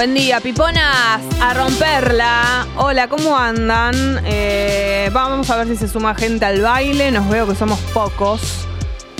Buen 0.00 0.14
día, 0.14 0.40
piponas, 0.40 1.20
a 1.42 1.52
romperla. 1.52 2.66
Hola, 2.76 3.06
¿cómo 3.06 3.36
andan? 3.36 3.94
Eh, 4.24 5.10
vamos 5.12 5.50
a 5.50 5.58
ver 5.58 5.68
si 5.68 5.76
se 5.76 5.88
suma 5.88 6.14
gente 6.14 6.46
al 6.46 6.62
baile. 6.62 7.10
Nos 7.10 7.28
veo 7.28 7.46
que 7.46 7.54
somos 7.54 7.78
pocos. 7.92 8.66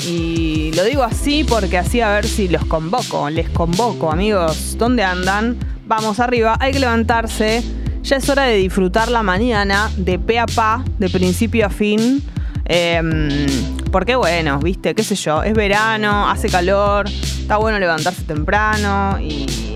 Y 0.06 0.72
lo 0.74 0.82
digo 0.84 1.02
así 1.02 1.44
porque 1.44 1.76
así 1.76 2.00
a 2.00 2.08
ver 2.08 2.26
si 2.26 2.48
los 2.48 2.64
convoco. 2.64 3.28
Les 3.28 3.50
convoco, 3.50 4.10
amigos. 4.10 4.78
¿Dónde 4.78 5.04
andan? 5.04 5.58
Vamos 5.84 6.18
arriba, 6.18 6.56
hay 6.58 6.72
que 6.72 6.78
levantarse. 6.78 7.62
Ya 8.02 8.16
es 8.16 8.26
hora 8.30 8.44
de 8.44 8.56
disfrutar 8.56 9.10
la 9.10 9.22
mañana 9.22 9.90
de 9.98 10.18
pe 10.18 10.38
a 10.38 10.46
pa, 10.46 10.82
de 10.98 11.10
principio 11.10 11.66
a 11.66 11.68
fin. 11.68 12.22
Em, 12.64 13.44
porque 13.92 14.16
bueno, 14.16 14.58
viste, 14.60 14.94
qué 14.94 15.04
sé 15.04 15.14
yo, 15.14 15.42
es 15.42 15.52
verano, 15.52 16.30
hace 16.30 16.48
calor, 16.48 17.06
está 17.06 17.58
bueno 17.58 17.78
levantarse 17.78 18.22
temprano 18.22 19.18
y, 19.20 19.69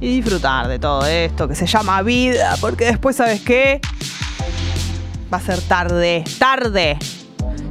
y 0.00 0.16
disfrutar 0.16 0.68
de 0.68 0.78
todo 0.78 1.04
esto 1.06 1.48
que 1.48 1.54
se 1.54 1.66
llama 1.66 2.02
vida, 2.02 2.56
porque 2.60 2.84
después, 2.84 3.16
¿sabes 3.16 3.40
qué? 3.40 3.80
Va 5.32 5.38
a 5.38 5.40
ser 5.40 5.60
tarde, 5.62 6.24
tarde. 6.38 6.98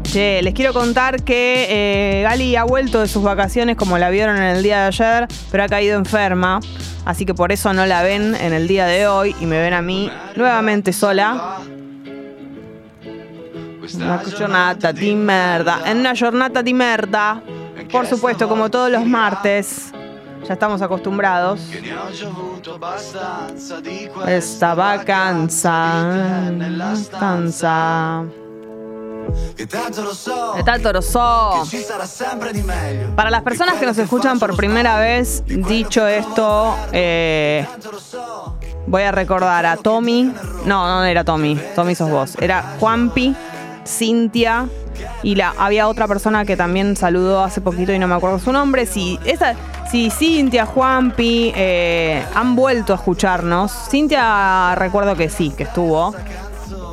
Che, 0.03 0.41
les 0.41 0.53
quiero 0.53 0.73
contar 0.73 1.23
que 1.23 1.67
eh, 1.69 2.21
Gali 2.23 2.55
ha 2.55 2.63
vuelto 2.63 3.02
de 3.02 3.07
sus 3.07 3.23
vacaciones 3.23 3.75
como 3.75 3.97
la 3.97 4.09
vieron 4.09 4.38
en 4.38 4.43
el 4.43 4.63
día 4.63 4.81
de 4.81 4.88
ayer, 4.88 5.27
pero 5.52 5.63
ha 5.63 5.67
caído 5.67 5.97
enferma. 5.97 6.59
Así 7.05 7.25
que 7.25 7.33
por 7.33 7.52
eso 7.52 7.73
no 7.73 7.85
la 7.85 8.03
ven 8.03 8.35
en 8.35 8.53
el 8.53 8.67
día 8.67 8.85
de 8.85 9.07
hoy 9.07 9.35
y 9.39 9.45
me 9.45 9.59
ven 9.59 9.73
a 9.73 9.81
mí 9.81 10.11
nuevamente 10.35 10.94
sola. 10.94 11.57
Una 13.95 14.17
jornada 14.17 14.94
de 14.94 15.16
merda. 15.16 15.81
En 15.85 15.99
una 15.99 16.13
jornada 16.16 16.61
de 16.61 16.73
merda. 16.73 17.41
Por 17.91 18.05
supuesto, 18.05 18.49
como 18.49 18.69
todos 18.69 18.91
los 18.91 19.05
martes. 19.05 19.94
Ya 20.45 20.53
estamos 20.53 20.81
acostumbrados. 20.81 21.59
Esta 24.27 24.73
vacanza. 24.75 26.03
Stanza. 26.95 28.23
Che 29.57 29.67
tanto 29.67 30.03
lo 30.03 30.13
so, 30.13 30.53
De 30.55 30.63
tanto 30.63 30.89
lo 30.91 31.02
so. 31.02 31.59
che 31.69 31.77
ci 31.77 31.83
sarà 31.83 32.05
sempre 32.05 32.53
di 32.53 32.61
meglio. 32.61 33.09
Para 33.13 33.29
las 33.29 33.41
personas 33.41 33.75
que 33.75 33.85
nos 33.85 33.97
escuchan 33.97 34.39
por 34.39 34.55
primera 34.55 34.97
vez, 34.99 35.44
dicho 35.45 36.07
esto, 36.07 36.73
eh, 36.94 37.67
voy 38.85 39.03
a 39.03 39.11
recordar 39.11 39.66
a 39.66 39.75
Tommy. 39.75 40.33
No, 40.63 40.88
no 40.88 41.03
era 41.03 41.25
Tommy. 41.25 41.59
Tommy 41.75 41.94
sos 41.94 42.09
vos. 42.09 42.35
Era 42.39 42.77
Juanpi, 42.79 43.35
Cintia 43.88 44.67
y 45.23 45.35
la, 45.35 45.53
había 45.57 45.88
otra 45.88 46.07
persona 46.07 46.45
que 46.45 46.55
también 46.55 46.95
saludó 46.95 47.43
hace 47.43 47.61
poquito 47.61 47.94
y 47.94 47.99
no 47.99 48.07
me 48.07 48.16
acuerdo 48.16 48.39
su 48.39 48.52
nombre. 48.52 48.85
Si, 48.85 49.19
esa, 49.25 49.55
si 49.89 50.09
Cintia, 50.09 50.66
Juanpi 50.66 51.53
eh, 51.55 52.23
han 52.35 52.55
vuelto 52.55 52.94
a 52.94 52.97
escucharnos. 52.97 53.71
Cintia 53.89 54.75
recuerdo 54.75 55.16
que 55.16 55.29
sí, 55.29 55.52
que 55.55 55.63
estuvo. 55.63 56.13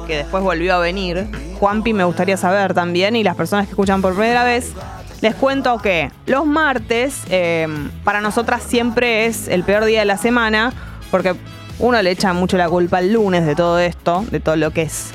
Que 0.07 0.19
después 0.19 0.43
volvió 0.43 0.75
a 0.75 0.79
venir. 0.79 1.29
Juanpi 1.59 1.93
me 1.93 2.05
gustaría 2.05 2.37
saber 2.37 2.75
también. 2.75 3.17
Y 3.17 3.25
las 3.25 3.37
personas 3.37 3.67
que 3.67 3.73
escuchan 3.73 4.03
por 4.03 4.15
primera 4.15 4.45
vez. 4.45 4.73
Les 5.21 5.35
cuento 5.35 5.79
que 5.79 6.11
los 6.27 6.45
martes 6.45 7.23
eh, 7.31 7.67
para 8.05 8.21
nosotras 8.21 8.63
siempre 8.63 9.25
es 9.25 9.49
el 9.49 9.65
peor 9.65 9.87
día 9.87 10.01
de 10.01 10.05
la 10.05 10.19
semana 10.19 10.75
porque 11.11 11.35
uno 11.79 12.03
le 12.03 12.11
echa 12.11 12.35
mucho 12.35 12.59
la 12.59 12.69
culpa 12.69 12.99
al 12.99 13.13
lunes 13.13 13.47
de 13.47 13.55
todo 13.55 13.79
esto, 13.79 14.23
de 14.31 14.41
todo 14.41 14.57
lo 14.57 14.71
que 14.73 14.83
es 14.83 15.13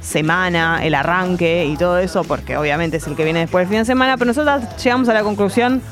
semana, 0.00 0.84
el 0.84 0.94
arranque 0.94 1.66
y 1.66 1.76
todo 1.76 1.98
eso, 1.98 2.24
porque 2.24 2.56
obviamente 2.56 2.96
es 2.98 3.06
el 3.06 3.16
que 3.16 3.24
viene 3.24 3.40
después 3.40 3.62
del 3.62 3.68
fin 3.68 3.78
de 3.80 3.84
semana, 3.84 4.16
pero 4.16 4.28
nosotras 4.28 4.82
llegamos 4.82 5.08
a 5.08 5.14
la 5.14 5.22
conclusión 5.22 5.82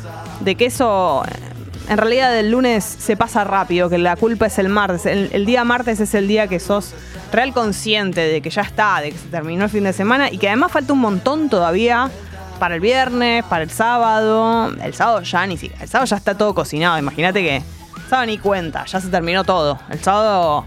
de 0.40 0.54
que 0.54 0.66
eso 0.66 1.22
eh, 1.26 1.48
en 1.88 1.98
realidad 1.98 2.36
el 2.38 2.50
lunes 2.50 2.84
se 2.84 3.16
pasa 3.16 3.44
rápido, 3.44 3.88
que 3.88 3.98
la 3.98 4.16
culpa 4.16 4.46
es 4.46 4.58
el 4.58 4.68
martes. 4.68 5.06
El, 5.06 5.30
el 5.32 5.46
día 5.46 5.64
martes 5.64 6.00
es 6.00 6.14
el 6.14 6.28
día 6.28 6.46
que 6.46 6.60
sos 6.60 6.94
real 7.32 7.52
consciente 7.52 8.20
de 8.20 8.40
que 8.40 8.50
ya 8.50 8.62
está, 8.62 9.00
de 9.00 9.12
que 9.12 9.18
se 9.18 9.28
terminó 9.28 9.64
el 9.64 9.70
fin 9.70 9.84
de 9.84 9.92
semana 9.92 10.30
y 10.30 10.38
que 10.38 10.48
además 10.48 10.72
falta 10.72 10.92
un 10.92 11.00
montón 11.00 11.48
todavía 11.48 12.10
para 12.58 12.74
el 12.74 12.80
viernes, 12.80 13.44
para 13.44 13.62
el 13.62 13.70
sábado. 13.70 14.70
El 14.82 14.94
sábado 14.94 15.22
ya 15.22 15.46
ni 15.46 15.56
siquiera. 15.56 15.82
El 15.82 15.88
sábado 15.88 16.06
ya 16.06 16.16
está 16.16 16.36
todo 16.36 16.54
cocinado. 16.54 16.98
Imagínate 16.98 17.42
que. 17.42 17.56
El 17.56 18.10
sábado 18.10 18.26
ni 18.26 18.38
cuenta, 18.38 18.84
ya 18.86 19.00
se 19.00 19.08
terminó 19.08 19.44
todo. 19.44 19.78
El 19.90 20.02
sábado 20.02 20.66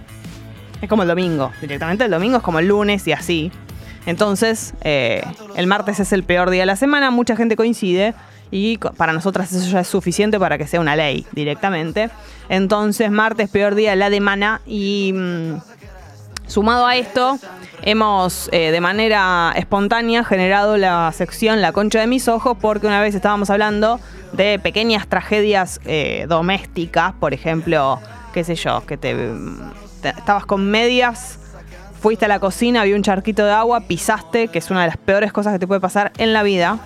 es 0.82 0.90
como 0.90 1.04
el 1.04 1.08
domingo. 1.10 1.52
Directamente 1.62 2.06
el 2.06 2.12
domingo 2.12 2.38
es 2.38 2.44
como 2.44 2.60
el 2.60 2.68
lunes 2.68 3.08
y 3.08 3.12
así. 3.14 3.52
Entonces, 4.06 4.74
eh, 4.84 5.22
el 5.56 5.68
martes 5.68 6.00
es 6.00 6.12
el 6.12 6.24
peor 6.24 6.50
día 6.50 6.62
de 6.62 6.66
la 6.66 6.76
semana. 6.76 7.12
Mucha 7.12 7.36
gente 7.36 7.56
coincide. 7.56 8.14
Y 8.54 8.78
para 8.80 9.14
nosotras 9.14 9.52
eso 9.54 9.70
ya 9.70 9.80
es 9.82 9.88
suficiente 9.88 10.38
para 10.38 10.58
que 10.58 10.68
sea 10.68 10.82
una 10.82 10.96
ley 10.96 11.26
directamente. 11.32 12.10
Entonces, 12.50 13.10
martes, 13.12 13.50
peor 13.50 13.76
día 13.76 13.92
de 13.92 13.96
la 13.98 14.10
semana. 14.10 14.62
Y. 14.66 15.14
mm, 15.16 15.54
Sumado 16.48 16.86
a 16.86 16.98
esto, 16.98 17.40
hemos 17.82 18.50
eh, 18.52 18.72
de 18.72 18.82
manera 18.82 19.54
espontánea 19.56 20.26
generado 20.26 20.76
la 20.76 21.10
sección 21.14 21.62
La 21.62 21.72
concha 21.72 22.02
de 22.02 22.08
mis 22.08 22.28
ojos 22.28 22.58
porque 22.60 22.88
una 22.88 23.00
vez 23.00 23.16
estábamos 23.16 23.50
hablando 23.50 24.02
de 24.34 24.60
pequeñas 24.60 25.08
tragedias 25.08 25.80
eh, 25.86 26.26
domésticas, 26.28 27.14
por 27.22 27.34
ejemplo, 27.34 28.02
qué 28.34 28.44
sé 28.44 28.56
yo, 28.56 28.86
que 28.86 28.98
te, 28.98 29.16
te- 29.16 29.32
estabas 30.10 30.46
con 30.46 30.70
medias, 30.70 31.40
fuiste 32.00 32.26
a 32.26 32.28
la 32.28 32.40
cocina, 32.40 32.82
había 32.82 32.96
un 32.96 33.04
charquito 33.04 33.46
de 33.46 33.52
agua, 33.52 33.82
pisaste, 33.82 34.48
que 34.48 34.60
es 34.60 34.72
una 34.72 34.82
de 34.82 34.88
las 34.88 34.98
peores 34.98 35.32
cosas 35.32 35.54
que 35.54 35.60
te 35.60 35.68
puede 35.68 35.82
pasar 35.82 36.12
en 36.18 36.34
la 36.34 36.44
vida. 36.44 36.80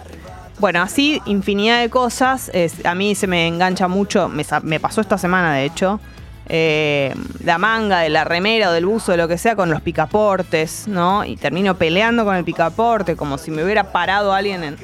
Bueno, 0.59 0.81
así 0.81 1.21
infinidad 1.25 1.81
de 1.81 1.89
cosas. 1.89 2.51
A 2.83 2.95
mí 2.95 3.15
se 3.15 3.27
me 3.27 3.47
engancha 3.47 3.87
mucho, 3.87 4.29
me, 4.29 4.45
me 4.63 4.79
pasó 4.79 5.01
esta 5.01 5.17
semana 5.17 5.53
de 5.53 5.65
hecho, 5.65 5.99
eh, 6.47 7.15
la 7.43 7.57
manga 7.57 7.99
de 7.99 8.09
la 8.09 8.23
remera 8.23 8.69
o 8.69 8.71
del 8.71 8.85
buzo, 8.85 9.11
de 9.11 9.17
lo 9.17 9.27
que 9.27 9.37
sea, 9.37 9.55
con 9.55 9.69
los 9.69 9.81
picaportes, 9.81 10.87
¿no? 10.87 11.25
Y 11.25 11.37
termino 11.37 11.75
peleando 11.75 12.23
con 12.23 12.35
el 12.35 12.43
picaporte, 12.43 13.15
como 13.15 13.37
si 13.37 13.51
me 13.51 13.63
hubiera 13.63 13.91
parado 13.91 14.31
alguien 14.31 14.63
en, 14.63 14.77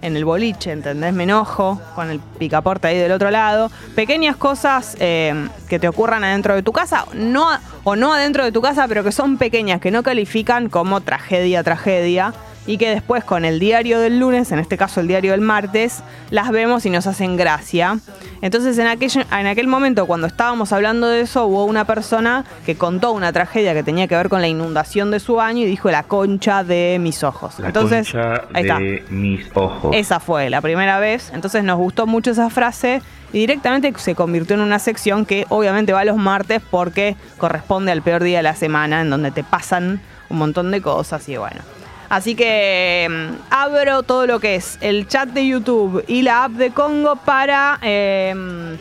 en 0.00 0.16
el 0.16 0.24
boliche, 0.24 0.72
¿entendés? 0.72 1.12
Me 1.12 1.24
enojo 1.24 1.80
con 1.94 2.10
el 2.10 2.20
picaporte 2.20 2.88
ahí 2.88 2.98
del 2.98 3.12
otro 3.12 3.30
lado. 3.30 3.70
Pequeñas 3.94 4.36
cosas 4.36 4.96
eh, 5.00 5.48
que 5.68 5.78
te 5.78 5.88
ocurran 5.88 6.24
adentro 6.24 6.54
de 6.54 6.62
tu 6.62 6.72
casa, 6.72 7.06
no, 7.14 7.48
o 7.84 7.96
no 7.96 8.12
adentro 8.12 8.44
de 8.44 8.52
tu 8.52 8.62
casa, 8.62 8.86
pero 8.88 9.04
que 9.04 9.12
son 9.12 9.38
pequeñas, 9.38 9.80
que 9.80 9.90
no 9.90 10.02
califican 10.02 10.68
como 10.68 11.00
tragedia, 11.00 11.62
tragedia. 11.62 12.32
Y 12.68 12.76
que 12.76 12.90
después 12.90 13.24
con 13.24 13.46
el 13.46 13.58
diario 13.58 13.98
del 13.98 14.20
lunes, 14.20 14.52
en 14.52 14.58
este 14.58 14.76
caso 14.76 15.00
el 15.00 15.08
diario 15.08 15.32
del 15.32 15.40
martes, 15.40 16.02
las 16.30 16.50
vemos 16.50 16.84
y 16.84 16.90
nos 16.90 17.06
hacen 17.06 17.38
gracia. 17.38 17.98
Entonces 18.42 18.76
en 18.76 18.86
aquel, 18.86 19.10
en 19.32 19.46
aquel 19.46 19.66
momento 19.68 20.06
cuando 20.06 20.26
estábamos 20.26 20.70
hablando 20.74 21.08
de 21.08 21.22
eso, 21.22 21.46
hubo 21.46 21.64
una 21.64 21.86
persona 21.86 22.44
que 22.66 22.76
contó 22.76 23.12
una 23.12 23.32
tragedia 23.32 23.72
que 23.72 23.82
tenía 23.82 24.06
que 24.06 24.14
ver 24.16 24.28
con 24.28 24.42
la 24.42 24.48
inundación 24.48 25.10
de 25.10 25.18
su 25.18 25.36
baño 25.36 25.62
y 25.62 25.64
dijo 25.64 25.90
la 25.90 26.02
concha 26.02 26.62
de 26.62 26.98
mis 27.00 27.24
ojos. 27.24 27.58
La 27.58 27.68
Entonces, 27.68 28.12
concha 28.12 28.42
ahí 28.52 28.62
está. 28.64 28.78
de 28.78 29.02
mis 29.08 29.48
ojos. 29.54 29.96
Esa 29.96 30.20
fue 30.20 30.50
la 30.50 30.60
primera 30.60 30.98
vez. 30.98 31.32
Entonces 31.32 31.64
nos 31.64 31.78
gustó 31.78 32.06
mucho 32.06 32.32
esa 32.32 32.50
frase 32.50 33.00
y 33.32 33.38
directamente 33.38 33.90
se 33.96 34.14
convirtió 34.14 34.56
en 34.56 34.60
una 34.60 34.78
sección 34.78 35.24
que 35.24 35.46
obviamente 35.48 35.94
va 35.94 36.04
los 36.04 36.18
martes 36.18 36.60
porque 36.70 37.16
corresponde 37.38 37.92
al 37.92 38.02
peor 38.02 38.22
día 38.22 38.38
de 38.38 38.42
la 38.42 38.54
semana 38.54 39.00
en 39.00 39.08
donde 39.08 39.30
te 39.30 39.42
pasan 39.42 40.02
un 40.28 40.36
montón 40.36 40.70
de 40.70 40.82
cosas 40.82 41.26
y 41.30 41.38
bueno. 41.38 41.62
Así 42.08 42.34
que 42.34 43.06
mm, 43.08 43.34
abro 43.50 44.02
todo 44.02 44.26
lo 44.26 44.40
que 44.40 44.54
es 44.54 44.78
el 44.80 45.06
chat 45.08 45.28
de 45.28 45.46
YouTube 45.46 46.04
y 46.08 46.22
la 46.22 46.44
app 46.44 46.52
de 46.52 46.70
Congo 46.70 47.16
para 47.16 47.78
em, 47.82 48.78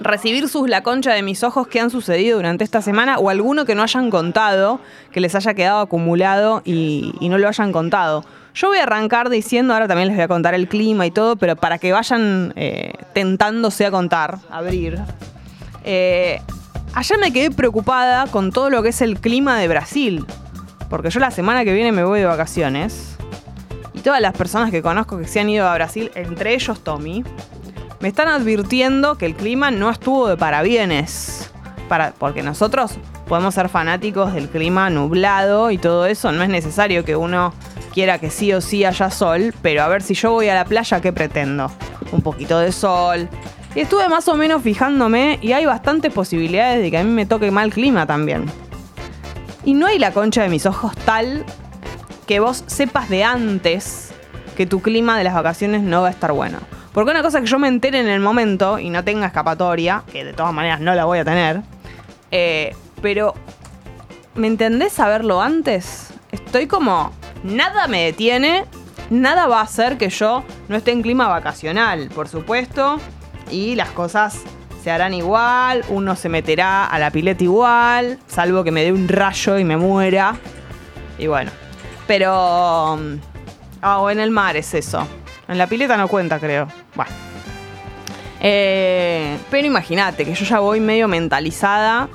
recibir 0.00 0.48
sus 0.48 0.68
la 0.68 0.82
concha 0.82 1.12
de 1.12 1.22
mis 1.22 1.42
ojos 1.42 1.66
que 1.68 1.80
han 1.80 1.90
sucedido 1.90 2.36
durante 2.36 2.62
esta 2.62 2.82
semana 2.82 3.18
o 3.18 3.30
alguno 3.30 3.64
que 3.64 3.74
no 3.74 3.82
hayan 3.82 4.10
contado, 4.10 4.80
que 5.10 5.20
les 5.20 5.34
haya 5.34 5.54
quedado 5.54 5.80
acumulado 5.80 6.60
y, 6.64 7.14
no 7.22 7.38
lo 7.38 7.48
hayan 7.48 7.72
contado. 7.72 8.24
Yo 8.54 8.68
voy 8.68 8.78
a 8.78 8.84
arrancar 8.84 9.30
diciendo, 9.30 9.72
ahora 9.72 9.88
también 9.88 10.08
les 10.08 10.16
voy 10.16 10.24
a 10.24 10.28
contar 10.28 10.54
el 10.54 10.68
clima 10.68 11.06
y 11.06 11.10
todo, 11.10 11.36
pero 11.36 11.56
para 11.56 11.78
que 11.78 11.92
vayan 11.92 12.52
eh, 12.54 12.92
tentándose 13.12 13.86
a 13.86 13.90
contar, 13.90 14.38
abrir. 14.50 15.00
Eh, 15.82 16.40
ayer 16.92 17.18
me 17.18 17.32
quedé 17.32 17.50
preocupada 17.50 18.26
con 18.26 18.52
todo 18.52 18.70
lo 18.70 18.82
que 18.82 18.90
es 18.90 19.00
el 19.00 19.18
clima 19.18 19.58
de 19.58 19.66
Brasil, 19.66 20.24
porque 20.94 21.10
yo 21.10 21.18
la 21.18 21.32
semana 21.32 21.64
que 21.64 21.72
viene 21.72 21.90
me 21.90 22.04
voy 22.04 22.20
de 22.20 22.24
vacaciones. 22.24 23.16
Y 23.94 23.98
todas 23.98 24.20
las 24.20 24.32
personas 24.32 24.70
que 24.70 24.80
conozco 24.80 25.18
que 25.18 25.26
se 25.26 25.40
han 25.40 25.50
ido 25.50 25.66
a 25.66 25.74
Brasil, 25.74 26.12
entre 26.14 26.54
ellos 26.54 26.84
Tommy, 26.84 27.24
me 27.98 28.06
están 28.06 28.28
advirtiendo 28.28 29.18
que 29.18 29.26
el 29.26 29.34
clima 29.34 29.72
no 29.72 29.90
estuvo 29.90 30.28
de 30.28 30.36
parabienes. 30.36 31.50
Para, 31.88 32.12
porque 32.12 32.44
nosotros 32.44 32.92
podemos 33.26 33.56
ser 33.56 33.68
fanáticos 33.68 34.34
del 34.34 34.48
clima 34.48 34.88
nublado 34.88 35.72
y 35.72 35.78
todo 35.78 36.06
eso. 36.06 36.30
No 36.30 36.44
es 36.44 36.48
necesario 36.48 37.04
que 37.04 37.16
uno 37.16 37.52
quiera 37.92 38.20
que 38.20 38.30
sí 38.30 38.52
o 38.52 38.60
sí 38.60 38.84
haya 38.84 39.10
sol, 39.10 39.52
pero 39.62 39.82
a 39.82 39.88
ver 39.88 40.00
si 40.00 40.14
yo 40.14 40.30
voy 40.30 40.48
a 40.48 40.54
la 40.54 40.64
playa, 40.64 41.00
¿qué 41.00 41.12
pretendo? 41.12 41.72
Un 42.12 42.20
poquito 42.20 42.60
de 42.60 42.70
sol. 42.70 43.28
Y 43.74 43.80
estuve 43.80 44.08
más 44.08 44.28
o 44.28 44.36
menos 44.36 44.62
fijándome 44.62 45.40
y 45.42 45.54
hay 45.54 45.66
bastantes 45.66 46.12
posibilidades 46.12 46.80
de 46.80 46.92
que 46.92 46.98
a 46.98 47.02
mí 47.02 47.10
me 47.10 47.26
toque 47.26 47.50
mal 47.50 47.72
clima 47.72 48.06
también. 48.06 48.44
Y 49.64 49.74
no 49.74 49.86
hay 49.86 49.98
la 49.98 50.12
concha 50.12 50.42
de 50.42 50.48
mis 50.48 50.66
ojos 50.66 50.94
tal 51.04 51.44
que 52.26 52.40
vos 52.40 52.64
sepas 52.66 53.08
de 53.08 53.24
antes 53.24 54.12
que 54.56 54.66
tu 54.66 54.80
clima 54.80 55.18
de 55.18 55.24
las 55.24 55.34
vacaciones 55.34 55.82
no 55.82 56.02
va 56.02 56.08
a 56.08 56.10
estar 56.10 56.32
bueno. 56.32 56.58
Porque 56.92 57.10
una 57.10 57.22
cosa 57.22 57.40
que 57.40 57.46
yo 57.46 57.58
me 57.58 57.68
entere 57.68 57.98
en 57.98 58.08
el 58.08 58.20
momento 58.20 58.78
y 58.78 58.88
no 58.88 59.02
tenga 59.02 59.26
escapatoria, 59.26 60.04
que 60.12 60.24
de 60.24 60.32
todas 60.32 60.52
maneras 60.52 60.80
no 60.80 60.94
la 60.94 61.04
voy 61.06 61.18
a 61.18 61.24
tener, 61.24 61.62
eh, 62.30 62.76
pero 63.02 63.34
¿me 64.34 64.46
entendés 64.46 64.92
saberlo 64.92 65.42
antes? 65.42 66.08
Estoy 66.30 66.66
como, 66.66 67.10
nada 67.42 67.88
me 67.88 68.04
detiene, 68.04 68.64
nada 69.10 69.46
va 69.48 69.60
a 69.60 69.64
hacer 69.64 69.98
que 69.98 70.08
yo 70.08 70.44
no 70.68 70.76
esté 70.76 70.92
en 70.92 71.02
clima 71.02 71.26
vacacional, 71.26 72.10
por 72.14 72.28
supuesto, 72.28 73.00
y 73.50 73.74
las 73.74 73.90
cosas 73.90 74.42
se 74.84 74.90
harán 74.90 75.14
igual, 75.14 75.82
uno 75.88 76.14
se 76.14 76.28
meterá 76.28 76.84
a 76.84 76.98
la 76.98 77.10
pileta 77.10 77.42
igual, 77.42 78.18
salvo 78.26 78.62
que 78.62 78.70
me 78.70 78.84
dé 78.84 78.92
un 78.92 79.08
rayo 79.08 79.58
y 79.58 79.64
me 79.64 79.78
muera. 79.78 80.36
Y 81.18 81.26
bueno, 81.26 81.50
pero... 82.06 82.98
Ah, 83.80 84.00
o 84.00 84.10
en 84.10 84.20
el 84.20 84.30
mar 84.30 84.58
es 84.58 84.74
eso. 84.74 85.06
En 85.48 85.56
la 85.56 85.66
pileta 85.68 85.96
no 85.96 86.06
cuenta, 86.06 86.38
creo. 86.38 86.68
Bueno. 86.94 87.10
Eh, 88.40 89.38
pero 89.50 89.66
imagínate 89.66 90.26
que 90.26 90.34
yo 90.34 90.44
ya 90.44 90.58
voy 90.60 90.80
medio 90.80 91.08
mentalizada. 91.08 92.10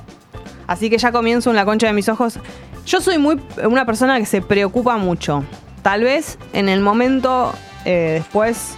Así 0.68 0.92
que 0.92 1.00
ya 1.00 1.12
comienzo 1.12 1.50
en 1.50 1.56
la 1.56 1.66
concha 1.66 1.88
de 1.88 1.94
mis 1.94 2.08
ojos. 2.08 2.38
Yo 2.86 3.02
soy 3.02 3.18
muy 3.18 3.42
una 3.64 3.84
persona 3.88 4.20
que 4.20 4.28
se 4.28 4.44
preocupa 4.44 4.98
mucho. 4.98 5.44
Tal 5.82 6.04
vez 6.04 6.38
en 6.54 6.70
el 6.70 6.82
momento 6.82 7.52
eh, 7.86 8.20
después 8.20 8.78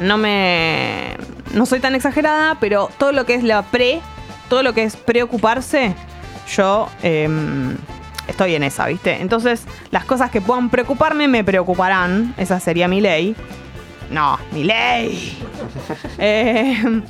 no 0.00 0.16
me. 0.18 1.16
No 1.54 1.66
soy 1.66 1.78
tan 1.78 1.94
exagerada, 1.94 2.56
pero 2.58 2.88
todo 2.98 3.12
lo 3.12 3.26
que 3.26 3.34
es 3.34 3.44
la 3.44 3.62
pre, 3.62 4.00
todo 4.48 4.62
lo 4.62 4.72
que 4.72 4.82
es 4.84 4.96
preocuparse, 4.96 5.94
yo 6.56 6.88
em, 7.02 7.76
estoy 8.26 8.54
en 8.54 8.62
esa, 8.62 8.86
¿viste? 8.86 9.20
Entonces, 9.20 9.64
las 9.90 10.04
cosas 10.04 10.30
que 10.30 10.40
puedan 10.40 10.70
preocuparme 10.70 11.28
me 11.28 11.44
preocuparán. 11.44 12.34
Esa 12.38 12.60
sería 12.60 12.88
mi 12.88 13.00
ley. 13.00 13.36
No, 14.10 14.38
mi 14.52 14.64
ley. 14.64 15.38
Eh, 16.18 17.02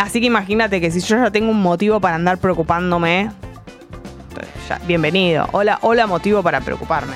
así 0.00 0.20
que 0.20 0.26
imagínate 0.26 0.80
que 0.80 0.90
si 0.90 1.00
yo 1.00 1.16
ya 1.16 1.30
tengo 1.30 1.50
un 1.50 1.60
motivo 1.60 2.00
para 2.00 2.16
andar 2.16 2.38
preocupándome, 2.38 3.30
ya, 4.68 4.80
bienvenido. 4.86 5.46
Hola, 5.52 5.78
hola 5.82 6.06
motivo 6.06 6.42
para 6.42 6.60
preocuparme. 6.60 7.14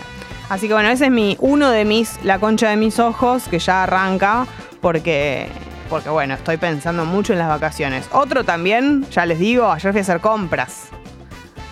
Así 0.49 0.69
que 0.69 0.75
bueno, 0.75 0.91
ese 0.91 1.07
es 1.07 1.11
mi 1.11 1.37
uno 1.41 1.71
de 1.71 1.85
mis 1.85 2.23
la 2.25 2.39
concha 2.39 2.69
de 2.69 2.77
mis 2.77 2.99
ojos 2.99 3.45
que 3.49 3.59
ya 3.59 3.85
arranca 3.85 4.47
porque 4.81 5.49
porque 5.89 6.11
bueno, 6.11 6.35
estoy 6.35 6.59
pensando 6.59 7.05
mucho 7.05 7.33
en 7.33 7.39
las 7.39 7.49
vacaciones. 7.49 8.09
Otro 8.13 8.45
también, 8.45 9.07
ya 9.11 9.25
les 9.25 9.39
digo, 9.39 9.71
ayer 9.71 9.93
fui 9.93 10.01
a 10.01 10.03
hacer 10.03 10.21
compras. 10.21 10.89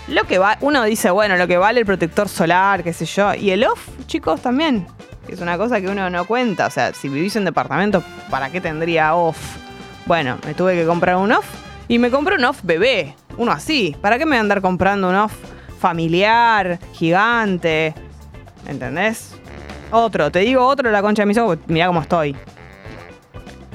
Lo 0.09 0.25
que 0.25 0.39
va, 0.39 0.57
uno 0.61 0.85
dice, 0.85 1.11
bueno, 1.11 1.37
lo 1.37 1.47
que 1.47 1.59
vale 1.59 1.81
el 1.81 1.87
protector 1.87 2.29
solar, 2.29 2.83
qué 2.83 2.93
sé 2.93 3.05
yo, 3.05 3.35
y 3.35 3.51
el 3.51 3.65
off, 3.65 3.89
chicos, 4.07 4.41
también. 4.41 4.87
Es 5.29 5.41
una 5.41 5.59
cosa 5.59 5.81
que 5.81 5.89
uno 5.89 6.09
no 6.09 6.25
cuenta, 6.25 6.67
o 6.67 6.71
sea, 6.71 6.95
si 6.95 7.09
vivís 7.09 7.35
en 7.37 7.45
departamento, 7.45 8.03
¿para 8.31 8.51
qué 8.51 8.61
tendría 8.61 9.15
off? 9.17 9.37
Bueno, 10.07 10.39
me 10.47 10.55
tuve 10.55 10.75
que 10.77 10.87
comprar 10.87 11.17
un 11.17 11.33
off 11.33 11.47
y 11.89 11.99
me 11.99 12.11
compré 12.11 12.37
un 12.37 12.45
off 12.45 12.61
bebé, 12.63 13.17
uno 13.37 13.51
así. 13.51 13.97
¿Para 14.01 14.19
qué 14.19 14.25
me 14.25 14.31
voy 14.31 14.39
a 14.39 14.41
andar 14.41 14.63
comprando 14.63 15.09
un 15.09 15.17
off 15.17 15.35
familiar, 15.81 16.79
gigante? 16.93 17.93
¿Entendés? 18.69 19.35
Otro, 19.91 20.31
te 20.31 20.41
digo 20.41 20.65
otro 20.65 20.91
la 20.91 21.03
concha 21.03 21.23
de 21.23 21.27
mis 21.27 21.39
ojos, 21.39 21.59
mirá 21.67 21.89
cómo 21.89 22.03
estoy. 22.03 22.37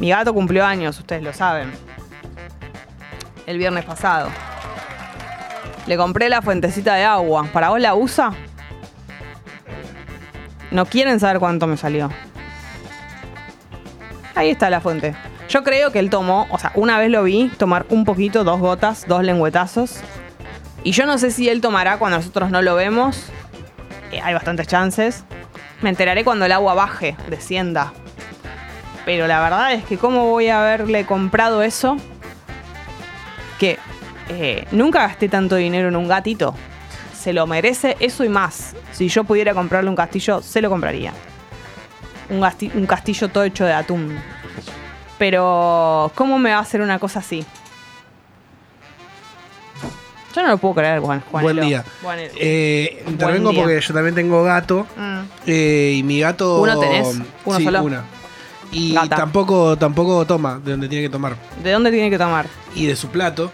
Mi 0.01 0.09
gato 0.09 0.33
cumplió 0.33 0.65
años, 0.65 0.98
ustedes 0.98 1.21
lo 1.21 1.31
saben. 1.31 1.71
El 3.45 3.59
viernes 3.59 3.86
pasado. 3.86 4.30
Le 5.86 5.95
compré 5.95 6.27
la 6.27 6.42
fuentecita 6.42 6.95
de 6.95 7.03
agua. 7.03 7.48
¿Para 7.53 7.69
vos 7.69 7.80
la 7.80 7.94
usa? 7.94 8.31
No 10.71 10.88
quieren 10.88 11.19
saber 11.19 11.38
cuánto 11.38 11.68
me 11.68 11.77
salió. 11.77 12.09
Ahí 14.33 14.50
está 14.50 14.71
la 14.71 14.81
fuente. 14.81 15.13
Yo 15.48 15.63
creo 15.63 15.92
que 15.92 16.00
él 16.00 16.09
tomó, 16.09 16.48
o 16.50 16.57
sea, 16.57 16.71
una 16.74 16.98
vez 16.98 17.12
lo 17.12 17.21
vi 17.21 17.50
tomar 17.59 17.86
un 17.89 18.03
poquito, 18.03 18.44
dos 18.44 18.59
gotas, 18.59 19.06
dos 19.07 19.24
lengüetazos. 19.24 20.00
Y 20.83 20.94
yo 20.94 21.06
no 21.06 21.19
sé 21.19 21.30
si 21.30 21.48
él 21.48 21.62
tomará 21.62 22.00
cuando 22.00 22.18
nosotros 22.18 22.50
no 22.50 22.63
lo 22.63 22.74
vemos. 22.74 23.27
Eh, 24.12 24.19
hay 24.19 24.33
bastantes 24.33 24.65
chances. 24.65 25.25
Me 25.83 25.92
enteraré 25.92 26.24
cuando 26.24 26.45
el 26.45 26.53
agua 26.53 26.74
baje, 26.74 27.15
descienda. 27.30 27.94
Pero 29.06 29.27
la 29.27 29.42
verdad 29.42 29.74
es 29.74 29.83
que 29.83 29.98
cómo 29.98 30.27
voy 30.27 30.48
a 30.48 30.62
haberle 30.62 31.06
comprado 31.06 31.63
eso. 31.63 31.98
Que 33.59 33.77
eh, 34.30 34.65
nunca 34.71 35.00
gasté 35.00 35.30
tanto 35.30 35.56
dinero 35.56 35.89
en 35.89 35.95
un 35.95 36.07
gatito. 36.07 36.56
Se 37.13 37.33
lo 37.33 37.45
merece 37.48 37.98
eso 38.00 38.24
y 38.24 38.30
más. 38.30 38.75
Si 38.92 39.07
yo 39.07 39.24
pudiera 39.24 39.53
comprarle 39.53 39.89
un 39.89 39.95
castillo, 39.95 40.42
se 40.42 40.62
lo 40.62 40.69
compraría. 40.69 41.13
Un, 42.30 42.86
castillo 42.88 43.30
todo 43.30 43.44
hecho 43.44 43.65
de 43.65 43.74
atún. 43.74 44.18
Pero, 45.18 46.12
¿cómo 46.15 46.39
me 46.39 46.51
va 46.51 46.57
a 46.57 46.62
hacer 46.62 46.81
una 46.81 46.98
cosa 46.98 47.19
así? 47.19 47.45
Yo 50.33 50.42
no 50.42 50.48
lo 50.48 50.57
puedo 50.57 50.75
creer, 50.75 51.00
Juan. 51.00 51.21
Buen 51.30 51.44
Juanelo. 51.44 51.68
día. 51.68 51.83
Eh, 52.38 53.03
intervengo 53.06 53.51
día. 53.51 53.62
porque 53.62 53.81
yo 53.81 53.94
también 53.94 54.15
tengo 54.15 54.44
gato. 54.44 54.88
Mm. 54.95 55.19
eh, 55.45 55.94
y 55.98 56.03
mi 56.03 56.21
gato. 56.21 56.62
¿Uno 56.62 56.80
tenés? 56.80 57.19
¿Uno 57.45 57.57
sí, 57.57 57.65
solo? 57.65 57.83
una. 57.83 58.03
Y 58.71 58.94
Gata. 58.94 59.15
tampoco, 59.18 59.77
tampoco 59.77 60.25
toma 60.25 60.59
de 60.63 60.71
donde 60.71 60.88
tiene 60.88 61.03
que 61.06 61.09
tomar. 61.09 61.35
¿De 61.63 61.71
dónde 61.71 61.91
tiene 61.91 62.09
que 62.09 62.18
tomar? 62.18 62.45
Y 62.75 62.85
de 62.85 62.95
su 62.95 63.09
plato. 63.09 63.51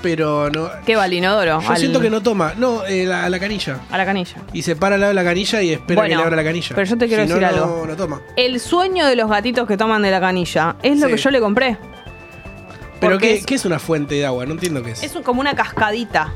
Pero 0.00 0.48
no. 0.48 0.68
¿Qué 0.86 0.94
va 0.94 1.02
al 1.04 1.12
inodoro? 1.12 1.60
Yo 1.60 1.70
Al- 1.70 1.76
siento 1.76 2.00
que 2.00 2.08
no 2.08 2.22
toma. 2.22 2.52
No, 2.56 2.84
eh, 2.84 3.04
la- 3.04 3.24
a 3.24 3.28
la 3.28 3.40
canilla. 3.40 3.80
A 3.90 3.98
la 3.98 4.04
canilla. 4.06 4.36
Y 4.52 4.62
se 4.62 4.76
para 4.76 4.94
al 4.94 5.00
lado 5.00 5.10
de 5.10 5.14
la 5.14 5.24
canilla 5.24 5.60
y 5.60 5.72
espera 5.72 6.02
Bueno, 6.02 6.12
que 6.12 6.16
le 6.18 6.22
abra 6.22 6.36
la 6.36 6.44
canilla. 6.44 6.68
pero 6.76 6.86
yo 6.88 6.96
te 6.96 7.08
quiero 7.08 7.24
Si 7.24 7.28
no, 7.30 7.34
decir 7.40 7.56
no, 7.56 7.64
algo. 7.64 7.84
No 7.86 7.96
toma. 7.96 8.20
El 8.36 8.60
sueño 8.60 9.06
de 9.06 9.16
los 9.16 9.28
gatitos 9.28 9.66
que 9.66 9.76
toman 9.76 10.00
de 10.02 10.12
la 10.12 10.20
canilla 10.20 10.76
es 10.84 11.00
lo 11.00 11.08
Sí. 11.08 11.14
que 11.14 11.18
yo 11.20 11.30
le 11.32 11.40
compré. 11.40 11.76
¿Pero 13.00 13.14
Porque 13.14 13.26
qué 13.28 13.34
es- 13.38 13.46
qué 13.46 13.54
es 13.56 13.64
una 13.64 13.80
fuente 13.80 14.14
de 14.14 14.24
agua? 14.26 14.46
No 14.46 14.52
entiendo 14.52 14.84
qué 14.84 14.92
es. 14.92 15.02
Es 15.02 15.16
un- 15.16 15.24
como 15.24 15.40
una 15.40 15.56
cascadita. 15.56 16.32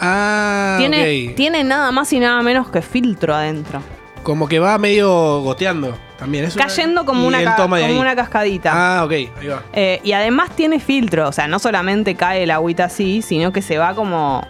Ah, 0.00 0.74
tiene, 0.78 1.28
ok. 1.30 1.36
tiene 1.36 1.62
nada 1.64 1.92
más 1.92 2.12
y 2.12 2.18
nada 2.18 2.42
menos 2.42 2.68
que 2.70 2.82
filtro 2.82 3.34
adentro. 3.34 3.80
Como 4.24 4.48
que 4.48 4.58
va 4.58 4.76
medio 4.78 5.40
goteando 5.42 5.96
también. 6.18 6.44
Es 6.44 6.54
una- 6.56 6.66
Cayendo 6.66 7.04
como, 7.04 7.26
una, 7.26 7.42
ca- 7.44 7.56
como 7.56 7.74
ahí. 7.74 7.96
una 7.98 8.14
cascadita. 8.16 8.70
Ah, 8.74 9.04
ok, 9.04 9.10
ahí 9.12 9.46
va. 9.48 9.62
Eh, 9.72 10.00
y 10.04 10.12
además 10.12 10.50
tiene 10.56 10.80
filtro. 10.80 11.28
O 11.28 11.32
sea, 11.32 11.48
no 11.48 11.58
solamente 11.58 12.14
cae 12.14 12.44
el 12.44 12.50
agüita 12.50 12.84
así, 12.84 13.22
sino 13.22 13.52
que 13.52 13.62
se 13.62 13.78
va 13.78 13.94
como 13.94 14.46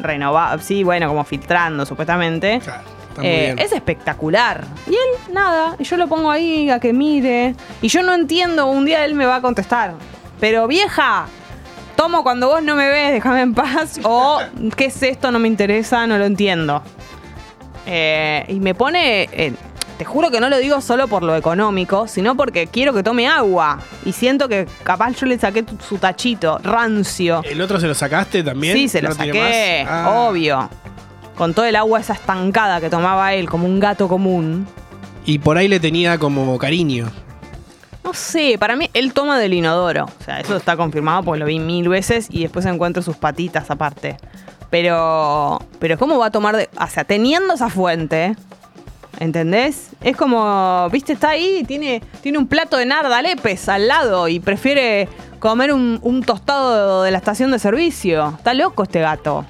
renovando. 0.00 0.62
Sí, 0.62 0.84
bueno, 0.84 1.08
como 1.08 1.24
filtrando, 1.24 1.86
supuestamente. 1.86 2.60
Claro, 2.62 2.82
está 3.08 3.20
muy 3.22 3.30
Eh, 3.30 3.40
bien. 3.54 3.58
es 3.58 3.72
espectacular. 3.72 4.64
Y 4.86 4.90
él, 4.92 5.32
nada. 5.34 5.74
Y 5.78 5.84
yo 5.84 5.96
lo 5.96 6.06
pongo 6.06 6.30
ahí 6.30 6.68
a 6.70 6.78
que 6.80 6.92
mire. 6.92 7.54
Y 7.82 7.88
yo 7.88 8.02
no 8.02 8.12
entiendo. 8.14 8.66
Un 8.66 8.84
día 8.84 9.04
él 9.04 9.14
me 9.14 9.24
va 9.26 9.36
a 9.36 9.40
contestar. 9.40 9.94
Pero 10.38 10.66
vieja, 10.66 11.26
tomo 11.96 12.22
cuando 12.22 12.48
vos 12.48 12.62
no 12.62 12.76
me 12.76 12.88
ves, 12.88 13.12
déjame 13.12 13.40
en 13.40 13.54
paz. 13.54 13.98
O, 14.04 14.38
¿qué 14.76 14.84
es 14.86 15.02
esto? 15.02 15.32
No 15.32 15.38
me 15.38 15.48
interesa, 15.48 16.06
no 16.06 16.18
lo 16.18 16.26
entiendo. 16.26 16.82
Eh, 17.86 18.44
y 18.48 18.60
me 18.60 18.74
pone. 18.74 19.28
Te 19.98 20.04
juro 20.04 20.30
que 20.30 20.40
no 20.40 20.48
lo 20.48 20.58
digo 20.58 20.80
solo 20.80 21.08
por 21.08 21.22
lo 21.22 21.34
económico, 21.36 22.06
sino 22.08 22.36
porque 22.36 22.66
quiero 22.66 22.92
que 22.92 23.02
tome 23.02 23.26
agua. 23.28 23.78
Y 24.04 24.12
siento 24.12 24.48
que 24.48 24.66
capaz 24.82 25.12
yo 25.16 25.26
le 25.26 25.38
saqué 25.38 25.62
tu- 25.62 25.76
su 25.82 25.98
tachito, 25.98 26.58
rancio. 26.62 27.42
¿El 27.44 27.60
otro 27.60 27.80
se 27.80 27.86
lo 27.86 27.94
sacaste 27.94 28.42
también? 28.42 28.76
Sí, 28.76 28.88
se 28.88 29.00
lo 29.02 29.08
¿No 29.10 29.14
saqué? 29.14 29.86
Ah. 29.88 30.26
obvio. 30.28 30.68
Con 31.36 31.52
todo 31.54 31.64
el 31.66 31.76
agua 31.76 32.00
esa 32.00 32.14
estancada 32.14 32.80
que 32.80 32.88
tomaba 32.90 33.34
él, 33.34 33.48
como 33.48 33.66
un 33.66 33.78
gato 33.80 34.08
común. 34.08 34.66
Y 35.24 35.38
por 35.38 35.58
ahí 35.58 35.68
le 35.68 35.80
tenía 35.80 36.18
como 36.18 36.56
cariño. 36.58 37.10
No 38.04 38.14
sé, 38.14 38.56
para 38.58 38.76
mí 38.76 38.88
él 38.94 39.12
toma 39.12 39.38
del 39.38 39.52
inodoro. 39.52 40.04
O 40.04 40.24
sea, 40.24 40.38
eso 40.40 40.56
está 40.56 40.76
confirmado 40.76 41.24
porque 41.24 41.40
lo 41.40 41.46
vi 41.46 41.58
mil 41.58 41.88
veces 41.88 42.28
y 42.30 42.42
después 42.42 42.64
encuentro 42.66 43.02
sus 43.02 43.16
patitas 43.16 43.68
aparte. 43.70 44.16
Pero, 44.70 45.58
pero 45.78 45.98
¿cómo 45.98 46.18
va 46.18 46.26
a 46.26 46.30
tomar 46.30 46.56
de... 46.56 46.68
O 46.80 46.86
sea, 46.86 47.04
teniendo 47.04 47.54
esa 47.54 47.68
fuente, 47.68 48.36
¿entendés? 49.18 49.90
Es 50.00 50.16
como, 50.16 50.88
viste, 50.90 51.12
está 51.12 51.30
ahí, 51.30 51.64
tiene, 51.66 52.02
tiene 52.22 52.38
un 52.38 52.46
plato 52.46 52.76
de 52.76 52.86
nardalepes 52.86 53.68
al 53.68 53.88
lado 53.88 54.28
y 54.28 54.40
prefiere 54.40 55.08
comer 55.38 55.72
un, 55.72 56.22
tostado 56.24 57.02
de 57.02 57.10
la 57.10 57.18
estación 57.18 57.50
de 57.50 57.58
servicio. 57.58 58.34
Está 58.36 58.54
loco 58.54 58.82
este 58.82 59.00
gato. 59.00 59.44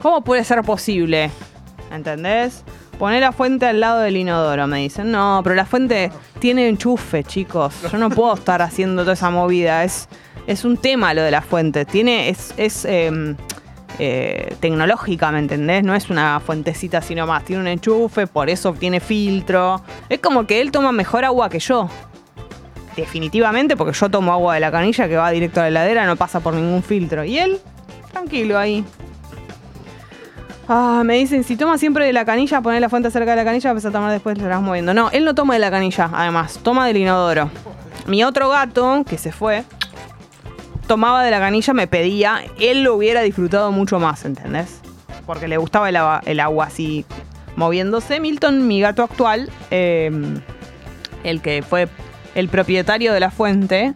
¿Cómo 0.00 0.22
puede 0.22 0.44
ser 0.44 0.62
posible? 0.62 1.30
¿Entendés? 1.90 2.62
Poner 2.98 3.22
la 3.22 3.32
fuente 3.32 3.66
al 3.66 3.80
lado 3.80 4.00
del 4.00 4.16
inodoro, 4.16 4.66
me 4.66 4.78
dicen. 4.80 5.10
No, 5.10 5.40
pero 5.42 5.56
la 5.56 5.64
fuente 5.64 6.12
tiene 6.38 6.68
enchufe, 6.68 7.24
chicos. 7.24 7.74
Yo 7.90 7.98
no 7.98 8.10
puedo 8.10 8.34
estar 8.34 8.62
haciendo 8.62 9.02
toda 9.02 9.14
esa 9.14 9.30
movida. 9.30 9.82
Es, 9.82 10.08
es 10.46 10.64
un 10.64 10.76
tema 10.76 11.14
lo 11.14 11.22
de 11.22 11.30
la 11.30 11.42
fuente. 11.42 11.84
Tiene, 11.84 12.28
es, 12.28 12.54
es 12.56 12.84
eh, 12.84 13.34
eh, 13.98 14.56
tecnológica, 14.60 15.30
¿me 15.30 15.38
entendés? 15.38 15.84
No 15.84 15.94
es 15.94 16.10
una 16.10 16.40
fuentecita 16.40 16.98
así 16.98 17.14
nomás. 17.14 17.44
Tiene 17.44 17.62
un 17.62 17.68
enchufe, 17.68 18.26
por 18.26 18.50
eso 18.50 18.72
tiene 18.72 19.00
filtro. 19.00 19.80
Es 20.08 20.18
como 20.20 20.46
que 20.46 20.60
él 20.60 20.70
toma 20.70 20.92
mejor 20.92 21.24
agua 21.24 21.48
que 21.48 21.58
yo. 21.58 21.88
Definitivamente, 22.96 23.76
porque 23.76 23.92
yo 23.92 24.08
tomo 24.08 24.32
agua 24.32 24.54
de 24.54 24.60
la 24.60 24.70
canilla 24.70 25.08
que 25.08 25.16
va 25.16 25.30
directo 25.30 25.60
a 25.60 25.64
la 25.64 25.68
heladera, 25.68 26.06
no 26.06 26.16
pasa 26.16 26.40
por 26.40 26.54
ningún 26.54 26.82
filtro. 26.82 27.24
Y 27.24 27.38
él, 27.38 27.58
tranquilo 28.12 28.58
ahí. 28.58 28.84
Ah, 30.68 31.02
me 31.04 31.14
dicen, 31.14 31.44
si 31.44 31.56
toma 31.56 31.76
siempre 31.76 32.06
de 32.06 32.12
la 32.12 32.24
canilla, 32.24 32.60
poner 32.62 32.80
la 32.80 32.88
fuente 32.88 33.10
cerca 33.10 33.32
de 33.32 33.36
la 33.36 33.44
canilla, 33.44 33.72
vas 33.72 33.84
a 33.84 33.90
tomar 33.90 34.10
después, 34.12 34.38
le 34.38 34.46
vas 34.46 34.62
moviendo. 34.62 34.94
No, 34.94 35.10
él 35.10 35.24
no 35.24 35.34
toma 35.34 35.54
de 35.54 35.60
la 35.60 35.70
canilla, 35.70 36.08
además, 36.12 36.58
toma 36.62 36.86
del 36.86 36.96
inodoro. 36.96 37.50
Mi 38.06 38.24
otro 38.24 38.48
gato, 38.48 39.04
que 39.06 39.18
se 39.18 39.30
fue, 39.30 39.64
tomaba 40.86 41.24
de 41.24 41.30
la 41.30 41.40
canilla, 41.40 41.72
me 41.72 41.86
pedía, 41.86 42.42
él 42.58 42.82
lo 42.82 42.94
hubiera 42.94 43.22
disfrutado 43.22 43.72
mucho 43.72 43.98
más, 43.98 44.24
¿entendés? 44.24 44.80
Porque 45.26 45.48
le 45.48 45.56
gustaba 45.56 45.88
el 45.88 45.96
agua, 45.96 46.20
el 46.26 46.40
agua 46.40 46.66
así 46.66 47.04
moviéndose. 47.56 48.20
Milton, 48.20 48.66
mi 48.66 48.80
gato 48.80 49.02
actual, 49.02 49.50
eh, 49.70 50.10
el 51.22 51.40
que 51.40 51.62
fue 51.62 51.88
el 52.34 52.48
propietario 52.48 53.12
de 53.12 53.20
la 53.20 53.30
fuente, 53.30 53.94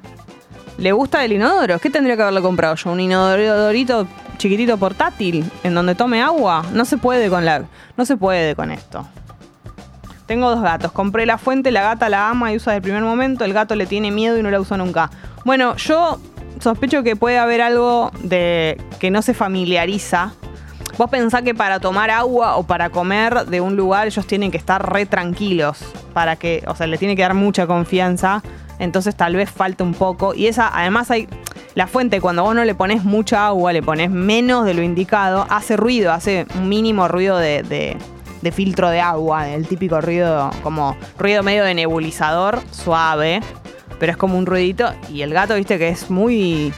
le 0.78 0.92
gusta 0.92 1.24
el 1.24 1.32
inodoro. 1.32 1.78
¿Qué 1.78 1.90
tendría 1.90 2.16
que 2.16 2.22
haberle 2.22 2.40
comprado 2.40 2.74
yo? 2.76 2.92
¿Un 2.92 3.00
inodorito 3.00 4.06
chiquitito 4.38 4.78
portátil 4.78 5.50
en 5.64 5.74
donde 5.74 5.94
tome 5.94 6.22
agua? 6.22 6.64
No 6.72 6.84
se 6.84 6.96
puede 6.96 7.28
con 7.28 7.44
la. 7.44 7.64
No 7.96 8.04
se 8.04 8.16
puede 8.16 8.54
con 8.54 8.70
esto. 8.70 9.06
Tengo 10.26 10.50
dos 10.50 10.62
gatos. 10.62 10.92
Compré 10.92 11.26
la 11.26 11.38
fuente, 11.38 11.70
la 11.70 11.82
gata 11.82 12.08
la 12.08 12.28
ama 12.28 12.52
y 12.52 12.56
usa 12.56 12.72
desde 12.72 12.76
el 12.76 12.82
primer 12.82 13.02
momento. 13.02 13.44
El 13.44 13.52
gato 13.52 13.74
le 13.74 13.86
tiene 13.86 14.10
miedo 14.10 14.38
y 14.38 14.42
no 14.42 14.50
la 14.50 14.60
usa 14.60 14.76
nunca. 14.76 15.10
Bueno, 15.44 15.74
yo 15.76 16.20
sospecho 16.60 17.02
que 17.02 17.16
puede 17.16 17.38
haber 17.38 17.60
algo 17.60 18.10
de 18.22 18.80
que 18.98 19.10
no 19.10 19.22
se 19.22 19.34
familiariza. 19.34 20.32
Vos 20.96 21.10
pensás 21.10 21.42
que 21.42 21.54
para 21.54 21.78
tomar 21.78 22.10
agua 22.10 22.56
o 22.56 22.64
para 22.64 22.90
comer 22.90 23.46
de 23.46 23.60
un 23.60 23.76
lugar 23.76 24.06
ellos 24.08 24.26
tienen 24.26 24.50
que 24.50 24.56
estar 24.58 24.92
re 24.92 25.06
tranquilos. 25.06 25.78
Para 26.12 26.36
que, 26.36 26.64
o 26.66 26.74
sea, 26.74 26.86
le 26.86 26.98
tiene 26.98 27.14
que 27.14 27.22
dar 27.22 27.34
mucha 27.34 27.66
confianza. 27.66 28.42
Entonces 28.80 29.14
tal 29.14 29.36
vez 29.36 29.50
falte 29.50 29.82
un 29.82 29.94
poco. 29.94 30.34
Y 30.34 30.46
esa, 30.46 30.68
además 30.76 31.10
hay. 31.10 31.28
La 31.74 31.86
fuente, 31.86 32.20
cuando 32.20 32.42
vos 32.42 32.54
no 32.56 32.64
le 32.64 32.74
pones 32.74 33.04
mucha 33.04 33.46
agua, 33.46 33.72
le 33.72 33.82
pones 33.82 34.10
menos 34.10 34.64
de 34.64 34.74
lo 34.74 34.82
indicado, 34.82 35.46
hace 35.48 35.76
ruido, 35.76 36.12
hace 36.12 36.46
un 36.56 36.68
mínimo 36.68 37.06
ruido 37.06 37.38
de- 37.38 37.62
de 38.42 38.52
filtro 38.52 38.88
de 38.88 39.00
agua, 39.00 39.48
el 39.48 39.66
típico 39.66 40.00
ruido, 40.00 40.50
como 40.62 40.96
ruido 41.18 41.42
medio 41.42 41.64
de 41.64 41.74
nebulizador, 41.74 42.60
suave, 42.70 43.40
pero 43.98 44.12
es 44.12 44.18
como 44.18 44.38
un 44.38 44.46
ruidito. 44.46 44.92
Y 45.12 45.22
el 45.22 45.32
gato, 45.32 45.54
viste 45.54 45.78
que 45.78 45.88
es 45.88 46.10
muy 46.10 46.72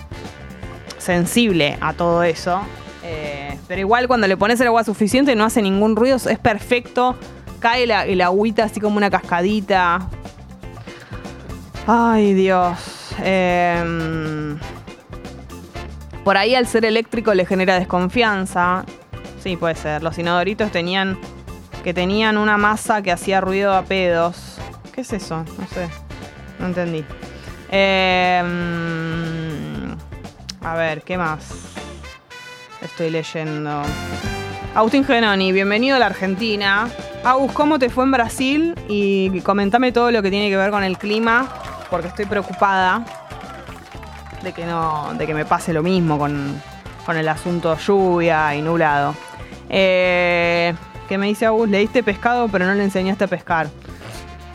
sensible 0.98 1.76
a 1.80 1.92
todo 1.92 2.22
eso. 2.22 2.60
Eh, 3.04 3.58
pero 3.66 3.80
igual 3.80 4.06
cuando 4.08 4.26
le 4.26 4.36
pones 4.36 4.60
el 4.60 4.66
agua 4.66 4.84
suficiente 4.84 5.34
no 5.34 5.44
hace 5.44 5.62
ningún 5.62 5.96
ruido, 5.96 6.16
es 6.16 6.38
perfecto. 6.38 7.16
Cae 7.58 7.86
la, 7.86 8.06
el 8.06 8.20
agüita 8.20 8.64
así 8.64 8.80
como 8.80 8.96
una 8.96 9.10
cascadita. 9.10 10.08
Ay, 11.86 12.34
Dios. 12.34 12.78
Em, 13.22 14.58
por 16.24 16.36
ahí 16.36 16.54
al 16.54 16.66
ser 16.66 16.84
eléctrico 16.84 17.34
le 17.34 17.44
genera 17.44 17.78
desconfianza. 17.78 18.84
Sí, 19.42 19.56
puede 19.56 19.74
ser. 19.74 20.02
Los 20.02 20.18
inodoritos 20.18 20.70
tenían 20.70 21.18
que 21.82 21.94
tenían 21.94 22.36
una 22.36 22.58
masa 22.58 23.02
que 23.02 23.10
hacía 23.10 23.40
ruido 23.40 23.74
a 23.74 23.82
pedos. 23.82 24.58
¿Qué 24.92 25.00
es 25.00 25.12
eso? 25.12 25.44
No 25.58 25.66
sé. 25.68 25.88
No 26.60 26.66
entendí. 26.66 27.04
Em, 27.70 28.46
a 30.62 30.74
ver, 30.76 31.02
¿qué 31.02 31.16
más? 31.16 31.72
Estoy 32.82 33.10
leyendo. 33.10 33.82
Agustín 34.74 35.04
Genoni, 35.04 35.52
bienvenido 35.52 35.96
a 35.96 35.98
la 35.98 36.06
Argentina. 36.06 36.88
Agus, 37.24 37.52
¿cómo 37.52 37.78
te 37.78 37.88
fue 37.90 38.04
en 38.04 38.12
Brasil? 38.12 38.74
Y 38.88 39.40
comentame 39.40 39.90
todo 39.90 40.10
lo 40.10 40.22
que 40.22 40.30
tiene 40.30 40.50
que 40.50 40.56
ver 40.56 40.70
con 40.70 40.84
el 40.84 40.98
clima, 40.98 41.48
porque 41.88 42.08
estoy 42.08 42.26
preocupada 42.26 43.04
de 44.42 44.52
que 44.52 44.66
no, 44.66 45.14
de 45.16 45.26
que 45.26 45.34
me 45.34 45.44
pase 45.44 45.72
lo 45.72 45.82
mismo 45.82 46.18
con, 46.18 46.60
con 47.06 47.16
el 47.16 47.28
asunto 47.28 47.76
lluvia 47.76 48.54
y 48.54 48.62
nublado. 48.62 49.14
Eh, 49.68 50.74
¿Qué 51.08 51.18
me 51.18 51.26
dice 51.26 51.46
Agus? 51.46 51.68
Le 51.68 51.78
diste 51.78 52.02
pescado, 52.02 52.48
pero 52.48 52.66
no 52.66 52.74
le 52.74 52.84
enseñaste 52.84 53.24
a 53.24 53.28
pescar. 53.28 53.68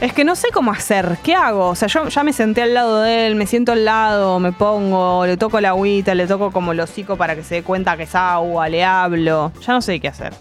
Es 0.01 0.11
que 0.11 0.25
no 0.25 0.35
sé 0.35 0.49
cómo 0.53 0.71
hacer. 0.71 1.17
¿Qué 1.23 1.35
hago? 1.35 1.69
O 1.69 1.75
sea, 1.75 1.87
yo 1.87 2.09
ya 2.09 2.23
me 2.23 2.33
senté 2.33 2.61
al 2.61 2.73
lado 2.73 3.01
de 3.01 3.27
él, 3.27 3.35
me 3.35 3.47
siento 3.47 3.71
al 3.71 3.85
lado, 3.85 4.39
me 4.39 4.51
pongo, 4.51 5.25
le 5.25 5.37
toco 5.37 5.61
la 5.61 5.69
agüita, 5.69 6.13
le 6.13 6.27
toco 6.27 6.51
como 6.51 6.73
el 6.73 6.79
hocico 6.81 7.15
para 7.15 7.35
que 7.35 7.43
se 7.43 7.55
dé 7.55 7.63
cuenta 7.63 7.95
que 7.95 8.03
es 8.03 8.13
agua, 8.13 8.67
le 8.67 8.83
hablo. 8.83 9.53
Ya 9.65 9.73
no 9.73 9.81
sé 9.81 9.99
qué 10.01 10.09
hacer. 10.09 10.33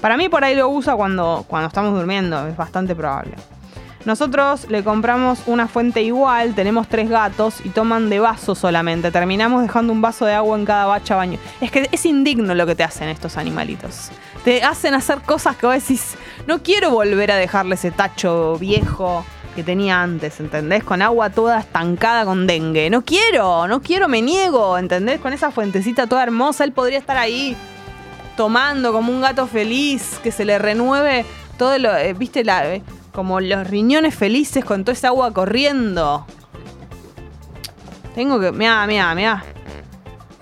Para 0.00 0.16
mí 0.16 0.28
por 0.28 0.44
ahí 0.44 0.54
lo 0.54 0.68
usa 0.68 0.96
cuando, 0.96 1.44
cuando 1.46 1.68
estamos 1.68 1.92
durmiendo, 1.92 2.46
es 2.48 2.56
bastante 2.56 2.94
probable. 2.94 3.34
Nosotros 4.06 4.70
le 4.70 4.82
compramos 4.84 5.40
una 5.46 5.66
fuente 5.66 6.00
igual, 6.00 6.54
tenemos 6.54 6.88
tres 6.88 7.10
gatos 7.10 7.56
y 7.64 7.70
toman 7.70 8.08
de 8.08 8.20
vaso 8.20 8.54
solamente. 8.54 9.10
Terminamos 9.10 9.62
dejando 9.62 9.92
un 9.92 10.00
vaso 10.00 10.24
de 10.24 10.32
agua 10.32 10.56
en 10.56 10.64
cada 10.64 10.86
bacha 10.86 11.16
baño. 11.16 11.38
Es 11.60 11.70
que 11.70 11.88
es 11.90 12.06
indigno 12.06 12.54
lo 12.54 12.66
que 12.66 12.76
te 12.76 12.84
hacen 12.84 13.08
estos 13.08 13.36
animalitos. 13.36 14.10
Te 14.46 14.62
hacen 14.62 14.94
hacer 14.94 15.22
cosas 15.22 15.56
que 15.56 15.66
vos 15.66 15.74
decís, 15.74 16.14
no 16.46 16.62
quiero 16.62 16.92
volver 16.92 17.32
a 17.32 17.36
dejarle 17.36 17.74
ese 17.74 17.90
tacho 17.90 18.56
viejo 18.58 19.26
que 19.56 19.64
tenía 19.64 20.00
antes, 20.00 20.38
¿entendés? 20.38 20.84
Con 20.84 21.02
agua 21.02 21.30
toda 21.30 21.58
estancada 21.58 22.24
con 22.24 22.46
dengue. 22.46 22.88
No 22.88 23.02
quiero, 23.02 23.66
no 23.66 23.82
quiero, 23.82 24.06
me 24.06 24.22
niego, 24.22 24.78
¿entendés? 24.78 25.18
Con 25.18 25.32
esa 25.32 25.50
fuentecita 25.50 26.06
toda 26.06 26.22
hermosa, 26.22 26.62
él 26.62 26.70
podría 26.70 26.96
estar 26.96 27.16
ahí 27.16 27.56
tomando 28.36 28.92
como 28.92 29.10
un 29.10 29.20
gato 29.20 29.48
feliz, 29.48 30.20
que 30.22 30.30
se 30.30 30.44
le 30.44 30.60
renueve 30.60 31.26
todo 31.58 31.76
lo, 31.80 31.96
eh, 31.96 32.12
viste, 32.12 32.44
la, 32.44 32.72
eh, 32.72 32.84
como 33.10 33.40
los 33.40 33.66
riñones 33.66 34.14
felices 34.14 34.64
con 34.64 34.84
toda 34.84 34.92
esa 34.92 35.08
agua 35.08 35.32
corriendo. 35.32 36.24
Tengo 38.14 38.38
que, 38.38 38.52
mira, 38.52 38.86
mira, 38.86 39.12
mira. 39.16 39.44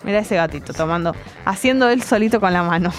Mira 0.03 0.19
ese 0.19 0.37
gatito 0.37 0.75
tomando, 0.75 1.17
haciendo 1.47 1.89
él 1.89 2.03
solito 2.03 2.39
con 2.39 2.53
la 2.53 2.63
mano. 2.63 2.93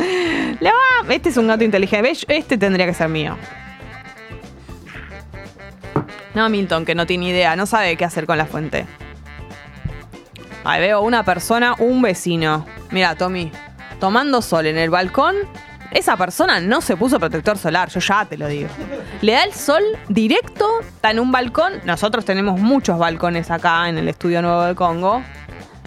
Va- 0.00 1.14
Este 1.14 1.28
es 1.28 1.36
un 1.36 1.46
gato 1.48 1.64
inteligente. 1.64 2.12
Este 2.28 2.58
tendría 2.58 2.86
que 2.86 2.94
ser 2.94 3.08
mío. 3.08 3.36
No, 6.34 6.48
Milton, 6.50 6.84
que 6.84 6.94
no 6.94 7.06
tiene 7.06 7.28
idea, 7.28 7.56
no 7.56 7.64
sabe 7.66 7.96
qué 7.96 8.04
hacer 8.04 8.26
con 8.26 8.36
la 8.36 8.46
fuente. 8.46 8.86
Ahí 10.64 10.80
veo 10.80 11.00
una 11.00 11.22
persona, 11.24 11.74
un 11.78 12.02
vecino. 12.02 12.66
Mira, 12.90 13.14
Tommy, 13.14 13.50
tomando 14.00 14.42
sol 14.42 14.66
en 14.66 14.76
el 14.76 14.90
balcón. 14.90 15.34
Esa 15.92 16.16
persona 16.16 16.60
no 16.60 16.80
se 16.80 16.96
puso 16.96 17.18
protector 17.20 17.56
solar, 17.56 17.88
yo 17.88 18.00
ya 18.00 18.24
te 18.26 18.36
lo 18.36 18.48
digo. 18.48 18.68
Le 19.22 19.32
da 19.32 19.44
el 19.44 19.54
sol 19.54 19.82
directo, 20.08 20.80
está 20.80 21.12
en 21.12 21.20
un 21.20 21.30
balcón. 21.32 21.74
Nosotros 21.84 22.24
tenemos 22.24 22.60
muchos 22.60 22.98
balcones 22.98 23.50
acá 23.50 23.88
en 23.88 23.96
el 23.96 24.08
estudio 24.08 24.42
nuevo 24.42 24.62
de 24.64 24.74
Congo. 24.74 25.22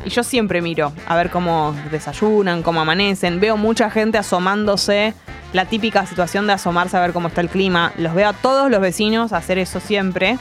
Y 0.06 0.10
yo 0.10 0.24
siempre 0.24 0.62
miro 0.62 0.92
a 1.08 1.16
ver 1.16 1.30
cómo 1.30 1.76
desayunan, 1.92 2.64
cómo 2.64 2.82
amanecen. 2.82 3.40
Veo 3.40 3.58
mucha 3.58 3.90
gente 3.90 4.18
asomándose. 4.18 5.14
La 5.54 5.66
típica 5.66 6.06
situación 6.06 6.46
de 6.48 6.54
asomarse 6.54 6.96
a 6.96 7.02
ver 7.02 7.12
cómo 7.12 7.28
está 7.28 7.42
el 7.42 7.50
clima. 7.50 7.92
Los 7.98 8.14
veo 8.14 8.30
a 8.30 8.34
todos 8.34 8.70
los 8.70 8.80
vecinos 8.80 9.34
hacer 9.34 9.58
eso 9.58 9.80
siempre. 9.80 10.38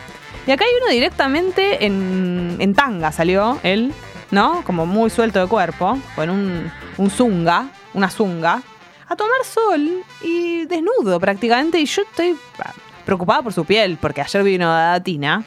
Y 0.46 0.50
acá 0.50 0.64
hay 0.64 0.70
uno 0.80 0.90
directamente 0.90 1.84
en, 1.84 2.56
en 2.58 2.74
tanga, 2.74 3.12
salió 3.12 3.58
él, 3.62 3.92
¿no? 4.30 4.62
Como 4.64 4.86
muy 4.86 5.10
suelto 5.10 5.40
de 5.40 5.46
cuerpo, 5.46 5.98
con 6.14 6.30
un, 6.30 6.70
un 6.96 7.10
zunga, 7.10 7.68
una 7.92 8.08
zunga, 8.08 8.62
a 9.08 9.16
tomar 9.16 9.44
sol 9.44 10.04
y 10.22 10.66
desnudo 10.66 11.18
prácticamente. 11.18 11.78
Y 11.78 11.86
yo 11.86 12.02
estoy 12.02 12.36
ah, 12.60 12.72
preocupada 13.04 13.42
por 13.42 13.52
su 13.52 13.64
piel, 13.64 13.98
porque 14.00 14.20
ayer 14.20 14.42
vino 14.42 14.70
a 14.70 14.92
Datina. 14.92 15.44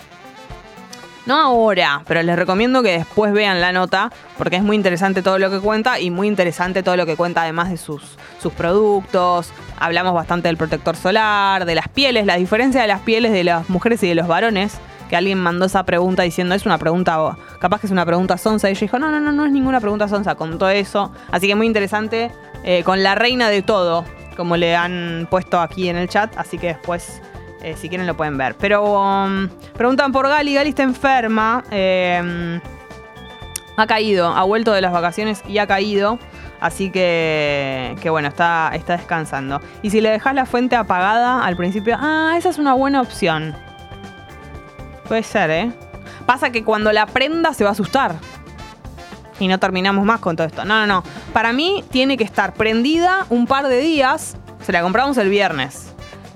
No 1.31 1.39
ahora, 1.39 2.03
pero 2.07 2.21
les 2.23 2.35
recomiendo 2.35 2.83
que 2.83 2.91
después 2.91 3.31
vean 3.31 3.61
la 3.61 3.71
nota, 3.71 4.11
porque 4.37 4.57
es 4.57 4.63
muy 4.63 4.75
interesante 4.75 5.21
todo 5.21 5.39
lo 5.39 5.49
que 5.49 5.61
cuenta 5.61 5.97
y 5.97 6.11
muy 6.11 6.27
interesante 6.27 6.83
todo 6.83 6.97
lo 6.97 7.05
que 7.05 7.15
cuenta 7.15 7.43
además 7.43 7.69
de 7.69 7.77
sus, 7.77 8.17
sus 8.41 8.51
productos. 8.51 9.53
Hablamos 9.79 10.13
bastante 10.13 10.49
del 10.49 10.57
protector 10.57 10.97
solar, 10.97 11.63
de 11.63 11.73
las 11.73 11.87
pieles, 11.87 12.25
la 12.25 12.35
diferencia 12.35 12.81
de 12.81 12.87
las 12.89 12.99
pieles 12.99 13.31
de 13.31 13.45
las 13.45 13.69
mujeres 13.69 14.03
y 14.03 14.09
de 14.09 14.15
los 14.15 14.27
varones. 14.27 14.77
Que 15.09 15.15
alguien 15.15 15.37
mandó 15.37 15.67
esa 15.67 15.85
pregunta 15.85 16.23
diciendo, 16.23 16.53
es 16.53 16.65
una 16.65 16.77
pregunta, 16.77 17.37
capaz 17.61 17.79
que 17.79 17.87
es 17.87 17.93
una 17.93 18.05
pregunta 18.05 18.37
sonsa. 18.37 18.67
Y 18.67 18.71
ella 18.71 18.81
dijo, 18.81 18.99
no, 18.99 19.09
no, 19.09 19.21
no, 19.21 19.31
no 19.31 19.45
es 19.45 19.53
ninguna 19.53 19.79
pregunta 19.79 20.09
sonsa, 20.09 20.35
contó 20.35 20.67
eso. 20.67 21.13
Así 21.31 21.47
que 21.47 21.55
muy 21.55 21.65
interesante, 21.65 22.29
eh, 22.65 22.83
con 22.83 23.03
la 23.03 23.15
reina 23.15 23.47
de 23.47 23.61
todo, 23.61 24.03
como 24.35 24.57
le 24.57 24.75
han 24.75 25.29
puesto 25.31 25.61
aquí 25.61 25.87
en 25.87 25.95
el 25.95 26.09
chat. 26.09 26.35
Así 26.35 26.57
que 26.57 26.67
después 26.67 27.21
eh, 27.61 27.75
si 27.77 27.89
quieren 27.89 28.07
lo 28.07 28.15
pueden 28.15 28.37
ver. 28.37 28.55
Pero 28.55 28.99
um, 28.99 29.49
preguntan 29.73 30.11
por 30.11 30.27
Gali. 30.27 30.53
Gali 30.53 30.69
está 30.69 30.83
enferma. 30.83 31.63
eh, 31.71 32.59
ha 33.77 33.87
caído. 33.87 34.27
Ha 34.27 34.43
vuelto 34.43 34.71
de 34.73 34.81
las 34.81 34.91
vacaciones 34.91 35.43
y 35.47 35.57
ha 35.57 35.67
caído. 35.67 36.19
Así 36.59 36.91
que, 36.91 37.95
que 38.01 38.09
bueno, 38.09 38.27
está, 38.27 38.71
está 38.73 38.97
descansando. 38.97 39.59
Y 39.81 39.89
si 39.89 39.99
le 39.99 40.11
dejas 40.11 40.35
la 40.35 40.45
fuente 40.45 40.75
apagada 40.75 41.43
al 41.43 41.55
principio, 41.55 41.97
ah, 41.99 42.35
esa 42.37 42.49
es 42.49 42.59
una 42.59 42.73
buena 42.73 43.01
opción. 43.01 43.55
Puede 45.07 45.23
ser, 45.23 45.49
¿eh? 45.49 45.71
Pasa 46.27 46.51
que 46.51 46.63
cuando 46.63 46.91
la 46.91 47.07
prenda 47.07 47.53
se 47.53 47.63
va 47.63 47.71
a 47.71 47.73
asustar. 47.73 48.15
Y 49.39 49.47
no 49.47 49.57
terminamos 49.57 50.05
más 50.05 50.19
con 50.19 50.35
todo 50.35 50.45
esto. 50.45 50.63
No, 50.63 50.85
no, 50.85 50.85
no. 50.85 51.03
Para 51.33 51.51
mí 51.51 51.83
tiene 51.89 52.15
que 52.15 52.23
estar 52.23 52.53
prendida 52.53 53.25
un 53.29 53.47
par 53.47 53.67
de 53.67 53.79
días. 53.79 54.37
Se 54.61 54.71
la 54.71 54.83
compramos 54.83 55.17
el 55.17 55.29
viernes. 55.29 55.90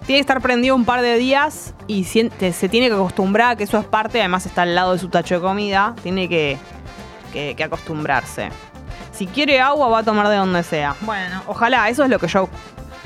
Tiene 0.06 0.18
que 0.18 0.22
estar 0.22 0.40
prendido 0.42 0.76
un 0.76 0.86
par 0.86 1.02
de 1.02 1.18
días 1.18 1.74
y 1.88 2.04
se 2.04 2.30
tiene 2.70 2.88
que 2.90 2.94
acostumbrar 2.94 3.52
a 3.52 3.56
que 3.56 3.64
eso 3.64 3.80
es 3.80 3.86
parte. 3.86 4.20
Además 4.20 4.46
está 4.46 4.62
al 4.62 4.76
lado 4.76 4.94
de 4.94 5.00
su 5.00 5.10
tacho 5.10 5.36
de 5.36 5.42
comida. 5.42 5.96
Tiene 6.04 6.30
que, 6.30 6.58
que- 7.34 7.56
que 7.56 7.64
acostumbrarse. 7.64 8.50
Si 9.12 9.26
quiere 9.28 9.60
agua, 9.62 9.88
va 9.88 10.00
a 10.00 10.04
tomar 10.04 10.28
de 10.28 10.36
donde 10.36 10.62
sea. 10.62 10.96
Bueno, 11.02 11.42
ojalá, 11.48 11.90
eso 11.90 12.04
es 12.04 12.10
lo 12.10 12.20
que 12.20 12.28
yo. 12.28 12.50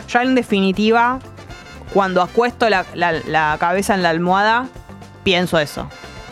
Ya 0.09 0.23
en 0.23 0.35
definitiva, 0.35 1.19
cuando 1.93 2.21
acuesto 2.21 2.69
la, 2.69 2.85
la- 2.95 3.13
la 3.13 3.55
cabeza 3.59 3.93
en 3.95 4.03
la 4.03 4.09
almohada, 4.09 4.67
pienso 5.23 5.57
eso. 5.59 5.87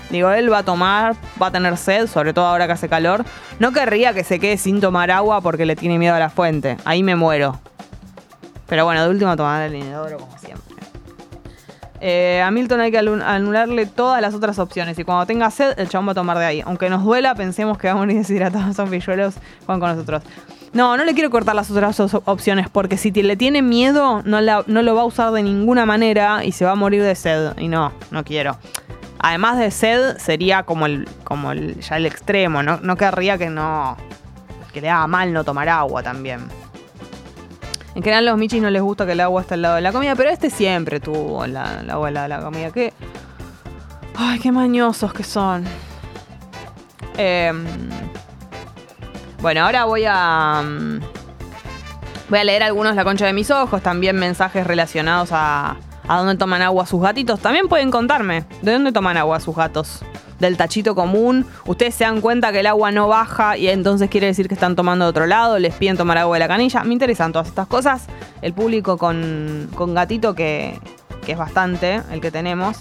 Digo, 0.10 0.32
él 0.32 0.52
va 0.52 0.60
a 0.60 0.64
tomar, 0.64 1.16
va 1.42 1.48
a 1.48 1.52
tener 1.52 1.78
sed, 1.78 2.08
sobre 2.08 2.34
todo 2.34 2.46
ahora 2.46 2.66
que 2.66 2.74
hace 2.74 2.90
calor. 2.90 3.24
No 3.60 3.72
querría 3.72 4.14
que 4.14 4.24
se 4.24 4.40
quede 4.40 4.58
sin 4.58 4.82
tomar 4.82 5.12
agua 5.12 5.40
porque 5.42 5.66
le 5.66 5.76
tiene 5.76 5.98
miedo 5.98 6.16
a 6.16 6.20
la 6.20 6.30
fuente. 6.30 6.78
Ahí 6.86 7.04
me 7.04 7.16
muero. 7.16 7.60
Pero 8.68 8.86
bueno, 8.86 9.04
de 9.04 9.10
último 9.10 9.36
tomar 9.36 9.64
el 9.64 9.76
inodoro 9.76 10.18
como 10.18 10.38
siempre. 10.38 10.64
Eh, 12.00 12.44
a 12.46 12.52
Milton 12.52 12.80
hay 12.80 12.92
que 12.92 13.00
anularle 13.00 13.86
todas 13.88 14.22
las 14.22 14.34
otras 14.36 14.60
opciones. 14.60 15.00
Y 15.00 15.04
cuando 15.04 15.26
tenga 15.26 15.50
sed, 15.50 15.74
el 15.80 15.90
chabón 15.90 16.08
va 16.08 16.12
a 16.12 16.16
tomar 16.16 16.38
de 16.38 16.46
ahí. 16.46 16.62
Aunque 16.66 16.90
nos 16.90 17.04
duela, 17.04 17.34
pensemos 17.34 17.78
que 17.78 17.88
vamos 17.88 18.02
a 18.04 18.06
morir 18.06 18.18
deshidratados. 18.18 18.76
Son 18.76 18.90
pilluelos, 18.90 19.36
juegan 19.66 19.80
con 19.80 19.90
nosotros. 19.92 20.22
No, 20.74 20.96
no 20.96 21.06
le 21.06 21.14
quiero 21.16 21.32
cortar 21.32 21.56
las 21.56 21.72
otras 21.72 22.00
opciones. 22.26 22.70
Porque 22.70 22.98
si 22.98 23.12
le 23.12 23.36
tiene 23.36 23.62
miedo, 23.64 24.22
no, 24.26 24.42
la- 24.42 24.64
lo 24.68 24.96
va 24.96 25.02
a 25.02 25.06
usar 25.06 25.32
de 25.32 25.42
ninguna 25.42 25.86
manera. 25.88 26.44
Y 26.44 26.52
se 26.52 26.66
va 26.66 26.72
a 26.72 26.76
morir 26.76 27.02
de 27.02 27.16
sed. 27.16 27.54
Y 27.58 27.68
no, 27.68 27.92
no 28.12 28.24
quiero. 28.24 28.58
Además 29.20 29.58
de 29.58 29.72
sed, 29.72 30.18
sería 30.18 30.64
como 30.64 30.86
el, 30.86 31.08
como 31.24 31.52
el, 31.52 31.80
ya 31.80 31.98
el 31.98 32.06
extremo. 32.06 32.62
No, 32.62 32.78
no 32.84 32.96
querría 32.96 33.40
que 33.40 33.50
no. 33.50 33.98
Que 34.72 34.82
le 34.82 34.90
haga 34.92 35.08
mal 35.08 35.34
no 35.34 35.44
tomar 35.44 35.68
agua 35.70 36.04
también. 36.04 36.42
En 37.98 38.04
general, 38.04 38.26
los 38.26 38.38
michis 38.38 38.62
no 38.62 38.70
les 38.70 38.84
gusta 38.84 39.08
que 39.08 39.14
el 39.14 39.20
agua 39.22 39.42
esté 39.42 39.56
al 39.56 39.64
lado 39.64 39.76
de 39.76 39.82
la 39.82 39.92
comida, 39.92 40.16
pero 40.16 40.30
este 40.30 40.52
siempre 40.52 41.00
tuvo 41.00 41.44
el 41.46 41.58
agua 41.58 42.10
al 42.10 42.14
lado 42.14 42.24
de 42.26 42.30
la 42.30 42.42
comida. 42.42 42.70
Qué. 42.70 42.94
Ay, 44.16 44.38
qué 44.38 44.52
mañosos 44.52 45.12
que 45.14 45.24
son. 45.24 45.66
Em, 47.18 47.66
bueno, 49.42 49.66
ahora 49.66 49.86
voy 49.86 50.04
a. 50.08 50.62
mm, 50.64 51.00
Voy 52.30 52.38
a 52.38 52.44
leer 52.44 52.62
algunos 52.62 52.94
La 52.96 53.04
Concha 53.04 53.26
de 53.26 53.34
mis 53.34 53.50
Ojos, 53.50 53.82
también 53.82 54.16
mensajes 54.16 54.68
relacionados 54.68 55.30
a, 55.32 55.78
a 56.08 56.18
dónde 56.18 56.36
toman 56.36 56.62
agua 56.62 56.86
sus 56.86 57.02
gatitos. 57.02 57.40
También 57.40 57.68
pueden 57.68 57.90
contarme 57.90 58.46
de 58.62 58.74
dónde 58.74 58.92
toman 58.92 59.18
agua 59.18 59.40
sus 59.40 59.56
gatos. 59.56 60.04
Del 60.40 60.58
tachito 60.58 60.94
común. 60.96 61.46
Ustedes 61.66 61.96
se 61.96 62.04
dan 62.04 62.22
cuenta 62.22 62.52
que 62.52 62.60
el 62.60 62.68
agua 62.68 62.92
no 62.92 63.08
baja 63.08 63.58
y 63.58 63.68
entonces 63.68 64.10
quiere 64.10 64.28
decir 64.28 64.48
que 64.48 64.54
están 64.54 64.76
tomando 64.76 65.06
de 65.06 65.10
otro 65.10 65.26
lado. 65.26 65.58
Les 65.60 65.74
piden 65.74 65.98
tomar 65.98 66.18
agua 66.18 66.36
de 66.36 66.40
la 66.40 66.48
canilla. 66.48 66.84
Me 66.84 66.94
interesan 66.94 67.32
todas 67.32 67.48
estas 67.48 67.68
cosas. 67.68 68.06
El 68.42 68.54
público 68.54 68.98
con, 68.98 69.70
con 69.74 69.94
gatito, 69.94 70.36
que, 70.36 70.80
que 71.26 71.32
es 71.32 71.38
bastante 71.38 72.02
el 72.12 72.22
que 72.22 72.32
tenemos. 72.32 72.78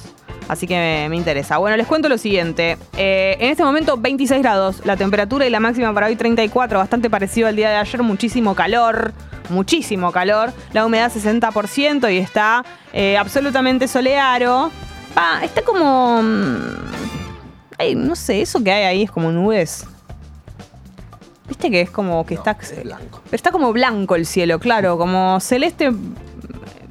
Así 0.48 0.66
que 0.66 1.06
me, 1.08 1.16
interesa. 1.16 1.58
Bueno, 1.58 1.76
les 1.76 1.86
cuento 1.86 2.08
lo 2.08 2.18
siguiente. 2.18 2.78
Eh, 2.96 3.36
en 3.40 3.50
este 3.50 3.64
momento 3.64 3.96
26 3.96 4.42
grados, 4.42 4.82
la 4.84 4.96
temperatura 4.96 5.46
y 5.46 5.50
la 5.50 5.60
máxima 5.60 5.92
para 5.92 6.06
hoy 6.06 6.16
34, 6.16 6.78
bastante 6.78 7.10
parecido 7.10 7.48
al 7.48 7.56
día 7.56 7.70
de 7.70 7.76
ayer, 7.76 8.02
muchísimo 8.02 8.54
calor, 8.54 9.12
muchísimo 9.48 10.12
calor. 10.12 10.52
La 10.72 10.86
humedad 10.86 11.10
60% 11.12 12.12
y 12.12 12.18
está 12.18 12.64
eh, 12.92 13.16
absolutamente 13.16 13.88
soleado. 13.88 14.70
Va, 15.16 15.42
está 15.42 15.62
como... 15.62 16.22
mm, 17.78 17.82
ay, 17.82 17.94
no 17.94 18.16
sé, 18.16 18.42
eso 18.42 18.62
que 18.62 18.72
hay 18.72 18.84
ahí 18.84 19.02
es 19.02 19.10
como 19.10 19.30
nubes. 19.30 19.86
Viste 21.48 21.70
que 21.70 21.80
es 21.82 21.90
como 21.90 22.26
que 22.26 22.34
está... 22.34 22.56
blanco. 22.82 23.22
Está 23.30 23.52
como 23.52 23.72
blanco 23.72 24.16
el 24.16 24.26
cielo, 24.26 24.58
claro, 24.58 24.98
como 24.98 25.38
celeste 25.40 25.92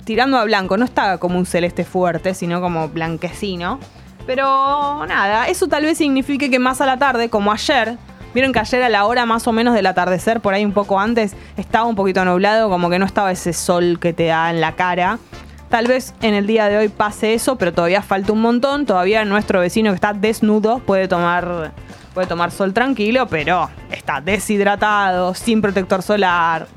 tirando 0.06 0.38
a 0.38 0.46
blanco. 0.46 0.78
No 0.78 0.86
está 0.86 1.18
como 1.18 1.38
un 1.38 1.46
celeste 1.46 1.84
fuerte, 1.84 2.34
sino 2.34 2.62
como 2.62 2.88
blanquecino. 2.88 3.80
Pero 4.26 5.06
nada, 5.06 5.48
eso 5.48 5.68
tal 5.68 5.84
vez 5.84 5.98
signifique 5.98 6.50
que 6.50 6.58
más 6.58 6.82
a 6.82 6.86
la 6.86 6.98
tarde, 6.98 7.30
como 7.30 7.52
ayer, 7.52 7.98
vieron 8.34 8.54
que 8.54 8.60
ayer 8.60 8.82
a 8.82 8.90
la 8.90 9.06
hora 9.06 9.26
más 9.26 9.48
o 9.48 9.52
menos 9.52 9.76
del 9.76 9.86
atardecer, 9.86 10.40
por 10.40 10.54
ahí 10.54 10.66
un 10.66 10.72
poco 10.72 11.00
antes, 11.00 11.36
estaba 11.58 11.86
un 11.86 11.96
poquito 11.96 12.26
nublado, 12.26 12.70
como 12.70 12.90
que 12.90 12.98
no 12.98 13.06
estaba 13.06 13.32
ese 13.32 13.54
sol 13.54 14.00
que 14.00 14.14
te 14.14 14.26
da 14.26 14.50
en 14.50 14.62
la 14.62 14.72
cara. 14.72 15.20
Tal 15.70 15.88
vez 15.88 16.14
en 16.22 16.34
el 16.34 16.48
día 16.48 16.70
de 16.70 16.78
hoy 16.78 16.90
pase 16.90 17.34
eso, 17.34 17.58
pero 17.58 17.74
todavía 17.74 18.02
falta 18.02 18.32
un 18.32 18.42
montón. 18.42 18.86
Todavía 18.86 19.26
nuestro 19.26 19.60
vecino 19.60 19.92
que 19.92 19.96
está 19.96 20.14
desnudo 20.14 20.80
puede 20.80 21.08
tomar, 21.08 21.74
puede 22.14 22.28
tomar 22.28 22.52
sol 22.52 22.74
tranquilo, 22.74 23.28
pero 23.28 23.70
está 23.92 24.22
deshidratado, 24.22 25.34
sin 25.34 25.62
protector 25.62 26.02
solar. 26.02 26.68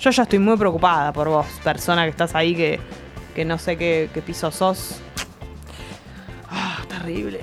Yo 0.00 0.10
ya 0.10 0.22
estoy 0.22 0.38
muy 0.38 0.56
preocupada 0.56 1.12
por 1.12 1.28
vos, 1.28 1.46
persona 1.64 2.04
que 2.04 2.10
estás 2.10 2.34
ahí 2.34 2.54
que, 2.54 2.78
que 3.34 3.44
no 3.44 3.58
sé 3.58 3.76
qué, 3.76 4.08
piso 4.24 4.50
sos. 4.50 5.00
Ah, 6.48 6.78
terrible. 6.88 7.40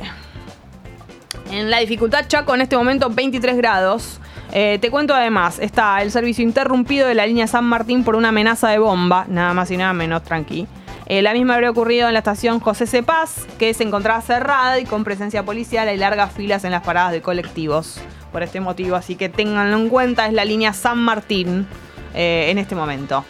En 1.51 1.69
la 1.69 1.79
dificultad 1.79 2.25
Chaco 2.27 2.55
en 2.55 2.61
este 2.61 2.77
momento 2.77 3.09
23 3.09 3.57
grados. 3.57 4.19
Eh, 4.55 4.77
te 4.79 4.91
cuento 4.91 5.15
además, 5.15 5.57
está 5.57 5.99
el 6.03 6.11
servicio 6.11 6.43
interrumpido 6.43 7.07
de 7.07 7.15
la 7.15 7.25
línea 7.25 7.47
San 7.47 7.65
Martín 7.65 8.03
por 8.03 8.15
una 8.15 8.29
amenaza 8.29 8.69
de 8.69 8.77
bomba, 8.77 9.25
nada 9.27 9.51
más 9.55 9.71
y 9.71 9.77
nada 9.77 9.93
menos, 9.93 10.23
tranqui. 10.23 10.67
Eh, 11.07 11.23
la 11.23 11.33
misma 11.33 11.55
habría 11.55 11.71
ocurrido 11.71 12.07
en 12.07 12.13
la 12.13 12.19
estación 12.19 12.59
José 12.59 12.85
C. 12.85 13.01
Paz, 13.01 13.47
que 13.57 13.73
se 13.73 13.83
encontraba 13.83 14.21
cerrada 14.21 14.79
y 14.79 14.85
con 14.85 15.03
presencia 15.03 15.43
policial 15.43 15.91
y 15.91 15.97
largas 15.97 16.33
filas 16.33 16.63
en 16.65 16.71
las 16.71 16.83
paradas 16.83 17.13
de 17.13 17.23
colectivos 17.23 17.99
por 18.31 18.43
este 18.43 18.61
motivo. 18.61 18.95
Así 18.95 19.15
que 19.15 19.27
ténganlo 19.27 19.75
en 19.75 19.89
cuenta, 19.89 20.27
es 20.27 20.33
la 20.33 20.45
línea 20.45 20.71
San 20.73 20.99
Martín 20.99 21.65
eh, 22.13 22.45
en 22.51 22.59
este 22.59 22.75
momento. 22.75 23.25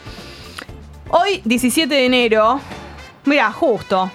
Hoy, 1.10 1.42
17 1.46 1.94
de 1.94 2.06
enero, 2.06 2.60
mira, 3.24 3.50
justo, 3.54 4.12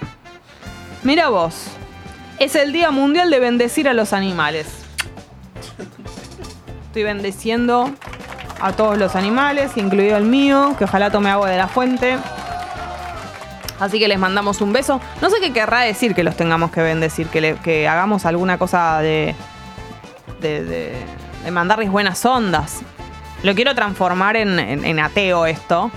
mira 1.05 1.31
vos, 1.31 1.68
es 2.38 2.55
el 2.55 2.75
Día 2.75 2.90
Mundial 2.90 3.31
de 3.31 3.40
Bendecir 3.40 3.88
a 3.88 3.94
los 3.94 4.12
Animales. 4.12 4.78
Estoy 6.98 7.12
bendeciendo 7.14 7.92
a 8.61 8.72
todos 8.72 8.98
los 8.98 9.14
animales, 9.14 9.76
incluido 9.76 10.16
el 10.16 10.24
mío, 10.24 10.74
que 10.76 10.82
ojalá 10.82 11.12
tome 11.12 11.30
agua 11.30 11.48
de 11.48 11.56
la 11.56 11.68
fuente. 11.68 12.18
Así 13.78 14.00
que 14.00 14.08
les 14.08 14.18
mandamos 14.18 14.61
un 14.61 14.72
beso. 14.72 15.00
No 15.22 15.30
sé 15.30 15.37
qué 15.40 15.52
querrá 15.52 15.82
decir 15.82 16.12
que 16.12 16.24
los 16.24 16.34
tengamos 16.37 16.72
que 16.72 16.80
bendecir, 16.82 17.28
que, 17.28 17.40
le- 17.40 17.88
hagamos 17.88 18.26
alguna 18.26 18.58
cosa 18.58 18.98
de, 18.98 19.37
de, 20.40 20.64
de- 20.64 21.06
de 21.44 21.50
mandarles 21.52 21.88
buenas 21.88 22.24
ondas. 22.26 22.80
Lo 23.44 23.54
quiero 23.54 23.76
transformar 23.76 24.34
en, 24.34 24.58
en- 24.58 24.84
en 24.84 24.98
ateo 24.98 25.46
esto. 25.46 25.92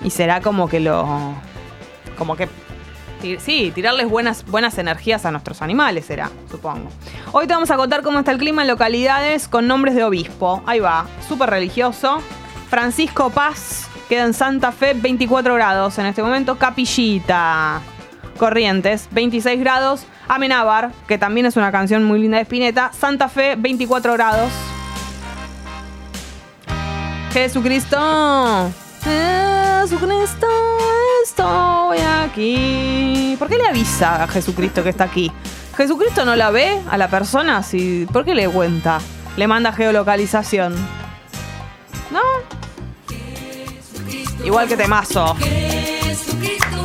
Y 0.00 0.08
será 0.08 0.40
como 0.40 0.70
que 0.70 0.80
lo... 0.80 1.06
Como 2.16 2.34
que... 2.34 2.48
Sí, 3.20 3.72
tirarles 3.74 4.08
buenas, 4.08 4.44
buenas 4.46 4.78
energías 4.78 5.24
a 5.24 5.30
nuestros 5.30 5.62
animales 5.62 6.06
será, 6.06 6.30
supongo. 6.50 6.88
Hoy 7.32 7.46
te 7.46 7.54
vamos 7.54 7.70
a 7.70 7.76
contar 7.76 8.02
cómo 8.02 8.18
está 8.18 8.30
el 8.30 8.38
clima 8.38 8.62
en 8.62 8.68
localidades 8.68 9.48
con 9.48 9.66
nombres 9.66 9.94
de 9.94 10.04
obispo. 10.04 10.62
Ahí 10.66 10.80
va, 10.80 11.06
súper 11.26 11.50
religioso. 11.50 12.22
Francisco 12.68 13.30
Paz, 13.30 13.88
queda 14.08 14.24
en 14.24 14.34
Santa 14.34 14.70
Fe, 14.72 14.94
24 14.94 15.54
grados 15.54 15.98
en 15.98 16.06
este 16.06 16.22
momento. 16.22 16.56
Capillita, 16.56 17.80
Corrientes, 18.38 19.08
26 19.10 19.60
grados. 19.60 20.06
Amenábar, 20.28 20.90
que 21.06 21.18
también 21.18 21.46
es 21.46 21.56
una 21.56 21.70
canción 21.72 22.04
muy 22.04 22.18
linda 22.18 22.38
de 22.38 22.42
Spinetta. 22.42 22.92
Santa 22.92 23.28
Fe, 23.28 23.54
24 23.56 24.12
grados. 24.14 24.52
Jesucristo, 27.32 28.70
Jesucristo, 29.06 30.48
estoy 31.24 31.98
aquí. 31.98 33.36
¿Por 33.38 33.48
qué 33.48 33.56
le 33.56 33.68
avisa 33.68 34.24
a 34.24 34.26
Jesucristo 34.28 34.82
que 34.82 34.88
está 34.88 35.04
aquí? 35.04 35.30
¿Jesucristo 35.76 36.24
no 36.24 36.34
la 36.34 36.50
ve 36.50 36.80
a 36.90 36.98
la 36.98 37.08
persona? 37.08 37.62
Si, 37.62 38.06
¿Por 38.12 38.24
qué 38.24 38.34
le 38.34 38.48
cuenta? 38.48 38.98
Le 39.36 39.46
manda 39.46 39.72
geolocalización. 39.72 40.74
¿No? 42.10 42.20
Igual 44.44 44.66
que 44.66 44.76
Temazo. 44.76 45.36
Jesucristo, 45.36 46.84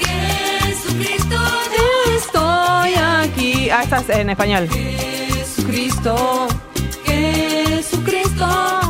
Jesucristo, 0.00 1.36
Estoy 2.16 2.94
aquí. 2.94 3.70
Ah, 3.70 3.84
esta 3.84 3.98
es 3.98 4.08
en 4.10 4.30
español. 4.30 4.68
Jesucristo, 4.68 6.48
Jesucristo, 7.06 8.81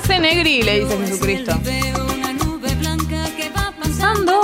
sé, 0.00 0.18
Negri, 0.18 0.62
le 0.62 0.80
dice 0.80 0.98
Jesucristo. 0.98 1.58
Pasando. 3.80 4.40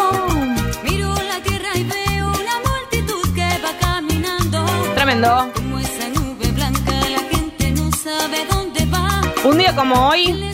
Miro 0.85 1.15
la 1.15 1.41
tierra 1.43 1.69
y 1.75 1.85
veo 1.85 2.27
una 2.29 2.57
multitud 2.65 3.35
que 3.35 3.47
va 3.65 3.73
caminando. 3.81 4.65
Tremendo. 4.95 5.51
Como 5.55 5.79
esa 5.79 6.09
nube 6.09 6.47
blanca, 6.53 6.93
la 7.11 7.21
gente 7.31 7.71
no 7.73 7.91
sabe 7.93 8.45
dónde 8.51 8.87
va. 8.87 9.23
Un 9.45 9.59
día 9.59 9.75
como 9.75 10.09
hoy. 10.09 10.53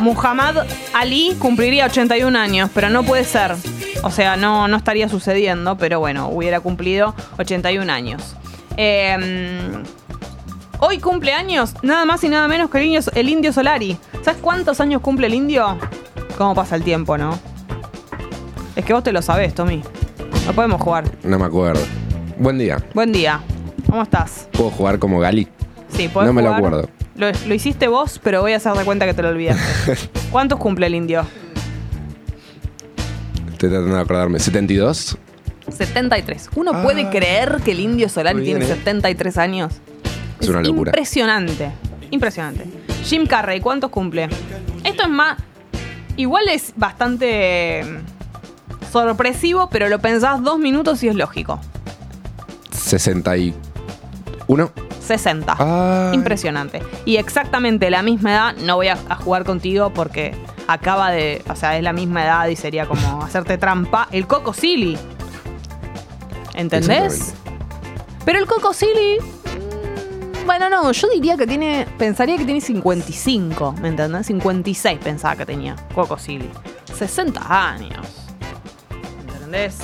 Muhammad 0.00 0.66
Ali 0.94 1.36
cumpliría 1.38 1.86
81 1.86 2.38
años, 2.38 2.70
pero 2.74 2.88
no 2.88 3.02
puede 3.02 3.24
ser. 3.24 3.54
O 4.02 4.10
sea, 4.10 4.36
no, 4.36 4.66
no 4.66 4.76
estaría 4.76 5.08
sucediendo, 5.08 5.76
pero 5.76 6.00
bueno, 6.00 6.28
hubiera 6.28 6.60
cumplido 6.60 7.14
81 7.38 7.92
años. 7.92 8.34
Eh, 8.76 9.84
hoy 10.80 10.98
cumple 10.98 11.32
años 11.32 11.74
nada 11.82 12.04
más 12.04 12.22
y 12.24 12.28
nada 12.28 12.48
menos 12.48 12.70
que 12.70 12.78
el 12.78 12.84
indio, 12.84 13.00
el 13.14 13.28
indio 13.28 13.52
Solari. 13.52 13.96
¿Sabes 14.22 14.40
cuántos 14.40 14.80
años 14.80 15.00
cumple 15.00 15.26
el 15.26 15.34
indio? 15.34 15.78
¿Cómo 16.36 16.54
pasa 16.54 16.76
el 16.76 16.82
tiempo, 16.82 17.16
no? 17.18 17.38
Es 18.76 18.84
que 18.84 18.92
vos 18.92 19.02
te 19.02 19.12
lo 19.12 19.20
sabés, 19.22 19.54
Tommy. 19.54 19.82
No 20.46 20.52
podemos 20.52 20.80
jugar. 20.80 21.04
No 21.22 21.38
me 21.38 21.44
acuerdo. 21.44 21.82
Buen 22.38 22.58
día. 22.58 22.78
Buen 22.94 23.12
día. 23.12 23.40
¿Cómo 23.88 24.02
estás? 24.02 24.48
¿Puedo 24.52 24.70
jugar 24.70 24.98
como 24.98 25.18
Gali? 25.20 25.48
Sí, 25.88 26.08
podés 26.08 26.28
No 26.28 26.32
me 26.32 26.42
lo 26.42 26.48
jugar. 26.54 26.64
acuerdo. 26.74 26.88
Lo, 27.16 27.26
lo 27.46 27.54
hiciste 27.54 27.88
vos, 27.88 28.18
pero 28.22 28.40
voy 28.40 28.52
a 28.52 28.56
hacer 28.56 28.72
de 28.72 28.84
cuenta 28.84 29.04
que 29.04 29.12
te 29.14 29.22
lo 29.22 29.28
olvidaste. 29.28 29.98
¿Cuántos 30.30 30.58
cumple 30.58 30.86
el 30.86 30.94
indio? 30.94 31.26
Estoy 33.52 33.68
tratando 33.68 33.96
de 33.96 34.00
acordarme. 34.00 34.38
¿72? 34.38 35.16
73. 35.70 36.50
¿Uno 36.56 36.82
puede 36.82 37.10
creer 37.10 37.58
que 37.64 37.72
el 37.72 37.80
indio 37.80 38.08
Solari 38.08 38.36
muy 38.36 38.44
bien, 38.46 38.58
tiene 38.58 38.72
¿eh? 38.72 38.76
73 38.76 39.36
años? 39.38 39.74
Es 40.40 40.48
una 40.48 40.62
locura. 40.62 40.90
Impresionante. 40.90 41.72
Impresionante. 42.10 42.66
Jim 43.04 43.26
Carrey, 43.26 43.60
¿cuántos 43.60 43.90
cumple? 43.90 44.28
Esto 44.84 45.04
es 45.04 45.08
más. 45.08 45.38
Igual 46.16 46.48
es 46.48 46.72
bastante 46.76 47.84
mm, 47.84 48.90
sorpresivo, 48.92 49.68
pero 49.70 49.88
lo 49.88 49.98
pensás 50.00 50.42
dos 50.42 50.58
minutos 50.58 51.02
y 51.02 51.08
es 51.08 51.14
lógico. 51.14 51.60
61. 52.72 54.70
60. 55.00 55.56
Ay. 55.58 56.14
Impresionante. 56.14 56.82
Y 57.04 57.16
exactamente 57.16 57.90
la 57.90 58.02
misma 58.02 58.32
edad, 58.32 58.56
no 58.56 58.76
voy 58.76 58.88
a, 58.88 58.98
a 59.08 59.16
jugar 59.16 59.44
contigo 59.44 59.90
porque 59.90 60.34
acaba 60.66 61.10
de. 61.10 61.42
O 61.48 61.56
sea, 61.56 61.76
es 61.76 61.82
la 61.82 61.92
misma 61.92 62.24
edad 62.24 62.48
y 62.48 62.56
sería 62.56 62.86
como 62.86 63.22
hacerte 63.24 63.58
trampa. 63.58 64.08
El 64.12 64.26
Coco 64.26 64.52
Silly. 64.52 64.98
¿Entendés? 66.54 67.34
Pero 68.24 68.38
el 68.38 68.46
Coco 68.46 68.72
Silly. 68.72 69.18
Bueno, 70.50 70.68
no, 70.68 70.90
yo 70.90 71.08
diría 71.08 71.36
que 71.36 71.46
tiene. 71.46 71.86
Pensaría 71.96 72.36
que 72.36 72.44
tiene 72.44 72.60
55, 72.60 73.76
¿me 73.80 73.86
entendés? 73.86 74.26
56 74.26 74.98
pensaba 74.98 75.36
que 75.36 75.46
tenía 75.46 75.76
Coco 75.94 76.18
Silly. 76.18 76.50
60 76.92 77.70
años. 77.70 78.04
¿Entendés? 79.32 79.78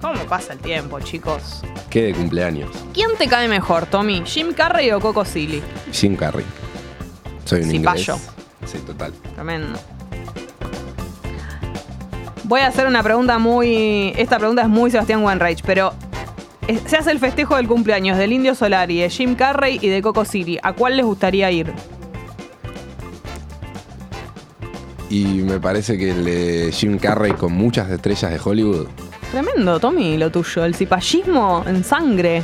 ¿Cómo 0.00 0.22
pasa 0.26 0.52
el 0.52 0.60
tiempo, 0.60 1.00
chicos? 1.00 1.62
¿Qué 1.90 2.02
de 2.02 2.14
cumpleaños? 2.14 2.70
¿Quién 2.94 3.08
te 3.18 3.26
cae 3.26 3.48
mejor, 3.48 3.86
Tommy? 3.86 4.22
¿Jim 4.24 4.52
Carrey 4.52 4.92
o 4.92 5.00
Coco 5.00 5.24
Silly? 5.24 5.60
Jim 5.90 6.14
Carrey. 6.14 6.44
Soy 7.44 7.62
un 7.62 7.70
Cipayo. 7.70 8.14
inglés. 8.14 8.30
Sí, 8.66 8.78
total. 8.78 9.12
Tremendo. 9.34 9.76
Voy 12.44 12.60
a 12.60 12.68
hacer 12.68 12.86
una 12.86 13.02
pregunta 13.02 13.40
muy. 13.40 14.12
Esta 14.16 14.38
pregunta 14.38 14.62
es 14.62 14.68
muy 14.68 14.92
Sebastián 14.92 15.24
Wenreich, 15.24 15.64
pero. 15.64 15.92
Eh, 16.68 16.80
Se 16.86 16.96
hace 16.96 17.10
el 17.10 17.18
festejo 17.18 17.56
del 17.56 17.66
cumpleaños 17.66 18.18
del 18.18 18.32
Indio 18.32 18.54
Solari, 18.54 19.00
de 19.00 19.10
Jim 19.10 19.34
Carrey 19.34 19.78
y 19.80 19.88
de 19.88 20.02
Coco 20.02 20.24
Silly. 20.24 20.58
¿A 20.62 20.72
cuál 20.72 20.96
les 20.96 21.04
gustaría 21.06 21.50
ir? 21.50 21.72
Y 25.10 25.24
me 25.24 25.60
parece 25.60 25.98
que 25.98 26.10
el 26.10 26.24
de 26.24 26.70
Jim 26.72 26.98
Carrey 26.98 27.32
con 27.32 27.52
muchas 27.52 27.90
estrellas 27.90 28.30
de 28.32 28.40
Hollywood. 28.42 28.86
Tremendo, 29.30 29.78
Tommy, 29.78 30.16
lo 30.16 30.30
tuyo. 30.30 30.64
El 30.64 30.74
cipallismo 30.74 31.64
en 31.66 31.84
sangre. 31.84 32.42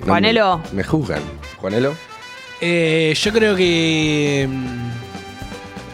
no 0.00 0.06
Juanelo. 0.06 0.60
Me, 0.72 0.78
me 0.78 0.84
juzgan. 0.84 1.22
Juanelo. 1.58 1.94
Eh, 2.60 3.14
yo 3.18 3.32
creo 3.32 3.56
que. 3.56 4.48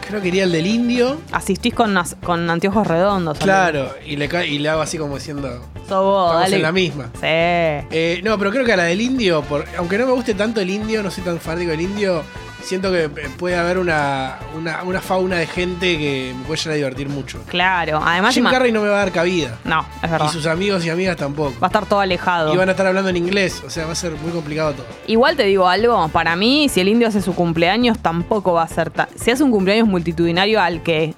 Creo 0.07 0.21
que 0.21 0.29
iría 0.29 0.43
el 0.45 0.51
del 0.51 0.65
indio. 0.67 1.19
Asistís 1.31 1.73
con, 1.73 1.93
nas- 1.93 2.15
con 2.23 2.49
anteojos 2.49 2.87
redondos. 2.87 3.37
Claro, 3.39 3.93
y 4.05 4.15
le, 4.15 4.29
ca- 4.29 4.45
y 4.45 4.57
le 4.59 4.69
hago 4.69 4.81
así 4.81 4.97
como 4.97 5.15
diciendo. 5.15 5.49
Sos 5.89 6.03
vos, 6.03 6.27
Estamos 6.27 6.41
dale. 6.43 6.55
en 6.55 6.61
la 6.61 6.71
misma. 6.71 7.03
Sí. 7.15 7.19
Eh, 7.23 8.21
no, 8.23 8.37
pero 8.37 8.51
creo 8.51 8.65
que 8.65 8.73
a 8.73 8.77
la 8.77 8.83
del 8.83 9.01
indio, 9.01 9.41
por- 9.43 9.65
aunque 9.77 9.97
no 9.97 10.05
me 10.05 10.13
guste 10.13 10.33
tanto 10.33 10.61
el 10.61 10.69
indio, 10.69 11.03
no 11.03 11.11
soy 11.11 11.23
tan 11.23 11.39
fanático 11.39 11.71
del 11.71 11.81
indio, 11.81 12.23
siento 12.67 12.91
que 12.91 13.07
puede 13.09 13.55
haber 13.55 13.77
una, 13.77 14.39
una, 14.53 14.83
una 14.83 14.99
fauna 14.99 15.37
de 15.37 15.47
gente 15.47 15.97
que 15.97 16.35
me 16.37 16.43
puede 16.43 16.59
llegar 16.59 16.73
a 16.73 16.75
divertir 16.75 17.09
mucho. 17.09 17.39
Claro. 17.47 18.01
Además, 18.03 18.33
Jim 18.33 18.43
Carrey 18.43 18.73
no 18.73 18.81
me 18.81 18.89
va 18.89 18.95
a 18.95 18.99
dar 18.99 19.11
cabida. 19.13 19.57
No, 19.63 19.85
es 20.03 20.11
verdad. 20.11 20.27
Y 20.29 20.33
sus 20.33 20.45
amigos 20.45 20.85
y 20.85 20.89
amigas 20.89 21.15
tampoco. 21.15 21.53
Va 21.61 21.67
a 21.67 21.69
estar 21.69 21.85
todo 21.85 22.01
alejado. 22.01 22.53
Y 22.53 22.57
van 22.57 22.67
a 22.67 22.71
estar 22.71 22.85
hablando 22.85 23.09
en 23.09 23.15
inglés, 23.17 23.63
o 23.65 23.69
sea, 23.69 23.85
va 23.85 23.93
a 23.93 23.95
ser 23.95 24.11
muy 24.17 24.31
complicado 24.31 24.73
todo. 24.73 24.85
Igual 25.07 25.37
te 25.37 25.43
digo 25.43 25.67
algo, 25.67 26.09
para 26.09 26.35
mí, 26.35 26.67
si 26.67 26.81
el 26.81 26.89
indio 26.89 27.07
hace 27.07 27.21
su 27.21 27.33
cumpleaños, 27.33 27.99
tampoco 27.99 28.53
va 28.53 28.63
a 28.63 28.67
ser 28.67 28.89
tan. 28.89 29.07
Si 29.15 29.31
hace 29.31 29.43
un 29.43 29.51
cumpleaños 29.51 29.87
multitudinario 29.87 30.61
al 30.61 30.83
que 30.83 31.15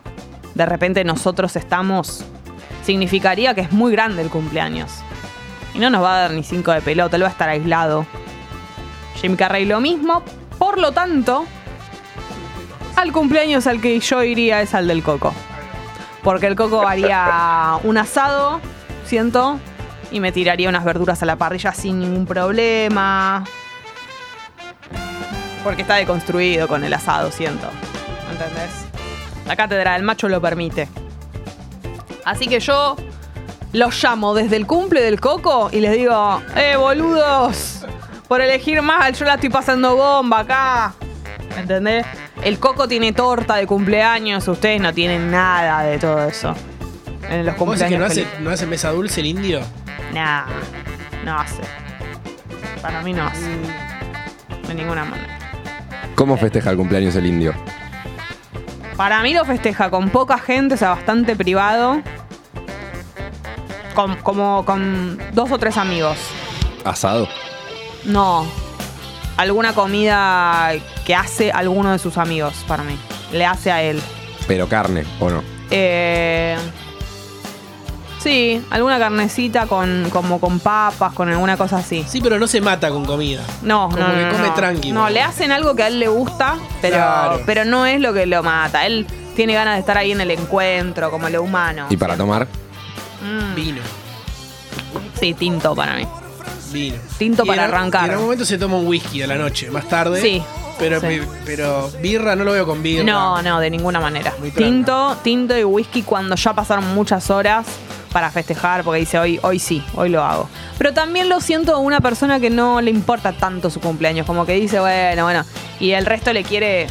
de 0.54 0.66
repente 0.68 1.04
nosotros 1.04 1.56
estamos, 1.56 2.24
significaría 2.86 3.56
que 3.56 3.62
es 3.62 3.72
muy 3.72 3.92
grande 3.92 4.22
el 4.22 4.30
cumpleaños. 4.30 4.92
Y 5.74 5.80
no 5.80 5.90
nos 5.90 6.04
va 6.04 6.16
a 6.16 6.20
dar 6.20 6.32
ni 6.32 6.44
cinco 6.44 6.72
de 6.72 6.82
pelota, 6.82 7.16
él 7.16 7.24
va 7.24 7.28
a 7.28 7.32
estar 7.32 7.50
aislado. 7.50 8.06
Jim 9.20 9.36
Carrey 9.36 9.66
lo 9.66 9.80
mismo, 9.82 10.24
por 10.60 10.78
lo 10.78 10.92
tanto, 10.92 11.46
al 12.96 13.12
cumpleaños 13.14 13.66
al 13.66 13.82
que 13.82 14.00
yo 14.00 14.24
iría 14.24 14.62
es 14.62 14.76
al 14.76 14.88
del 14.88 15.02
Coco. 15.02 15.34
Porque 16.22 16.48
el 16.48 16.56
Coco 16.56 16.86
haría 16.86 17.80
un 17.84 17.98
asado, 17.98 18.60
siento, 19.06 19.58
y 20.12 20.20
me 20.20 20.32
tiraría 20.34 20.68
unas 20.70 20.84
verduras 20.84 21.24
a 21.24 21.26
la 21.26 21.38
parrilla 21.38 21.74
sin 21.74 22.00
ningún 22.00 22.26
problema. 22.26 23.46
Porque 25.64 25.82
está 25.82 25.96
deconstruido 25.96 26.68
con 26.68 26.84
el 26.84 26.94
asado, 26.94 27.32
siento. 27.32 27.68
¿Entendés? 28.30 28.86
La 29.48 29.56
cátedra 29.56 29.94
del 29.94 30.04
macho 30.04 30.28
lo 30.28 30.42
permite. 30.42 30.90
Así 32.26 32.48
que 32.48 32.60
yo 32.60 32.98
los 33.72 34.04
llamo 34.04 34.34
desde 34.34 34.58
el 34.58 34.68
cumple 34.68 35.02
del 35.02 35.22
coco 35.22 35.70
y 35.72 35.80
les 35.80 35.94
digo, 35.94 36.42
¡eh, 36.56 36.76
boludos! 36.76 37.69
Por 38.30 38.42
elegir 38.42 38.82
mal, 38.84 39.12
yo 39.14 39.26
la 39.26 39.34
estoy 39.34 39.50
pasando 39.50 39.96
bomba 39.98 40.40
acá. 40.42 40.94
¿Entendés? 41.58 42.06
El 42.44 42.60
coco 42.60 42.88
tiene 42.88 43.12
torta 43.12 43.56
de 43.56 43.66
cumpleaños, 43.66 44.48
ustedes 44.48 44.80
no 44.80 44.94
tienen 44.94 45.30
nada 45.32 45.82
de 45.82 45.98
todo 45.98 46.24
eso. 46.26 46.56
En 47.28 47.44
los 47.46 47.58
¿Vos 47.58 47.78
decís 47.80 47.90
que 47.90 47.98
no 47.98 48.06
cumpleaños. 48.06 48.12
hace, 48.12 48.22
felices. 48.22 48.40
no 48.40 48.50
hace 48.52 48.66
mesa 48.68 48.92
dulce 48.92 49.20
el 49.22 49.26
indio? 49.26 49.62
Nah, 50.14 50.46
no 51.26 51.40
hace. 51.40 51.62
Para 52.84 53.02
mí 53.02 53.14
no 53.14 53.26
hace. 53.26 53.50
De 54.68 54.76
ninguna 54.76 55.04
manera. 55.06 55.38
¿Cómo 56.14 56.38
festeja 56.38 56.70
el 56.70 56.78
cumpleaños 56.78 57.16
el 57.16 57.26
indio? 57.26 57.54
Para 58.96 59.24
mí 59.24 59.34
lo 59.34 59.44
festeja 59.44 59.90
con 59.90 60.10
poca 60.12 60.38
gente, 60.38 60.76
o 60.76 60.78
sea, 60.78 60.90
bastante 60.90 61.36
privado. 61.36 62.02
Con, 63.96 64.16
como 64.18 64.64
con 64.66 65.18
dos 65.34 65.52
o 65.52 65.58
tres 65.58 65.78
amigos. 65.78 66.16
¿Asado? 66.86 67.28
No. 68.06 68.46
Alguna 69.38 69.74
comida 69.74 70.72
que 71.06 71.16
hace 71.16 71.52
alguno 71.52 71.92
de 71.92 72.00
sus 72.00 72.18
amigos, 72.18 72.54
para 72.68 72.84
mí. 72.84 72.98
Le 73.32 73.46
hace 73.46 73.72
a 73.72 73.82
él. 73.82 74.02
Pero 74.48 74.68
carne, 74.68 75.06
¿o 75.20 75.30
no? 75.30 75.44
Eh, 75.72 76.58
sí, 78.20 78.62
alguna 78.72 79.00
carnecita 79.00 79.66
con, 79.68 80.10
como 80.10 80.40
con 80.42 80.60
papas, 80.60 81.14
con 81.14 81.30
alguna 81.30 81.56
cosa 81.56 81.78
así. 81.78 82.04
Sí, 82.08 82.20
pero 82.22 82.38
no 82.40 82.48
se 82.48 82.60
mata 82.60 82.90
con 82.90 83.06
comida. 83.06 83.42
No, 83.62 83.90
Como 83.90 83.98
no, 84.08 84.14
que 84.14 84.22
no, 84.26 84.32
come 84.32 84.48
no. 84.48 84.54
tranqui, 84.56 84.92
No, 84.92 85.02
¿no? 85.04 85.10
le 85.10 85.22
hacen 85.22 85.52
algo 85.52 85.76
que 85.76 85.84
a 85.84 85.88
él 85.88 86.00
le 86.00 86.08
gusta, 86.08 86.58
pero, 86.82 86.98
Claro. 86.98 87.42
pero 87.46 87.66
no 87.66 87.86
es 87.86 88.02
lo 88.02 88.14
que 88.14 88.26
lo 88.26 88.44
mata. 88.44 88.86
Él 88.86 89.06
tiene 89.36 89.54
ganas 89.54 89.76
de 89.76 89.80
estar 89.82 89.98
ahí 89.98 90.12
en 90.12 90.20
el 90.22 90.32
encuentro, 90.32 91.12
como 91.12 91.30
lo 91.30 91.44
humano. 91.44 91.86
¿Y 91.90 91.96
para 91.98 92.18
tomar? 92.18 92.48
Mm, 93.22 93.56
Vino. 93.56 93.82
sí, 95.20 95.34
tinto 95.34 95.76
para 95.76 95.94
mí. 95.96 96.08
Vino. 96.72 96.98
Tinto 97.18 97.44
Y 97.44 97.48
para 97.48 97.66
en- 97.66 97.74
arrancar. 97.74 98.06
en 98.06 98.12
algún 98.12 98.26
momento 98.26 98.46
se 98.46 98.58
toma 98.58 98.78
un 98.78 98.88
whisky 98.88 99.22
a 99.22 99.28
la 99.28 99.36
noche, 99.36 99.70
más 99.72 99.88
tarde. 99.88 100.22
Sí, 100.22 100.42
Pero, 100.78 101.02
sí. 101.02 101.22
pero 101.46 101.90
birra 102.02 102.36
no 102.36 102.44
lo 102.44 102.52
veo 102.54 102.66
con 102.66 102.82
birra. 102.84 103.04
No, 103.04 103.42
no, 103.42 103.60
de 103.60 103.70
ninguna 103.70 104.00
manera. 104.00 104.34
Muy 104.40 104.52
tranca. 104.52 104.70
Tinto, 104.70 105.18
tinto 105.24 105.58
y 105.58 105.64
whisky 105.64 106.04
cuando 106.04 106.36
ya 106.36 106.54
pasaron 106.54 106.94
muchas 106.94 107.30
horas 107.30 107.66
para 108.12 108.32
festejar, 108.32 108.84
porque 108.84 109.02
dice 109.02 109.20
hoy, 109.20 109.40
hoy 109.44 109.60
sí, 109.60 109.84
hoy 109.96 110.10
lo 110.10 110.24
hago. 110.24 110.50
Pero 110.78 110.94
también 110.94 111.30
lo 111.30 111.42
siento 111.42 111.76
a 111.76 111.78
una 111.80 112.00
persona 112.02 112.40
que 112.40 112.50
no 112.50 112.82
le 112.82 112.90
importa 112.92 113.34
tanto 113.34 113.70
su 113.70 113.80
cumpleaños, 113.80 114.26
como 114.26 114.46
que 114.46 114.54
dice, 114.54 114.80
bueno, 114.80 115.24
bueno, 115.24 115.46
y 115.80 115.92
el 115.92 116.06
resto 116.08 116.34
le 116.34 116.44
quiere, 116.44 116.88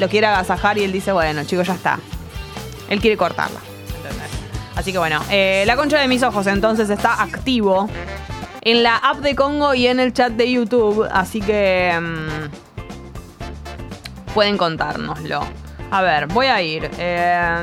lo 0.00 0.08
quiere 0.08 0.26
agasajar 0.26 0.76
y 0.78 0.82
él 0.84 0.90
dice, 0.92 1.12
bueno, 1.12 1.44
chicos, 1.44 1.66
ya 1.68 1.74
está. 1.74 2.00
Él 2.88 3.00
quiere 3.00 3.16
cortarla. 3.16 3.60
¿entendés? 3.96 4.28
Así 4.74 4.90
que 4.92 4.98
bueno, 4.98 5.20
eh, 5.30 5.62
la 5.66 5.76
concha 5.76 5.98
de 6.00 6.08
mis 6.08 6.22
ojos 6.24 6.46
entonces 6.48 6.90
está 6.90 7.22
activo 7.22 7.88
en 8.66 8.82
la 8.82 8.96
app 8.96 9.18
de 9.18 9.36
Congo 9.36 9.74
y 9.74 9.86
en 9.86 10.00
el 10.00 10.12
chat 10.12 10.32
de 10.32 10.50
YouTube, 10.50 11.06
así 11.12 11.40
que 11.40 11.96
mm, 12.00 12.48
pueden 14.34 14.58
contárnoslo. 14.58 15.46
A 15.92 16.02
ver, 16.02 16.26
voy 16.26 16.46
a 16.46 16.60
ir. 16.60 16.90
Eh, 16.98 17.62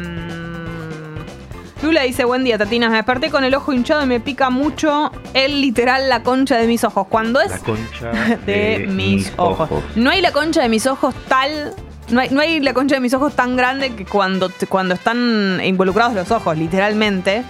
Lula 1.81 2.03
dice, 2.03 2.23
buen 2.23 2.45
día, 2.45 2.57
Tatinas. 2.57 2.89
Me 2.89 2.95
desperté 2.95 3.29
con 3.29 3.43
el 3.43 3.53
ojo 3.53 3.73
hinchado 3.73 4.01
y 4.03 4.05
me 4.05 4.21
pica 4.21 4.49
mucho 4.49 5.11
el 5.33 5.59
literal 5.59 6.07
la 6.07 6.23
concha 6.23 6.55
de 6.55 6.67
mis 6.67 6.85
ojos. 6.85 7.05
Cuando 7.09 7.41
es 7.41 7.51
La 7.51 7.57
concha 7.59 8.11
de, 8.45 8.85
mis, 8.89 9.33
ojos. 9.35 9.69
No 9.97 10.09
hay 10.09 10.21
la 10.21 10.31
concha 10.31 10.61
de 10.61 10.69
mis 10.69 10.87
ojos 10.87 11.13
tal. 11.27 11.75
No 12.11 12.21
hay, 12.21 12.29
no 12.29 12.39
hay 12.39 12.61
la 12.61 12.73
concha 12.73 12.95
de 12.95 13.01
mis 13.01 13.13
ojos 13.13 13.35
tan 13.35 13.57
grande 13.57 13.93
que 13.93 14.05
cuando, 14.05 14.49
cuando 14.69 14.93
están 14.93 15.59
involucrados 15.61 16.13
los 16.13 16.31
ojos, 16.31 16.57
literalmente. 16.57 17.43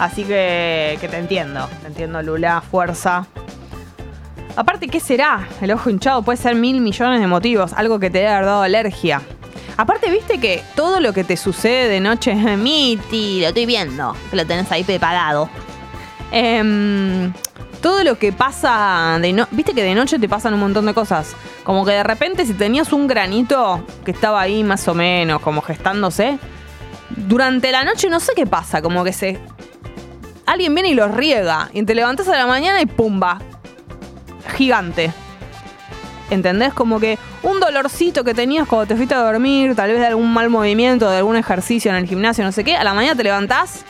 Así 0.00 0.24
que, 0.24 0.98
te 0.98 1.18
entiendo. 1.18 1.68
Te 1.82 1.88
entiendo, 1.88 2.22
Lula. 2.22 2.62
Fuerza. 2.62 3.26
Aparte, 4.56 4.88
¿qué 4.88 4.98
será? 4.98 5.46
El 5.60 5.72
ojo 5.72 5.90
hinchado 5.90 6.22
puede 6.22 6.38
ser 6.38 6.54
mil 6.54 6.80
millones 6.80 7.20
de 7.20 7.26
motivos. 7.26 7.74
Algo 7.74 7.98
que 7.98 8.08
te 8.08 8.20
debe 8.20 8.30
dado 8.30 8.62
alergia. 8.62 9.20
Aparte, 9.76 10.10
viste 10.10 10.40
que 10.40 10.62
todo 10.74 11.00
lo 11.00 11.12
que 11.12 11.22
te 11.22 11.36
sucede 11.36 11.88
de 11.88 12.00
noche 12.00 12.32
es 12.32 12.58
Miti, 12.58 13.42
lo 13.42 13.48
estoy 13.48 13.66
viendo. 13.66 14.16
Que 14.30 14.36
lo 14.36 14.46
tenés 14.46 14.72
ahí 14.72 14.84
preparado. 14.84 15.50
Em, 16.32 17.30
todo 17.82 18.02
lo 18.02 18.18
que 18.18 18.32
pasa 18.32 19.18
de 19.20 19.34
no, 19.34 19.48
viste 19.50 19.74
que 19.74 19.82
de 19.82 19.94
noche 19.94 20.18
te 20.18 20.30
pasan 20.30 20.54
un 20.54 20.60
montón 20.60 20.86
de 20.86 20.94
cosas. 20.94 21.36
Como 21.62 21.84
que 21.84 21.92
de 21.92 22.04
repente 22.04 22.46
si 22.46 22.54
tenías 22.54 22.94
un 22.94 23.06
granito 23.06 23.84
que 24.02 24.12
estaba 24.12 24.40
ahí 24.40 24.64
más 24.64 24.88
o 24.88 24.94
menos, 24.94 25.42
como 25.42 25.60
gestándose, 25.60 26.38
durante 27.10 27.70
la 27.70 27.84
noche 27.84 28.08
no 28.08 28.18
sé 28.18 28.32
qué 28.34 28.46
pasa, 28.46 28.80
como 28.80 29.04
que 29.04 29.12
se 29.12 29.38
alguien 30.46 30.74
viene 30.74 30.90
y 30.90 30.94
lo 30.94 31.08
riega 31.08 31.70
y 31.72 31.82
te 31.84 31.94
levantas 31.94 32.28
a 32.28 32.36
la 32.36 32.46
mañana 32.46 32.80
y 32.80 32.86
pumba. 32.86 33.40
Gigante. 34.56 35.12
¿Entendés? 36.30 36.72
Como 36.72 37.00
que 37.00 37.18
un 37.42 37.58
dolorcito 37.58 38.22
que 38.22 38.34
tenías 38.34 38.68
cuando 38.68 38.86
te 38.86 38.96
fuiste 38.96 39.14
a 39.14 39.18
dormir, 39.18 39.74
tal 39.74 39.90
vez 39.90 40.00
de 40.00 40.06
algún 40.06 40.32
mal 40.32 40.48
movimiento, 40.48 41.10
de 41.10 41.18
algún 41.18 41.36
ejercicio 41.36 41.90
en 41.90 41.96
el 41.96 42.06
gimnasio, 42.06 42.44
no 42.44 42.52
sé 42.52 42.62
qué, 42.62 42.76
a 42.76 42.84
la 42.84 42.94
mañana 42.94 43.16
te 43.16 43.24
levantás, 43.24 43.84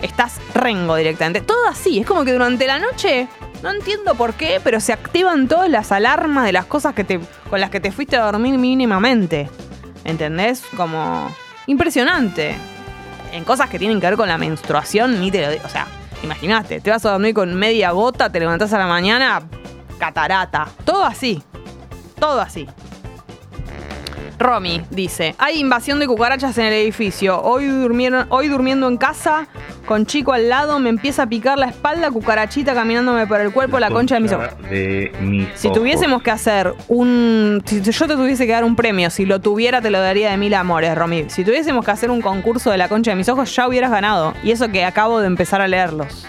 estás 0.00 0.40
rengo 0.54 0.94
directamente. 0.94 1.40
Todo 1.40 1.66
así, 1.66 1.98
es 1.98 2.06
como 2.06 2.24
que 2.24 2.32
durante 2.32 2.66
la 2.66 2.78
noche, 2.78 3.26
no 3.62 3.70
entiendo 3.70 4.14
por 4.14 4.34
qué, 4.34 4.60
pero 4.62 4.78
se 4.78 4.92
activan 4.92 5.48
todas 5.48 5.68
las 5.68 5.90
alarmas 5.90 6.44
de 6.44 6.52
las 6.52 6.66
cosas 6.66 6.94
que 6.94 7.02
te, 7.02 7.20
con 7.50 7.60
las 7.60 7.70
que 7.70 7.80
te 7.80 7.90
fuiste 7.90 8.16
a 8.16 8.24
dormir 8.24 8.58
mínimamente. 8.58 9.50
¿Entendés? 10.04 10.62
Como 10.76 11.34
impresionante. 11.66 12.56
En 13.36 13.44
cosas 13.44 13.68
que 13.68 13.78
tienen 13.78 14.00
que 14.00 14.06
ver 14.06 14.16
con 14.16 14.28
la 14.28 14.38
menstruación, 14.38 15.20
ni 15.20 15.30
te 15.30 15.42
lo 15.42 15.50
digo. 15.50 15.62
O 15.66 15.68
sea, 15.68 15.86
imagínate, 16.22 16.80
te 16.80 16.88
vas 16.88 17.04
a 17.04 17.10
dormir 17.10 17.34
con 17.34 17.54
media 17.54 17.90
gota, 17.90 18.32
te 18.32 18.40
levantás 18.40 18.72
a 18.72 18.78
la 18.78 18.86
mañana, 18.86 19.42
catarata. 19.98 20.68
Todo 20.86 21.04
así. 21.04 21.42
Todo 22.18 22.40
así. 22.40 22.66
Romy 24.38 24.82
dice, 24.88 25.34
hay 25.36 25.60
invasión 25.60 25.98
de 25.98 26.06
cucarachas 26.06 26.56
en 26.56 26.64
el 26.64 26.72
edificio. 26.72 27.42
Hoy, 27.42 27.66
durmieron, 27.66 28.26
hoy 28.30 28.48
durmiendo 28.48 28.88
en 28.88 28.96
casa, 28.96 29.48
con 29.86 30.04
chico 30.04 30.32
al 30.32 30.48
lado, 30.48 30.78
me 30.78 30.90
empieza 30.90 31.22
a 31.22 31.26
picar 31.26 31.58
la 31.58 31.66
espalda, 31.66 32.10
cucarachita 32.10 32.74
caminándome 32.74 33.26
por 33.26 33.40
el 33.40 33.52
cuerpo, 33.52 33.78
la 33.78 33.90
concha 33.90 34.16
de 34.16 34.20
mis 34.20 34.32
ojos. 34.32 34.48
Si 35.54 35.72
tuviésemos 35.72 36.22
que 36.22 36.30
hacer 36.30 36.74
un... 36.88 37.62
Si 37.64 37.80
yo 37.80 38.06
te 38.06 38.14
tuviese 38.14 38.46
que 38.46 38.52
dar 38.52 38.64
un 38.64 38.76
premio, 38.76 39.08
si 39.08 39.24
lo 39.24 39.40
tuviera 39.40 39.80
te 39.80 39.90
lo 39.90 40.00
daría 40.00 40.30
de 40.30 40.36
mil 40.36 40.52
amores, 40.54 40.94
Romy. 40.94 41.30
Si 41.30 41.44
tuviésemos 41.44 41.84
que 41.84 41.90
hacer 41.90 42.10
un 42.10 42.20
concurso 42.20 42.70
de 42.70 42.78
la 42.78 42.88
concha 42.88 43.12
de 43.12 43.16
mis 43.16 43.28
ojos, 43.28 43.54
ya 43.54 43.66
hubieras 43.68 43.90
ganado. 43.90 44.34
Y 44.42 44.50
eso 44.50 44.68
que 44.68 44.84
acabo 44.84 45.20
de 45.20 45.28
empezar 45.28 45.60
a 45.60 45.68
leerlos. 45.68 46.26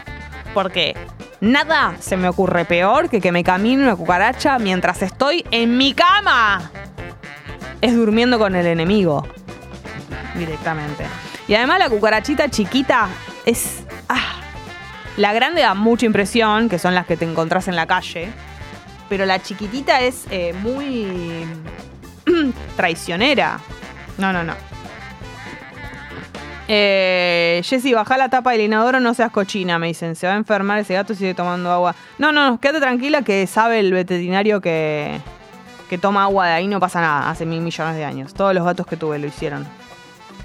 Porque 0.54 0.96
nada 1.41 1.96
se 2.00 2.15
me 2.15 2.30
ocurre 2.30 2.65
peor 2.65 3.10
que 3.10 3.20
que 3.20 3.32
me 3.32 3.43
camine 3.43 3.84
una 3.84 3.96
cucaracha 3.96 4.60
mientras 4.60 5.02
estoy 5.02 5.46
en 5.52 5.78
mi 5.78 5.93
cama. 5.93 6.72
Es 7.82 7.96
durmiendo 7.96 8.39
con 8.39 8.56
el 8.56 8.67
enemigo. 8.67 9.28
Directamente. 10.36 11.06
Y 11.48 11.56
además 11.56 11.80
la 11.80 11.89
cucarachita 11.89 12.50
chiquita 12.50 13.08
es... 13.47 13.83
ah, 14.10 14.41
la 15.15 15.33
grande 15.33 15.62
da 15.62 15.73
mucha 15.73 16.05
impresión, 16.05 16.69
que 16.69 16.77
son 16.77 16.93
las 16.93 17.07
que 17.07 17.17
te 17.17 17.25
encontrás 17.25 17.67
en 17.67 17.75
la 17.75 17.88
calle. 17.88 18.29
Pero 19.10 19.25
la 19.25 19.41
chiquitita 19.41 20.01
es 20.01 20.25
eh, 20.29 20.53
muy 20.53 21.45
traicionera. 22.75 23.60
No, 24.17 24.33
no, 24.33 24.43
no. 24.43 24.53
Eh, 26.67 27.62
Jessy, 27.63 27.93
baja 27.93 28.17
la 28.17 28.27
tapa 28.27 28.51
del 28.51 28.62
inodoro, 28.62 28.99
no 28.99 29.13
seas 29.13 29.31
cochina, 29.31 29.79
me 29.79 29.88
dicen. 29.88 30.15
Se 30.15 30.27
va 30.27 30.33
a 30.33 30.38
enfermar 30.38 30.79
ese 30.79 30.95
gato 30.95 31.13
y 31.13 31.15
sigue 31.15 31.33
tomando 31.33 31.71
agua. 31.71 31.95
No, 32.17 32.33
no, 32.33 32.51
no, 32.51 32.60
quédate 32.60 32.81
tranquila 32.81 33.21
que 33.21 33.47
sabe 33.47 33.79
el 33.79 33.93
veterinario 33.93 34.60
que, 34.60 35.21
que 35.89 35.97
toma 35.97 36.23
agua 36.23 36.47
de 36.47 36.53
ahí, 36.53 36.67
no 36.67 36.81
pasa 36.81 36.99
nada. 36.99 37.29
Hace 37.29 37.45
mil 37.45 37.62
millones 37.62 37.95
de 37.95 38.03
años. 38.03 38.33
Todos 38.33 38.53
los 38.53 38.65
gatos 38.65 38.86
que 38.86 38.97
tuve 38.97 39.17
lo 39.19 39.27
hicieron. 39.27 39.65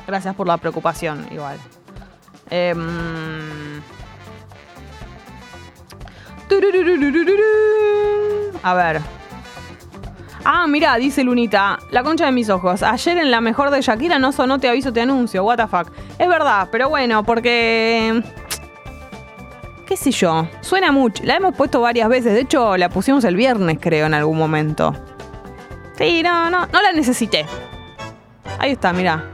Gracias 0.06 0.36
por 0.36 0.46
la 0.46 0.56
preocupación, 0.56 1.26
igual. 1.32 1.58
Em. 2.54 3.80
A 8.62 8.74
ver. 8.74 9.00
Ah, 10.44 10.66
mira, 10.68 10.96
dice 10.96 11.24
Lunita, 11.24 11.78
la 11.90 12.02
concha 12.02 12.26
de 12.26 12.32
mis 12.32 12.50
ojos. 12.50 12.82
Ayer 12.82 13.16
en 13.16 13.30
la 13.30 13.40
mejor 13.40 13.70
de 13.70 13.80
Shakira 13.80 14.18
no 14.18 14.32
sonó 14.32 14.58
te 14.58 14.68
aviso, 14.68 14.92
te 14.92 15.00
anuncio. 15.00 15.44
What. 15.44 15.60
Es 16.18 16.28
verdad, 16.28 16.68
pero 16.70 16.90
bueno, 16.90 17.24
porque. 17.24 18.22
¿Qué 19.86 19.96
sé 19.96 20.10
yo? 20.10 20.46
Suena 20.60 20.92
mucho. 20.92 21.24
La 21.24 21.36
hemos 21.36 21.56
puesto 21.56 21.80
varias 21.80 22.10
veces. 22.10 22.34
De 22.34 22.40
hecho, 22.40 22.76
la 22.76 22.90
pusimos 22.90 23.24
el 23.24 23.34
viernes, 23.34 23.78
creo, 23.80 24.04
en 24.04 24.12
algún 24.12 24.36
momento. 24.36 24.94
Sí, 25.96 26.22
no, 26.22 26.50
no. 26.50 26.66
No 26.66 26.82
la 26.82 26.92
necesité. 26.92 27.46
Ahí 28.58 28.72
está, 28.72 28.92
mira. 28.92 29.24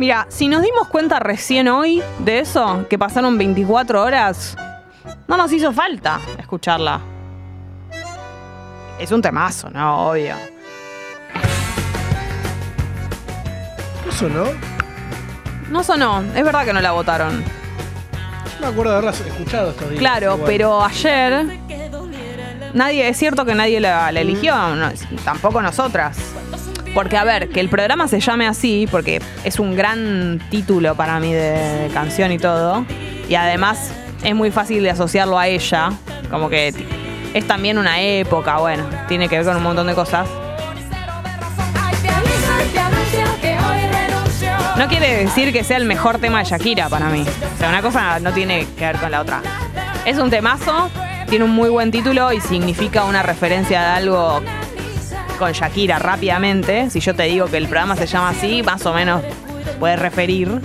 Mira, 0.00 0.24
si 0.30 0.48
nos 0.48 0.62
dimos 0.62 0.88
cuenta 0.88 1.18
recién 1.18 1.68
hoy 1.68 2.02
de 2.20 2.38
eso, 2.38 2.86
que 2.88 2.98
pasaron 2.98 3.36
24 3.36 4.02
horas, 4.02 4.56
no 5.28 5.36
nos 5.36 5.52
hizo 5.52 5.74
falta 5.74 6.18
escucharla. 6.38 7.02
Es 8.98 9.12
un 9.12 9.20
temazo, 9.20 9.68
¿no? 9.68 10.08
Obvio. 10.08 10.36
No. 14.22 14.44
No 15.70 15.84
sonó, 15.84 16.22
es 16.34 16.44
verdad 16.44 16.64
que 16.64 16.72
no 16.72 16.80
la 16.80 16.92
votaron. 16.92 17.44
No 18.58 18.60
me 18.60 18.66
acuerdo 18.68 18.92
de 18.92 18.98
haberla 18.98 19.10
escuchado 19.10 19.70
estos 19.72 19.90
días. 19.90 19.98
Claro, 19.98 20.36
Igual. 20.36 20.42
pero 20.46 20.82
ayer 20.82 21.58
nadie, 22.72 23.06
es 23.06 23.18
cierto 23.18 23.44
que 23.44 23.54
nadie 23.54 23.80
la, 23.80 24.10
la 24.12 24.20
eligió, 24.20 24.56
no, 24.76 24.90
tampoco 25.26 25.60
nosotras. 25.60 26.16
Porque, 26.94 27.16
a 27.16 27.24
ver, 27.24 27.48
que 27.50 27.60
el 27.60 27.68
programa 27.68 28.08
se 28.08 28.20
llame 28.20 28.46
así, 28.46 28.88
porque 28.90 29.22
es 29.44 29.60
un 29.60 29.76
gran 29.76 30.40
título 30.50 30.94
para 30.94 31.20
mí 31.20 31.32
de, 31.32 31.88
canción 31.94 32.32
y 32.32 32.38
todo. 32.38 32.84
Y 33.28 33.36
además 33.36 33.92
es 34.24 34.34
muy 34.34 34.50
fácil 34.50 34.82
de 34.82 34.90
asociarlo 34.90 35.38
a 35.38 35.46
ella. 35.46 35.90
Como 36.30 36.48
que 36.48 36.74
es 37.32 37.46
también 37.46 37.78
una 37.78 38.00
época, 38.00 38.58
bueno, 38.58 38.84
tiene 39.08 39.28
que 39.28 39.36
ver 39.36 39.46
con 39.46 39.56
un 39.56 39.62
montón 39.62 39.86
de 39.86 39.94
cosas. 39.94 40.28
No 44.76 44.88
quiere 44.88 45.24
decir 45.24 45.52
que 45.52 45.62
sea 45.62 45.76
el 45.76 45.84
mejor 45.84 46.18
tema 46.18 46.38
de 46.38 46.46
Shakira 46.46 46.88
para 46.88 47.10
mí. 47.10 47.22
O 47.54 47.58
sea, 47.58 47.68
una 47.68 47.82
cosa 47.82 48.18
no 48.18 48.32
tiene 48.32 48.66
que 48.78 48.86
ver 48.86 48.96
con 48.96 49.10
la 49.10 49.20
otra. 49.20 49.42
Es 50.06 50.16
un 50.16 50.30
temazo, 50.30 50.88
tiene 51.28 51.44
un 51.44 51.50
muy 51.50 51.68
buen 51.68 51.90
título 51.90 52.32
y 52.32 52.40
significa 52.40 53.04
una 53.04 53.22
referencia 53.22 53.80
de 53.80 53.86
algo 53.86 54.40
con 55.40 55.52
Shakira 55.52 55.98
rápidamente. 55.98 56.90
Si 56.90 57.00
yo 57.00 57.16
te 57.16 57.24
digo 57.24 57.46
que 57.46 57.56
el 57.56 57.64
programa 57.64 57.96
se 57.96 58.06
llama 58.06 58.28
así, 58.28 58.62
más 58.62 58.84
o 58.84 58.92
menos 58.92 59.22
puedes 59.80 59.98
referir. 59.98 60.60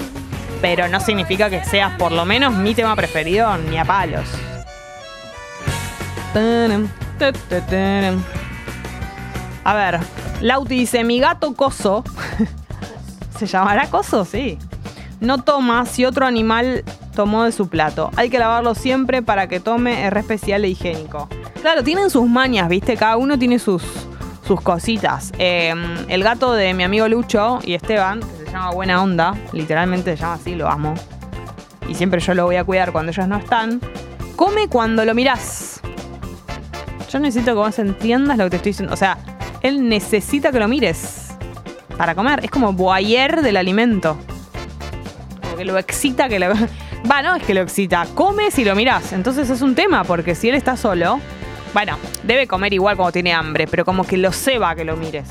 Pero 0.61 0.88
no 0.89 0.99
significa 0.99 1.49
que 1.49 1.63
sea 1.63 1.97
por 1.97 2.11
lo 2.11 2.25
menos 2.25 2.53
mi 2.53 2.75
tema 2.75 2.95
preferido 2.95 3.57
ni 3.57 3.77
a 3.77 3.85
palos. 3.85 4.27
A 9.63 9.73
ver, 9.73 9.99
Lauti 10.41 10.79
dice, 10.79 11.03
mi 11.05 11.19
gato 11.19 11.53
coso. 11.55 12.03
¿Se 13.39 13.47
llamará 13.47 13.88
coso? 13.89 14.25
Sí. 14.25 14.59
No 15.21 15.41
toma 15.41 15.85
si 15.85 16.03
otro 16.03 16.25
animal 16.25 16.83
tomó 17.15 17.45
de 17.45 17.53
su 17.53 17.69
plato. 17.69 18.11
Hay 18.17 18.29
que 18.29 18.39
lavarlo 18.39 18.75
siempre 18.75 19.21
para 19.21 19.47
que 19.47 19.61
tome, 19.61 20.05
es 20.05 20.11
re 20.11 20.19
especial 20.19 20.65
e 20.65 20.69
higiénico. 20.69 21.29
Claro, 21.61 21.81
tienen 21.81 22.09
sus 22.09 22.27
mañas, 22.27 22.67
¿viste? 22.67 22.97
Cada 22.97 23.15
uno 23.15 23.39
tiene 23.39 23.57
sus, 23.57 23.81
sus 24.45 24.62
cositas. 24.62 25.31
Eh, 25.39 25.73
el 26.08 26.23
gato 26.23 26.53
de 26.53 26.73
mi 26.73 26.84
amigo 26.84 27.08
Lucho 27.08 27.60
y 27.63 27.73
Esteban, 27.73 28.19
que 28.19 28.45
se 28.45 28.51
llama 28.51 28.71
Buena 28.71 29.01
Onda, 29.01 29.36
literalmente 29.53 30.15
se 30.15 30.21
llama 30.21 30.36
así, 30.36 30.55
lo 30.55 30.69
amo. 30.69 30.93
Y 31.88 31.95
siempre 31.95 32.19
yo 32.19 32.34
lo 32.34 32.45
voy 32.45 32.55
a 32.55 32.63
cuidar 32.63 32.91
cuando 32.91 33.12
ellos 33.12 33.27
no 33.27 33.38
están. 33.38 33.81
Come 34.36 34.67
cuando 34.67 35.05
lo 35.05 35.13
mirás. 35.13 35.81
Yo 37.10 37.19
necesito 37.19 37.51
que 37.51 37.58
vos 37.58 37.79
entiendas 37.79 38.38
lo 38.38 38.45
que 38.45 38.51
te 38.51 38.55
estoy 38.58 38.71
diciendo. 38.71 38.93
O 38.93 38.97
sea, 38.97 39.17
él 39.62 39.88
necesita 39.88 40.51
que 40.51 40.60
lo 40.60 40.67
mires 40.67 41.36
para 41.97 42.15
comer. 42.15 42.43
Es 42.43 42.51
como 42.51 42.73
boyer 42.73 43.41
del 43.41 43.58
alimento. 43.58 44.17
Como 45.41 45.55
que 45.55 45.65
lo 45.65 45.77
excita 45.77 46.27
que 46.27 46.39
lo. 46.39 46.53
Va, 47.12 47.21
no 47.21 47.36
es 47.36 47.43
que 47.43 47.53
lo 47.53 47.62
excita. 47.62 48.05
Come 48.15 48.51
si 48.51 48.65
lo 48.65 48.75
mirás. 48.75 49.13
Entonces 49.13 49.49
es 49.49 49.62
un 49.62 49.75
tema, 49.75 50.03
porque 50.03 50.36
si 50.36 50.49
él 50.49 50.55
está 50.55 50.75
solo. 50.75 51.19
Bueno, 51.75 51.97
debe 52.23 52.47
comer 52.47 52.71
igual 52.71 52.95
cuando 52.95 53.11
tiene 53.11 53.33
hambre, 53.33 53.67
pero 53.67 53.83
como 53.83 54.05
que 54.05 54.15
lo 54.15 54.31
ceba 54.31 54.73
que 54.75 54.85
lo 54.85 54.95
mires. 54.95 55.27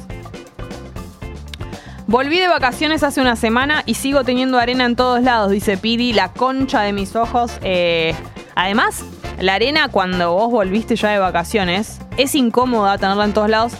Volví 2.07 2.39
de 2.39 2.49
vacaciones 2.49 3.03
hace 3.03 3.23
una 3.23 3.35
semana 3.35 3.83
y 3.87 3.95
sigo 3.95 4.25
teniendo 4.25 4.59
arena 4.59 4.85
en 4.85 4.95
todos 4.95 5.23
lados, 5.23 5.51
dice 5.51 5.79
Pidi, 5.79 6.13
la 6.13 6.33
concha 6.35 6.83
de 6.83 6.93
mis 6.93 7.17
ojos. 7.17 7.53
Eh, 7.63 8.15
además, 8.55 9.07
la 9.41 9.55
arena 9.55 9.89
cuando 9.89 10.35
vos 10.35 10.51
volviste 10.51 10.97
ya 10.97 11.09
de 11.09 11.19
vacaciones 11.19 11.99
es 12.19 12.35
incómoda 12.35 12.99
tenerla 12.99 13.25
en 13.25 13.33
todos 13.33 13.49
lados. 13.49 13.73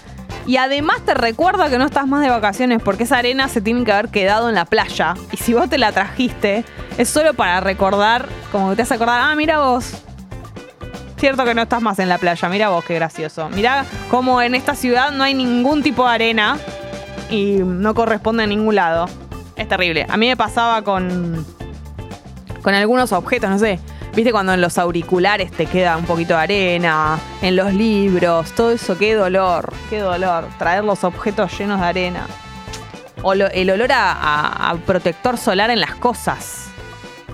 Y 0.47 0.57
además 0.57 1.03
te 1.05 1.13
recuerda 1.13 1.69
que 1.69 1.77
no 1.77 1.85
estás 1.85 2.07
más 2.07 2.23
de 2.23 2.31
vacaciones 2.31 2.81
porque 2.83 3.05
esa 3.05 3.19
arena 3.19 3.51
se 3.51 3.61
tiene 3.61 3.85
que 3.85 3.93
haber 3.93 4.09
quedado 4.09 4.49
en 4.49 4.55
la 4.55 4.65
playa. 4.65 5.13
Y 5.33 5.37
si 5.37 5.53
vos 5.53 5.69
te 5.69 5.77
la 5.77 5.93
trajiste, 5.93 6.65
es 6.97 7.11
solo 7.11 7.35
para 7.35 7.61
recordar, 7.61 8.27
como 8.51 8.71
que 8.71 8.77
te 8.77 8.83
hace 8.83 8.95
acordar, 8.95 9.21
ah, 9.21 9.35
mira 9.37 9.59
vos. 9.59 10.03
Cierto 11.17 11.45
que 11.45 11.55
no 11.55 11.63
estás 11.63 11.81
más 11.81 11.99
en 12.01 12.09
la 12.09 12.19
playa, 12.19 12.49
mira 12.49 12.69
vos 12.69 12.85
qué 12.85 12.95
gracioso. 12.95 13.49
Mira 13.51 13.85
cómo 14.11 14.43
en 14.43 14.55
esta 14.55 14.75
ciudad 14.75 15.11
no 15.13 15.25
hay 15.25 15.33
ningún 15.35 15.83
tipo 15.83 16.07
de 16.07 16.13
arena 16.15 16.59
y 17.31 17.57
no 17.65 17.95
corresponde 17.95 18.43
a 18.43 18.47
ningún 18.47 18.75
lado. 18.75 19.07
Es 19.57 19.69
terrible. 19.69 20.07
A 20.09 20.17
mí 20.17 20.27
me 20.29 20.37
pasaba 20.37 20.83
con. 20.83 21.47
con 22.63 22.75
algunos 22.75 23.13
objetos, 23.13 23.49
no 23.49 23.59
sé. 23.59 23.79
Viste 24.15 24.33
cuando 24.33 24.53
en 24.55 24.61
los 24.61 24.77
auriculares 24.79 25.51
te 25.51 25.67
queda 25.67 25.97
un 25.97 26.05
poquito 26.05 26.35
de 26.35 26.41
arena, 26.41 27.19
en 27.43 27.57
los 27.57 27.73
libros, 27.73 28.53
todo 28.53 28.71
eso, 28.71 28.97
qué 28.99 29.15
dolor, 29.15 29.73
qué 29.91 29.99
dolor. 30.01 30.47
Traer 30.59 30.85
los 30.85 31.03
objetos 31.05 31.57
llenos 31.59 31.81
de 31.81 31.87
arena. 31.87 32.27
O 33.23 33.35
lo- 33.35 33.49
el 33.49 33.71
olor 33.71 33.91
a 33.93 34.75
protector 34.87 35.37
solar 35.39 35.71
en 35.71 35.81
las 35.81 35.95
cosas. 35.97 36.64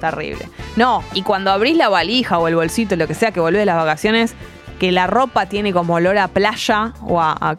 Terrible. 0.01 0.49
No, 0.77 1.05
y 1.13 1.23
cuando 1.23 1.51
abrís 1.51 1.77
la 1.77 1.89
valija 1.89 2.39
o 2.39 2.49
el 2.49 2.57
bolsito, 2.57 2.97
lo 2.97 3.07
que 3.07 3.15
sea, 3.15 3.33
que 3.33 3.41
volvés 3.41 3.61
de 3.61 3.67
las 3.67 3.77
vacaciones, 3.77 4.35
que 4.81 4.91
la 4.93 5.07
ropa 5.07 5.45
tiene 5.45 5.75
como 5.75 5.95
olor 5.95 6.17
a 6.17 6.29
playa 6.29 6.95
o 7.03 7.21
a, 7.21 7.33
a 7.33 7.57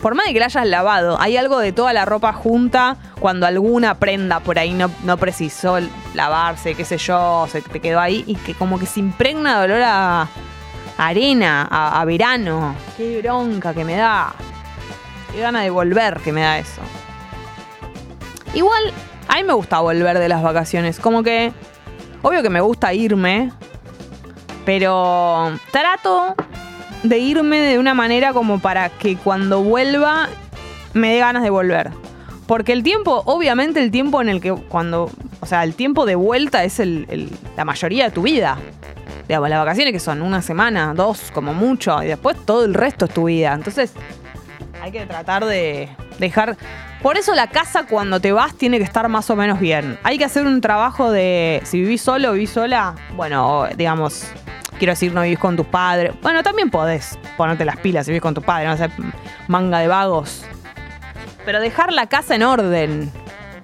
por 0.00 0.14
más 0.14 0.26
de 0.26 0.32
que 0.32 0.40
la 0.40 0.46
hayas 0.46 0.66
lavado, 0.66 1.20
hay 1.20 1.36
algo 1.36 1.58
de 1.58 1.72
toda 1.72 1.92
la 1.92 2.06
ropa 2.06 2.32
junta 2.32 2.96
cuando 3.20 3.46
alguna 3.46 3.96
prenda 3.96 4.40
por 4.40 4.58
ahí 4.58 4.72
no, 4.72 4.90
no 5.04 5.18
precisó 5.18 5.78
lavarse, 6.14 6.74
qué 6.74 6.86
sé 6.86 6.96
yo, 6.96 7.46
se 7.50 7.60
te 7.60 7.80
quedó 7.80 8.00
ahí 8.00 8.24
y 8.26 8.36
que 8.36 8.54
como 8.54 8.78
que 8.78 8.86
se 8.86 9.00
impregna 9.00 9.58
de 9.58 9.64
olor 9.66 9.82
a 9.84 10.28
arena, 10.96 11.68
a, 11.70 12.00
a 12.00 12.04
verano. 12.06 12.74
Qué 12.96 13.20
bronca 13.22 13.74
que 13.74 13.84
me 13.84 13.96
da. 13.96 14.32
Qué 15.32 15.40
gana 15.40 15.62
de 15.62 15.70
volver 15.70 16.18
que 16.20 16.32
me 16.32 16.40
da 16.40 16.58
eso. 16.58 16.80
Igual, 18.54 18.92
a 19.32 19.36
mí 19.36 19.44
me 19.44 19.54
gusta 19.54 19.80
volver 19.80 20.18
de 20.18 20.28
las 20.28 20.42
vacaciones. 20.42 21.00
Como 21.00 21.22
que, 21.22 21.52
obvio 22.20 22.42
que 22.42 22.50
me 22.50 22.60
gusta 22.60 22.92
irme, 22.92 23.50
pero 24.66 25.58
trato 25.70 26.34
de 27.02 27.18
irme 27.18 27.60
de 27.60 27.78
una 27.78 27.94
manera 27.94 28.34
como 28.34 28.58
para 28.58 28.90
que 28.90 29.16
cuando 29.16 29.62
vuelva 29.62 30.28
me 30.92 31.14
dé 31.14 31.20
ganas 31.20 31.42
de 31.42 31.48
volver. 31.48 31.92
Porque 32.46 32.74
el 32.74 32.82
tiempo, 32.82 33.22
obviamente 33.24 33.82
el 33.82 33.90
tiempo 33.90 34.20
en 34.20 34.28
el 34.28 34.42
que 34.42 34.52
cuando, 34.52 35.10
o 35.40 35.46
sea, 35.46 35.64
el 35.64 35.74
tiempo 35.76 36.04
de 36.04 36.14
vuelta 36.14 36.62
es 36.62 36.82
la 37.56 37.64
mayoría 37.64 38.04
de 38.04 38.10
tu 38.10 38.20
vida. 38.20 38.58
Digamos, 39.28 39.48
las 39.48 39.60
vacaciones 39.60 39.94
que 39.94 40.00
son 40.00 40.20
una 40.20 40.42
semana, 40.42 40.92
dos 40.92 41.30
como 41.32 41.54
mucho, 41.54 42.02
y 42.02 42.08
después 42.08 42.36
todo 42.44 42.66
el 42.66 42.74
resto 42.74 43.06
es 43.06 43.14
tu 43.14 43.24
vida. 43.24 43.54
Entonces, 43.54 43.94
hay 44.82 44.92
que 44.92 45.06
tratar 45.06 45.46
de 45.46 45.88
dejar... 46.18 46.58
Por 47.02 47.16
eso 47.18 47.34
la 47.34 47.48
casa 47.48 47.84
cuando 47.84 48.20
te 48.20 48.30
vas 48.30 48.54
tiene 48.54 48.78
que 48.78 48.84
estar 48.84 49.08
más 49.08 49.28
o 49.28 49.34
menos 49.34 49.58
bien. 49.58 49.98
Hay 50.04 50.18
que 50.18 50.24
hacer 50.24 50.46
un 50.46 50.60
trabajo 50.60 51.10
de... 51.10 51.60
Si 51.64 51.80
vivís 51.80 52.00
solo 52.00 52.30
o 52.30 52.32
vivís 52.32 52.50
sola, 52.50 52.94
bueno, 53.16 53.58
o, 53.58 53.66
digamos, 53.68 54.28
quiero 54.78 54.92
decir, 54.92 55.12
no 55.12 55.22
vivís 55.22 55.40
con 55.40 55.56
tus 55.56 55.66
padres. 55.66 56.12
Bueno, 56.22 56.44
también 56.44 56.70
podés 56.70 57.18
ponerte 57.36 57.64
las 57.64 57.76
pilas 57.78 58.06
si 58.06 58.12
vivís 58.12 58.22
con 58.22 58.34
tus 58.34 58.44
padres, 58.44 58.68
no 58.68 58.76
sé, 58.76 58.88
manga 59.48 59.80
de 59.80 59.88
vagos. 59.88 60.44
Pero 61.44 61.58
dejar 61.58 61.92
la 61.92 62.06
casa 62.06 62.36
en 62.36 62.44
orden. 62.44 63.10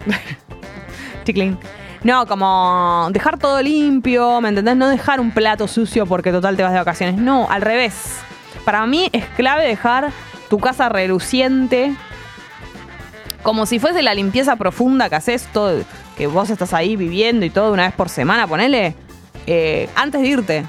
Chiclín. 1.24 1.56
No, 2.02 2.26
como 2.26 3.08
dejar 3.12 3.38
todo 3.38 3.62
limpio, 3.62 4.40
¿me 4.40 4.48
entendés? 4.48 4.74
No 4.74 4.88
dejar 4.88 5.20
un 5.20 5.30
plato 5.30 5.68
sucio 5.68 6.06
porque 6.06 6.32
total 6.32 6.56
te 6.56 6.64
vas 6.64 6.72
de 6.72 6.78
vacaciones. 6.78 7.16
No, 7.16 7.48
al 7.48 7.62
revés. 7.62 8.18
Para 8.64 8.84
mí 8.86 9.08
es 9.12 9.24
clave 9.36 9.64
dejar 9.64 10.10
tu 10.50 10.58
casa 10.58 10.88
reluciente, 10.88 11.94
como 13.42 13.66
si 13.66 13.78
fuese 13.78 14.02
la 14.02 14.14
limpieza 14.14 14.56
profunda 14.56 15.08
que 15.08 15.14
haces 15.16 15.46
todo, 15.52 15.82
que 16.16 16.26
vos 16.26 16.50
estás 16.50 16.74
ahí 16.74 16.96
viviendo 16.96 17.44
y 17.46 17.50
todo 17.50 17.72
una 17.72 17.84
vez 17.84 17.94
por 17.94 18.08
semana, 18.08 18.46
ponele, 18.46 18.94
eh, 19.46 19.88
antes 19.94 20.20
de 20.20 20.26
irte. 20.28 20.64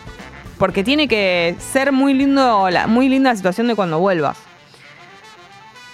Porque 0.58 0.84
tiene 0.84 1.08
que 1.08 1.56
ser 1.60 1.92
muy 1.94 2.14
lindo, 2.14 2.70
la, 2.70 2.86
muy 2.88 3.08
linda 3.08 3.30
la 3.32 3.36
situación 3.38 3.68
de 3.68 3.76
cuando 3.76 4.00
vuelvas. 4.00 4.38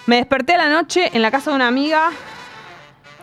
Me 0.07 0.17
desperté 0.17 0.53
a 0.55 0.57
la 0.57 0.69
noche 0.69 1.11
en 1.13 1.21
la 1.21 1.31
casa 1.31 1.51
de 1.51 1.55
una 1.55 1.67
amiga 1.67 2.09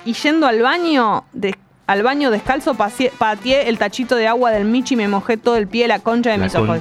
y 0.04 0.14
yendo 0.14 0.46
al 0.46 0.62
baño, 0.62 1.24
de- 1.32 1.56
al 1.88 2.02
baño 2.02 2.30
descalzo, 2.30 2.74
pateé 2.74 3.68
el 3.68 3.76
tachito 3.78 4.14
de 4.16 4.26
agua 4.28 4.50
del 4.50 4.64
Michi 4.64 4.94
y 4.94 4.96
me 4.96 5.08
mojé 5.08 5.36
todo 5.36 5.56
el 5.56 5.66
pie, 5.68 5.86
la 5.88 5.98
concha 5.98 6.30
de 6.30 6.38
La 6.38 6.44
mis 6.44 6.54
ojos. 6.54 6.80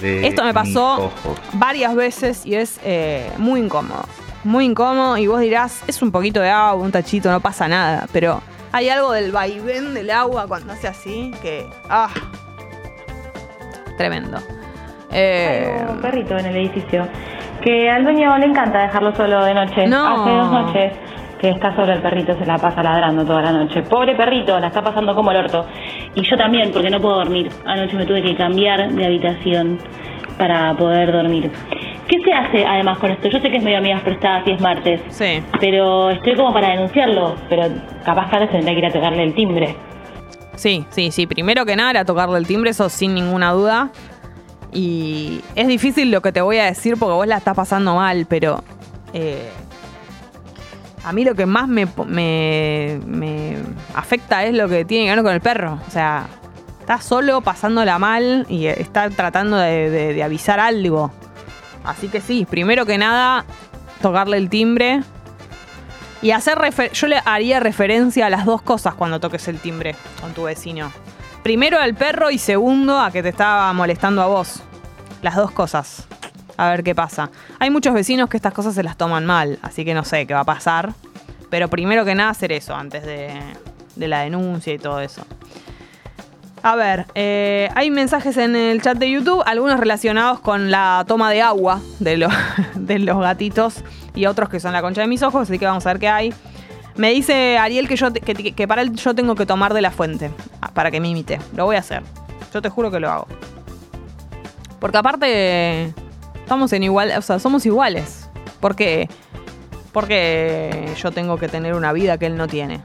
de 0.00 0.26
Esto 0.26 0.44
me 0.44 0.54
pasó 0.54 1.12
varias 1.54 1.94
veces 1.94 2.46
y 2.46 2.54
es 2.54 2.78
eh, 2.84 3.28
muy 3.38 3.60
incómodo. 3.60 4.04
Muy 4.46 4.64
incómodo 4.64 5.16
y 5.18 5.26
vos 5.26 5.40
dirás, 5.40 5.82
es 5.88 6.00
un 6.02 6.12
poquito 6.12 6.40
de 6.40 6.50
agua, 6.50 6.80
un 6.84 6.92
tachito, 6.92 7.30
no 7.32 7.40
pasa 7.40 7.66
nada. 7.66 8.06
Pero 8.12 8.40
hay 8.70 8.88
algo 8.88 9.10
del 9.10 9.32
vaivén 9.32 9.92
del 9.92 10.08
agua 10.10 10.46
cuando 10.46 10.72
hace 10.72 10.86
así 10.86 11.32
que... 11.42 11.66
¡Ah! 11.90 12.08
Tremendo. 13.98 14.38
Eh, 15.10 15.74
Hay 15.80 15.94
un 15.94 16.00
perrito 16.00 16.36
en 16.38 16.46
el 16.46 16.56
edificio 16.58 17.08
que 17.62 17.90
al 17.90 18.04
dueño 18.04 18.38
le 18.38 18.46
encanta 18.46 18.82
dejarlo 18.82 19.14
solo 19.16 19.44
de 19.44 19.54
noche. 19.54 19.86
No. 19.88 20.22
Hace 20.22 20.30
dos 20.30 20.52
noches 20.52 20.92
que 21.40 21.50
está 21.50 21.74
solo 21.74 21.92
el 21.92 22.00
perrito, 22.00 22.38
se 22.38 22.46
la 22.46 22.56
pasa 22.56 22.82
ladrando 22.82 23.24
toda 23.24 23.42
la 23.42 23.52
noche. 23.52 23.82
Pobre 23.82 24.14
perrito, 24.14 24.58
la 24.60 24.68
está 24.68 24.80
pasando 24.82 25.14
como 25.14 25.32
el 25.32 25.38
orto. 25.38 25.66
Y 26.14 26.22
yo 26.22 26.36
también, 26.36 26.70
porque 26.72 26.88
no 26.88 27.00
puedo 27.00 27.16
dormir. 27.16 27.50
Anoche 27.64 27.96
me 27.96 28.06
tuve 28.06 28.22
que 28.22 28.36
cambiar 28.36 28.90
de 28.92 29.04
habitación 29.06 29.78
para 30.38 30.72
poder 30.74 31.10
dormir. 31.12 31.50
¿Qué 32.08 32.18
se 32.24 32.32
hace 32.32 32.64
además 32.64 32.98
con 32.98 33.10
esto? 33.10 33.28
Yo 33.28 33.40
sé 33.40 33.50
que 33.50 33.56
es 33.56 33.62
medio 33.64 33.78
amigas 33.78 34.02
prestadas 34.02 34.46
y 34.46 34.52
es 34.52 34.60
martes, 34.60 35.00
sí. 35.08 35.42
pero 35.60 36.10
estoy 36.10 36.36
como 36.36 36.52
para 36.52 36.70
denunciarlo, 36.70 37.34
pero 37.48 37.64
capaz 38.04 38.28
que 38.30 38.36
ahora 38.36 38.50
tendría 38.50 38.72
que 38.74 38.78
ir 38.78 38.86
a 38.86 38.92
tocarle 38.92 39.22
el 39.24 39.34
timbre. 39.34 39.74
Sí, 40.54 40.86
sí, 40.90 41.10
sí. 41.10 41.26
Primero 41.26 41.66
que 41.66 41.74
nada 41.76 41.90
era 41.90 42.04
tocarle 42.04 42.38
el 42.38 42.46
timbre, 42.46 42.70
eso 42.70 42.88
sin 42.88 43.14
ninguna 43.14 43.50
duda. 43.52 43.90
Y 44.72 45.40
es 45.54 45.66
difícil 45.68 46.10
lo 46.10 46.20
que 46.22 46.32
te 46.32 46.40
voy 46.40 46.58
a 46.58 46.64
decir 46.66 46.96
porque 46.98 47.12
vos 47.14 47.26
la 47.26 47.38
estás 47.38 47.54
pasando 47.56 47.94
mal, 47.96 48.26
pero 48.28 48.62
eh, 49.12 49.48
a 51.04 51.12
mí 51.12 51.24
lo 51.24 51.34
que 51.34 51.46
más 51.46 51.66
me, 51.68 51.86
me, 52.06 53.00
me 53.06 53.56
afecta 53.94 54.44
es 54.44 54.54
lo 54.54 54.68
que 54.68 54.84
tiene 54.84 55.06
que 55.08 55.14
ver 55.14 55.24
con 55.24 55.32
el 55.34 55.40
perro. 55.40 55.78
O 55.86 55.90
sea, 55.90 56.26
está 56.80 57.00
solo 57.00 57.40
pasándola 57.40 57.98
mal 57.98 58.46
y 58.48 58.66
está 58.66 59.08
tratando 59.10 59.56
de, 59.56 59.90
de- 59.90 60.14
de 60.14 60.22
avisar 60.22 60.60
algo. 60.60 61.10
Así 61.86 62.08
que 62.08 62.20
sí, 62.20 62.44
primero 62.48 62.84
que 62.84 62.98
nada, 62.98 63.44
tocarle 64.02 64.36
el 64.36 64.48
timbre. 64.50 65.02
Y 66.22 66.30
hacer 66.32 66.58
refer- 66.58 66.90
yo 66.92 67.06
le 67.06 67.20
haría 67.24 67.60
referencia 67.60 68.26
a 68.26 68.30
las 68.30 68.44
dos 68.46 68.62
cosas 68.62 68.94
cuando 68.94 69.20
toques 69.20 69.46
el 69.48 69.58
timbre 69.58 69.94
con 70.20 70.32
tu 70.32 70.44
vecino. 70.44 70.90
Primero 71.42 71.78
al 71.78 71.94
perro 71.94 72.30
y 72.30 72.38
segundo 72.38 72.98
a 72.98 73.10
que 73.10 73.22
te 73.22 73.28
estaba 73.28 73.72
molestando 73.72 74.22
a 74.22 74.26
vos. 74.26 74.62
Las 75.22 75.36
dos 75.36 75.50
cosas. 75.52 76.06
A 76.56 76.70
ver 76.70 76.82
qué 76.82 76.94
pasa. 76.94 77.30
Hay 77.58 77.70
muchos 77.70 77.92
vecinos 77.94 78.28
que 78.30 78.36
estas 78.38 78.54
cosas 78.54 78.74
se 78.74 78.82
las 78.82 78.96
toman 78.96 79.26
mal, 79.26 79.58
así 79.62 79.84
que 79.84 79.92
no 79.94 80.04
sé 80.04 80.26
qué 80.26 80.34
va 80.34 80.40
a 80.40 80.44
pasar. 80.44 80.94
Pero 81.50 81.68
primero 81.68 82.04
que 82.04 82.14
nada 82.14 82.30
hacer 82.30 82.50
eso 82.50 82.74
antes 82.74 83.04
de, 83.04 83.38
de 83.94 84.08
la 84.08 84.20
denuncia 84.20 84.72
y 84.72 84.78
todo 84.78 85.00
eso. 85.00 85.22
A 86.66 86.74
ver, 86.74 87.06
eh, 87.14 87.68
hay 87.76 87.92
mensajes 87.92 88.36
en 88.38 88.56
el 88.56 88.82
chat 88.82 88.98
de 88.98 89.08
YouTube, 89.08 89.40
algunos 89.46 89.78
relacionados 89.78 90.40
con 90.40 90.72
la 90.72 91.04
toma 91.06 91.30
de 91.30 91.40
agua 91.40 91.80
de, 92.00 92.16
lo- 92.16 92.28
de 92.74 92.98
los 92.98 93.20
gatitos 93.20 93.84
y 94.16 94.26
otros 94.26 94.48
que 94.48 94.58
son 94.58 94.72
la 94.72 94.82
concha 94.82 95.02
de 95.02 95.06
mis 95.06 95.22
ojos, 95.22 95.42
así 95.42 95.60
que 95.60 95.64
vamos 95.66 95.86
a 95.86 95.90
ver 95.90 96.00
qué 96.00 96.08
hay. 96.08 96.34
Me 96.96 97.10
dice 97.10 97.56
Ariel 97.56 97.86
que, 97.86 97.94
yo 97.94 98.12
que, 98.12 98.66
para 98.66 98.82
él 98.82 98.96
yo 98.96 99.14
tengo 99.14 99.36
que 99.36 99.46
tomar 99.46 99.74
de 99.74 99.80
la 99.80 99.92
fuente, 99.92 100.32
ah, 100.60 100.72
para 100.74 100.90
que 100.90 100.98
me 100.98 101.08
imite. 101.08 101.38
Lo 101.54 101.66
voy 101.66 101.76
a 101.76 101.78
hacer. 101.78 102.02
Yo 102.52 102.60
te 102.60 102.68
juro 102.68 102.90
que 102.90 102.98
lo 102.98 103.12
hago. 103.12 103.28
Porque 104.80 104.98
aparte, 104.98 105.94
estamos 106.34 106.72
en 106.72 106.82
igual, 106.82 107.12
o 107.16 107.22
sea, 107.22 107.38
somos 107.38 107.64
iguales. 107.64 108.28
¿Por 108.58 108.74
qué? 108.74 109.08
Porque 109.92 110.92
yo 111.00 111.12
tengo 111.12 111.36
que 111.38 111.46
tener 111.46 111.74
una 111.74 111.92
vida 111.92 112.18
que 112.18 112.26
él 112.26 112.36
no 112.36 112.48
tiene. 112.48 112.80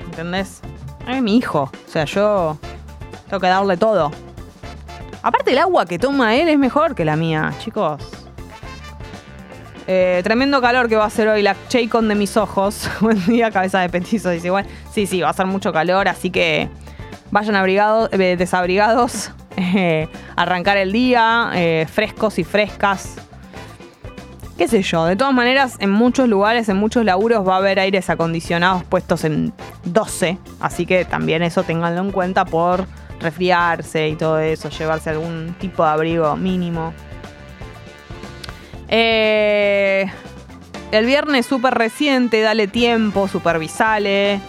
¿Entendés? 0.00 0.62
Es 1.06 1.22
mi 1.22 1.36
hijo. 1.36 1.70
O 1.86 1.90
sea, 1.90 2.06
yo 2.06 2.58
tengo 3.30 3.40
que 3.40 3.46
darle 3.46 3.76
todo. 3.76 4.10
Aparte, 5.22 5.52
el 5.52 5.58
agua 5.58 5.86
que 5.86 5.98
toma 6.00 6.34
él 6.34 6.48
es 6.48 6.58
mejor 6.58 6.96
que 6.96 7.04
la 7.04 7.14
mía, 7.14 7.52
chicos. 7.60 8.02
Eh, 9.86 10.20
tremendo 10.24 10.60
calor 10.60 10.88
que 10.88 10.96
va 10.96 11.04
a 11.04 11.10
ser 11.10 11.28
hoy 11.28 11.42
la 11.42 11.54
Chaycon 11.68 12.08
de 12.08 12.16
mis 12.16 12.36
ojos. 12.36 12.90
Buen 13.00 13.24
día, 13.26 13.52
cabeza 13.52 13.80
de 13.80 13.88
petizo, 13.88 14.30
dice 14.30 14.48
igual. 14.48 14.66
Sí, 14.92 15.06
sí, 15.06 15.20
va 15.20 15.30
a 15.30 15.32
ser 15.32 15.46
mucho 15.46 15.72
calor, 15.72 16.08
así 16.08 16.30
que 16.30 16.68
vayan 17.30 17.54
abrigados, 17.54 18.10
eh, 18.12 18.36
desabrigados. 18.36 19.30
eh, 19.56 20.08
arrancar 20.34 20.76
el 20.76 20.90
día, 20.90 21.52
frescos 21.88 22.38
y 22.40 22.44
frescas. 22.44 23.16
Qué 24.58 24.66
sé 24.66 24.82
yo, 24.82 25.06
de 25.06 25.16
todas 25.16 25.32
maneras, 25.32 25.76
en 25.78 25.90
muchos 25.90 26.28
lugares, 26.28 26.68
en 26.68 26.76
muchos 26.76 27.04
laburos 27.04 27.46
va 27.46 27.54
a 27.54 27.58
haber 27.58 27.78
aires 27.78 28.10
acondicionados 28.10 28.84
puestos 28.84 29.24
en 29.24 29.52
12. 29.84 30.36
Así 30.58 30.84
que 30.84 31.04
también 31.04 31.42
eso 31.42 31.62
ténganlo 31.62 32.02
en 32.02 32.10
cuenta 32.10 32.44
por 32.44 32.86
resfriarse 33.20 34.08
y 34.08 34.16
todo 34.16 34.38
eso, 34.38 34.68
llevarse 34.70 35.10
algún 35.10 35.54
tipo 35.58 35.84
de 35.84 35.90
abrigo 35.90 36.36
mínimo. 36.36 36.92
Eh, 38.88 40.06
el 40.90 41.06
viernes 41.06 41.46
súper 41.46 41.74
reciente, 41.74 42.40
dale 42.40 42.66
tiempo, 42.66 43.28
supervisale, 43.28 44.40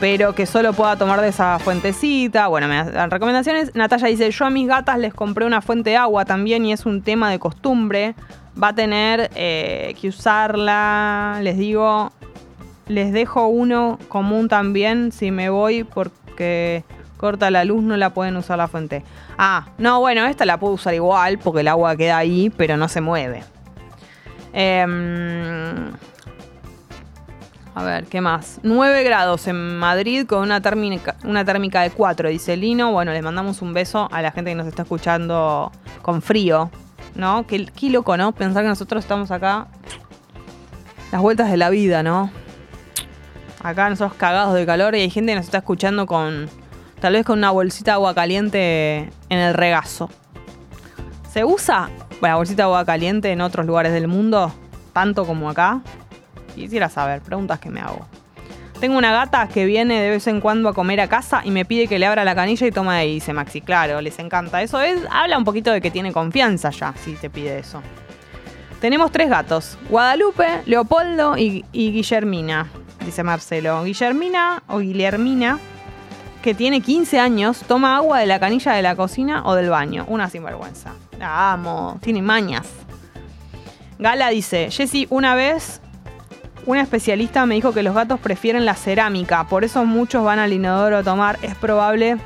pero 0.00 0.34
que 0.34 0.46
solo 0.46 0.72
pueda 0.72 0.96
tomar 0.96 1.20
de 1.20 1.28
esa 1.28 1.58
fuentecita. 1.58 2.48
Bueno, 2.48 2.66
me 2.66 2.82
dan 2.84 3.10
recomendaciones. 3.10 3.74
Natalia 3.74 4.08
dice, 4.08 4.30
yo 4.30 4.44
a 4.46 4.50
mis 4.50 4.66
gatas 4.66 4.98
les 4.98 5.14
compré 5.14 5.46
una 5.46 5.62
fuente 5.62 5.90
de 5.90 5.96
agua 5.96 6.24
también 6.24 6.64
y 6.64 6.72
es 6.72 6.86
un 6.86 7.02
tema 7.02 7.30
de 7.30 7.38
costumbre. 7.38 8.14
Va 8.60 8.68
a 8.68 8.74
tener 8.74 9.30
eh, 9.36 9.94
que 10.00 10.08
usarla, 10.08 11.38
les 11.42 11.56
digo, 11.56 12.10
les 12.88 13.12
dejo 13.12 13.46
uno 13.46 14.00
común 14.08 14.48
también 14.48 15.12
si 15.12 15.30
me 15.30 15.48
voy 15.48 15.84
porque 15.84 16.82
corta 17.18 17.50
la 17.50 17.66
luz, 17.66 17.82
no 17.82 17.98
la 17.98 18.14
pueden 18.14 18.36
usar 18.38 18.56
la 18.56 18.68
fuente. 18.68 19.04
Ah, 19.36 19.66
no, 19.76 20.00
bueno, 20.00 20.24
esta 20.24 20.46
la 20.46 20.58
puedo 20.58 20.72
usar 20.72 20.94
igual 20.94 21.38
porque 21.38 21.60
el 21.60 21.68
agua 21.68 21.94
queda 21.96 22.16
ahí, 22.16 22.50
pero 22.56 22.78
no 22.78 22.88
se 22.88 23.02
mueve. 23.02 23.44
Em, 24.54 25.92
a 27.74 27.84
ver, 27.84 28.06
¿qué 28.06 28.20
más? 28.20 28.60
9 28.62 29.02
grados 29.02 29.46
en 29.46 29.78
Madrid 29.78 30.26
con 30.26 30.40
una 30.40 30.60
térmica, 30.60 31.16
una 31.24 31.44
térmica 31.44 31.82
de 31.82 31.90
4, 31.90 32.30
dice 32.30 32.56
Lino. 32.56 32.92
Bueno, 32.92 33.12
le 33.12 33.20
mandamos 33.20 33.60
un 33.60 33.74
beso 33.74 34.08
a 34.10 34.22
la 34.22 34.32
gente 34.32 34.50
que 34.52 34.54
nos 34.54 34.66
está 34.66 34.82
escuchando 34.82 35.70
con 36.02 36.22
frío, 36.22 36.70
¿no? 37.14 37.46
Qué, 37.46 37.66
qué 37.66 37.90
loco, 37.90 38.16
¿no? 38.16 38.32
Pensar 38.32 38.62
que 38.62 38.68
nosotros 38.68 39.04
estamos 39.04 39.30
acá. 39.30 39.68
Las 41.12 41.20
vueltas 41.20 41.50
de 41.50 41.56
la 41.56 41.70
vida, 41.70 42.02
¿no? 42.02 42.30
Acá 43.62 43.90
nosotros 43.90 44.16
cagados 44.16 44.54
de 44.54 44.64
calor 44.66 44.94
y 44.94 45.00
hay 45.00 45.10
gente 45.10 45.32
que 45.32 45.36
nos 45.36 45.44
está 45.44 45.58
escuchando 45.58 46.06
con. 46.06 46.48
Tal 47.00 47.12
vez 47.12 47.24
con 47.24 47.38
una 47.38 47.52
bolsita 47.52 47.92
de 47.92 47.94
agua 47.94 48.14
caliente 48.14 49.10
en 49.28 49.38
el 49.38 49.54
regazo. 49.54 50.10
¿Se 51.32 51.44
usa 51.44 51.90
la 52.20 52.34
bolsita 52.34 52.62
de 52.62 52.64
agua 52.64 52.84
caliente 52.84 53.30
en 53.30 53.40
otros 53.40 53.66
lugares 53.66 53.92
del 53.92 54.08
mundo? 54.08 54.52
Tanto 54.92 55.24
como 55.24 55.48
acá. 55.48 55.80
Quisiera 56.54 56.88
saber, 56.88 57.20
preguntas 57.20 57.60
que 57.60 57.70
me 57.70 57.80
hago. 57.80 58.04
Tengo 58.80 58.96
una 58.96 59.12
gata 59.12 59.48
que 59.48 59.64
viene 59.64 60.00
de 60.00 60.10
vez 60.10 60.26
en 60.26 60.40
cuando 60.40 60.68
a 60.68 60.74
comer 60.74 61.00
a 61.00 61.08
casa 61.08 61.42
y 61.44 61.50
me 61.50 61.64
pide 61.64 61.86
que 61.86 61.98
le 61.98 62.06
abra 62.06 62.24
la 62.24 62.34
canilla 62.34 62.66
y 62.66 62.72
toma 62.72 62.94
de 62.94 63.00
ahí, 63.00 63.14
dice 63.14 63.32
Maxi. 63.32 63.60
Claro, 63.60 64.00
les 64.00 64.18
encanta. 64.18 64.62
Eso 64.62 64.80
es, 64.80 64.98
habla 65.10 65.38
un 65.38 65.44
poquito 65.44 65.70
de 65.70 65.80
que 65.80 65.90
tiene 65.90 66.12
confianza 66.12 66.70
ya, 66.70 66.94
si 67.04 67.14
te 67.14 67.30
pide 67.30 67.58
eso. 67.58 67.80
Tenemos 68.80 69.10
tres 69.10 69.28
gatos, 69.28 69.76
Guadalupe, 69.88 70.62
Leopoldo 70.66 71.36
y, 71.36 71.64
y 71.72 71.90
Guillermina, 71.90 72.68
dice 73.04 73.24
Marcelo. 73.24 73.82
Guillermina 73.82 74.62
o 74.68 74.78
Guillermina, 74.78 75.58
que 76.42 76.54
tiene 76.54 76.80
15 76.80 77.18
años, 77.18 77.62
toma 77.66 77.96
agua 77.96 78.20
de 78.20 78.26
la 78.26 78.38
canilla 78.38 78.72
de 78.72 78.82
la 78.82 78.96
cocina 78.96 79.42
o 79.44 79.54
del 79.54 79.70
baño. 79.70 80.04
Una 80.08 80.30
sinvergüenza. 80.30 80.92
La 81.18 81.52
amo, 81.52 81.98
tiene 82.00 82.22
mañas. 82.22 82.68
Gala 83.98 84.28
dice, 84.28 84.70
Jessy, 84.70 85.06
una 85.10 85.34
vez 85.34 85.80
una 86.66 86.82
especialista 86.82 87.46
me 87.46 87.54
dijo 87.54 87.72
que 87.72 87.82
los 87.82 87.94
gatos 87.94 88.20
prefieren 88.20 88.66
la 88.66 88.74
cerámica, 88.74 89.44
por 89.48 89.64
eso 89.64 89.84
muchos 89.84 90.22
van 90.22 90.38
al 90.38 90.52
inodoro 90.52 90.98
a 90.98 91.02
tomar. 91.02 91.38
Es 91.42 91.54
probable 91.54 92.18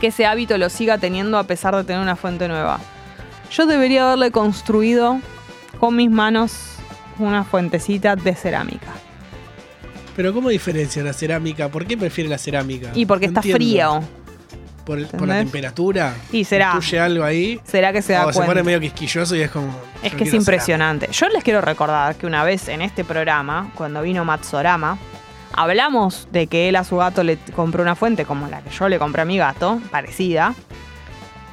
que 0.00 0.06
ese 0.06 0.26
hábito 0.26 0.56
lo 0.58 0.70
siga 0.70 0.98
teniendo 0.98 1.38
a 1.38 1.44
pesar 1.44 1.74
de 1.74 1.84
tener 1.84 2.00
una 2.00 2.16
fuente 2.16 2.48
nueva. 2.48 2.78
Yo 3.50 3.66
debería 3.66 4.06
haberle 4.06 4.30
construido 4.30 5.20
con 5.80 5.96
mis 5.96 6.10
manos 6.10 6.76
una 7.18 7.44
fuentecita 7.44 8.14
de 8.14 8.34
cerámica. 8.34 8.92
Pero 10.18 10.34
¿cómo 10.34 10.48
diferencia 10.48 11.00
la 11.04 11.12
cerámica? 11.12 11.68
¿Por 11.68 11.86
qué 11.86 11.96
prefiere 11.96 12.28
la 12.28 12.38
cerámica? 12.38 12.90
Y 12.92 13.06
porque 13.06 13.28
No 13.28 13.38
está 13.38 13.48
entiendo. 13.48 14.00
frío. 14.00 14.08
¿Por, 14.84 15.28
la 15.28 15.38
temperatura? 15.38 16.12
Y 16.32 16.42
será. 16.42 16.72
¿Influye 16.74 16.98
algo 16.98 17.22
ahí? 17.22 17.60
¿Será 17.62 17.92
que 17.92 18.02
se 18.02 18.14
da 18.14 18.26
o 18.26 18.32
se 18.32 18.38
cuenta? 18.38 18.50
pone 18.50 18.64
medio 18.64 18.80
quisquilloso 18.80 19.36
y 19.36 19.42
es 19.42 19.50
como... 19.52 19.68
Es 20.02 20.16
que 20.16 20.24
es 20.24 20.34
impresionante. 20.34 21.08
Yo 21.12 21.28
les 21.28 21.44
quiero 21.44 21.60
recordar 21.60 22.16
que 22.16 22.26
una 22.26 22.42
vez 22.42 22.66
en 22.66 22.82
este 22.82 23.04
programa, 23.04 23.70
cuando 23.76 24.02
vino 24.02 24.24
Matsorama, 24.24 24.98
hablamos 25.52 26.26
de 26.32 26.48
que 26.48 26.68
él 26.68 26.74
a 26.74 26.82
su 26.82 26.96
gato 26.96 27.22
le 27.22 27.38
compró 27.54 27.84
una 27.84 27.94
fuente 27.94 28.24
como 28.24 28.48
la 28.48 28.60
que 28.60 28.70
yo 28.70 28.88
le 28.88 28.98
compré 28.98 29.22
a 29.22 29.24
mi 29.24 29.38
gato, 29.38 29.80
parecida. 29.92 30.52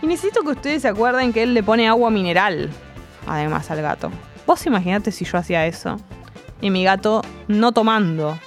Y 0.02 0.08
necesito 0.08 0.42
que 0.42 0.50
ustedes 0.50 0.82
se 0.82 0.88
acuerden 0.88 1.34
que 1.34 1.44
él 1.44 1.54
le 1.54 1.62
pone 1.62 1.88
agua 1.88 2.10
mineral, 2.10 2.72
además 3.28 3.70
al 3.70 3.84
gato. 3.84 4.10
Vos 4.48 4.66
imaginate 4.66 5.12
si 5.12 5.24
yo 5.24 5.38
hacía 5.38 5.68
eso 5.68 6.00
y 6.62 6.72
mi 6.72 6.84
gato 6.84 7.22
no 7.48 7.72
tomando 7.72 8.40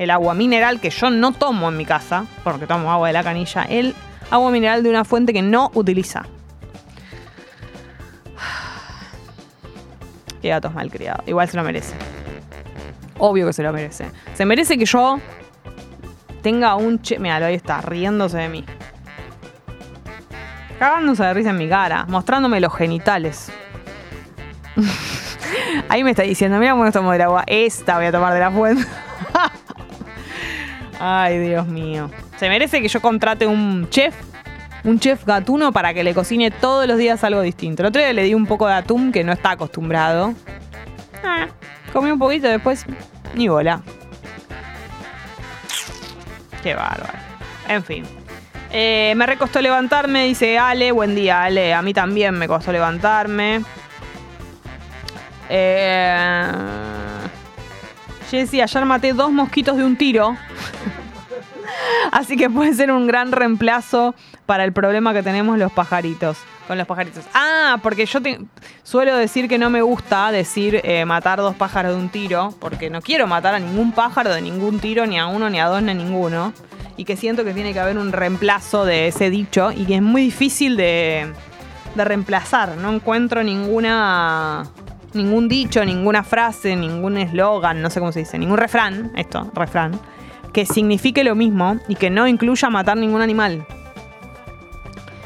el 0.00 0.10
agua 0.10 0.32
mineral 0.32 0.80
que 0.80 0.88
yo 0.88 1.10
no 1.10 1.32
tomo 1.32 1.68
en 1.68 1.76
mi 1.76 1.84
casa, 1.84 2.24
porque 2.42 2.66
tomo 2.66 2.90
agua 2.90 3.08
de 3.08 3.12
la 3.12 3.22
canilla, 3.22 3.64
él 3.64 3.94
agua 4.30 4.50
mineral 4.50 4.82
de 4.82 4.88
una 4.88 5.04
fuente 5.04 5.34
que 5.34 5.42
no 5.42 5.70
utiliza. 5.74 6.24
Qué 10.40 10.48
gatos 10.48 10.72
malcriados. 10.72 11.28
Igual 11.28 11.50
se 11.50 11.58
lo 11.58 11.64
merece. 11.64 11.94
Obvio 13.18 13.46
que 13.46 13.52
se 13.52 13.62
lo 13.62 13.74
merece. 13.74 14.10
Se 14.32 14.46
merece 14.46 14.78
que 14.78 14.86
yo 14.86 15.20
tenga 16.40 16.76
un 16.76 17.02
che. 17.02 17.18
Mira, 17.18 17.36
ahí 17.36 17.54
está, 17.54 17.82
riéndose 17.82 18.38
de 18.38 18.48
mí. 18.48 18.64
Cagándose 20.78 21.24
de 21.24 21.34
risa 21.34 21.50
en 21.50 21.58
mi 21.58 21.68
cara, 21.68 22.06
mostrándome 22.08 22.58
los 22.58 22.74
genitales. 22.74 23.52
Ahí 25.90 26.04
me 26.04 26.10
está 26.10 26.22
diciendo, 26.22 26.58
mira 26.58 26.72
cómo 26.72 26.84
no 26.84 26.92
tomo 26.92 27.12
del 27.12 27.20
agua. 27.20 27.44
Esta 27.46 27.96
voy 27.96 28.06
a 28.06 28.12
tomar 28.12 28.32
de 28.32 28.40
la 28.40 28.50
fuente. 28.50 28.86
Ay, 31.00 31.38
Dios 31.38 31.66
mío. 31.66 32.10
Se 32.36 32.48
merece 32.50 32.82
que 32.82 32.88
yo 32.88 33.00
contrate 33.00 33.46
un 33.46 33.88
chef, 33.88 34.14
un 34.84 35.00
chef 35.00 35.24
gatuno 35.24 35.72
para 35.72 35.94
que 35.94 36.04
le 36.04 36.12
cocine 36.12 36.50
todos 36.50 36.86
los 36.86 36.98
días 36.98 37.24
algo 37.24 37.40
distinto. 37.40 37.82
El 37.82 37.88
otro 37.88 38.02
día 38.02 38.12
le 38.12 38.22
di 38.24 38.34
un 38.34 38.44
poco 38.44 38.66
de 38.68 38.74
atún 38.74 39.10
que 39.10 39.24
no 39.24 39.32
está 39.32 39.52
acostumbrado. 39.52 40.34
Ah, 41.24 41.46
comí 41.94 42.10
un 42.10 42.18
poquito 42.18 42.48
después, 42.48 42.84
ni 43.34 43.48
bola. 43.48 43.80
Qué 46.62 46.74
bárbaro. 46.74 47.18
En 47.66 47.82
fin. 47.82 48.04
Eh, 48.70 49.14
me 49.16 49.24
recostó 49.24 49.62
levantarme, 49.62 50.26
dice 50.26 50.58
Ale. 50.58 50.92
Buen 50.92 51.14
día, 51.14 51.44
Ale. 51.44 51.72
A 51.72 51.80
mí 51.80 51.94
también 51.94 52.34
me 52.34 52.46
costó 52.46 52.72
levantarme. 52.72 53.62
Eh, 55.48 56.46
ayer 58.32 58.84
maté 58.84 59.14
dos 59.14 59.32
mosquitos 59.32 59.78
de 59.78 59.84
un 59.84 59.96
tiro. 59.96 60.36
Así 62.12 62.36
que 62.36 62.48
puede 62.50 62.74
ser 62.74 62.90
un 62.90 63.06
gran 63.06 63.32
reemplazo 63.32 64.14
para 64.46 64.64
el 64.64 64.72
problema 64.72 65.12
que 65.12 65.22
tenemos 65.22 65.58
los 65.58 65.70
pajaritos. 65.72 66.38
Con 66.68 66.78
los 66.78 66.86
pajaritos. 66.86 67.24
Ah, 67.34 67.78
porque 67.82 68.06
yo 68.06 68.22
te- 68.22 68.38
suelo 68.84 69.16
decir 69.16 69.48
que 69.48 69.58
no 69.58 69.70
me 69.70 69.82
gusta 69.82 70.30
decir 70.30 70.80
eh, 70.84 71.04
matar 71.04 71.38
dos 71.38 71.56
pájaros 71.56 71.92
de 71.96 71.98
un 72.00 72.08
tiro. 72.08 72.54
Porque 72.60 72.90
no 72.90 73.00
quiero 73.02 73.26
matar 73.26 73.54
a 73.54 73.58
ningún 73.58 73.92
pájaro 73.92 74.32
de 74.32 74.40
ningún 74.40 74.78
tiro, 74.78 75.06
ni 75.06 75.18
a 75.18 75.26
uno, 75.26 75.50
ni 75.50 75.58
a 75.60 75.66
dos, 75.66 75.82
ni 75.82 75.90
a 75.90 75.94
ninguno. 75.94 76.52
Y 76.96 77.04
que 77.04 77.16
siento 77.16 77.44
que 77.44 77.54
tiene 77.54 77.72
que 77.72 77.80
haber 77.80 77.98
un 77.98 78.12
reemplazo 78.12 78.84
de 78.84 79.08
ese 79.08 79.30
dicho. 79.30 79.72
Y 79.72 79.84
que 79.86 79.96
es 79.96 80.02
muy 80.02 80.22
difícil 80.22 80.76
de, 80.76 81.32
de 81.94 82.04
reemplazar. 82.04 82.76
No 82.76 82.92
encuentro 82.92 83.42
ninguna. 83.42 84.64
Ningún 85.12 85.48
dicho, 85.48 85.84
ninguna 85.84 86.22
frase, 86.22 86.76
ningún 86.76 87.16
eslogan, 87.18 87.82
no 87.82 87.90
sé 87.90 87.98
cómo 87.98 88.12
se 88.12 88.20
dice, 88.20 88.38
ningún 88.38 88.58
refrán, 88.58 89.10
esto, 89.16 89.50
refrán, 89.56 89.98
que 90.52 90.66
signifique 90.66 91.24
lo 91.24 91.34
mismo 91.34 91.78
y 91.88 91.94
que 91.94 92.10
no 92.10 92.26
incluya 92.26 92.70
matar 92.70 92.96
ningún 92.96 93.22
animal. 93.22 93.66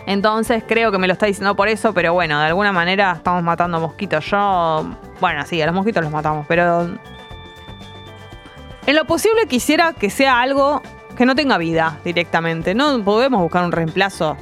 Entonces 0.06 0.62
creo 0.66 0.92
que 0.92 0.98
me 0.98 1.06
lo 1.06 1.14
está 1.14 1.26
diciendo 1.26 1.56
por 1.56 1.68
eso, 1.68 1.94
pero 1.94 2.12
bueno, 2.12 2.38
de 2.38 2.46
alguna 2.46 2.72
manera 2.72 3.12
estamos 3.16 3.42
matando 3.42 3.80
mosquitos. 3.80 4.24
Yo, 4.26 4.86
bueno, 5.20 5.44
sí, 5.46 5.60
a 5.62 5.66
los 5.66 5.74
mosquitos 5.74 6.02
los 6.02 6.12
matamos, 6.12 6.46
pero 6.46 6.90
en 8.86 8.96
lo 8.96 9.04
posible 9.06 9.46
quisiera 9.46 9.94
que 9.94 10.10
sea 10.10 10.40
algo 10.40 10.82
que 11.16 11.24
no 11.24 11.34
tenga 11.34 11.56
vida 11.56 11.98
directamente. 12.04 12.74
No 12.74 13.02
podemos 13.02 13.40
buscar 13.40 13.64
un 13.64 13.72
reemplazo. 13.72 14.36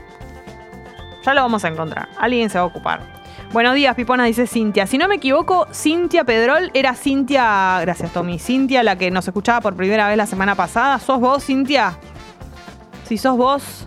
Ya 1.25 1.35
lo 1.35 1.43
vamos 1.43 1.65
a 1.65 1.69
encontrar. 1.69 2.09
Alguien 2.19 2.51
se 2.51 2.59
va 2.59 2.65
a 2.65 2.67
ocupar. 2.67 3.22
Buenos 3.53 3.75
días, 3.75 3.95
Pipona, 3.95 4.25
dice 4.25 4.47
Cintia. 4.47 4.87
Si 4.87 4.97
no 4.97 5.09
me 5.09 5.17
equivoco, 5.17 5.67
Cintia 5.75 6.25
Pedrol 6.25 6.71
era 6.73 6.95
Cintia. 6.95 7.81
Gracias, 7.83 8.11
Tommy. 8.11 8.39
Cintia, 8.39 8.83
la 8.83 8.97
que 8.97 9.11
nos 9.11 9.29
escuchaba 9.29 9.61
por 9.61 9.77
primera 9.77 10.09
vez 10.09 10.17
la 10.17 10.25
semana 10.25 10.55
pasada. 10.55 10.99
¿Sos 10.99 11.21
vos, 11.21 11.45
Cintia? 11.45 11.99
Si 13.05 13.19
sos 13.19 13.37
vos, 13.37 13.87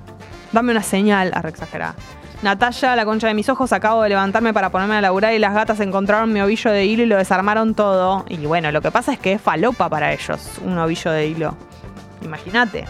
dame 0.52 0.72
una 0.72 0.84
señal. 0.84 1.32
Arre 1.34 1.50
exagerada. 1.50 1.96
Natalia, 2.44 2.96
la 2.96 3.06
concha 3.06 3.26
de 3.28 3.34
mis 3.34 3.50
ojos, 3.50 3.74
acabo 3.74 4.04
de 4.04 4.10
levantarme 4.10 4.54
para 4.54 4.70
ponerme 4.70 4.98
a 4.98 5.02
laburar 5.02 5.34
y 5.34 5.40
las 5.40 5.56
gatas 5.56 5.80
encontraron 5.80 6.32
mi 6.32 6.42
ovillo 6.42 6.70
de 6.70 6.86
hilo 6.86 7.02
y 7.02 7.08
lo 7.08 7.18
desarmaron 7.18 7.74
todo. 7.74 8.24
Y 8.30 8.38
bueno, 8.46 8.72
lo 8.72 8.84
que 8.84 8.92
pasa 8.92 9.14
es 9.14 9.20
que 9.20 9.32
es 9.32 9.42
falopa 9.42 9.90
para 9.90 10.14
ellos, 10.14 10.60
un 10.64 10.78
ovillo 10.78 11.10
de 11.10 11.26
hilo. 11.26 11.58
Imagínate. 12.22 12.86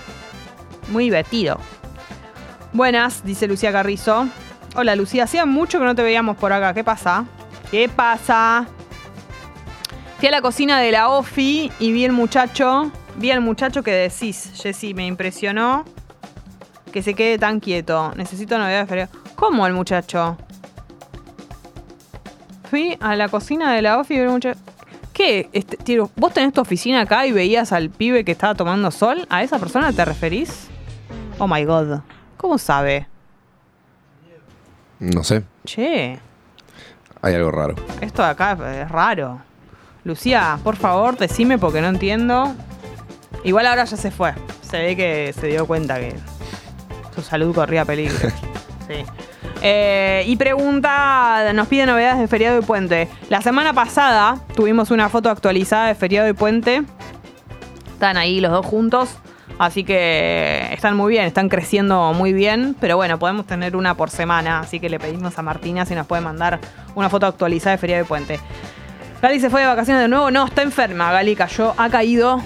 Muy 0.90 1.06
divertido. 1.06 1.58
Buenas, 2.74 3.24
dice 3.24 3.48
Lucía 3.48 3.72
Carrizo. 3.72 4.28
Hola 4.76 4.96
Lucía, 4.96 5.24
hacía 5.24 5.46
mucho 5.46 5.80
que 5.80 5.86
no 5.86 5.96
te 5.96 6.04
veíamos 6.04 6.38
por 6.38 6.52
acá. 6.52 6.74
¿Qué 6.74 6.84
pasa? 6.84 7.26
¿Qué 7.72 7.88
pasa? 7.90 8.66
Fui 10.18 10.28
a 10.28 10.32
la 10.32 10.42
cocina 10.42 10.80
de 10.80 10.92
la 10.92 11.10
OFI 11.10 11.72
y 11.80 11.92
vi 11.92 12.06
el 12.06 12.12
muchacho. 12.12 12.92
Vi 13.18 13.32
al 13.32 13.42
muchacho 13.42 13.84
que 13.84 13.92
decís, 13.92 14.52
Jessy, 14.56 14.94
me 14.94 15.06
impresionó 15.08 15.86
que 16.92 17.02
se 17.02 17.14
quede 17.14 17.38
tan 17.38 17.60
quieto. 17.60 18.12
Necesito 18.16 18.58
novedades. 18.58 18.88
pero- 18.90 19.08
¿Cómo 19.36 19.66
el 19.68 19.74
muchacho? 19.74 20.38
Fui 22.70 22.98
a 23.00 23.16
la 23.16 23.30
cocina 23.30 23.74
de 23.74 23.82
la 23.82 23.98
OFI 24.00 24.14
y 24.16 24.18
vi 24.18 24.24
al 24.24 24.32
muchacho. 24.32 24.60
¿Qué? 25.14 25.50
Este, 25.54 25.78
tiro, 25.78 26.10
¿Vos 26.18 26.34
tenés 26.34 26.52
tu 26.54 26.60
oficina 26.62 27.02
acá 27.02 27.26
y 27.26 27.32
veías 27.32 27.72
al 27.72 27.90
pibe 27.90 28.26
que 28.26 28.34
estaba 28.34 28.56
tomando 28.56 28.92
sol? 28.92 29.26
¿A 29.30 29.44
esa 29.44 29.60
persona 29.60 29.94
te 29.94 30.04
referís? 30.04 30.68
Oh 31.38 31.48
my 31.48 31.64
god. 31.64 32.00
¿Cómo 32.36 32.58
sabe? 32.58 33.08
No 35.14 35.24
sé, 35.24 35.44
Che, 35.66 36.18
hay 37.22 37.34
algo 37.36 37.52
raro. 37.52 37.76
esto 38.02 38.24
de 38.24 38.30
acá 38.30 38.58
es 38.82 38.90
raro. 38.90 39.40
Lucía, 40.04 40.60
por 40.64 40.76
favor, 40.76 41.18
decime 41.18 41.58
porque 41.58 41.82
no 41.82 41.88
entiendo. 41.88 42.54
Igual 43.44 43.68
ahora 43.68 43.86
ya 43.86 43.98
se 43.98 44.12
fue. 44.12 44.34
Se 44.62 44.78
ve 44.80 44.96
que 44.96 45.34
se 45.40 45.48
dio 45.48 45.66
cuenta 45.68 46.00
que 46.00 46.16
su 47.16 47.22
salud 47.22 47.54
corría 47.54 47.86
peligro. 47.86 48.16
Sí. 48.88 49.04
Eh, 49.64 50.24
y 50.28 50.36
pregunta, 50.36 51.52
nos 51.56 51.68
pide 51.68 51.88
novedades 51.88 52.20
de 52.20 52.28
feriado 52.28 52.60
y 52.60 52.62
puente. 52.62 53.08
La 53.30 53.42
semana 53.42 53.74
pasada 53.74 54.38
tuvimos 54.56 54.92
una 54.92 55.10
foto 55.10 55.32
actualizada 55.32 55.88
de 55.88 55.96
feriado 55.96 56.30
y 56.30 56.34
puente. 56.34 56.84
Están 57.94 58.16
ahí 58.18 58.40
los 58.42 58.52
dos 58.52 58.64
juntos. 58.64 59.18
Así 59.58 59.86
que 59.86 60.68
están 60.72 60.98
muy 60.98 61.14
bien, 61.14 61.26
están 61.26 61.48
creciendo 61.48 62.14
muy 62.14 62.34
bien. 62.34 62.76
Pero 62.80 62.98
bueno, 62.98 63.18
podemos 63.20 63.46
tener 63.46 63.76
una 63.76 63.96
por 63.96 64.10
semana. 64.10 64.60
Así 64.60 64.80
que 64.80 64.90
le 64.90 65.00
pedimos 65.00 65.38
a 65.38 65.42
Martina 65.42 65.86
si 65.86 65.96
nos 65.96 66.08
puede 66.08 66.22
mandar 66.22 66.60
una 66.94 67.10
foto 67.10 67.26
actualizada 67.26 67.72
de 67.76 67.78
feriado 67.78 68.04
y 68.04 68.08
puente. 68.08 68.40
Gali 69.22 69.40
se 69.40 69.50
fue 69.50 69.62
de 69.62 69.68
vacaciones 69.68 70.04
de 70.04 70.08
nuevo. 70.10 70.30
No, 70.30 70.46
está 70.46 70.62
enferma. 70.62 71.12
Gali 71.12 71.36
cayó, 71.36 71.74
ha 71.78 71.90
caído 71.90 72.42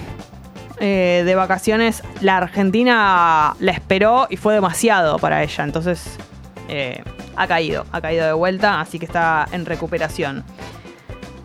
eh, 0.78 1.22
de 1.26 1.34
vacaciones. 1.34 2.02
La 2.20 2.36
Argentina 2.36 3.54
la 3.58 3.72
esperó 3.72 4.28
y 4.30 4.36
fue 4.36 4.54
demasiado 4.54 5.18
para 5.18 5.42
ella. 5.42 5.64
Entonces 5.64 6.16
eh, 6.68 7.02
ha 7.34 7.46
caído, 7.48 7.86
ha 7.90 8.00
caído 8.00 8.24
de 8.24 8.32
vuelta. 8.34 8.80
Así 8.80 9.00
que 9.00 9.06
está 9.06 9.48
en 9.50 9.66
recuperación. 9.66 10.44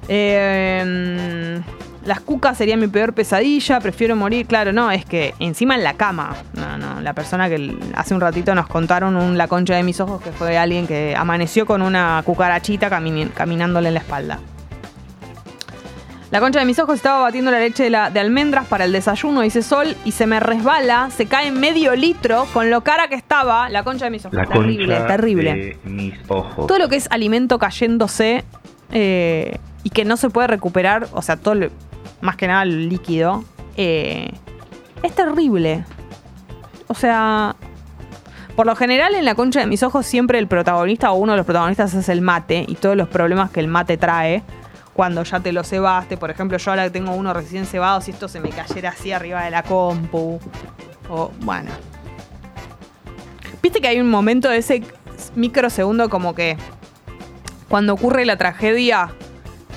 Eh, 0.08 1.60
las 2.06 2.20
cucas 2.22 2.58
sería 2.58 2.78
mi 2.78 2.88
peor 2.88 3.14
pesadilla, 3.14 3.80
prefiero 3.80 4.16
morir. 4.16 4.46
Claro, 4.46 4.72
no, 4.72 4.92
es 4.92 5.04
que 5.06 5.34
encima 5.40 5.76
en 5.76 5.84
la 5.84 5.94
cama. 5.96 6.36
No, 6.54 6.78
no, 6.78 7.02
la 7.02 7.14
persona 7.14 7.50
que 7.50 7.76
hace 7.96 8.14
un 8.14 8.22
ratito 8.22 8.54
nos 8.56 8.68
contaron 8.68 9.16
un, 9.16 9.38
la 9.38 9.48
concha 9.48 9.76
de 9.76 9.84
mis 9.84 10.00
ojos 10.00 10.22
que 10.22 10.32
fue 10.32 10.58
alguien 10.58 10.86
que 10.88 11.16
amaneció 11.18 11.66
con 11.66 11.82
una 11.82 12.22
cucarachita 12.26 12.90
caminándole 12.90 13.88
en 13.90 13.94
la 13.96 14.00
espalda. 14.00 14.40
La 16.32 16.40
concha 16.40 16.60
de 16.60 16.66
mis 16.66 16.80
ojos 16.80 16.96
estaba 16.96 17.22
batiendo 17.22 17.52
la 17.52 17.60
leche 17.60 17.84
de, 17.84 17.90
la- 17.92 18.10
de 18.10 18.20
almendras 18.20 18.66
para 18.68 18.84
el 18.86 18.92
desayuno, 18.92 19.42
dice 19.42 19.62
Sol, 19.62 19.96
y 20.04 20.12
se 20.12 20.26
me 20.28 20.40
resbala, 20.40 21.10
se 21.16 21.28
cae 21.28 21.52
medio 21.52 21.96
litro 21.96 22.46
con 22.52 22.70
lo 22.72 22.82
cara 22.82 23.08
que 23.08 23.16
estaba 23.16 23.70
la 23.70 23.84
concha 23.84 24.06
de 24.06 24.12
mis 24.12 24.26
ojos. 24.26 24.36
La 24.36 24.46
terrible, 24.46 24.96
concha 24.98 25.08
terrible 25.08 25.54
de 25.54 25.90
mis 25.90 26.14
ojos. 26.28 26.68
todo 26.68 26.80
lo 26.80 26.90
que 26.90 26.96
es 26.98 27.08
alimento 27.12 27.58
cayéndose 27.60 28.44
eh, 28.92 29.58
y 29.84 29.92
que 29.92 30.04
no 30.04 30.18
se 30.18 30.30
puede 30.30 30.48
recuperar, 30.48 31.08
o 31.14 31.22
sea, 31.22 31.38
todo 31.38 31.56
lo- 31.56 31.70
más 32.22 32.36
que 32.36 32.48
nada 32.48 32.64
el 32.64 32.90
líquido, 32.90 33.44
eh, 33.78 34.32
es 35.04 35.14
terrible. 35.14 35.86
O 36.88 36.94
sea, 36.94 37.56
por 38.56 38.66
lo 38.66 38.76
general 38.76 39.16
en 39.16 39.26
la 39.26 39.36
concha 39.36 39.60
de 39.60 39.68
mis 39.68 39.84
ojos 39.84 40.06
siempre 40.06 40.40
el 40.40 40.48
protagonista 40.48 41.12
o 41.12 41.16
uno 41.16 41.34
de 41.34 41.38
los 41.38 41.46
protagonistas 41.46 41.94
es 41.94 42.10
el 42.10 42.22
mate 42.22 42.66
y 42.68 42.76
todos 42.76 42.96
los 42.96 43.10
problemas 43.10 43.52
que 43.52 43.60
el 43.60 43.68
mate 43.68 43.98
trae 43.98 44.44
cuando 44.94 45.24
ya 45.24 45.42
te 45.42 45.52
lo 45.52 45.64
cebaste. 45.64 46.16
Por 46.16 46.32
ejemplo, 46.32 46.58
yo 46.58 46.72
ahora 46.72 46.90
tengo 46.90 47.12
uno 47.12 47.34
recién 47.34 47.66
cebado, 47.66 48.00
si 48.00 48.12
esto 48.12 48.30
se 48.30 48.40
me 48.40 48.50
cayera 48.50 48.90
así 48.90 49.12
arriba 49.12 49.44
de 49.44 49.52
la 49.52 49.64
compu. 49.64 50.40
O, 51.10 51.32
bueno. 51.42 51.72
Viste 53.62 53.82
que 53.82 53.90
hay 53.90 54.00
un 54.00 54.10
momento 54.10 54.50
de 54.50 54.58
ese 54.58 54.84
microsegundo 55.36 56.10
como 56.10 56.34
que 56.34 56.56
cuando 57.68 57.94
ocurre 57.94 58.26
la 58.26 58.38
tragedia, 58.38 59.14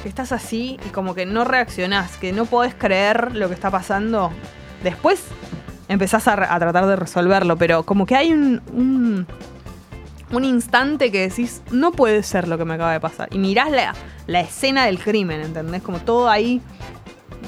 que 0.02 0.08
estás 0.08 0.32
así 0.32 0.78
y 0.86 0.88
como 0.90 1.14
que 1.14 1.26
no 1.26 1.44
reaccionás, 1.44 2.16
que 2.16 2.32
no 2.32 2.46
podés 2.46 2.74
creer 2.74 3.34
lo 3.34 3.48
que 3.48 3.54
está 3.54 3.70
pasando. 3.70 4.30
Después 4.82 5.22
empezás 5.88 6.28
a, 6.28 6.36
tratar 6.36 6.86
de 6.86 6.96
resolverlo, 6.96 7.56
pero 7.56 7.82
como 7.82 8.06
que 8.06 8.16
hay 8.16 8.32
un, 8.32 8.62
un, 8.72 9.26
un 10.30 10.44
instante 10.44 11.10
que 11.10 11.28
decís, 11.28 11.62
no 11.70 11.92
puede 11.92 12.22
ser 12.22 12.46
lo 12.48 12.58
que 12.58 12.64
me 12.64 12.74
acaba 12.74 12.92
de 12.92 13.00
pasar. 13.00 13.28
Y 13.32 13.38
mirás 13.38 13.70
la, 13.70 13.94
la 14.26 14.40
escena 14.40 14.86
del 14.86 14.98
crimen, 14.98 15.40
¿entendés? 15.40 15.82
Como 15.82 15.98
todo 15.98 16.28
ahí 16.28 16.60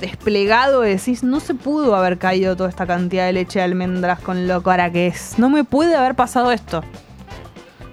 desplegado 0.00 0.86
y 0.86 0.90
decís, 0.90 1.22
no 1.22 1.40
se 1.40 1.54
pudo 1.54 1.94
haber 1.94 2.18
caído 2.18 2.56
toda 2.56 2.68
esta 2.68 2.86
cantidad 2.86 3.26
de 3.26 3.32
leche 3.34 3.58
de 3.58 3.64
almendras 3.64 4.20
con 4.20 4.48
lo 4.48 4.62
cara 4.62 4.90
que 4.90 5.06
es. 5.08 5.38
No 5.38 5.50
me 5.50 5.64
puede 5.64 5.94
haber 5.94 6.14
pasado 6.14 6.52
esto. 6.52 6.82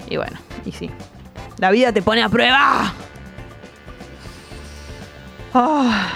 Y 0.10 0.18
bueno, 0.18 0.38
y 0.66 0.72
sí. 0.72 0.90
La 1.58 1.72
vida 1.72 1.92
te 1.92 2.02
pone 2.02 2.24
a 2.24 2.30
prueba. 2.30 2.94
Ah, 5.60 6.08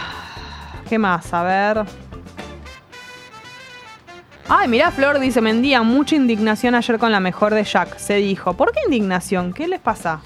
¿Qué 0.88 1.00
más? 1.00 1.34
A 1.34 1.42
ver. 1.42 1.84
Ay, 4.48 4.68
mirá, 4.68 4.92
Flor 4.92 5.20
dice, 5.20 5.42
Mendía, 5.42 5.82
mucha 5.82 6.16
indignación 6.16 6.76
ayer 6.76 7.00
con 7.00 7.12
la 7.12 7.20
mejor 7.20 7.56
de 7.56 7.64
Jack. 7.64 7.98
Se 7.98 8.18
dijo. 8.18 8.54
¿Por 8.54 8.72
qué 8.72 8.82
indignación? 8.86 9.52
¿Qué 9.54 9.68
les 9.68 9.80
pasa? 9.80 10.22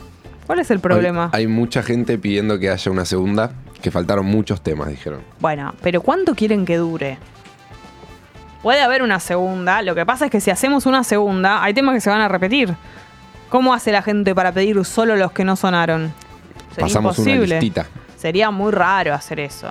¿Cuál 0.45 0.59
es 0.59 0.70
el 0.70 0.82
problema? 0.82 1.30
Hay, 1.32 1.43
hay 1.43 1.47
mucha 1.47 1.82
gente 1.82 2.18
pidiendo 2.18 2.59
que 2.59 2.70
haya 2.70 2.91
una 2.91 3.05
segunda, 3.05 3.51
que 3.82 3.89
faltaron 3.89 4.26
muchos 4.26 4.61
temas, 4.61 4.89
dijeron. 4.89 5.22
Bueno, 5.39 5.74
pero 5.82 6.01
¿cuánto 6.01 6.36
quieren 6.36 6.66
que 6.66 6.76
dure? 6.76 7.18
Puede 8.63 8.82
haber 8.82 9.01
una 9.01 9.22
segunda. 9.22 9.82
Lo 9.82 9.95
que 9.95 10.05
pasa 10.05 10.26
es 10.26 10.32
que 10.32 10.41
si 10.41 10.51
hacemos 10.51 10.86
una 10.86 11.05
segunda, 11.05 11.63
hay 11.63 11.74
temas 11.74 11.95
que 11.95 12.01
se 12.01 12.09
van 12.09 12.20
a 12.20 12.28
repetir. 12.28 12.76
¿Cómo 13.47 13.74
hace 13.74 13.93
la 13.93 14.01
gente 14.01 14.36
para 14.36 14.51
pedir 14.51 14.84
solo 14.84 15.16
los 15.16 15.32
que 15.32 15.45
no 15.45 15.55
sonaron? 15.55 16.11
Sería 16.72 16.88
Pasamos 16.88 17.18
una 17.20 17.36
listita. 17.36 17.86
Sería 18.26 18.49
muy 18.49 18.71
raro 18.71 19.13
hacer 19.13 19.39
eso. 19.39 19.67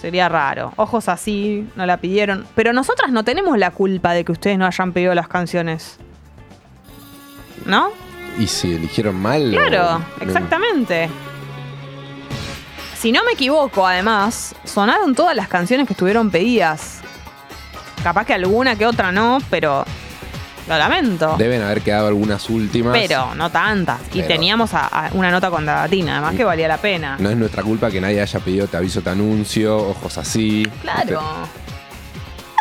Sería 0.00 0.28
raro. 0.28 0.72
Ojos 0.76 1.08
así, 1.08 1.66
no 1.74 1.84
la 1.84 1.96
pidieron. 1.96 2.46
Pero 2.54 2.72
nosotras 2.72 3.10
no 3.10 3.24
tenemos 3.24 3.58
la 3.58 3.72
culpa 3.72 4.12
de 4.12 4.24
que 4.24 4.30
ustedes 4.30 4.56
no 4.56 4.66
hayan 4.66 4.92
pedido 4.92 5.16
las 5.16 5.26
canciones. 5.26 5.98
¿No? 7.66 7.88
¿Y 8.38 8.46
si 8.46 8.72
eligieron 8.74 9.16
mal? 9.20 9.50
Claro, 9.50 9.96
o- 10.20 10.22
exactamente. 10.22 11.10
Si 12.96 13.10
no 13.10 13.24
me 13.24 13.32
equivoco, 13.32 13.84
además, 13.84 14.54
sonaron 14.62 15.16
todas 15.16 15.34
las 15.34 15.48
canciones 15.48 15.88
que 15.88 15.94
estuvieron 15.94 16.30
pedidas. 16.30 17.00
Capaz 18.04 18.26
que 18.26 18.34
alguna 18.34 18.76
que 18.76 18.86
otra 18.86 19.10
no, 19.10 19.38
pero 19.50 19.84
lo 20.70 20.78
lamento. 20.78 21.34
Deben 21.36 21.62
haber 21.62 21.82
quedado 21.82 22.08
algunas 22.08 22.48
últimas. 22.48 22.92
Pero 22.96 23.34
no 23.34 23.50
tantas. 23.50 24.00
Y 24.14 24.22
teníamos 24.22 24.72
a- 24.74 24.86
a 24.86 25.10
una 25.12 25.30
nota 25.30 25.50
con 25.50 25.66
Datina, 25.66 26.12
además 26.18 26.34
que 26.36 26.44
valía 26.44 26.68
la 26.68 26.78
pena. 26.78 27.16
No 27.18 27.28
es 27.30 27.36
nuestra 27.36 27.62
culpa 27.62 27.90
que 27.90 28.00
nadie 28.00 28.20
haya 28.22 28.40
pedido 28.40 28.66
te 28.66 28.76
aviso, 28.76 29.02
te 29.02 29.10
anuncio, 29.10 29.76
ojos 29.76 30.16
así. 30.18 30.66
Claro. 30.82 31.20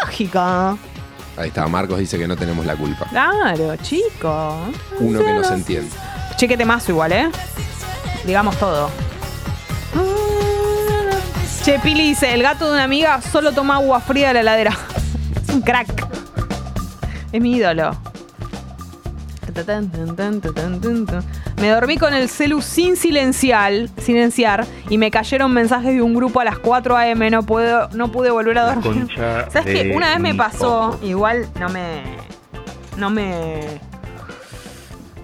Lógica. 0.05 0.71
Ahí 1.37 1.47
está, 1.47 1.67
Marcos 1.67 1.99
dice 1.99 2.17
que 2.17 2.27
no 2.27 2.35
tenemos 2.35 2.65
la 2.65 2.75
culpa. 2.75 3.05
Claro, 3.09 3.75
chico. 3.77 4.55
Uno 4.99 5.19
que 5.19 5.33
no 5.33 5.43
se 5.43 5.53
entiende. 5.53 5.89
Chequete 6.35 6.65
más 6.65 6.87
igual, 6.89 7.11
¿eh? 7.13 7.29
Digamos 8.25 8.57
todo. 8.57 8.89
Che, 11.63 11.77
Pili 11.79 12.09
dice, 12.09 12.33
el 12.33 12.41
gato 12.41 12.65
de 12.67 12.73
una 12.73 12.83
amiga 12.83 13.21
solo 13.21 13.51
toma 13.51 13.75
agua 13.75 13.99
fría 14.01 14.29
de 14.29 14.33
la 14.35 14.39
heladera. 14.41 14.77
Es 15.47 15.49
un 15.53 15.61
crack. 15.61 16.07
Es 17.31 17.41
mi 17.41 17.55
ídolo. 17.55 17.95
Me 21.59 21.69
dormí 21.69 21.97
con 21.97 22.13
el 22.13 22.29
celu 22.29 22.61
sin 22.61 22.95
silenciar, 22.95 23.73
silenciar 23.97 24.65
y 24.89 24.97
me 24.97 25.11
cayeron 25.11 25.51
mensajes 25.53 25.93
de 25.93 26.01
un 26.01 26.13
grupo 26.13 26.39
a 26.39 26.45
las 26.45 26.59
4 26.59 26.95
a.m. 26.95 27.29
No, 27.29 27.43
puedo, 27.43 27.89
no 27.93 28.11
pude 28.11 28.31
volver 28.31 28.57
a 28.59 28.73
dormir. 28.73 29.07
Concha 29.07 29.49
¿Sabes 29.49 29.65
qué? 29.65 29.91
Una 29.95 30.09
vez 30.09 30.19
me 30.19 30.35
pasó, 30.35 30.99
igual 31.01 31.49
no 31.59 31.69
me. 31.69 32.01
No 32.97 33.09
me. 33.09 33.79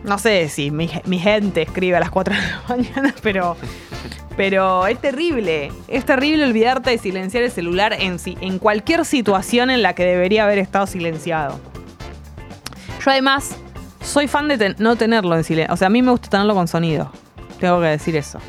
No 0.03 0.19
sé 0.19 0.49
si 0.49 0.71
mi, 0.71 0.89
mi 1.05 1.19
gente 1.19 1.63
escribe 1.63 1.97
a 1.97 1.99
las 1.99 2.11
4 2.11 2.35
de 2.35 2.41
la 2.41 2.63
mañana, 2.69 3.15
pero. 3.21 3.55
Pero 4.35 4.85
es 4.87 4.99
terrible. 4.99 5.71
Es 5.87 6.03
terrible 6.03 6.43
olvidarte 6.43 6.89
de 6.89 6.97
silenciar 6.97 7.43
el 7.43 7.51
celular 7.51 7.93
en, 7.97 8.17
en 8.25 8.59
cualquier 8.59 9.05
situación 9.05 9.69
en 9.69 9.81
la 9.81 9.95
que 9.95 10.03
debería 10.03 10.43
haber 10.43 10.57
estado 10.57 10.87
silenciado. 10.87 11.57
Yo 13.05 13.11
además 13.11 13.55
soy 14.01 14.27
fan 14.27 14.47
de 14.47 14.75
no 14.79 14.95
tenerlo 14.95 15.35
en 15.35 15.43
silencio. 15.43 15.71
O 15.71 15.77
sea, 15.77 15.87
a 15.87 15.89
mí 15.91 16.01
me 16.01 16.09
gusta 16.09 16.27
tenerlo 16.27 16.55
con 16.55 16.67
sonido. 16.67 17.11
Tengo 17.59 17.79
que 17.79 17.85
decir 17.87 18.15
eso. 18.15 18.39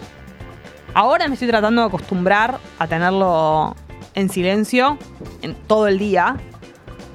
Ahora 0.95 1.29
me 1.29 1.35
estoy 1.35 1.49
tratando 1.49 1.83
de 1.83 1.89
acostumbrar 1.89 2.59
a 2.79 2.87
tenerlo 2.87 3.77
en 4.15 4.31
silencio 4.31 4.97
en 5.43 5.55
todo 5.55 5.89
el 5.89 5.99
día. 5.99 6.37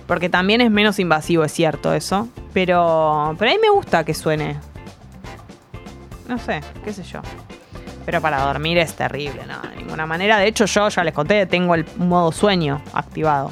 Porque 0.06 0.30
también 0.30 0.62
es 0.62 0.70
menos 0.70 1.00
invasivo, 1.00 1.44
es 1.44 1.52
cierto 1.52 1.96
eso. 1.96 2.28
Pero, 2.54 3.36
pero 3.40 3.52
a 3.52 3.54
mí 3.56 3.60
me 3.60 3.72
gusta 3.72 4.04
que 4.04 4.14
suene. 4.14 4.60
No 6.28 6.38
sé, 6.38 6.62
qué 6.84 6.94
sé 6.94 7.02
yo. 7.02 7.22
Pero 8.06 8.22
para 8.22 8.42
dormir 8.42 8.78
es 8.78 8.94
terrible, 8.94 9.42
no, 9.48 9.68
de 9.68 9.78
ninguna 9.78 10.06
manera. 10.06 10.38
De 10.38 10.46
hecho, 10.46 10.66
yo 10.66 10.90
ya 10.90 11.04
les 11.04 11.14
conté, 11.14 11.48
tengo 11.48 11.74
el 11.74 11.88
modo 11.98 12.32
sueño 12.32 12.84
activado. 12.94 13.52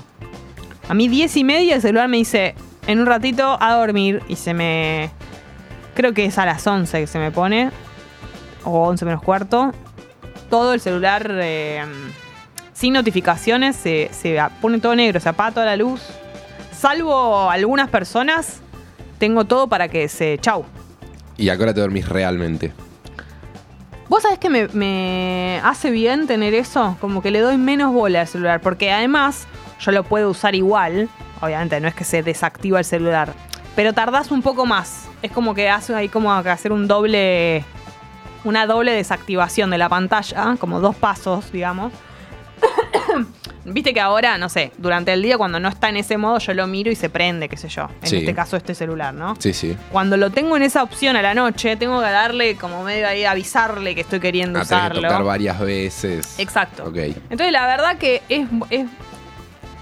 A 0.87 0.93
mí 0.93 1.07
10 1.07 1.37
y 1.37 1.43
media 1.43 1.75
el 1.75 1.81
celular 1.81 2.07
me 2.07 2.17
dice, 2.17 2.55
en 2.87 2.99
un 2.99 3.05
ratito 3.05 3.57
a 3.61 3.75
dormir 3.75 4.21
y 4.27 4.35
se 4.35 4.53
me... 4.53 5.11
Creo 5.95 6.13
que 6.13 6.25
es 6.25 6.37
a 6.37 6.45
las 6.45 6.65
11 6.65 7.01
que 7.01 7.07
se 7.07 7.19
me 7.19 7.31
pone, 7.31 7.71
o 8.63 8.87
11 8.87 9.05
menos 9.05 9.21
cuarto. 9.21 9.71
Todo 10.49 10.73
el 10.73 10.79
celular 10.79 11.29
eh, 11.31 11.83
sin 12.73 12.93
notificaciones 12.93 13.75
se, 13.75 14.09
se 14.13 14.41
pone 14.61 14.79
todo 14.79 14.95
negro, 14.95 15.19
se 15.19 15.29
apaga 15.29 15.51
toda 15.51 15.65
la 15.65 15.75
luz. 15.75 16.01
Salvo 16.71 17.49
algunas 17.49 17.89
personas, 17.89 18.61
tengo 19.17 19.45
todo 19.45 19.67
para 19.67 19.89
que 19.89 20.07
se... 20.07 20.37
Chau. 20.39 20.63
¿Y 21.37 21.49
a 21.49 21.57
qué 21.57 21.63
hora 21.63 21.73
te 21.73 21.81
dormís 21.81 22.07
realmente? 22.07 22.71
¿Vos 24.07 24.23
sabés 24.23 24.39
que 24.39 24.49
me, 24.49 24.67
me 24.69 25.61
hace 25.63 25.91
bien 25.91 26.25
tener 26.25 26.53
eso? 26.53 26.97
Como 26.99 27.21
que 27.21 27.29
le 27.29 27.41
doy 27.41 27.57
menos 27.57 27.93
bola 27.93 28.21
al 28.21 28.27
celular. 28.27 28.59
Porque 28.59 28.91
además, 28.91 29.45
yo 29.79 29.91
lo 29.91 30.03
puedo 30.03 30.29
usar 30.29 30.55
igual. 30.55 31.09
Obviamente 31.41 31.79
no 31.79 31.87
es 31.87 31.95
que 31.95 32.03
se 32.03 32.21
desactiva 32.23 32.79
el 32.79 32.85
celular. 32.85 33.33
Pero 33.75 33.93
tardás 33.93 34.31
un 34.31 34.41
poco 34.41 34.65
más. 34.65 35.07
Es 35.21 35.31
como 35.31 35.53
que 35.53 35.69
hace 35.69 35.93
ahí 35.95 36.09
como 36.09 36.41
que 36.43 36.49
hacer 36.49 36.71
un 36.71 36.87
doble. 36.87 37.63
Una 38.43 38.65
doble 38.65 38.91
desactivación 38.93 39.69
de 39.69 39.77
la 39.77 39.89
pantalla. 39.89 40.55
Como 40.59 40.79
dos 40.79 40.95
pasos, 40.95 41.51
digamos. 41.51 41.91
Viste 43.65 43.93
que 43.93 43.99
ahora, 44.01 44.37
no 44.37 44.49
sé, 44.49 44.71
durante 44.77 45.13
el 45.13 45.21
día 45.21 45.37
cuando 45.37 45.59
no 45.59 45.69
está 45.69 45.89
en 45.89 45.97
ese 45.97 46.17
modo, 46.17 46.39
yo 46.39 46.53
lo 46.53 46.65
miro 46.65 46.89
y 46.91 46.95
se 46.95 47.09
prende, 47.09 47.47
qué 47.49 47.57
sé 47.57 47.67
yo. 47.69 47.87
En 48.01 48.07
Sí. 48.07 48.17
este 48.17 48.33
caso, 48.33 48.57
este 48.57 48.73
celular, 48.73 49.13
¿no? 49.13 49.35
Sí, 49.37 49.53
sí. 49.53 49.77
Cuando 49.91 50.17
lo 50.17 50.29
tengo 50.31 50.55
en 50.57 50.63
esa 50.63 50.81
opción 50.81 51.15
a 51.17 51.21
la 51.21 51.33
noche, 51.33 51.75
tengo 51.75 51.99
que 51.99 52.09
darle 52.09 52.55
como 52.55 52.83
medio 52.83 53.07
ahí, 53.07 53.25
avisarle 53.25 53.93
que 53.95 54.01
estoy 54.01 54.19
queriendo 54.19 54.59
A 54.59 54.65
tener 54.65 54.83
que 54.83 54.87
usarlo. 54.99 55.09
tocar 55.09 55.23
varias 55.23 55.59
veces. 55.59 56.39
Exacto. 56.39 56.85
Ok. 56.85 56.95
Entonces, 56.97 57.51
la 57.51 57.67
verdad 57.67 57.97
que 57.97 58.23
es. 58.29 58.47
es- 58.69 58.87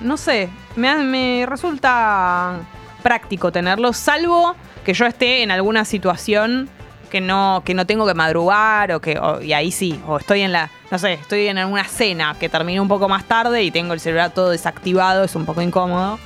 no 0.01 0.17
sé, 0.17 0.49
me, 0.77 0.95
me 1.03 1.45
resulta 1.45 2.59
práctico 3.03 3.51
tenerlo, 3.51 3.93
salvo 3.93 4.55
que 4.85 4.93
yo 4.93 5.05
esté 5.05 5.43
en 5.43 5.51
alguna 5.51 5.83
situación 5.85 6.69
que 7.09 7.21
no, 7.21 7.61
que 7.65 7.73
no 7.73 7.85
tengo 7.85 8.05
que 8.05 8.13
madrugar 8.13 8.91
o 8.91 9.01
que. 9.01 9.19
y 9.41 9.53
ahí 9.53 9.71
sí, 9.71 9.99
o 10.07 10.17
estoy 10.17 10.41
en 10.41 10.51
la. 10.51 10.69
No 10.91 10.99
sé, 10.99 11.13
estoy 11.13 11.47
en 11.47 11.57
alguna 11.57 11.83
cena 11.83 12.35
que 12.39 12.49
termine 12.49 12.79
un 12.79 12.87
poco 12.87 13.09
más 13.09 13.25
tarde 13.25 13.63
y 13.63 13.71
tengo 13.71 13.93
el 13.93 13.99
celular 13.99 14.31
todo 14.33 14.49
desactivado, 14.49 15.23
es 15.23 15.35
un 15.35 15.45
poco 15.45 15.61
incómodo. 15.61 16.19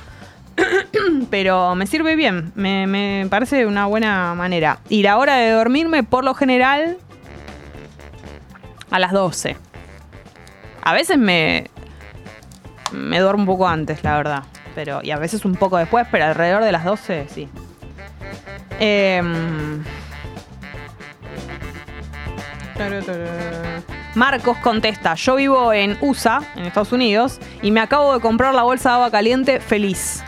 Pero 1.30 1.74
me 1.74 1.86
sirve 1.86 2.14
bien, 2.14 2.52
me, 2.54 2.86
me 2.86 3.26
parece 3.28 3.66
una 3.66 3.86
buena 3.86 4.34
manera. 4.34 4.80
Y 4.88 5.02
la 5.02 5.18
hora 5.18 5.36
de 5.36 5.50
dormirme, 5.50 6.02
por 6.02 6.24
lo 6.24 6.34
general, 6.34 6.98
a 8.90 8.98
las 8.98 9.12
12. 9.12 9.56
A 10.84 10.92
veces 10.92 11.16
me, 11.16 11.70
me 12.92 13.20
duermo 13.20 13.42
un 13.42 13.46
poco 13.46 13.68
antes, 13.68 14.02
la 14.04 14.16
verdad. 14.16 14.42
Pero, 14.74 15.00
y 15.02 15.10
a 15.10 15.18
veces 15.18 15.44
un 15.44 15.54
poco 15.54 15.76
después, 15.76 16.06
pero 16.10 16.24
alrededor 16.24 16.64
de 16.64 16.72
las 16.72 16.84
12, 16.84 17.26
sí. 17.28 17.48
Em, 18.80 19.82
Marcos 24.14 24.56
contesta, 24.58 25.14
yo 25.14 25.36
vivo 25.36 25.72
en 25.72 25.96
USA, 26.00 26.42
en 26.56 26.66
Estados 26.66 26.92
Unidos, 26.92 27.38
y 27.62 27.70
me 27.70 27.80
acabo 27.80 28.14
de 28.14 28.20
comprar 28.20 28.54
la 28.54 28.62
bolsa 28.62 28.90
de 28.90 28.94
agua 28.96 29.10
caliente 29.10 29.60
feliz. 29.60 30.22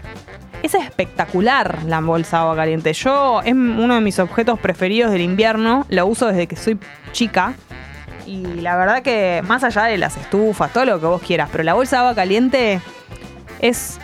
Es 0.62 0.74
espectacular 0.74 1.80
la 1.84 2.00
bolsa 2.00 2.38
de 2.38 2.42
agua 2.44 2.56
caliente. 2.56 2.92
Yo 2.94 3.42
es 3.42 3.52
uno 3.52 3.94
de 3.94 4.00
mis 4.00 4.18
objetos 4.18 4.58
preferidos 4.58 5.12
del 5.12 5.20
invierno. 5.20 5.84
Lo 5.90 6.06
uso 6.06 6.26
desde 6.28 6.46
que 6.46 6.56
soy 6.56 6.78
chica. 7.12 7.52
Y 8.26 8.42
la 8.60 8.76
verdad 8.76 9.02
que 9.02 9.42
más 9.46 9.64
allá 9.64 9.84
de 9.84 9.98
las 9.98 10.16
estufas, 10.16 10.72
todo 10.72 10.84
lo 10.84 11.00
que 11.00 11.06
vos 11.06 11.22
quieras, 11.22 11.48
pero 11.52 11.64
la 11.64 11.74
bolsa 11.74 11.96
de 11.96 12.00
agua 12.00 12.14
caliente 12.14 12.80
es... 13.60 13.98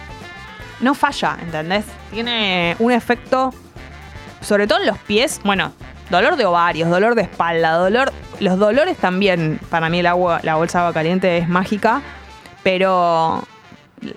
No 0.81 0.95
falla, 0.95 1.37
¿entendés? 1.43 1.85
Tiene 2.11 2.75
un 2.79 2.91
efecto, 2.91 3.53
sobre 4.41 4.67
todo 4.67 4.81
en 4.81 4.87
los 4.87 4.99
pies, 4.99 5.41
bueno, 5.45 5.73
dolor 6.09 6.37
de 6.37 6.47
ovarios, 6.47 6.89
dolor 6.89 7.15
de 7.15 7.23
espalda, 7.23 7.73
dolor... 7.73 8.13
Los 8.41 8.59
dolores 8.59 8.97
también, 8.97 9.61
para 9.69 9.91
mí 9.91 10.01
el 10.01 10.07
agua, 10.07 10.41
la 10.43 10.55
bolsa 10.55 10.79
de 10.79 10.85
agua 10.85 10.95
caliente 10.95 11.37
es 11.37 11.49
mágica, 11.49 12.01
pero 12.63 13.45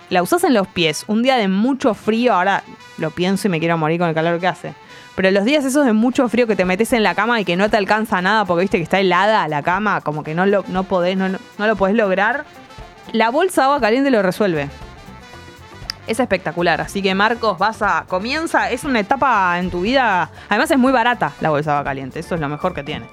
la 0.10 0.24
usás 0.24 0.45
en 0.45 0.54
los 0.54 0.68
pies. 0.68 1.04
Un 1.08 1.24
día 1.24 1.36
de 1.36 1.49
mucho 1.49 1.93
frío, 1.93 2.34
ahora 2.34 2.64
lo 2.97 3.12
pienso 3.12 3.47
y 3.47 3.51
me 3.51 3.60
quiero 3.60 3.78
morir 3.78 3.99
con 3.99 4.08
el 4.08 4.16
calor 4.16 4.39
que 4.39 4.47
hace. 4.47 4.74
Pero 5.16 5.30
los 5.32 5.45
días 5.45 5.64
esos 5.64 5.86
de 5.86 5.93
mucho 5.93 6.28
frío 6.28 6.47
que 6.47 6.55
te 6.55 6.66
metes 6.66 6.91
en 6.93 7.03
la 7.03 7.14
cama 7.14 7.39
y 7.39 7.45
que 7.45 7.55
no 7.55 7.70
te 7.70 7.78
alcanza 7.78 8.22
nada 8.22 8.45
porque 8.45 8.61
viste 8.61 8.78
que 8.78 8.84
está 8.84 8.99
helada 8.99 9.47
la 9.47 9.61
cama, 9.61 10.01
como 10.01 10.24
que 10.24 10.34
no 10.34 10.45
lo, 10.45 10.64
no 10.68 10.84
podés, 10.84 11.16
no, 11.18 11.30
no 11.30 11.68
lo 11.68 11.76
podés 11.76 11.95
lograr, 11.95 12.45
la 13.11 13.30
bolsa 13.30 13.61
de 13.61 13.66
agua 13.66 13.80
caliente 13.80 14.09
lo 14.09 14.22
resuelve. 14.24 14.70
Es 16.07 16.20
espectacular, 16.20 16.82
así 16.82 17.01
que 17.01 17.16
Marcos, 17.16 17.57
vas 17.57 17.82
a. 17.82 18.05
Comienza, 18.07 18.70
es 18.72 18.84
una 18.84 18.99
etapa 18.99 19.57
en 19.57 19.70
tu 19.70 19.82
vida. 19.82 20.30
Además, 20.49 20.70
es 20.70 20.78
muy 20.78 20.91
barata 20.91 21.32
la 21.39 21.49
bolsa 21.49 21.72
de 21.72 21.78
agua 21.78 21.86
caliente, 21.86 22.20
eso 22.20 22.36
es 22.36 22.41
lo 22.41 22.49
mejor 22.49 22.74
que 22.74 22.84
tiene. 22.84 23.05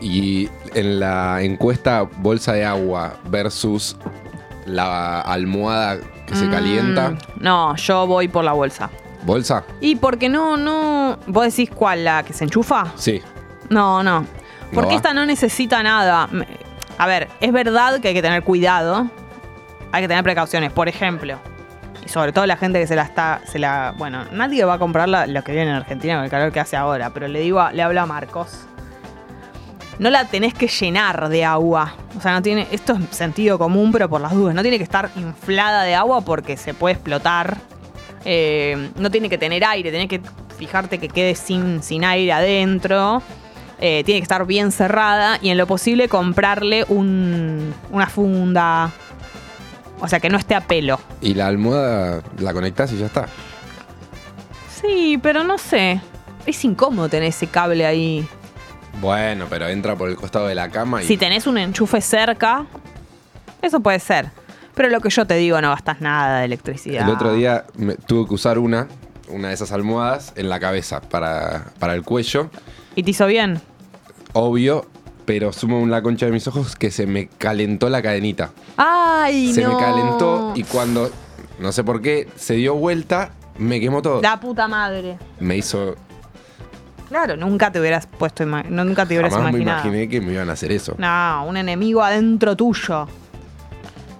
Y 0.00 0.48
en 0.74 0.98
la 0.98 1.42
encuesta 1.42 2.02
bolsa 2.02 2.54
de 2.54 2.64
agua 2.64 3.14
versus 3.28 3.96
la 4.64 5.20
almohada 5.20 5.98
que 6.26 6.34
se 6.34 6.46
Mm, 6.46 6.50
calienta. 6.50 7.14
No, 7.38 7.76
yo 7.76 8.06
voy 8.06 8.26
por 8.28 8.44
la 8.44 8.52
bolsa. 8.52 8.90
¿Bolsa? 9.26 9.64
Y 9.80 9.96
porque 9.96 10.28
no, 10.28 10.56
no. 10.56 11.18
¿Vos 11.26 11.44
decís 11.44 11.68
cuál? 11.74 12.04
¿La 12.04 12.22
que 12.22 12.32
se 12.32 12.44
enchufa? 12.44 12.92
Sí. 12.94 13.20
No, 13.68 14.02
no. 14.02 14.24
Porque 14.72 14.90
va? 14.90 14.96
esta 14.96 15.12
no 15.12 15.26
necesita 15.26 15.82
nada. 15.82 16.28
A 16.98 17.06
ver, 17.06 17.28
es 17.40 17.52
verdad 17.52 18.00
que 18.00 18.08
hay 18.08 18.14
que 18.14 18.22
tener 18.22 18.42
cuidado. 18.44 19.08
Hay 19.92 20.02
que 20.02 20.08
tener 20.08 20.22
precauciones. 20.24 20.72
Por 20.72 20.88
ejemplo, 20.88 21.38
y 22.04 22.08
sobre 22.08 22.32
todo 22.32 22.46
la 22.46 22.56
gente 22.56 22.78
que 22.78 22.86
se 22.86 22.94
la 22.96 23.02
está. 23.02 23.40
Se 23.46 23.58
la, 23.58 23.92
bueno, 23.98 24.24
nadie 24.32 24.64
va 24.64 24.74
a 24.74 24.78
comprar 24.78 25.08
la- 25.08 25.26
lo 25.26 25.42
que 25.42 25.52
viene 25.52 25.70
en 25.70 25.76
Argentina 25.76 26.14
con 26.14 26.24
el 26.24 26.30
calor 26.30 26.52
que 26.52 26.60
hace 26.60 26.76
ahora. 26.76 27.10
Pero 27.10 27.26
le 27.28 27.40
digo, 27.40 27.60
a- 27.60 27.72
le 27.72 27.82
hablo 27.82 28.00
a 28.00 28.06
Marcos. 28.06 28.60
No 29.98 30.10
la 30.10 30.26
tenés 30.26 30.52
que 30.52 30.68
llenar 30.68 31.28
de 31.30 31.44
agua. 31.44 31.94
O 32.16 32.20
sea, 32.20 32.32
no 32.32 32.42
tiene. 32.42 32.66
Esto 32.70 32.92
es 32.94 33.16
sentido 33.16 33.58
común, 33.58 33.92
pero 33.92 34.08
por 34.10 34.20
las 34.20 34.32
dudas. 34.32 34.54
No 34.54 34.62
tiene 34.62 34.76
que 34.78 34.84
estar 34.84 35.10
inflada 35.16 35.82
de 35.84 35.94
agua 35.94 36.20
porque 36.20 36.56
se 36.56 36.74
puede 36.74 36.94
explotar. 36.94 37.56
Eh, 38.28 38.90
no 38.98 39.10
tiene 39.10 39.28
que 39.30 39.38
tener 39.38 39.64
aire, 39.64 39.90
tenés 39.92 40.08
que 40.08 40.20
fijarte 40.58 40.98
que 40.98 41.08
quede 41.08 41.34
sin, 41.36 41.82
sin 41.82 42.04
aire 42.04 42.32
adentro. 42.32 43.22
Eh, 43.78 44.02
tiene 44.04 44.20
que 44.20 44.24
estar 44.24 44.44
bien 44.46 44.72
cerrada 44.72 45.38
y 45.40 45.50
en 45.50 45.58
lo 45.58 45.66
posible 45.66 46.08
comprarle 46.08 46.84
un- 46.88 47.72
una 47.90 48.06
funda. 48.08 48.90
O 50.00 50.08
sea, 50.08 50.18
que 50.18 50.28
no 50.28 50.36
esté 50.38 50.54
a 50.54 50.60
pelo. 50.62 50.98
Y 51.20 51.34
la 51.34 51.46
almohada 51.46 52.22
la 52.38 52.52
conectás 52.52 52.92
y 52.92 52.98
ya 52.98 53.06
está. 53.06 53.26
Sí, 54.80 55.18
pero 55.22 55.44
no 55.44 55.58
sé. 55.58 56.00
Es 56.46 56.64
incómodo 56.64 57.08
tener 57.08 57.28
ese 57.28 57.46
cable 57.46 57.86
ahí. 57.86 58.26
Bueno, 59.00 59.46
pero 59.48 59.68
entra 59.68 59.94
por 59.96 60.08
el 60.08 60.16
costado 60.16 60.46
de 60.48 60.54
la 60.54 60.70
cama 60.70 61.02
y. 61.02 61.06
Si 61.06 61.16
tenés 61.16 61.46
un 61.46 61.58
enchufe 61.58 62.00
cerca, 62.00 62.66
eso 63.62 63.80
puede 63.80 63.98
ser. 64.00 64.30
Pero 64.76 64.88
lo 64.90 65.00
que 65.00 65.10
yo 65.10 65.26
te 65.26 65.34
digo, 65.34 65.60
no 65.60 65.70
gastas 65.70 66.00
nada 66.00 66.38
de 66.40 66.44
electricidad. 66.44 67.02
El 67.08 67.12
otro 67.14 67.32
día 67.32 67.64
me- 67.76 67.96
tuve 67.96 68.28
que 68.28 68.34
usar 68.34 68.58
una, 68.58 68.86
una 69.28 69.48
de 69.48 69.54
esas 69.54 69.72
almohadas 69.72 70.32
en 70.36 70.48
la 70.48 70.60
cabeza 70.60 71.00
para, 71.00 71.72
para 71.80 71.94
el 71.94 72.02
cuello. 72.02 72.50
¿Y 72.94 73.02
te 73.02 73.10
hizo 73.10 73.26
bien? 73.26 73.60
Obvio, 74.34 74.86
pero 75.24 75.52
sumo 75.52 75.84
la 75.86 76.02
concha 76.02 76.26
de 76.26 76.32
mis 76.32 76.46
ojos 76.46 76.76
que 76.76 76.90
se 76.90 77.06
me 77.06 77.26
calentó 77.26 77.88
la 77.88 78.02
cadenita. 78.02 78.50
¡Ay, 78.76 79.52
se 79.52 79.62
no! 79.62 79.70
me 79.72 79.78
calentó 79.82 80.52
y 80.54 80.62
cuando, 80.64 81.10
no 81.58 81.72
sé 81.72 81.82
por 81.82 82.00
qué, 82.02 82.28
se 82.36 82.54
dio 82.54 82.74
vuelta, 82.74 83.30
me 83.58 83.80
quemó 83.80 84.02
todo. 84.02 84.20
La 84.20 84.38
puta 84.38 84.68
madre. 84.68 85.16
Me 85.40 85.56
hizo. 85.56 85.96
Claro, 87.08 87.36
nunca 87.36 87.70
te 87.70 87.80
hubieras 87.80 88.06
puesto, 88.06 88.44
nunca 88.44 89.06
te 89.06 89.14
hubieras 89.14 89.32
Jamás 89.32 89.52
me 89.52 89.60
imaginado. 89.60 89.86
imaginé 89.88 90.08
que 90.08 90.20
me 90.20 90.32
iban 90.32 90.50
a 90.50 90.54
hacer 90.54 90.72
eso. 90.72 90.94
No, 90.98 91.46
un 91.46 91.56
enemigo 91.56 92.02
adentro 92.02 92.56
tuyo. 92.56 93.06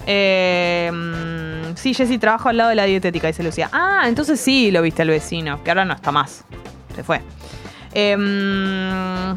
Eh, 0.06 0.90
mm, 0.92 1.76
sí, 1.76 1.92
Jessy 1.94 2.18
trabajo 2.18 2.48
al 2.48 2.56
lado 2.56 2.70
de 2.70 2.76
la 2.76 2.84
dietética, 2.84 3.26
dice 3.26 3.42
Lucía. 3.42 3.68
Ah, 3.72 4.02
entonces 4.06 4.40
sí 4.40 4.70
lo 4.70 4.82
viste 4.82 5.02
al 5.02 5.08
vecino, 5.08 5.62
que 5.64 5.70
ahora 5.70 5.84
no 5.84 5.94
está 5.94 6.12
más. 6.12 6.44
Se 6.94 7.02
fue. 7.02 7.20
Eh, 7.92 8.16
mm, 8.16 9.36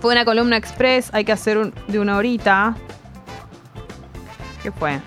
fue 0.00 0.12
una 0.12 0.24
columna 0.24 0.56
express, 0.56 1.10
hay 1.12 1.24
que 1.24 1.32
hacer 1.32 1.58
un- 1.58 1.72
de 1.88 1.98
una 1.98 2.16
horita. 2.16 2.74
¿Qué 4.62 4.72
fue? 4.72 5.00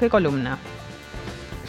¿Qué 0.00 0.08
columna? 0.10 0.58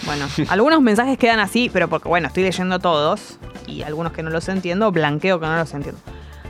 Bueno, 0.05 0.25
algunos 0.49 0.81
mensajes 0.81 1.17
quedan 1.17 1.39
así, 1.39 1.69
pero 1.71 1.87
porque, 1.89 2.07
bueno, 2.09 2.27
estoy 2.27 2.43
leyendo 2.43 2.79
todos 2.79 3.37
y 3.65 3.83
algunos 3.83 4.13
que 4.13 4.23
no 4.23 4.29
los 4.29 4.47
entiendo, 4.49 4.91
blanqueo 4.91 5.39
que 5.39 5.45
no 5.45 5.57
los 5.57 5.73
entiendo. 5.73 5.99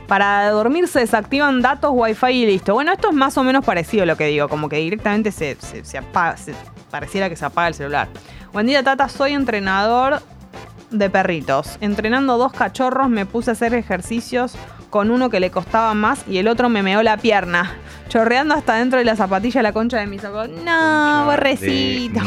Para 0.08 0.50
dormir 0.50 0.88
se 0.88 1.00
desactivan 1.00 1.60
datos, 1.62 1.90
wifi 1.94 2.26
y 2.28 2.46
listo. 2.46 2.72
Bueno, 2.74 2.92
esto 2.92 3.10
es 3.10 3.14
más 3.14 3.36
o 3.38 3.44
menos 3.44 3.64
parecido 3.64 4.02
a 4.02 4.06
lo 4.06 4.16
que 4.16 4.26
digo, 4.26 4.48
como 4.48 4.68
que 4.68 4.76
directamente 4.78 5.30
se, 5.30 5.56
se- 5.60 5.84
se 5.84 5.98
apaga, 5.98 6.36
se- 6.36 6.54
pareciera 6.90 7.28
que 7.28 7.36
se 7.36 7.44
apaga 7.44 7.68
el 7.68 7.74
celular. 7.74 8.08
Buen 8.52 8.66
día, 8.66 8.82
Tata, 8.82 9.08
soy 9.10 9.34
entrenador 9.34 10.20
de 10.90 11.10
perritos. 11.10 11.76
Entrenando 11.82 12.38
dos 12.38 12.52
cachorros 12.52 13.10
me 13.10 13.26
puse 13.26 13.50
a 13.50 13.52
hacer 13.52 13.74
ejercicios 13.74 14.54
con 14.88 15.10
uno 15.10 15.28
que 15.28 15.38
le 15.40 15.50
costaba 15.50 15.92
más 15.92 16.24
y 16.26 16.38
el 16.38 16.48
otro 16.48 16.70
me 16.70 16.82
meó 16.82 17.02
la 17.02 17.18
pierna. 17.18 17.70
Chorreando 18.08 18.54
hasta 18.54 18.76
dentro 18.76 18.98
de 18.98 19.04
la 19.04 19.14
zapatilla 19.16 19.60
la 19.60 19.74
concha 19.74 19.98
de 19.98 20.06
mis 20.06 20.24
ojos. 20.24 20.48
No, 20.48 21.26
borrecito. 21.26 22.20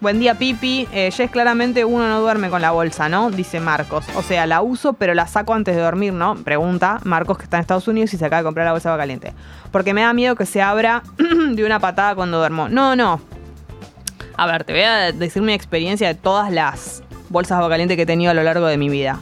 Buen 0.00 0.18
día, 0.18 0.34
Pipi. 0.34 0.88
Eh, 0.92 1.10
Jess, 1.12 1.30
claramente 1.30 1.84
uno 1.84 2.08
no 2.08 2.22
duerme 2.22 2.48
con 2.48 2.62
la 2.62 2.70
bolsa, 2.70 3.10
¿no? 3.10 3.30
Dice 3.30 3.60
Marcos. 3.60 4.06
O 4.16 4.22
sea, 4.22 4.46
la 4.46 4.62
uso, 4.62 4.94
pero 4.94 5.12
la 5.12 5.26
saco 5.26 5.52
antes 5.52 5.76
de 5.76 5.82
dormir, 5.82 6.14
¿no? 6.14 6.36
Pregunta 6.36 7.00
Marcos, 7.04 7.36
que 7.36 7.44
está 7.44 7.58
en 7.58 7.60
Estados 7.60 7.86
Unidos 7.86 8.14
y 8.14 8.16
se 8.16 8.24
acaba 8.24 8.40
de 8.40 8.46
comprar 8.46 8.64
la 8.64 8.72
bolsa 8.72 8.88
de 8.88 8.92
agua 8.94 9.02
caliente. 9.02 9.34
Porque 9.70 9.92
me 9.92 10.00
da 10.00 10.14
miedo 10.14 10.36
que 10.36 10.46
se 10.46 10.62
abra 10.62 11.02
de 11.52 11.64
una 11.66 11.80
patada 11.80 12.14
cuando 12.14 12.38
duermo. 12.38 12.70
No, 12.70 12.96
no. 12.96 13.20
A 14.38 14.46
ver, 14.46 14.64
te 14.64 14.72
voy 14.72 14.80
a 14.80 15.12
decir 15.12 15.42
mi 15.42 15.52
experiencia 15.52 16.08
de 16.08 16.14
todas 16.14 16.50
las 16.50 17.02
bolsas 17.28 17.58
de 17.58 17.64
agua 17.64 17.68
caliente 17.68 17.94
que 17.94 18.02
he 18.02 18.06
tenido 18.06 18.30
a 18.30 18.34
lo 18.34 18.42
largo 18.42 18.68
de 18.68 18.78
mi 18.78 18.88
vida. 18.88 19.20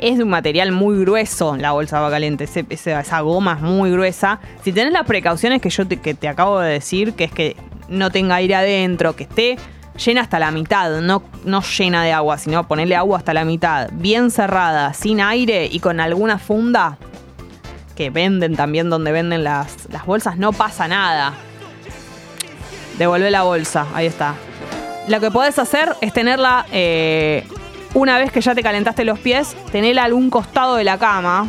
Es 0.00 0.16
de 0.16 0.24
un 0.24 0.30
material 0.30 0.72
muy 0.72 0.98
grueso 0.98 1.56
la 1.56 1.70
bolsa 1.70 1.94
de 1.94 2.00
agua 2.00 2.10
caliente, 2.10 2.48
esa 2.70 3.20
goma 3.20 3.52
es 3.52 3.60
muy 3.60 3.92
gruesa. 3.92 4.40
Si 4.64 4.72
tenés 4.72 4.92
las 4.92 5.06
precauciones 5.06 5.62
que 5.62 5.70
yo 5.70 5.86
te, 5.86 5.98
que 5.98 6.14
te 6.14 6.26
acabo 6.26 6.58
de 6.58 6.72
decir, 6.72 7.12
que 7.12 7.22
es 7.22 7.30
que 7.30 7.54
no 7.88 8.10
tenga 8.10 8.34
aire 8.34 8.56
adentro, 8.56 9.14
que 9.14 9.22
esté 9.22 9.58
llena 9.98 10.22
hasta 10.22 10.38
la 10.38 10.50
mitad, 10.50 11.00
no, 11.00 11.22
no 11.44 11.62
llena 11.62 12.02
de 12.04 12.12
agua, 12.12 12.38
sino 12.38 12.66
ponerle 12.66 12.96
agua 12.96 13.18
hasta 13.18 13.34
la 13.34 13.44
mitad, 13.44 13.88
bien 13.92 14.30
cerrada, 14.30 14.94
sin 14.94 15.20
aire 15.20 15.66
y 15.70 15.80
con 15.80 16.00
alguna 16.00 16.38
funda 16.38 16.98
que 17.96 18.10
venden 18.10 18.54
también 18.56 18.90
donde 18.90 19.10
venden 19.12 19.42
las, 19.44 19.88
las 19.90 20.06
bolsas, 20.06 20.36
no 20.36 20.52
pasa 20.52 20.86
nada. 20.86 21.34
Devuelve 22.96 23.30
la 23.30 23.42
bolsa, 23.42 23.86
ahí 23.94 24.06
está. 24.06 24.34
Lo 25.08 25.20
que 25.20 25.30
podés 25.30 25.58
hacer 25.58 25.94
es 26.00 26.12
tenerla 26.12 26.66
eh, 26.70 27.44
una 27.94 28.18
vez 28.18 28.30
que 28.30 28.40
ya 28.40 28.54
te 28.54 28.62
calentaste 28.62 29.04
los 29.04 29.18
pies, 29.18 29.56
tenerla 29.72 30.02
a 30.02 30.04
algún 30.04 30.30
costado 30.30 30.76
de 30.76 30.84
la 30.84 30.98
cama. 30.98 31.48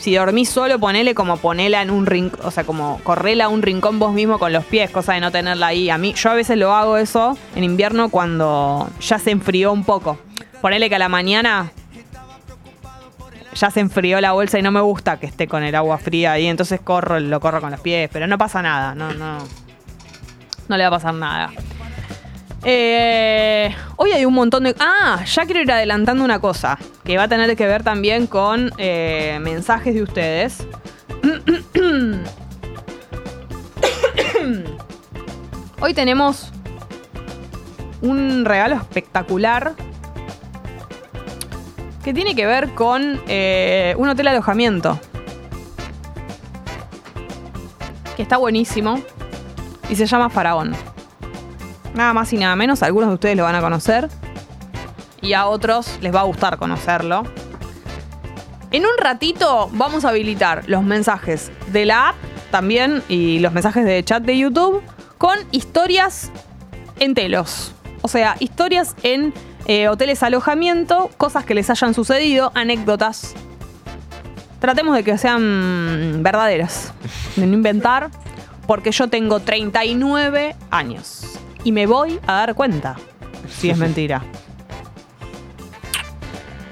Si 0.00 0.14
dormís 0.14 0.48
solo, 0.48 0.78
ponele 0.78 1.14
como 1.14 1.36
ponela 1.36 1.82
en 1.82 1.90
un 1.90 2.06
rincón, 2.06 2.40
o 2.42 2.50
sea, 2.50 2.64
como 2.64 2.98
correla 3.02 3.44
a 3.44 3.48
un 3.48 3.60
rincón 3.60 3.98
vos 3.98 4.14
mismo 4.14 4.38
con 4.38 4.50
los 4.50 4.64
pies, 4.64 4.90
cosa 4.90 5.12
de 5.12 5.20
no 5.20 5.30
tenerla 5.30 5.66
ahí. 5.66 5.90
A 5.90 5.98
mí, 5.98 6.14
yo 6.14 6.30
a 6.30 6.34
veces 6.34 6.56
lo 6.56 6.74
hago 6.74 6.96
eso 6.96 7.36
en 7.54 7.64
invierno 7.64 8.08
cuando 8.08 8.88
ya 8.98 9.18
se 9.18 9.30
enfrió 9.30 9.72
un 9.72 9.84
poco. 9.84 10.18
Ponele 10.62 10.88
que 10.88 10.94
a 10.94 10.98
la 10.98 11.10
mañana 11.10 11.70
ya 13.54 13.70
se 13.70 13.80
enfrió 13.80 14.22
la 14.22 14.32
bolsa 14.32 14.58
y 14.58 14.62
no 14.62 14.70
me 14.70 14.80
gusta 14.80 15.20
que 15.20 15.26
esté 15.26 15.46
con 15.46 15.62
el 15.62 15.74
agua 15.74 15.98
fría 15.98 16.32
ahí, 16.32 16.46
entonces 16.46 16.80
corro, 16.80 17.20
lo 17.20 17.38
corro 17.38 17.60
con 17.60 17.70
los 17.70 17.80
pies, 17.80 18.08
pero 18.10 18.26
no 18.26 18.38
pasa 18.38 18.62
nada, 18.62 18.94
no, 18.94 19.12
no. 19.12 19.36
No 20.68 20.76
le 20.78 20.84
va 20.84 20.88
a 20.88 20.98
pasar 20.98 21.12
nada. 21.12 21.50
Eh, 22.62 23.74
hoy 23.96 24.12
hay 24.12 24.26
un 24.26 24.34
montón 24.34 24.64
de. 24.64 24.74
Ah, 24.78 25.24
ya 25.24 25.44
quiero 25.46 25.62
ir 25.62 25.72
adelantando 25.72 26.24
una 26.24 26.40
cosa. 26.40 26.78
Que 27.04 27.16
va 27.16 27.22
a 27.24 27.28
tener 27.28 27.56
que 27.56 27.66
ver 27.66 27.82
también 27.82 28.26
con 28.26 28.72
eh, 28.76 29.38
mensajes 29.40 29.94
de 29.94 30.02
ustedes. 30.02 30.66
Hoy 35.80 35.94
tenemos 35.94 36.52
un 38.02 38.44
regalo 38.44 38.76
espectacular. 38.76 39.72
Que 42.04 42.12
tiene 42.14 42.34
que 42.34 42.46
ver 42.46 42.70
con 42.74 43.20
eh, 43.28 43.94
un 43.98 44.08
hotel 44.08 44.28
alojamiento. 44.28 45.00
Que 48.16 48.22
está 48.22 48.36
buenísimo. 48.36 49.00
Y 49.88 49.96
se 49.96 50.06
llama 50.06 50.28
Faraón. 50.28 50.89
Nada 51.94 52.12
más 52.12 52.32
y 52.32 52.36
nada 52.36 52.54
menos, 52.56 52.82
algunos 52.82 53.08
de 53.08 53.14
ustedes 53.14 53.36
lo 53.36 53.44
van 53.44 53.54
a 53.54 53.60
conocer 53.60 54.08
y 55.20 55.32
a 55.32 55.46
otros 55.46 55.98
les 56.00 56.14
va 56.14 56.20
a 56.20 56.24
gustar 56.24 56.56
conocerlo. 56.56 57.24
En 58.70 58.84
un 58.84 58.96
ratito 58.98 59.68
vamos 59.72 60.04
a 60.04 60.10
habilitar 60.10 60.64
los 60.68 60.82
mensajes 60.82 61.50
de 61.72 61.84
la 61.84 62.10
app 62.10 62.16
también 62.50 63.02
y 63.08 63.40
los 63.40 63.52
mensajes 63.52 63.84
de 63.84 64.02
chat 64.04 64.22
de 64.22 64.38
YouTube 64.38 64.82
con 65.18 65.36
historias 65.50 66.30
en 67.00 67.14
telos. 67.14 67.72
O 68.02 68.08
sea, 68.08 68.36
historias 68.38 68.94
en 69.02 69.34
eh, 69.66 69.88
hoteles 69.88 70.22
alojamiento, 70.22 71.10
cosas 71.16 71.44
que 71.44 71.54
les 71.54 71.68
hayan 71.68 71.94
sucedido, 71.94 72.52
anécdotas. 72.54 73.34
Tratemos 74.60 74.94
de 74.94 75.04
que 75.04 75.18
sean 75.18 76.22
verdaderas, 76.22 76.92
de 77.36 77.46
no 77.46 77.54
inventar, 77.54 78.10
porque 78.66 78.92
yo 78.92 79.08
tengo 79.08 79.40
39 79.40 80.54
años 80.70 81.39
y 81.64 81.72
me 81.72 81.86
voy 81.86 82.20
a 82.26 82.34
dar 82.34 82.54
cuenta 82.54 82.96
si 83.48 83.70
es 83.70 83.78
mentira. 83.78 84.22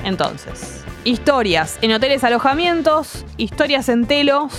Entonces, 0.05 0.85
historias 1.05 1.79
en 1.83 1.93
hoteles 1.93 2.25
alojamientos, 2.25 3.25
historias 3.37 3.89
en 3.89 4.07
telos, 4.07 4.53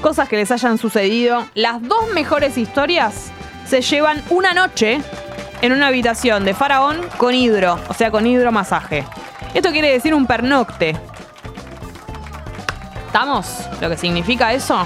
cosas 0.00 0.28
que 0.28 0.36
les 0.36 0.50
hayan 0.50 0.78
sucedido. 0.78 1.46
Las 1.54 1.82
dos 1.82 2.12
mejores 2.12 2.58
historias 2.58 3.30
se 3.66 3.80
llevan 3.80 4.22
una 4.30 4.54
noche 4.54 5.00
en 5.60 5.72
una 5.72 5.86
habitación 5.86 6.44
de 6.44 6.54
faraón 6.54 7.00
con 7.16 7.34
hidro, 7.34 7.78
o 7.88 7.94
sea, 7.94 8.10
con 8.10 8.26
hidromasaje. 8.26 9.04
Esto 9.54 9.70
quiere 9.70 9.92
decir 9.92 10.14
un 10.14 10.26
pernocte. 10.26 10.96
¿Estamos? 13.06 13.68
¿Lo 13.80 13.88
que 13.88 13.96
significa 13.96 14.52
eso? 14.52 14.84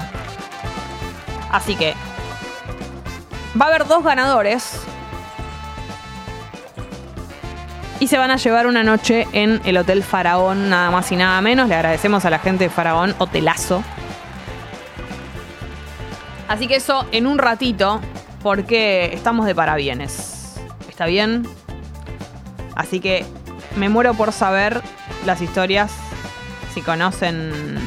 Así 1.49 1.75
que 1.75 1.95
Va 3.59 3.65
a 3.65 3.69
haber 3.69 3.87
dos 3.87 4.03
ganadores. 4.03 4.81
Y 7.99 8.07
se 8.07 8.17
van 8.17 8.29
a 8.29 8.35
llevar 8.35 8.67
una 8.67 8.83
noche 8.83 9.27
en 9.31 9.59
el 9.65 9.77
Hotel 9.77 10.03
Faraón, 10.03 10.69
nada 10.69 10.91
más 10.91 11.11
y 11.11 11.15
nada 11.15 11.41
menos. 11.41 11.67
Le 11.67 11.75
agradecemos 11.75 12.23
a 12.25 12.29
la 12.29 12.37
gente 12.37 12.65
de 12.65 12.69
Faraón, 12.69 13.15
hotelazo. 13.17 13.83
Así 16.47 16.67
que 16.67 16.75
eso 16.75 17.07
en 17.11 17.25
un 17.25 17.39
ratito, 17.39 17.99
porque 18.43 19.09
estamos 19.13 19.47
de 19.47 19.55
parabienes. 19.55 20.55
¿Está 20.87 21.07
bien? 21.07 21.47
Así 22.75 22.99
que 22.99 23.25
me 23.75 23.89
muero 23.89 24.13
por 24.13 24.31
saber 24.31 24.81
las 25.25 25.41
historias, 25.41 25.91
si 26.73 26.81
conocen 26.81 27.79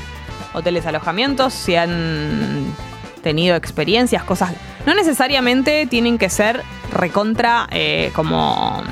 hoteles 0.52 0.84
alojamientos, 0.86 1.54
si 1.54 1.76
han 1.76 2.74
tenido 3.22 3.56
experiencias, 3.56 4.24
cosas 4.24 4.52
no 4.86 4.94
necesariamente 4.94 5.86
tienen 5.86 6.18
que 6.18 6.30
ser 6.30 6.62
recontra 6.92 7.68
eh, 7.70 8.10
como. 8.14 8.82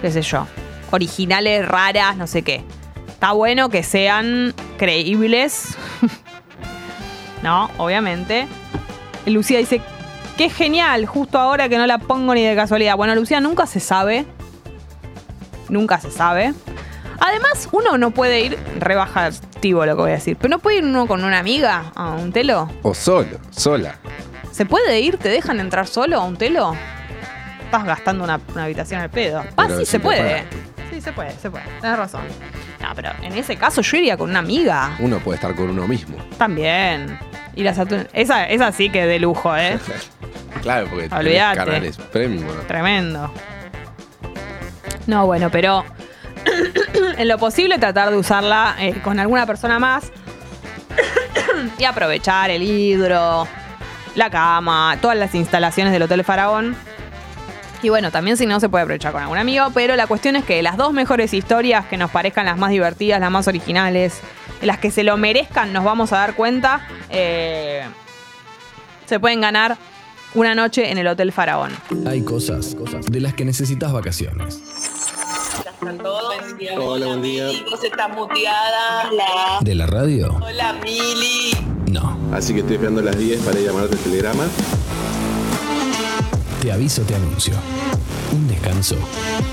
qué 0.00 0.10
sé 0.10 0.22
yo. 0.22 0.46
Originales, 0.90 1.66
raras, 1.66 2.16
no 2.16 2.26
sé 2.26 2.42
qué. 2.42 2.62
Está 3.08 3.32
bueno 3.32 3.68
que 3.68 3.82
sean 3.82 4.54
creíbles. 4.78 5.76
no, 7.42 7.70
obviamente. 7.78 8.46
Lucía 9.26 9.58
dice, 9.58 9.80
qué 10.36 10.50
genial, 10.50 11.06
justo 11.06 11.38
ahora 11.38 11.68
que 11.68 11.78
no 11.78 11.86
la 11.86 11.98
pongo 11.98 12.34
ni 12.34 12.44
de 12.44 12.54
casualidad. 12.54 12.96
Bueno, 12.96 13.14
Lucía, 13.14 13.40
nunca 13.40 13.66
se 13.66 13.80
sabe. 13.80 14.26
Nunca 15.68 15.98
se 15.98 16.10
sabe. 16.10 16.54
Además, 17.26 17.70
uno 17.72 17.96
no 17.96 18.10
puede 18.10 18.42
ir 18.42 18.58
rebajativo 18.78 19.86
lo 19.86 19.96
que 19.96 20.02
voy 20.02 20.10
a 20.10 20.14
decir, 20.16 20.36
pero 20.36 20.50
no 20.50 20.58
puede 20.58 20.76
ir 20.78 20.84
uno 20.84 21.06
con 21.06 21.24
una 21.24 21.38
amiga 21.38 21.90
a 21.94 22.10
un 22.10 22.32
telo. 22.32 22.68
O 22.82 22.92
solo, 22.92 23.38
sola. 23.50 23.94
¿Se 24.52 24.66
puede 24.66 25.00
ir? 25.00 25.16
¿Te 25.16 25.30
dejan 25.30 25.58
entrar 25.58 25.86
solo 25.86 26.20
a 26.20 26.24
un 26.24 26.36
telo? 26.36 26.76
Estás 27.64 27.84
gastando 27.86 28.24
una, 28.24 28.38
una 28.52 28.64
habitación 28.64 29.00
al 29.00 29.08
pedo. 29.08 29.42
Ah, 29.56 29.68
sí 29.70 29.78
si 29.78 29.86
se 29.86 30.00
puede. 30.00 30.44
Sí, 30.90 31.00
se 31.00 31.12
puede, 31.12 31.30
se 31.38 31.50
puede. 31.50 31.64
Tienes 31.80 31.98
razón. 31.98 32.24
No, 32.82 32.88
pero 32.94 33.08
en 33.22 33.32
ese 33.32 33.56
caso 33.56 33.80
yo 33.80 33.96
iría 33.96 34.18
con 34.18 34.28
una 34.28 34.40
amiga. 34.40 34.94
Uno 34.98 35.18
puede 35.18 35.36
estar 35.36 35.54
con 35.54 35.70
uno 35.70 35.88
mismo. 35.88 36.18
También. 36.36 37.18
Y 37.56 37.62
las 37.62 37.78
esa, 38.12 38.44
esa 38.44 38.70
sí 38.72 38.90
que 38.90 39.06
de 39.06 39.18
lujo, 39.18 39.56
¿eh? 39.56 39.78
Claro, 40.60 40.88
porque 40.88 41.08
tenés 41.08 41.56
canales 41.56 41.96
premium. 41.96 42.46
¿no? 42.46 42.62
Tremendo. 42.62 43.32
No, 45.06 45.26
bueno, 45.26 45.50
pero 45.50 45.84
en 47.18 47.28
lo 47.28 47.38
posible 47.38 47.78
tratar 47.78 48.10
de 48.10 48.16
usarla 48.16 48.76
eh, 48.78 49.00
con 49.02 49.18
alguna 49.18 49.46
persona 49.46 49.78
más 49.78 50.10
y 51.78 51.84
aprovechar 51.84 52.50
el 52.50 52.62
hidro, 52.62 53.46
la 54.14 54.30
cama, 54.30 54.96
todas 55.00 55.16
las 55.16 55.34
instalaciones 55.34 55.92
del 55.92 56.02
Hotel 56.02 56.24
Faraón. 56.24 56.76
Y 57.82 57.90
bueno, 57.90 58.10
también 58.10 58.38
si 58.38 58.46
no 58.46 58.60
se 58.60 58.68
puede 58.70 58.84
aprovechar 58.84 59.12
con 59.12 59.22
algún 59.22 59.36
amigo, 59.36 59.66
pero 59.74 59.94
la 59.94 60.06
cuestión 60.06 60.36
es 60.36 60.44
que 60.44 60.62
las 60.62 60.78
dos 60.78 60.94
mejores 60.94 61.34
historias 61.34 61.84
que 61.84 61.98
nos 61.98 62.10
parezcan 62.10 62.46
las 62.46 62.56
más 62.56 62.70
divertidas, 62.70 63.20
las 63.20 63.30
más 63.30 63.46
originales, 63.46 64.20
las 64.62 64.78
que 64.78 64.90
se 64.90 65.04
lo 65.04 65.18
merezcan, 65.18 65.72
nos 65.72 65.84
vamos 65.84 66.12
a 66.14 66.16
dar 66.16 66.34
cuenta, 66.34 66.86
eh, 67.10 67.82
se 69.04 69.20
pueden 69.20 69.42
ganar 69.42 69.76
una 70.34 70.54
noche 70.54 70.90
en 70.90 70.98
el 70.98 71.06
Hotel 71.06 71.30
Faraón. 71.30 71.72
Hay 72.06 72.22
cosas, 72.22 72.74
cosas 72.74 73.04
de 73.06 73.20
las 73.20 73.34
que 73.34 73.44
necesitas 73.44 73.92
vacaciones. 73.92 74.62
Están 75.84 75.98
todos. 75.98 76.34
Buen 76.38 76.56
día, 76.56 76.80
Hola, 76.80 77.06
buen 77.08 77.20
día. 77.20 77.46
Mili, 77.48 77.64
Vos 77.70 77.84
estás 77.84 78.08
muteada. 78.08 79.10
Hola. 79.10 79.58
¿De 79.60 79.74
la 79.74 79.86
radio? 79.86 80.34
Hola, 80.42 80.72
Mili. 80.82 81.52
No. 81.92 82.18
Así 82.32 82.54
que 82.54 82.60
estoy 82.60 82.76
esperando 82.76 83.02
las 83.02 83.18
10 83.18 83.42
para 83.42 83.60
llamarte 83.60 83.94
el 83.96 84.00
telegrama. 84.00 84.44
Te 86.62 86.72
aviso, 86.72 87.02
te 87.02 87.14
anuncio. 87.14 87.52
Un 88.32 88.48
descanso 88.48 88.96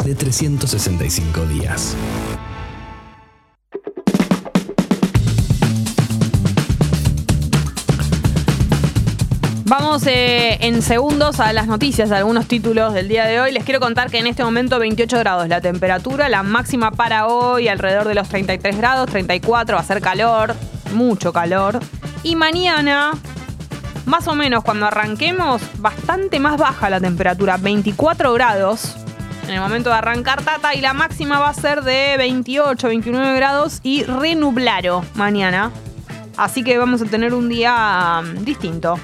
de 0.05 0.15
365 0.15 1.45
días. 1.47 1.97
Vamos 9.71 10.05
eh, 10.05 10.57
en 10.59 10.81
segundos 10.81 11.39
a 11.39 11.53
las 11.53 11.65
noticias, 11.65 12.11
a 12.11 12.17
algunos 12.17 12.45
títulos 12.45 12.93
del 12.93 13.07
día 13.07 13.25
de 13.25 13.39
hoy. 13.39 13.53
Les 13.53 13.63
quiero 13.63 13.79
contar 13.79 14.11
que 14.11 14.19
en 14.19 14.27
este 14.27 14.43
momento 14.43 14.77
28 14.79 15.17
grados 15.19 15.47
la 15.47 15.61
temperatura, 15.61 16.27
la 16.27 16.43
máxima 16.43 16.91
para 16.91 17.27
hoy 17.27 17.69
alrededor 17.69 18.05
de 18.05 18.13
los 18.13 18.27
33 18.27 18.75
grados, 18.75 19.09
34, 19.09 19.77
va 19.77 19.81
a 19.81 19.85
ser 19.85 20.01
calor, 20.01 20.55
mucho 20.93 21.31
calor. 21.31 21.79
Y 22.21 22.35
mañana, 22.35 23.11
más 24.05 24.27
o 24.27 24.35
menos 24.35 24.61
cuando 24.61 24.87
arranquemos, 24.87 25.61
bastante 25.77 26.41
más 26.41 26.57
baja 26.57 26.89
la 26.89 26.99
temperatura, 26.99 27.55
24 27.55 28.33
grados. 28.33 28.97
En 29.45 29.51
el 29.51 29.61
momento 29.61 29.89
de 29.89 29.95
arrancar 29.95 30.43
Tata 30.43 30.75
y 30.75 30.81
la 30.81 30.91
máxima 30.91 31.39
va 31.39 31.47
a 31.47 31.53
ser 31.53 31.83
de 31.83 32.17
28, 32.17 32.89
29 32.89 33.35
grados 33.37 33.79
y 33.83 34.03
renublaro 34.03 35.05
mañana. 35.15 35.71
Así 36.35 36.61
que 36.61 36.77
vamos 36.77 37.01
a 37.01 37.05
tener 37.05 37.33
un 37.33 37.47
día 37.47 38.21
mm, 38.21 38.43
distinto. 38.43 38.99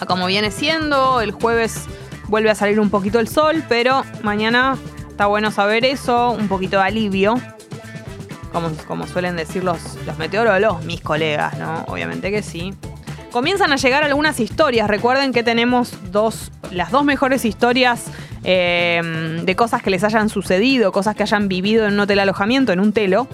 A 0.00 0.06
como 0.06 0.26
viene 0.26 0.50
siendo. 0.50 1.20
El 1.20 1.32
jueves 1.32 1.86
vuelve 2.28 2.50
a 2.50 2.54
salir 2.54 2.80
un 2.80 2.90
poquito 2.90 3.18
el 3.20 3.28
sol, 3.28 3.62
pero 3.68 4.04
mañana 4.22 4.76
está 5.08 5.26
bueno 5.26 5.50
saber 5.50 5.84
eso, 5.84 6.30
un 6.30 6.48
poquito 6.48 6.78
de 6.78 6.84
alivio. 6.84 7.40
Como, 8.52 8.70
como 8.86 9.06
suelen 9.06 9.36
decir 9.36 9.64
los, 9.64 9.96
los 10.06 10.16
meteorólogos, 10.16 10.84
mis 10.84 11.00
colegas, 11.00 11.58
¿no? 11.58 11.84
Obviamente 11.88 12.30
que 12.30 12.42
sí. 12.42 12.72
Comienzan 13.32 13.72
a 13.72 13.76
llegar 13.76 14.04
algunas 14.04 14.38
historias. 14.38 14.88
Recuerden 14.88 15.32
que 15.32 15.42
tenemos 15.42 15.92
dos, 16.12 16.52
las 16.70 16.92
dos 16.92 17.04
mejores 17.04 17.44
historias 17.44 18.04
eh, 18.44 19.40
de 19.42 19.56
cosas 19.56 19.82
que 19.82 19.90
les 19.90 20.04
hayan 20.04 20.28
sucedido, 20.28 20.92
cosas 20.92 21.16
que 21.16 21.24
hayan 21.24 21.48
vivido 21.48 21.86
en 21.86 21.94
un 21.94 22.00
hotel 22.00 22.20
alojamiento, 22.20 22.72
en 22.72 22.78
un 22.78 22.92
telo. 22.92 23.26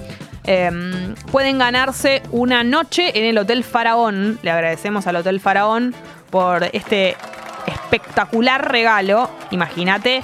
Eh, 0.45 1.15
pueden 1.31 1.59
ganarse 1.59 2.23
una 2.31 2.65
noche 2.65 3.19
en 3.19 3.27
el 3.27 3.37
Hotel 3.37 3.63
Faraón. 3.63 4.39
Le 4.43 4.51
agradecemos 4.51 5.07
al 5.07 5.17
Hotel 5.17 5.39
Faraón 5.39 5.95
por 6.31 6.65
este 6.73 7.17
espectacular 7.67 8.71
regalo. 8.71 9.31
Imagínate, 9.51 10.23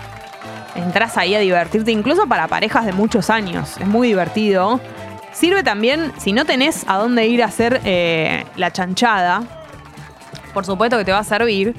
entras 0.74 1.16
ahí 1.16 1.34
a 1.34 1.40
divertirte, 1.40 1.92
incluso 1.92 2.26
para 2.26 2.48
parejas 2.48 2.86
de 2.86 2.92
muchos 2.92 3.30
años. 3.30 3.76
Es 3.78 3.86
muy 3.86 4.09
divertido. 4.09 4.80
Sirve 5.32 5.62
también, 5.62 6.12
si 6.18 6.32
no 6.32 6.44
tenés 6.44 6.84
a 6.88 6.96
dónde 6.96 7.26
ir 7.26 7.42
a 7.42 7.46
hacer 7.46 7.80
eh, 7.84 8.44
la 8.57 8.70
chanchada, 8.70 9.42
por 10.54 10.64
supuesto 10.64 10.96
que 10.96 11.04
te 11.04 11.12
va 11.12 11.18
a 11.18 11.24
servir. 11.24 11.74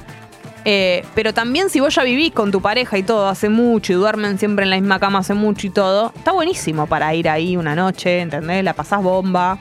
Eh, 0.70 1.06
pero 1.16 1.34
también 1.34 1.70
si 1.70 1.80
vos 1.80 1.96
ya 1.96 2.04
vivís 2.04 2.34
con 2.34 2.52
tu 2.52 2.62
pareja 2.62 2.98
y 2.98 3.04
todo 3.04 3.30
hace 3.30 3.48
mucho 3.48 3.94
y 3.94 3.96
duermen 3.96 4.38
siempre 4.38 4.66
en 4.66 4.70
la 4.70 4.76
misma 4.76 5.00
cama 5.00 5.20
hace 5.20 5.34
mucho 5.34 5.66
y 5.66 5.70
todo, 5.70 6.12
está 6.14 6.34
buenísimo 6.34 6.88
para 6.88 7.14
ir 7.16 7.30
ahí 7.30 7.56
una 7.56 7.74
noche, 7.74 8.20
¿entendés? 8.20 8.66
La 8.66 8.74
pasás 8.74 9.02
bomba. 9.02 9.58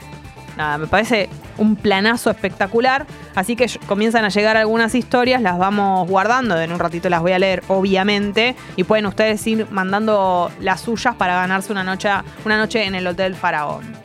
Nada, 0.57 0.79
me 0.79 0.87
parece 0.87 1.29
un 1.57 1.75
planazo 1.75 2.31
espectacular. 2.31 3.05
Así 3.35 3.55
que 3.55 3.67
comienzan 3.85 4.25
a 4.25 4.29
llegar 4.29 4.57
algunas 4.57 4.95
historias, 4.95 5.41
las 5.41 5.59
vamos 5.59 6.09
guardando. 6.09 6.59
En 6.59 6.71
un 6.71 6.79
ratito 6.79 7.09
las 7.09 7.21
voy 7.21 7.33
a 7.33 7.39
leer, 7.39 7.63
obviamente. 7.67 8.55
Y 8.75 8.83
pueden 8.83 9.05
ustedes 9.05 9.45
ir 9.45 9.67
mandando 9.69 10.51
las 10.59 10.81
suyas 10.81 11.15
para 11.15 11.35
ganarse 11.35 11.71
una 11.71 11.83
noche, 11.83 12.09
una 12.43 12.57
noche 12.57 12.83
en 12.83 12.95
el 12.95 13.05
Hotel 13.05 13.35
Faraón. 13.35 13.95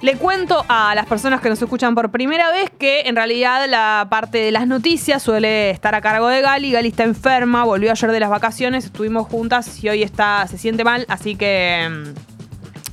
Le 0.00 0.14
cuento 0.16 0.64
a 0.68 0.94
las 0.94 1.06
personas 1.06 1.40
que 1.40 1.48
nos 1.48 1.60
escuchan 1.60 1.94
por 1.94 2.10
primera 2.10 2.52
vez 2.52 2.70
que 2.70 3.02
en 3.02 3.16
realidad 3.16 3.66
la 3.68 4.06
parte 4.08 4.38
de 4.38 4.52
las 4.52 4.68
noticias 4.68 5.20
suele 5.20 5.70
estar 5.70 5.94
a 5.96 6.00
cargo 6.00 6.28
de 6.28 6.40
Gali. 6.40 6.70
Gali 6.70 6.88
está 6.88 7.02
enferma, 7.02 7.64
volvió 7.64 7.90
ayer 7.90 8.12
de 8.12 8.20
las 8.20 8.30
vacaciones, 8.30 8.84
estuvimos 8.84 9.26
juntas 9.26 9.82
y 9.82 9.88
hoy 9.88 10.04
está, 10.04 10.46
se 10.46 10.56
siente 10.56 10.84
mal, 10.84 11.04
así 11.08 11.34
que 11.34 11.88
mm, 11.90 12.27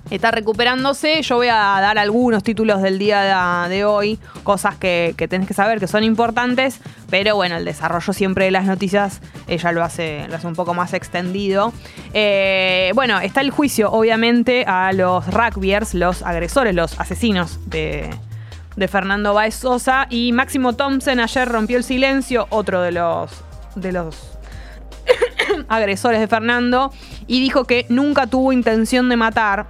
está 0.09 0.31
recuperándose. 0.31 1.21
Yo 1.21 1.37
voy 1.37 1.47
a 1.47 1.55
dar 1.55 1.97
algunos 1.97 2.43
títulos 2.43 2.81
del 2.81 2.99
día 2.99 3.67
de, 3.69 3.85
hoy, 3.85 4.19
cosas 4.43 4.75
que, 4.75 5.13
que 5.17 5.27
tenés 5.27 5.47
que 5.47 5.53
saber 5.53 5.79
que 5.79 5.87
son 5.87 6.03
importantes, 6.03 6.79
pero 7.09 7.35
bueno, 7.35 7.57
el 7.57 7.65
desarrollo 7.65 8.13
siempre 8.13 8.45
de 8.45 8.51
las 8.51 8.65
noticias 8.65 9.21
ella 9.47 9.71
lo 9.71 9.83
hace, 9.83 10.27
lo 10.29 10.35
hace 10.35 10.47
un 10.47 10.55
poco 10.55 10.73
más 10.73 10.93
extendido. 10.93 11.73
Eh, 12.13 12.91
bueno, 12.95 13.19
está 13.19 13.41
el 13.41 13.51
juicio, 13.51 13.91
obviamente, 13.91 14.65
a 14.67 14.91
los 14.93 15.27
rugbyers, 15.27 15.93
los 15.93 16.21
agresores, 16.23 16.73
los 16.73 16.99
asesinos 16.99 17.59
de, 17.67 18.09
de 18.75 18.87
Fernando 18.87 19.33
Baez 19.33 19.55
Sosa. 19.55 20.07
Y 20.09 20.31
Máximo 20.31 20.73
Thompson 20.73 21.19
ayer 21.19 21.47
rompió 21.47 21.77
el 21.77 21.83
silencio, 21.83 22.47
otro 22.49 22.81
de 22.81 22.91
los, 22.91 23.31
de 23.75 23.91
los 23.91 24.37
agresores 25.67 26.19
de 26.19 26.27
Fernando, 26.27 26.91
y 27.27 27.41
dijo 27.41 27.65
que 27.65 27.85
nunca 27.89 28.27
tuvo 28.27 28.51
intención 28.51 29.09
de 29.09 29.17
matar. 29.17 29.67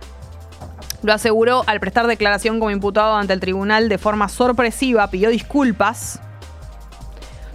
Lo 1.05 1.13
aseguró 1.13 1.63
al 1.67 1.79
prestar 1.79 2.07
declaración 2.07 2.57
como 2.57 2.71
imputado 2.71 3.15
ante 3.15 3.31
el 3.31 3.39
tribunal 3.39 3.89
de 3.89 3.99
forma 3.99 4.27
sorpresiva, 4.27 5.07
pidió 5.11 5.29
disculpas 5.29 6.19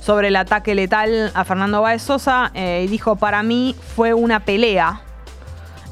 sobre 0.01 0.28
el 0.28 0.36
ataque 0.36 0.72
letal 0.76 1.32
a 1.34 1.44
Fernando 1.44 1.82
Báez 1.82 2.01
Sosa 2.01 2.53
eh, 2.55 2.84
y 2.84 2.88
dijo, 2.88 3.16
para 3.16 3.42
mí 3.42 3.74
fue 3.96 4.14
una 4.14 4.38
pelea. 4.38 5.01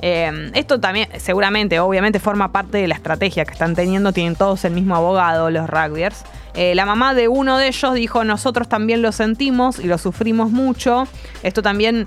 Eh, 0.00 0.52
esto 0.54 0.78
también, 0.78 1.09
seguramente, 1.18 1.80
obviamente 1.80 2.20
forma 2.20 2.52
parte 2.52 2.78
de 2.78 2.86
la 2.86 2.94
estrategia 2.94 3.44
que 3.44 3.54
están 3.54 3.74
teniendo, 3.74 4.12
tienen 4.12 4.36
todos 4.36 4.64
el 4.64 4.72
mismo 4.72 4.94
abogado, 4.94 5.50
los 5.50 5.68
rugbyers. 5.68 6.22
Eh, 6.54 6.76
la 6.76 6.86
mamá 6.86 7.12
de 7.12 7.26
uno 7.26 7.59
de 7.59 7.66
ellos 7.66 7.94
dijo, 7.94 8.22
nosotros 8.22 8.68
también 8.68 9.02
lo 9.02 9.11
sentimos 9.11 9.80
y 9.80 9.88
lo 9.88 9.98
sufrimos 9.98 10.52
mucho. 10.52 11.09
Esto 11.42 11.61
también 11.61 12.06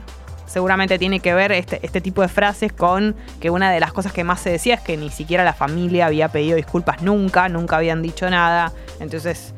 seguramente 0.52 1.00
tiene 1.00 1.20
que 1.20 1.34
ver 1.34 1.52
este, 1.52 1.80
este 1.84 2.02
tipo 2.02 2.22
de 2.22 2.28
frases 2.28 2.74
con 2.74 3.16
que 3.40 3.50
una 3.50 3.72
de 3.72 3.80
las 3.80 3.94
cosas 3.94 4.12
que 4.12 4.24
más 4.24 4.42
se 4.42 4.50
decía 4.50 4.76
es 4.76 4.82
que 4.82 4.98
ni 4.98 5.10
siquiera 5.10 5.44
la 5.44 5.54
familia 5.54 6.08
había 6.08 6.30
pedido 6.30 6.58
disculpas 6.58 7.02
nunca, 7.02 7.48
nunca 7.50 7.78
habían 7.78 8.02
dicho 8.02 8.30
nada. 8.30 8.74
Entonces 9.00 9.54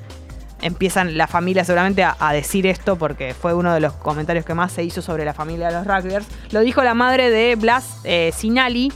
empiezan 0.61 1.17
la 1.17 1.27
familia 1.27 1.65
seguramente 1.65 2.03
a, 2.03 2.31
decir 2.31 2.65
esto 2.67 2.95
porque 2.95 3.33
fue 3.33 3.53
uno 3.53 3.73
de 3.73 3.79
los 3.79 3.93
comentarios 3.93 4.45
que 4.45 4.53
más 4.53 4.71
se 4.71 4.83
hizo 4.83 5.01
sobre 5.01 5.25
la 5.25 5.33
familia 5.33 5.67
de 5.67 5.73
los 5.73 5.87
rugbyers. 5.87 6.25
Lo 6.51 6.61
dijo 6.61 6.83
la 6.83 6.93
madre 6.93 7.29
de 7.29 7.55
Blas 7.55 7.99
eh, 8.03 8.31
Sinali, 8.33 8.91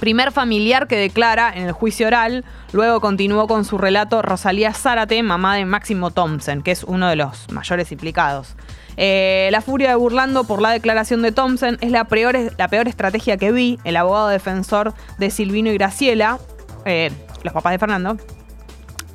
primer 0.00 0.32
familiar 0.32 0.88
que 0.88 0.96
declara 0.96 1.52
en 1.54 1.66
el 1.66 1.72
juicio 1.72 2.08
oral. 2.08 2.44
Luego 2.72 3.00
continuó 3.00 3.46
con 3.46 3.64
su 3.64 3.78
relato 3.78 4.20
Rosalía 4.20 4.72
Zárate, 4.72 5.22
mamá 5.22 5.54
de 5.54 5.64
Máximo 5.64 6.10
Thompson, 6.10 6.62
que 6.62 6.72
es 6.72 6.82
uno 6.82 7.08
de 7.08 7.16
los 7.16 7.50
mayores 7.52 7.92
implicados. 7.92 8.56
Eh, 8.96 9.48
la 9.52 9.60
furia 9.60 9.90
de 9.90 9.94
Burlando 9.94 10.44
por 10.44 10.60
la 10.60 10.70
declaración 10.70 11.22
de 11.22 11.32
Thompson 11.32 11.78
es 11.80 11.90
la 11.90 12.04
peor, 12.04 12.36
estrategia 12.36 13.36
que 13.36 13.52
vi. 13.52 13.78
El 13.84 13.96
abogado 13.96 14.28
defensor 14.28 14.94
de 15.18 15.30
Silvino 15.30 15.70
y 15.70 15.74
Graciela, 15.74 16.38
eh, 16.84 17.10
los 17.42 17.52
papás 17.52 17.72
de 17.72 17.78
Fernando, 17.78 18.16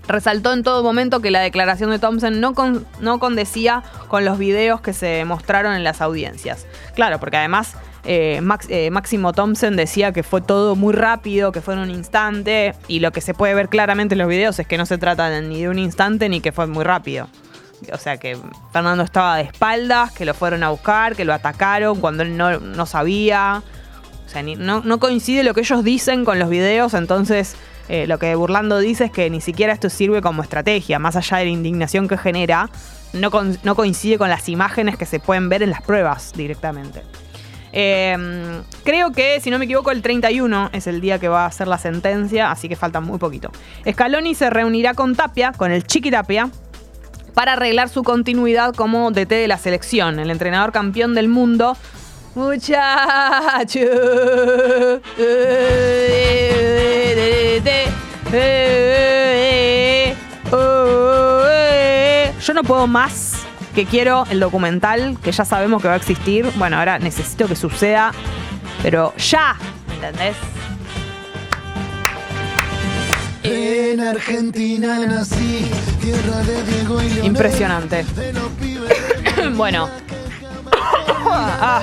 resaltó 0.07 0.53
en 0.53 0.63
todo 0.63 0.83
momento 0.83 1.19
que 1.19 1.31
la 1.31 1.41
declaración 1.41 1.89
de 1.89 1.99
Thompson 1.99 2.39
no, 2.39 2.53
con, 2.53 2.85
no 3.01 3.19
condecía 3.19 3.83
con 4.07 4.25
los 4.25 4.37
videos 4.37 4.81
que 4.81 4.93
se 4.93 5.25
mostraron 5.25 5.73
en 5.73 5.83
las 5.83 6.01
audiencias. 6.01 6.65
Claro, 6.95 7.19
porque 7.19 7.37
además 7.37 7.75
eh, 8.05 8.89
Máximo 8.89 9.33
Thompson 9.33 9.75
decía 9.75 10.13
que 10.13 10.23
fue 10.23 10.41
todo 10.41 10.75
muy 10.75 10.93
rápido, 10.93 11.51
que 11.51 11.61
fue 11.61 11.73
en 11.73 11.81
un 11.81 11.91
instante, 11.91 12.73
y 12.87 12.99
lo 12.99 13.11
que 13.11 13.19
se 13.19 13.33
puede 13.33 13.53
ver 13.53 13.67
claramente 13.67 14.15
en 14.15 14.19
los 14.19 14.29
videos 14.29 14.57
es 14.59 14.67
que 14.67 14.77
no 14.77 14.85
se 14.85 14.97
trata 14.97 15.41
ni 15.41 15.61
de 15.61 15.69
un 15.69 15.77
instante 15.77 16.29
ni 16.29 16.39
que 16.39 16.53
fue 16.53 16.67
muy 16.67 16.85
rápido. 16.85 17.27
O 17.93 17.97
sea 17.97 18.17
que 18.17 18.37
Fernando 18.71 19.03
estaba 19.03 19.37
de 19.37 19.43
espaldas, 19.43 20.11
que 20.11 20.25
lo 20.25 20.33
fueron 20.33 20.63
a 20.63 20.69
buscar, 20.69 21.15
que 21.15 21.25
lo 21.25 21.33
atacaron 21.33 21.99
cuando 21.99 22.23
él 22.23 22.35
no, 22.35 22.59
no 22.59 22.85
sabía. 22.85 23.61
O 24.25 24.29
sea, 24.29 24.43
no, 24.43 24.81
no 24.81 24.99
coincide 24.99 25.43
lo 25.43 25.53
que 25.53 25.61
ellos 25.61 25.83
dicen 25.83 26.25
con 26.25 26.37
los 26.39 26.49
videos, 26.49 26.93
entonces 26.93 27.55
eh, 27.89 28.07
lo 28.07 28.19
que 28.19 28.35
Burlando 28.35 28.79
dice 28.79 29.05
es 29.05 29.11
que 29.11 29.29
ni 29.29 29.39
siquiera 29.39 29.71
esto 29.71 29.89
sirve 29.89 30.21
como 30.21 30.43
estrategia, 30.43 30.99
más 30.99 31.15
allá 31.15 31.37
de 31.37 31.45
la 31.45 31.51
indignación 31.51 32.07
que 32.07 32.17
genera, 32.17 32.69
no, 33.13 33.31
con, 33.31 33.57
no 33.63 33.75
coincide 33.75 34.17
con 34.17 34.29
las 34.29 34.49
imágenes 34.49 34.97
que 34.97 35.05
se 35.05 35.19
pueden 35.19 35.47
ver 35.47 35.63
en 35.63 35.69
las 35.69 35.81
pruebas 35.81 36.33
directamente. 36.35 37.03
Eh, 37.71 38.61
creo 38.83 39.11
que, 39.11 39.39
si 39.39 39.49
no 39.49 39.59
me 39.59 39.65
equivoco, 39.65 39.91
el 39.91 40.01
31 40.01 40.71
es 40.73 40.87
el 40.87 40.99
día 40.99 41.19
que 41.19 41.27
va 41.27 41.45
a 41.45 41.51
ser 41.51 41.67
la 41.67 41.77
sentencia, 41.77 42.51
así 42.51 42.67
que 42.67 42.75
falta 42.75 42.99
muy 42.99 43.19
poquito. 43.19 43.51
Scaloni 43.89 44.35
se 44.35 44.49
reunirá 44.49 44.93
con 44.93 45.15
Tapia, 45.15 45.51
con 45.51 45.71
el 45.71 45.85
Chiqui 45.85 46.11
Tapia, 46.11 46.49
para 47.37 47.53
arreglar 47.53 47.87
su 47.87 48.01
continuidad 48.01 48.73
como 48.73 49.11
DT 49.11 49.29
de 49.29 49.47
la 49.47 49.59
selección. 49.59 50.17
El 50.17 50.31
entrenador 50.31 50.71
campeón 50.71 51.13
del 51.13 51.27
mundo 51.27 51.77
Muchacho. 52.33 53.79
Yo 62.43 62.53
no 62.55 62.63
puedo 62.63 62.87
más 62.87 63.45
que 63.75 63.85
quiero 63.85 64.25
el 64.31 64.39
documental 64.39 65.19
que 65.23 65.31
ya 65.31 65.45
sabemos 65.45 65.83
que 65.83 65.89
va 65.89 65.93
a 65.93 65.97
existir. 65.97 66.49
Bueno, 66.55 66.79
ahora 66.79 66.97
necesito 66.97 67.47
que 67.47 67.55
suceda, 67.55 68.13
pero 68.81 69.13
ya, 69.15 69.55
¿entendés? 69.93 70.35
En 73.49 74.01
Argentina 74.01 74.99
nací, 75.07 75.65
tierra 76.01 76.43
de 76.43 76.63
Diego 76.63 77.01
y 77.01 77.05
Leonel, 77.05 77.25
Impresionante. 77.25 78.05
bueno. 79.55 79.89
Ah. 81.29 81.81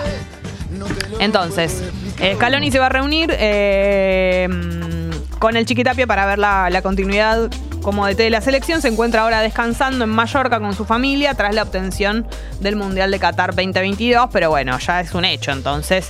Entonces, 1.20 1.82
eh, 2.18 2.34
Scaloni 2.36 2.70
se 2.70 2.78
va 2.78 2.86
a 2.86 2.88
reunir 2.88 3.34
eh, 3.38 4.48
con 5.38 5.56
el 5.56 5.66
Chiquitapia 5.66 6.06
para 6.06 6.26
ver 6.26 6.38
la, 6.38 6.70
la, 6.70 6.82
continuidad 6.82 7.50
como 7.82 8.06
DT 8.06 8.16
de 8.18 8.30
la 8.30 8.40
selección. 8.40 8.80
Se 8.80 8.88
encuentra 8.88 9.22
ahora 9.22 9.40
descansando 9.40 10.04
en 10.04 10.10
Mallorca 10.10 10.60
con 10.60 10.74
su 10.74 10.84
familia 10.84 11.34
tras 11.34 11.54
la 11.54 11.62
obtención 11.62 12.26
del 12.60 12.76
Mundial 12.76 13.10
de 13.10 13.18
Qatar 13.18 13.54
2022. 13.54 14.28
Pero 14.32 14.50
bueno, 14.50 14.78
ya 14.78 15.00
es 15.00 15.14
un 15.14 15.24
hecho. 15.24 15.52
Entonces, 15.52 16.08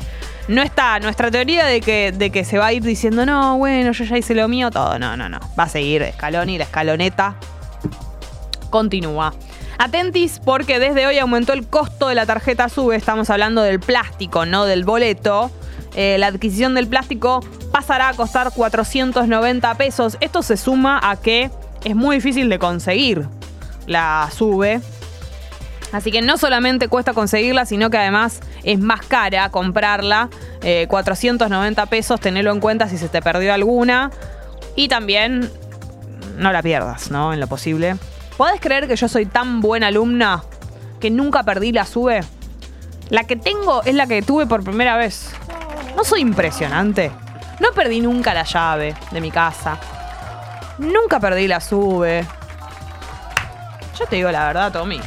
no 0.49 0.62
está 0.62 0.99
nuestra 1.01 1.30
teoría 1.30 1.64
de 1.66 1.80
que, 1.80 2.12
de 2.12 2.30
que 2.30 2.45
se 2.45 2.59
va 2.59 2.66
a 2.66 2.72
ir 2.72 2.82
diciendo, 2.82 3.24
no, 3.24 3.57
bueno, 3.59 3.92
yo 3.92 4.05
ya 4.05 4.18
hice 4.18 4.34
lo 4.34 4.49
mío, 4.49 4.70
todo. 4.70 4.99
No, 4.99 5.16
no, 5.16 5.28
no. 5.28 5.40
Va 5.59 5.64
a 5.64 5.68
seguir 5.68 6.05
Scaloni, 6.14 6.59
la 6.59 6.64
escaloneta 6.64 7.36
continúa. 8.70 9.32
Atentis 9.78 10.40
porque 10.45 10.78
desde 10.78 11.07
hoy 11.07 11.18
aumentó 11.18 11.53
el 11.53 11.66
costo 11.66 12.09
de 12.09 12.14
la 12.14 12.26
tarjeta 12.26 12.68
SUBE, 12.68 12.97
estamos 12.97 13.30
hablando 13.30 13.62
del 13.62 13.80
plástico, 13.80 14.47
no 14.47 14.66
del 14.66 14.84
boleto. 14.84 15.51
Eh, 15.95 16.16
la 16.18 16.26
adquisición 16.26 16.74
del 16.74 16.88
plástico 16.88 17.40
pasará 17.70 18.09
a 18.09 18.14
costar 18.14 18.51
490 18.53 19.74
pesos. 19.76 20.16
Esto 20.20 20.42
se 20.42 20.57
suma 20.57 21.01
a 21.03 21.16
que 21.16 21.51
es 21.84 21.95
muy 21.95 22.16
difícil 22.16 22.49
de 22.49 22.59
conseguir 22.59 23.28
la 23.86 24.28
SUBE. 24.32 24.80
Así 25.95 26.11
que 26.11 26.22
no 26.22 26.38
solamente 26.38 26.88
cuesta 26.88 27.12
conseguirla, 27.12 27.66
sino 27.66 27.88
que 27.88 27.97
además 27.97 28.40
es 28.64 28.80
más 28.80 29.07
cara 29.07 29.49
comprarla. 29.51 30.28
Eh, 30.61 30.86
490 30.88 31.86
pesos, 31.86 32.18
tenelo 32.18 32.51
en 32.51 32.59
cuenta 32.59 32.88
si 32.88 32.99
se 32.99 33.09
te 33.09 33.22
perdió 33.22 33.55
alguna. 33.55 34.11
Y 34.74 34.88
también 34.88 35.49
no 36.36 36.51
la 36.51 36.62
pierdas, 36.62 37.12
¿no? 37.12 37.32
En 37.32 37.38
lo 37.38 37.47
posible. 37.47 37.95
¿Podés 38.36 38.61
creer 38.61 38.88
que 38.88 38.97
yo 38.97 39.07
soy 39.07 39.26
tan 39.26 39.61
buena 39.61 39.86
alumna 39.86 40.42
que 40.99 41.12
nunca 41.12 41.45
perdí 41.45 41.70
la 41.70 41.86
sube? 41.86 42.22
La 43.09 43.22
que 43.22 43.36
tengo 43.36 43.84
es 43.84 43.95
la 43.95 44.09
que 44.09 44.20
tuve 44.20 44.47
por 44.47 44.64
primera 44.64 44.97
vez. 44.97 45.30
¿No 45.97 46.03
soy 46.03 46.22
impresionante? 46.22 47.12
No 47.61 47.68
perdí 47.70 48.01
nunca 48.01 48.34
la 48.34 48.42
llave 48.42 48.97
de 49.12 49.20
mi 49.20 49.30
casa. 49.30 49.78
Nunca 50.78 51.20
perdí 51.20 51.47
la 51.47 51.61
sube. 51.61 52.26
Yo 53.97 54.07
te 54.07 54.16
digo 54.16 54.32
la 54.32 54.45
verdad, 54.45 54.72
Tommy. 54.72 55.01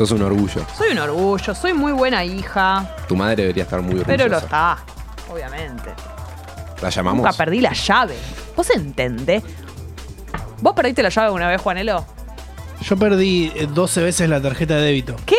Sos 0.00 0.12
un 0.12 0.22
orgullo. 0.22 0.64
Soy 0.78 0.92
un 0.92 0.98
orgullo, 0.98 1.54
soy 1.54 1.74
muy 1.74 1.92
buena 1.92 2.24
hija. 2.24 2.96
Tu 3.06 3.14
madre 3.14 3.42
debería 3.42 3.64
estar 3.64 3.82
muy 3.82 3.98
orgullosa. 3.98 4.16
Pero 4.16 4.28
lo 4.30 4.38
está, 4.38 4.78
obviamente. 5.30 5.90
¿La 6.80 6.88
llamamos? 6.88 7.22
Nunca 7.22 7.36
perdí 7.36 7.60
la 7.60 7.74
llave. 7.74 8.16
¿Vos 8.56 8.70
entendés? 8.70 9.42
¿Vos 10.62 10.72
perdiste 10.74 11.02
la 11.02 11.10
llave 11.10 11.30
una 11.32 11.48
vez, 11.48 11.60
Juanelo? 11.60 12.06
Yo 12.80 12.96
perdí 12.96 13.52
eh, 13.54 13.66
12 13.70 14.02
veces 14.02 14.26
la 14.30 14.40
tarjeta 14.40 14.76
de 14.76 14.84
débito. 14.84 15.16
¿Qué? 15.26 15.36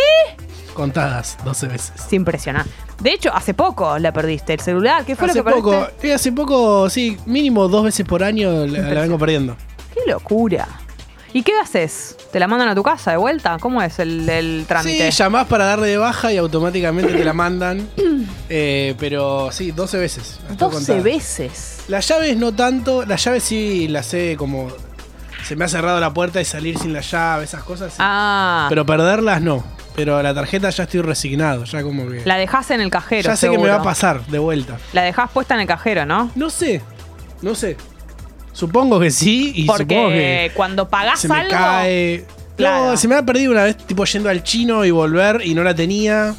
Contadas 0.76 1.40
12 1.44 1.68
veces. 1.68 1.94
Es 1.96 2.14
impresionante. 2.14 2.70
De 3.02 3.14
hecho, 3.14 3.34
hace 3.34 3.56
poco 3.56 3.98
la 3.98 4.14
perdiste. 4.14 4.54
El 4.54 4.60
celular, 4.60 5.04
¿qué 5.06 5.16
fue 5.16 5.28
hace 5.28 5.40
lo 5.40 5.44
que 5.44 5.52
poco, 5.54 5.72
perdiste? 5.72 6.08
eh, 6.08 6.14
hace 6.14 6.32
poco, 6.32 6.88
sí, 6.88 7.18
mínimo 7.26 7.68
dos 7.68 7.86
veces 7.86 8.06
por 8.06 8.24
año 8.24 8.68
la, 8.68 8.82
la 8.94 9.02
vengo 9.02 9.18
perdiendo. 9.18 9.56
Qué 9.92 10.02
locura. 10.06 10.68
¿Y 11.34 11.44
qué 11.44 11.54
haces? 11.62 12.18
¿Te 12.32 12.40
la 12.40 12.48
mandan 12.48 12.68
a 12.70 12.76
tu 12.76 12.84
casa 12.84 13.12
de 13.12 13.18
vuelta? 13.18 13.58
¿Cómo 13.62 13.82
es 13.82 14.00
el, 14.00 14.28
el 14.30 14.66
trámite? 14.68 15.10
Sí, 15.12 15.18
llamás 15.18 15.48
para 15.48 15.66
darle 15.66 15.88
de 15.88 15.98
baja 15.98 16.34
y 16.34 16.38
automáticamente 16.38 17.14
te 17.14 17.24
la 17.24 17.34
mandan. 17.34 17.88
Eh, 18.54 18.96
pero 19.00 19.50
sí, 19.54 19.72
12 19.72 19.98
veces. 19.98 20.40
las 20.50 20.58
tengo 20.58 20.72
12 20.74 20.76
contadas. 20.78 21.04
veces. 21.04 21.78
Las 21.88 22.06
llaves 22.10 22.36
no 22.36 22.52
tanto, 22.54 23.06
las 23.06 23.24
llaves 23.24 23.44
sí 23.44 23.88
las 23.88 24.06
sé 24.08 24.36
como. 24.38 24.68
Se 25.46 25.56
me 25.56 25.64
ha 25.64 25.68
cerrado 25.70 26.02
la 26.02 26.14
puerta 26.14 26.42
y 26.42 26.46
salir 26.46 26.78
sin 26.78 26.92
la 26.92 27.00
llave, 27.00 27.46
esas 27.46 27.64
cosas. 27.64 27.94
sí. 27.94 27.98
Ah, 28.02 28.66
Pero 28.68 28.86
perderlas 28.86 29.42
no. 29.42 29.64
Pero 29.96 30.22
la 30.22 30.34
tarjeta 30.34 30.70
ya 30.70 30.84
estoy 30.84 31.02
resignado, 31.02 31.64
ya 31.64 31.82
como 31.82 32.08
que. 32.10 32.24
la 32.26 32.36
dejás 32.36 32.72
en 32.72 32.82
el 32.82 32.90
cajero. 32.92 33.30
ya 33.30 33.38
sé 33.38 33.50
que 33.50 33.58
me 33.58 33.70
va 33.70 33.76
a 33.76 33.84
pasar 33.84 34.26
de 34.28 34.38
vuelta. 34.40 34.78
La 34.92 35.02
dejás 35.04 35.32
puesta 35.32 35.54
en 35.56 35.62
el 35.62 35.68
cajero, 35.68 36.06
¿no? 36.06 36.30
No 36.36 36.50
sé, 36.50 36.82
no 37.42 37.56
sé. 37.56 37.78
Supongo 38.54 39.00
que 39.00 39.12
sí 39.12 39.52
y 39.56 39.62
supongo 39.64 39.78
Porque 39.78 39.88
que 40.50 40.52
cuando 40.56 40.90
pagás 40.90 41.20
se 41.22 41.28
me 41.28 41.36
algo. 41.36 41.50
cae. 41.52 42.26
Claro. 42.58 42.92
No, 42.92 42.98
se 42.98 43.08
me 43.08 43.16
ha 43.16 43.26
perdido 43.26 43.52
una 43.52 43.64
vez, 43.64 43.78
tipo 43.78 44.04
yendo 44.06 44.30
al 44.30 44.44
chino 44.44 44.86
y 44.86 44.92
volver 44.92 45.42
y 45.46 45.54
no 45.56 45.64
la 45.64 45.74
tenía. 45.74 46.36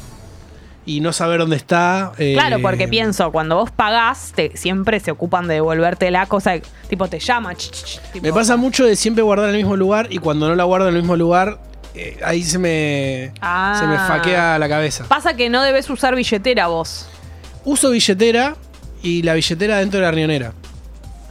Y 0.85 0.99
no 0.99 1.13
saber 1.13 1.39
dónde 1.39 1.55
está. 1.55 2.11
eh, 2.17 2.33
Claro, 2.33 2.61
porque 2.61 2.89
pienso, 2.89 3.31
cuando 3.31 3.55
vos 3.55 3.71
pagás, 3.71 4.33
te- 4.35 4.55
siempre 4.57 4.99
se 4.99 5.11
ocupan 5.11 5.47
de 5.47 5.53
devolverte 5.55 6.11
la 6.11 6.25
cosa, 6.25 6.55
tipo 6.89 7.07
te 7.07 7.19
llama. 7.19 7.55
ch, 7.55 7.71
ch, 7.71 7.83
ch, 7.85 7.99
tipo- 8.11 8.25
Me 8.25 8.33
pasa 8.33 8.57
mucho 8.57 8.83
de 8.85 8.97
siempre 8.97 9.23
guardar 9.23 9.47
en 9.49 9.55
el 9.55 9.61
mismo 9.61 9.77
lugar 9.77 10.07
y 10.11 10.17
cuando 10.17 10.49
no 10.49 10.55
la 10.55 10.65
guardo 10.65 10.89
en 10.89 10.95
el 10.95 11.01
mismo 11.01 11.15
lugar, 11.15 11.57
eh, 11.95 12.19
ahí 12.25 12.43
se 12.43 12.59
me, 12.59 13.31
Ah. 13.39 13.77
se 13.79 13.87
me 13.87 13.95
faquea 13.97 14.59
la 14.59 14.67
cabeza. 14.67 15.05
Pasa 15.07 15.35
que 15.37 15.49
no 15.49 15.63
debes 15.63 15.89
usar 15.89 16.15
billetera 16.17 16.67
vos. 16.67 17.07
Uso 17.63 17.89
billetera 17.89 18.55
y 19.01 19.21
la 19.23 19.35
billetera 19.35 19.77
dentro 19.77 20.01
de 20.01 20.05
la 20.05 20.11
riñonera. 20.11 20.51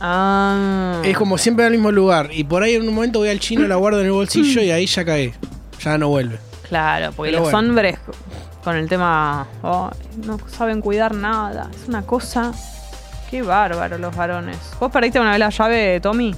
Ah. 0.05 1.00
Es 1.05 1.16
como 1.16 1.38
siempre 1.38 1.64
en 1.64 1.72
el 1.72 1.78
mismo 1.78 1.92
lugar. 1.92 2.30
Y 2.32 2.42
por 2.42 2.64
ahí 2.64 2.74
en 2.74 2.88
un 2.88 2.92
momento 2.92 3.20
voy 3.20 3.28
al 3.28 3.38
chino, 3.38 3.68
la 3.68 3.76
guardo 3.76 4.00
en 4.00 4.07
el 4.07 4.12
bolsillo 4.12 4.61
y 4.61 4.72
ahí 4.72 4.84
ya 4.86 5.05
cagué. 5.05 5.32
Ya 5.80 5.96
no 5.96 6.09
vuelve. 6.09 6.40
Claro, 6.68 7.12
porque 7.12 7.30
Pero 7.30 7.44
los 7.44 7.53
bueno. 7.53 7.68
hombres 7.68 7.98
con 8.64 8.76
el 8.76 8.88
tema 8.88 9.46
oh, 9.62 9.90
no 10.26 10.38
saben 10.48 10.80
cuidar 10.80 11.14
nada. 11.14 11.70
Es 11.72 11.88
una 11.88 12.03
cosa. 12.03 12.53
Qué 13.30 13.42
bárbaro 13.42 13.96
los 13.96 14.14
varones. 14.16 14.59
¿Vos 14.80 14.90
perdiste 14.90 15.20
una 15.20 15.30
vez 15.30 15.38
la 15.38 15.50
llave, 15.50 16.00
Tommy? 16.00 16.34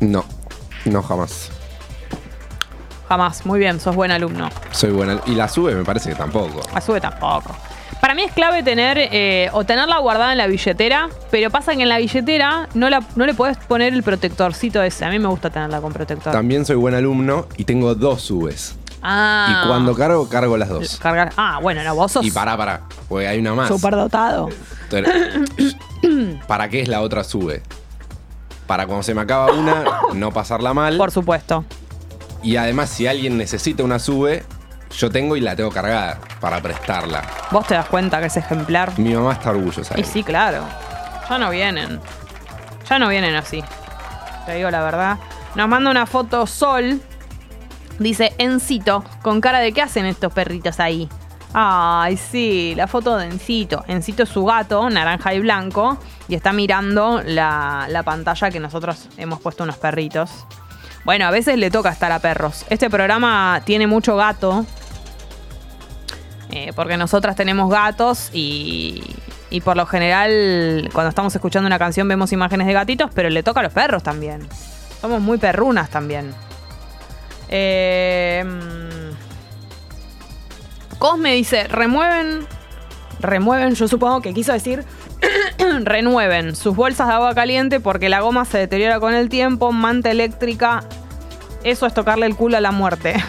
No, 0.00 0.24
no 0.86 1.02
jamás. 1.02 1.50
Jamás. 3.08 3.44
Muy 3.44 3.58
bien, 3.58 3.78
sos 3.78 3.94
buen 3.94 4.10
alumno. 4.10 4.48
Soy 4.70 4.90
buena. 4.90 5.20
Y 5.26 5.34
la 5.34 5.48
sube 5.48 5.74
me 5.74 5.84
parece 5.84 6.08
que 6.10 6.14
tampoco. 6.16 6.62
A 6.72 6.80
sube 6.80 6.98
tampoco. 6.98 7.54
Para 8.00 8.14
mí 8.14 8.22
es 8.22 8.32
clave 8.32 8.62
tener 8.62 8.96
eh, 8.98 9.50
o 9.52 9.64
tenerla 9.64 9.98
guardada 9.98 10.32
en 10.32 10.38
la 10.38 10.46
billetera, 10.46 11.08
pero 11.30 11.50
pasa 11.50 11.74
que 11.76 11.82
en 11.82 11.88
la 11.88 11.98
billetera 11.98 12.68
no, 12.74 12.88
la, 12.90 13.02
no 13.16 13.26
le 13.26 13.34
podés 13.34 13.56
poner 13.58 13.92
el 13.92 14.02
protectorcito 14.02 14.82
ese. 14.82 15.04
A 15.04 15.10
mí 15.10 15.18
me 15.18 15.28
gusta 15.28 15.50
tenerla 15.50 15.80
con 15.80 15.92
protector. 15.92 16.32
También 16.32 16.64
soy 16.64 16.76
buen 16.76 16.94
alumno 16.94 17.46
y 17.56 17.64
tengo 17.64 17.94
dos 17.94 18.22
subes. 18.22 18.76
ah. 19.02 19.62
Y 19.64 19.66
cuando 19.68 19.94
cargo, 19.94 20.28
cargo 20.28 20.56
las 20.56 20.68
dos. 20.68 20.98
Cargar. 20.98 21.32
Ah, 21.36 21.58
bueno, 21.62 21.82
no, 21.84 21.94
vos 21.94 22.12
sos 22.12 22.24
Y 22.24 22.30
pará, 22.30 22.56
pará, 22.56 22.82
porque 23.08 23.26
hay 23.28 23.38
una 23.38 23.54
más. 23.54 23.68
superdotado. 23.68 24.48
¿Para 26.46 26.68
qué 26.68 26.80
es 26.80 26.88
la 26.88 27.00
otra 27.02 27.24
sube? 27.24 27.62
Para 28.66 28.86
cuando 28.86 29.02
se 29.02 29.14
me 29.14 29.20
acaba 29.20 29.52
una, 29.52 29.84
no 30.14 30.32
pasarla 30.32 30.72
mal. 30.74 30.96
Por 30.96 31.10
supuesto. 31.10 31.64
Y 32.42 32.56
además, 32.56 32.88
si 32.90 33.06
alguien 33.06 33.36
necesita 33.36 33.82
una 33.82 33.98
sube, 33.98 34.44
yo 34.96 35.10
tengo 35.10 35.36
y 35.36 35.40
la 35.40 35.54
tengo 35.56 35.70
cargada 35.70 36.18
para 36.40 36.60
prestarla. 36.60 37.22
Vos 37.50 37.66
te 37.66 37.74
das 37.74 37.86
cuenta 37.86 38.20
que 38.20 38.26
es 38.26 38.36
ejemplar. 38.36 38.98
Mi 38.98 39.14
mamá 39.14 39.32
está 39.34 39.50
orgullosa. 39.50 39.94
de 39.94 40.00
Y 40.00 40.04
mí. 40.04 40.08
sí, 40.10 40.22
claro. 40.22 40.64
Ya 41.28 41.38
no 41.38 41.50
vienen. 41.50 42.00
Ya 42.88 42.98
no 42.98 43.08
vienen 43.08 43.34
así. 43.36 43.62
Te 44.46 44.54
digo 44.56 44.70
la 44.70 44.82
verdad. 44.82 45.18
Nos 45.54 45.68
manda 45.68 45.90
una 45.90 46.06
foto 46.06 46.46
Sol. 46.46 47.00
Dice 47.98 48.34
Encito. 48.38 49.04
Con 49.22 49.40
cara 49.40 49.60
de 49.60 49.72
qué 49.72 49.82
hacen 49.82 50.06
estos 50.06 50.32
perritos 50.32 50.80
ahí. 50.80 51.08
Ay, 51.52 52.16
sí, 52.16 52.74
la 52.76 52.86
foto 52.86 53.16
de 53.16 53.26
Encito. 53.26 53.84
Encito 53.88 54.22
es 54.22 54.28
su 54.28 54.44
gato, 54.44 54.88
naranja 54.90 55.34
y 55.34 55.40
blanco. 55.40 55.98
Y 56.28 56.34
está 56.34 56.52
mirando 56.52 57.20
la, 57.24 57.86
la 57.88 58.02
pantalla 58.02 58.50
que 58.50 58.60
nosotros 58.60 59.08
hemos 59.16 59.40
puesto 59.40 59.64
unos 59.64 59.76
perritos. 59.76 60.30
Bueno, 61.04 61.26
a 61.26 61.30
veces 61.30 61.58
le 61.58 61.70
toca 61.70 61.90
estar 61.90 62.12
a 62.12 62.18
perros. 62.18 62.64
Este 62.70 62.88
programa 62.90 63.60
tiene 63.64 63.86
mucho 63.86 64.16
gato. 64.16 64.64
Eh, 66.52 66.72
porque 66.74 66.96
nosotras 66.96 67.36
tenemos 67.36 67.70
gatos 67.70 68.30
y, 68.32 69.04
y 69.50 69.60
por 69.60 69.76
lo 69.76 69.86
general 69.86 70.88
cuando 70.92 71.10
estamos 71.10 71.34
escuchando 71.34 71.66
una 71.66 71.78
canción 71.78 72.08
vemos 72.08 72.32
imágenes 72.32 72.66
de 72.66 72.72
gatitos, 72.72 73.10
pero 73.14 73.30
le 73.30 73.42
toca 73.42 73.60
a 73.60 73.62
los 73.62 73.72
perros 73.72 74.02
también. 74.02 74.48
Somos 75.00 75.20
muy 75.20 75.38
perrunas 75.38 75.90
también. 75.90 76.34
Eh, 77.48 78.44
mm, 78.44 79.10
Cosme 80.98 81.32
dice, 81.34 81.66
remueven, 81.66 82.46
remueven, 83.20 83.74
yo 83.74 83.88
supongo 83.88 84.20
que 84.20 84.34
quiso 84.34 84.52
decir, 84.52 84.84
renueven 85.84 86.54
sus 86.54 86.76
bolsas 86.76 87.08
de 87.08 87.14
agua 87.14 87.34
caliente 87.34 87.80
porque 87.80 88.08
la 88.08 88.20
goma 88.20 88.44
se 88.44 88.58
deteriora 88.58 89.00
con 89.00 89.14
el 89.14 89.30
tiempo, 89.30 89.72
manta 89.72 90.10
eléctrica, 90.10 90.84
eso 91.64 91.86
es 91.86 91.94
tocarle 91.94 92.26
el 92.26 92.36
culo 92.36 92.56
a 92.56 92.60
la 92.60 92.72
muerte. 92.72 93.14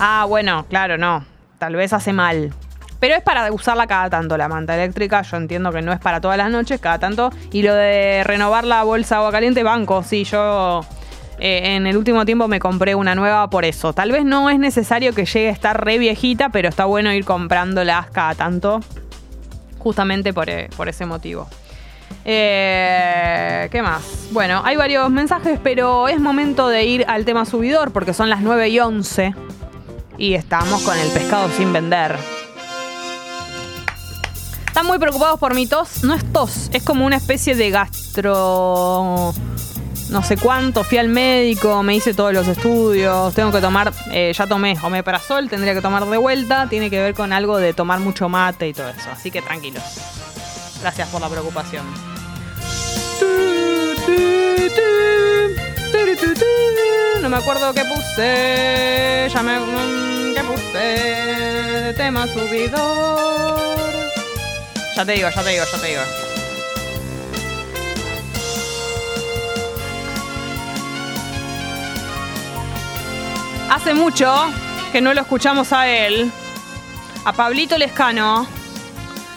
Ah, 0.00 0.26
bueno, 0.28 0.64
claro, 0.68 0.96
no. 0.96 1.24
Tal 1.58 1.74
vez 1.74 1.92
hace 1.92 2.12
mal. 2.12 2.52
Pero 3.00 3.14
es 3.14 3.22
para 3.22 3.52
usarla 3.52 3.86
cada 3.86 4.10
tanto 4.10 4.36
la 4.36 4.48
manta 4.48 4.74
eléctrica. 4.74 5.22
Yo 5.22 5.36
entiendo 5.36 5.70
que 5.72 5.82
no 5.82 5.92
es 5.92 6.00
para 6.00 6.20
todas 6.20 6.36
las 6.36 6.50
noches, 6.50 6.80
cada 6.80 6.98
tanto. 6.98 7.30
Y 7.52 7.62
lo 7.62 7.74
de 7.74 8.22
renovar 8.24 8.64
la 8.64 8.82
bolsa 8.82 9.16
agua 9.18 9.30
caliente, 9.30 9.62
banco. 9.62 10.02
Sí, 10.02 10.24
yo 10.24 10.84
eh, 11.38 11.76
en 11.76 11.86
el 11.86 11.96
último 11.96 12.24
tiempo 12.24 12.48
me 12.48 12.58
compré 12.58 12.94
una 12.94 13.14
nueva 13.14 13.48
por 13.50 13.64
eso. 13.64 13.92
Tal 13.92 14.10
vez 14.10 14.24
no 14.24 14.50
es 14.50 14.58
necesario 14.58 15.14
que 15.14 15.24
llegue 15.26 15.48
a 15.48 15.52
estar 15.52 15.84
re 15.84 15.98
viejita, 15.98 16.48
pero 16.48 16.68
está 16.68 16.86
bueno 16.86 17.12
ir 17.12 17.24
comprándolas 17.24 18.10
cada 18.10 18.34
tanto. 18.34 18.80
Justamente 19.78 20.32
por, 20.32 20.50
eh, 20.50 20.68
por 20.76 20.88
ese 20.88 21.06
motivo. 21.06 21.48
Eh, 22.24 23.68
¿Qué 23.70 23.80
más? 23.80 24.28
Bueno, 24.32 24.60
hay 24.64 24.76
varios 24.76 25.08
mensajes, 25.08 25.60
pero 25.62 26.08
es 26.08 26.20
momento 26.20 26.68
de 26.68 26.84
ir 26.84 27.04
al 27.06 27.24
tema 27.24 27.44
subidor 27.44 27.92
porque 27.92 28.12
son 28.12 28.28
las 28.28 28.40
9 28.40 28.68
y 28.70 28.80
11 28.80 29.34
y 30.18 30.34
estamos 30.34 30.82
con 30.82 30.98
el 30.98 31.08
pescado 31.10 31.48
sin 31.56 31.72
vender. 31.72 32.18
Están 34.66 34.86
muy 34.86 34.98
preocupados 34.98 35.40
por 35.40 35.54
mi 35.54 35.66
tos. 35.66 36.04
No 36.04 36.14
es 36.14 36.32
tos, 36.32 36.68
es 36.72 36.82
como 36.82 37.06
una 37.06 37.16
especie 37.16 37.54
de 37.54 37.70
gastro. 37.70 39.32
No 40.10 40.22
sé 40.22 40.36
cuánto. 40.36 40.84
Fui 40.84 40.98
al 40.98 41.08
médico, 41.08 41.82
me 41.82 41.94
hice 41.94 42.14
todos 42.14 42.32
los 42.32 42.46
estudios. 42.48 43.34
Tengo 43.34 43.52
que 43.52 43.60
tomar, 43.60 43.92
eh, 44.10 44.32
ya 44.36 44.46
tomé 44.46 44.76
omeprazol, 44.82 45.48
tendría 45.48 45.74
que 45.74 45.80
tomar 45.80 46.04
de 46.04 46.16
vuelta. 46.16 46.68
Tiene 46.68 46.90
que 46.90 47.00
ver 47.00 47.14
con 47.14 47.32
algo 47.32 47.58
de 47.58 47.74
tomar 47.74 48.00
mucho 48.00 48.28
mate 48.28 48.68
y 48.68 48.72
todo 48.72 48.88
eso. 48.88 49.10
Así 49.10 49.30
que 49.30 49.42
tranquilos. 49.42 49.82
Gracias 50.80 51.08
por 51.08 51.20
la 51.20 51.28
preocupación. 51.28 51.84
No 57.22 57.28
me 57.28 57.36
acuerdo 57.36 57.72
qué 57.74 57.84
puse. 57.84 59.28
Ya 59.32 59.42
me. 59.42 59.58
mm, 59.60 60.34
¿Qué 60.34 60.44
puse? 60.44 61.94
Tema 61.96 62.26
subidor. 62.26 63.60
Ya 64.96 65.04
te 65.04 65.12
digo, 65.12 65.28
ya 65.28 65.42
te 65.42 65.50
digo, 65.50 65.64
ya 65.70 65.78
te 65.78 65.86
digo. 65.86 66.00
Hace 73.70 73.92
mucho 73.94 74.34
que 74.92 75.00
no 75.00 75.12
lo 75.12 75.20
escuchamos 75.20 75.72
a 75.74 75.88
él, 75.88 76.32
a 77.24 77.32
Pablito 77.32 77.76
Lescano. 77.76 78.46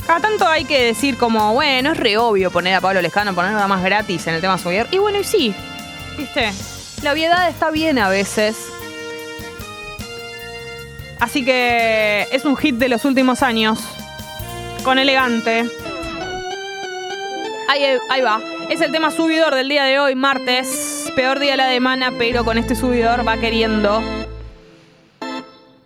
Cada 0.07 0.21
tanto 0.21 0.47
hay 0.47 0.63
que 0.65 0.81
decir 0.81 1.17
como, 1.17 1.53
bueno, 1.53 1.91
es 1.91 1.97
re 1.97 2.17
obvio 2.17 2.49
poner 2.49 2.75
a 2.75 2.81
Pablo 2.81 3.01
Lescano, 3.01 3.35
poner 3.35 3.51
nada 3.51 3.67
más 3.67 3.83
gratis 3.83 4.25
en 4.27 4.35
el 4.35 4.41
tema 4.41 4.57
subir. 4.57 4.87
Y 4.91 4.97
bueno, 4.97 5.19
y 5.19 5.23
sí, 5.25 5.53
viste, 6.17 6.51
la 7.03 7.13
obviedad 7.13 7.49
está 7.49 7.71
bien 7.71 7.97
a 7.99 8.09
veces. 8.09 8.57
Así 11.19 11.45
que 11.45 12.27
es 12.31 12.45
un 12.45 12.57
hit 12.57 12.75
de 12.75 12.89
los 12.89 13.05
últimos 13.05 13.43
años. 13.43 13.79
Con 14.83 14.97
elegante. 14.97 15.65
Ahí, 17.69 17.85
ahí 18.09 18.21
va. 18.21 18.41
Es 18.69 18.81
el 18.81 18.91
tema 18.91 19.11
subidor 19.11 19.53
del 19.53 19.69
día 19.69 19.83
de 19.83 19.99
hoy, 19.99 20.15
martes. 20.15 21.11
Peor 21.15 21.39
día 21.39 21.51
de 21.51 21.57
la 21.57 21.69
semana, 21.69 22.11
pero 22.17 22.43
con 22.43 22.57
este 22.57 22.75
subidor 22.75 23.27
va 23.27 23.37
queriendo. 23.37 24.01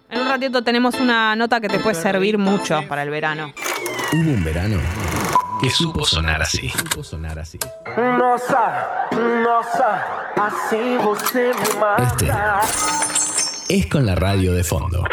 En 0.10 0.22
un 0.22 0.28
ratito 0.30 0.64
tenemos 0.64 0.96
una 0.96 1.36
nota 1.36 1.60
que 1.60 1.68
te 1.68 1.80
puede 1.80 1.96
servir 1.96 2.38
mucho 2.38 2.84
para 2.88 3.04
el 3.04 3.10
verano. 3.10 3.54
Hubo 4.14 4.32
un 4.32 4.44
verano 4.46 4.80
que 5.66 5.72
supo 5.72 6.06
sonar 6.06 6.44
así. 6.44 6.70
Supo 6.70 7.04
sonar 7.04 7.40
así. 7.40 7.58
Este 13.68 13.80
es 13.80 13.88
con 13.88 14.06
la 14.06 14.14
radio 14.14 14.54
de 14.54 14.64
fondo. 14.64 15.04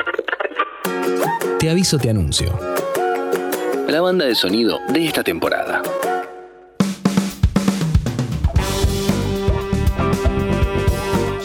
Te 1.58 1.70
aviso, 1.70 1.96
te 1.96 2.10
anuncio. 2.10 2.52
La 3.88 4.02
banda 4.02 4.26
de 4.26 4.34
sonido 4.34 4.78
de 4.90 5.06
esta 5.06 5.24
temporada. 5.24 5.80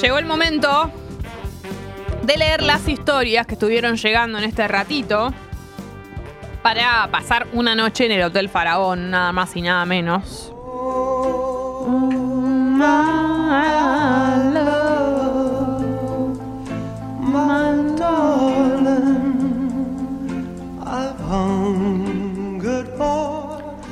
Llegó 0.01 0.17
el 0.17 0.25
momento 0.25 0.91
de 2.23 2.35
leer 2.35 2.61
las 2.61 2.85
historias 2.89 3.47
que 3.47 3.53
estuvieron 3.53 3.95
llegando 3.95 4.37
en 4.37 4.43
este 4.43 4.67
ratito 4.67 5.33
para 6.67 7.09
pasar 7.09 7.47
una 7.53 7.75
noche 7.75 8.07
en 8.07 8.11
el 8.11 8.23
Hotel 8.23 8.49
Faraón, 8.49 9.09
nada 9.09 9.31
más 9.31 9.55
y 9.55 9.61
nada 9.61 9.85
menos. 9.85 10.51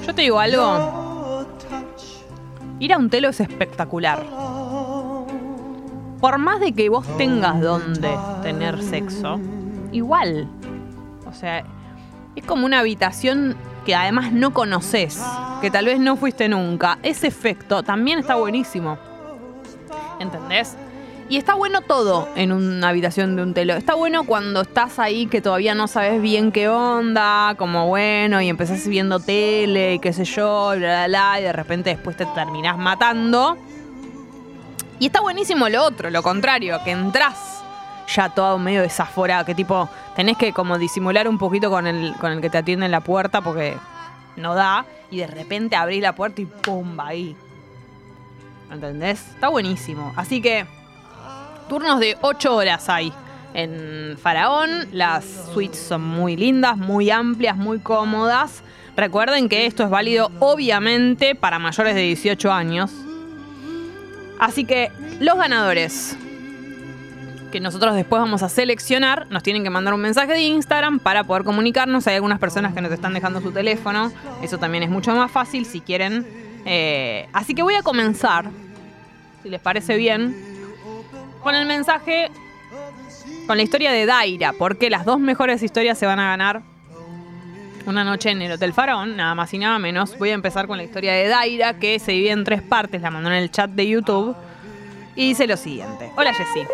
Yo 0.06 0.14
te 0.14 0.22
digo 0.22 0.38
algo. 0.38 1.46
Ir 2.80 2.92
a 2.92 2.98
un 2.98 3.10
telo 3.10 3.30
es 3.30 3.40
espectacular. 3.40 4.22
Por 6.20 6.38
más 6.40 6.60
de 6.60 6.74
que 6.74 6.90
vos 6.90 7.08
tengas 7.16 7.62
donde 7.62 8.14
tener 8.44 8.84
sexo, 8.84 9.40
igual. 9.94 10.50
O 11.26 11.32
sea, 11.32 11.64
es 12.36 12.46
como 12.46 12.66
una 12.66 12.80
habitación 12.80 13.56
que 13.86 13.96
además 13.96 14.32
no 14.32 14.54
conoces, 14.54 15.22
que 15.62 15.72
tal 15.72 15.86
vez 15.86 16.00
no 16.00 16.18
fuiste 16.18 16.50
nunca. 16.50 16.98
Ese 17.04 17.28
efecto 17.28 17.84
también 17.84 18.20
está 18.20 18.36
buenísimo. 18.36 18.98
¿Entendés? 20.20 20.76
Y 21.28 21.38
está 21.38 21.56
bueno 21.56 21.82
todo 21.82 22.30
en 22.36 22.52
una 22.52 22.90
habitación 22.90 23.36
de 23.36 23.44
un 23.44 23.54
telo. 23.54 23.74
Está 23.74 23.96
bueno 23.96 24.26
cuando 24.26 24.62
estás 24.62 25.00
ahí 25.00 25.26
que 25.26 25.42
todavía 25.42 25.74
no 25.74 25.88
sabes 25.88 26.22
bien 26.22 26.52
qué 26.52 26.70
onda, 26.70 27.56
como 27.58 27.88
bueno, 27.88 28.42
y 28.42 28.50
empezás 28.50 28.88
viendo 28.88 29.20
tele 29.20 29.96
y 29.96 30.00
qué 30.00 30.14
sé 30.14 30.26
yo, 30.26 30.76
y 30.76 30.80
bla, 30.80 31.08
bla, 31.08 31.08
bla, 31.08 31.40
y 31.40 31.44
de 31.44 31.54
repente 31.54 31.90
después 31.90 32.16
te 32.16 32.26
terminás 32.28 32.78
matando. 32.78 33.58
Y 35.00 35.08
está 35.08 35.22
buenísimo 35.22 35.68
lo 35.68 35.84
otro, 35.84 36.10
lo 36.10 36.22
contrario, 36.22 36.80
que 36.84 36.92
entras 36.92 37.65
ya 38.08 38.30
todo 38.30 38.58
medio 38.60 38.82
desaforado, 38.82 39.46
que 39.46 39.56
tipo, 39.56 39.90
tenés 40.16 40.38
que 40.38 40.54
como 40.54 40.78
disimular 40.78 41.28
un 41.28 41.38
poquito 41.38 41.70
con 41.70 41.88
el, 41.88 42.14
con 42.20 42.32
el 42.32 42.42
que 42.42 42.50
te 42.50 42.58
atiende 42.58 42.86
en 42.86 42.92
la 42.92 43.02
puerta 43.02 43.42
porque 43.42 43.78
no 44.36 44.54
da, 44.54 44.86
y 45.12 45.18
de 45.18 45.28
repente 45.28 45.76
abrís 45.76 46.02
la 46.02 46.14
puerta 46.14 46.42
y 46.42 46.46
¡pum! 46.46 46.98
va 46.98 47.08
ahí. 47.08 47.36
¿Entendés? 48.72 49.22
Está 49.30 49.50
buenísimo. 49.50 50.14
Así 50.16 50.42
que, 50.42 50.66
turnos 51.70 52.00
de 52.00 52.18
8 52.22 52.56
horas 52.56 52.90
hay 52.90 53.14
en 53.54 54.18
Faraón. 54.22 54.88
Las 54.92 55.26
suites 55.54 55.80
son 55.80 56.02
muy 56.02 56.36
lindas, 56.36 56.78
muy 56.78 57.10
amplias, 57.10 57.56
muy 57.56 57.80
cómodas. 57.80 58.64
Recuerden 58.96 59.50
que 59.50 59.66
esto 59.66 59.84
es 59.84 59.90
válido 59.90 60.32
obviamente 60.40 61.36
para 61.36 61.60
mayores 61.60 61.96
de 61.96 62.02
18 62.02 62.52
años. 62.52 62.92
Así 64.40 64.66
que 64.66 64.92
los 65.20 65.38
ganadores 65.38 66.18
que 67.56 67.62
nosotros 67.62 67.96
después 67.96 68.20
vamos 68.22 68.44
a 68.44 68.50
seleccionar, 68.50 69.28
nos 69.30 69.42
tienen 69.42 69.64
que 69.64 69.70
mandar 69.70 69.94
un 69.94 70.02
mensaje 70.02 70.34
de 70.34 70.42
Instagram 70.42 71.00
para 71.00 71.24
poder 71.24 71.46
comunicarnos. 71.46 72.06
Hay 72.06 72.16
algunas 72.16 72.38
personas 72.38 72.74
que 72.74 72.82
nos 72.82 72.92
están 72.92 73.14
dejando 73.14 73.40
su 73.40 73.54
teléfono. 73.54 74.12
Eso 74.42 74.58
también 74.58 74.84
es 74.84 74.90
mucho 74.90 75.16
más 75.16 75.32
fácil 75.32 75.66
si 75.66 75.80
quieren. 75.80 76.28
Eh, 76.66 77.30
así 77.32 77.56
que 77.56 77.64
voy 77.64 77.76
a 77.76 77.82
comenzar, 77.82 78.50
si 79.42 79.48
les 79.48 79.62
parece 79.62 79.96
bien, 79.96 80.36
con 81.42 81.56
el 81.56 81.66
mensaje, 81.66 82.30
con 83.48 83.56
la 83.56 83.64
historia 83.64 83.94
de 83.94 84.06
Daira, 84.06 84.52
porque 84.52 84.90
las 84.90 85.06
dos 85.06 85.22
mejores 85.22 85.64
historias 85.64 85.98
se 85.98 86.06
van 86.06 86.20
a 86.20 86.28
ganar 86.32 86.62
una 87.86 88.04
noche 88.04 88.32
en 88.32 88.42
el 88.42 88.52
Hotel 88.52 88.74
Faraón, 88.74 89.16
nada 89.16 89.34
más 89.34 89.54
y 89.54 89.60
nada 89.60 89.80
menos. 89.80 90.20
Voy 90.20 90.32
a 90.32 90.34
empezar 90.34 90.68
con 90.68 90.76
la 90.76 90.84
historia 90.84 91.14
de 91.14 91.30
Daira, 91.30 91.80
que 91.80 92.00
se 92.00 92.12
divide 92.12 92.32
en 92.32 92.44
tres 92.44 92.62
partes, 92.62 93.02
la 93.02 93.12
mandó 93.12 93.30
en 93.30 93.38
el 93.38 93.50
chat 93.50 93.70
de 93.70 93.88
YouTube. 93.88 94.36
Y 95.16 95.30
dice 95.30 95.48
lo 95.48 95.56
siguiente. 95.56 96.12
Hola 96.18 96.34
Jessy. 96.34 96.68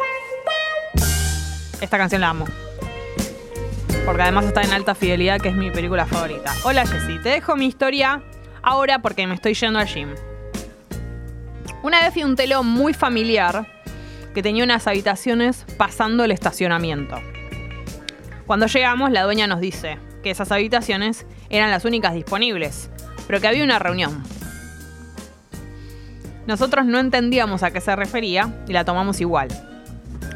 Esta 1.82 1.98
canción 1.98 2.22
la 2.22 2.30
amo. 2.30 2.46
Porque 4.06 4.22
además 4.22 4.46
está 4.46 4.62
en 4.62 4.72
alta 4.72 4.94
fidelidad, 4.94 5.42
que 5.42 5.50
es 5.50 5.56
mi 5.56 5.72
película 5.72 6.06
favorita. 6.06 6.54
Hola 6.64 6.86
Jessy, 6.86 7.18
te 7.20 7.30
dejo 7.30 7.56
mi 7.56 7.66
historia 7.66 8.22
ahora 8.62 9.00
porque 9.00 9.26
me 9.26 9.34
estoy 9.34 9.56
yendo 9.56 9.80
al 9.80 9.88
gym. 9.88 10.10
Una 11.82 12.02
vez 12.02 12.16
a 12.16 12.26
un 12.26 12.36
telo 12.36 12.64
muy 12.64 12.94
familiar 12.94 13.68
que 14.36 14.44
tenía 14.44 14.64
unas 14.64 14.86
habitaciones 14.86 15.66
pasando 15.78 16.24
el 16.24 16.32
estacionamiento. 16.32 17.16
Cuando 18.46 18.68
llegamos, 18.68 19.10
la 19.10 19.24
dueña 19.24 19.48
nos 19.48 19.60
dice 19.60 19.98
que 20.22 20.30
esas 20.30 20.52
habitaciones 20.52 21.26
eran 21.50 21.72
las 21.72 21.84
únicas 21.84 22.14
disponibles, 22.14 22.92
pero 23.26 23.42
que 23.42 23.48
había 23.48 23.64
una 23.64 23.80
reunión. 23.80 24.24
Nosotros 26.46 26.86
no 26.86 27.00
entendíamos 27.00 27.64
a 27.64 27.72
qué 27.72 27.82
se 27.82 27.96
refería 27.96 28.54
y 28.68 28.74
la 28.74 28.86
tomamos 28.86 29.20
igual. 29.20 29.48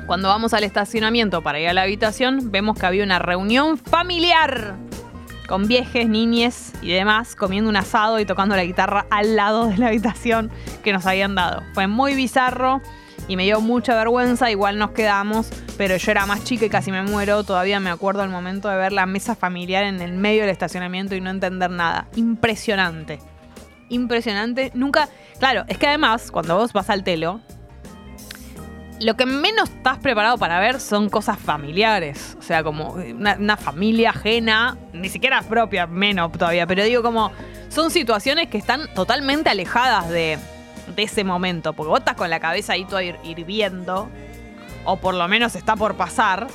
Cuando 0.06 0.28
vamos 0.28 0.54
al 0.54 0.64
estacionamiento 0.64 1.42
para 1.42 1.60
ir 1.60 1.68
a 1.68 1.74
la 1.74 1.82
habitación, 1.82 2.52
vemos 2.52 2.78
que 2.78 2.86
había 2.86 3.04
una 3.04 3.18
reunión 3.18 3.78
familiar 3.78 4.76
con 5.48 5.68
viejes, 5.68 6.08
niñes 6.08 6.74
y 6.82 6.92
demás 6.92 7.36
comiendo 7.36 7.70
un 7.70 7.76
asado 7.76 8.20
y 8.20 8.26
tocando 8.26 8.56
la 8.56 8.64
guitarra 8.64 9.08
al 9.10 9.36
lado 9.36 9.68
de 9.68 9.78
la 9.78 9.88
habitación 9.88 10.52
que 10.84 10.94
nos 10.94 11.08
habían 11.08 11.34
dado. 11.34 11.64
Fue 11.74 11.88
muy 11.88 12.14
bizarro 12.14 12.82
y 13.28 13.36
me 13.36 13.44
dio 13.46 13.62
mucha 13.62 13.96
vergüenza, 13.96 14.52
igual 14.52 14.78
nos 14.78 14.92
quedamos, 14.92 15.50
pero 15.76 15.98
yo 15.98 16.12
era 16.12 16.28
más 16.28 16.44
chica 16.44 16.66
y 16.66 16.70
casi 16.70 16.92
me 16.92 17.02
muero, 17.02 17.44
todavía 17.44 17.80
me 17.80 17.90
acuerdo 17.90 18.24
el 18.24 18.30
momento 18.30 18.70
de 18.70 18.78
ver 18.78 18.92
la 18.92 19.08
mesa 19.08 19.36
familiar 19.36 19.86
en 19.86 20.02
el 20.02 20.14
medio 20.14 20.42
del 20.42 20.52
estacionamiento 20.52 21.16
y 21.16 21.22
no 21.22 21.32
entender 21.32 21.72
nada. 21.72 22.08
Impresionante. 22.16 23.18
Impresionante. 23.90 24.72
Nunca, 24.76 25.10
claro, 25.40 25.64
es 25.68 25.80
que 25.80 25.88
además 25.88 26.30
cuando 26.30 26.56
vos 26.58 26.74
vas 26.74 26.92
al 26.92 27.04
telo, 27.04 27.42
lo 29.00 29.16
que 29.18 29.26
menos 29.26 29.70
estás 29.70 29.98
preparado 29.98 30.38
para 30.38 30.60
ver 30.60 30.80
son 30.80 31.10
cosas 31.10 31.38
familiares. 31.38 32.36
O 32.40 32.42
sea, 32.42 32.64
como 32.64 32.94
una, 32.94 33.58
familia 33.58 34.12
ajena, 34.12 34.78
ni 34.94 35.10
siquiera 35.10 35.42
propia, 35.42 35.86
menos 35.88 36.32
todavía, 36.32 36.66
pero 36.66 36.84
digo 36.84 37.02
como 37.04 37.32
son 37.70 37.92
situaciones 37.92 38.48
que 38.48 38.58
están 38.58 38.94
totalmente 38.94 39.50
alejadas 39.50 40.08
de, 40.10 40.38
de 40.96 41.04
ese 41.04 41.24
momento. 41.24 41.74
Porque 41.74 41.90
vos 41.90 42.00
estás 42.00 42.16
con 42.16 42.30
la 42.30 42.40
cabeza 42.40 42.74
ahí 42.74 42.86
hir- 42.86 43.20
hirviendo, 43.24 44.10
o 44.86 44.98
por 44.98 45.14
lo 45.16 45.28
menos 45.28 45.56
está 45.56 45.76
por 45.76 45.96
pasar. 45.96 46.48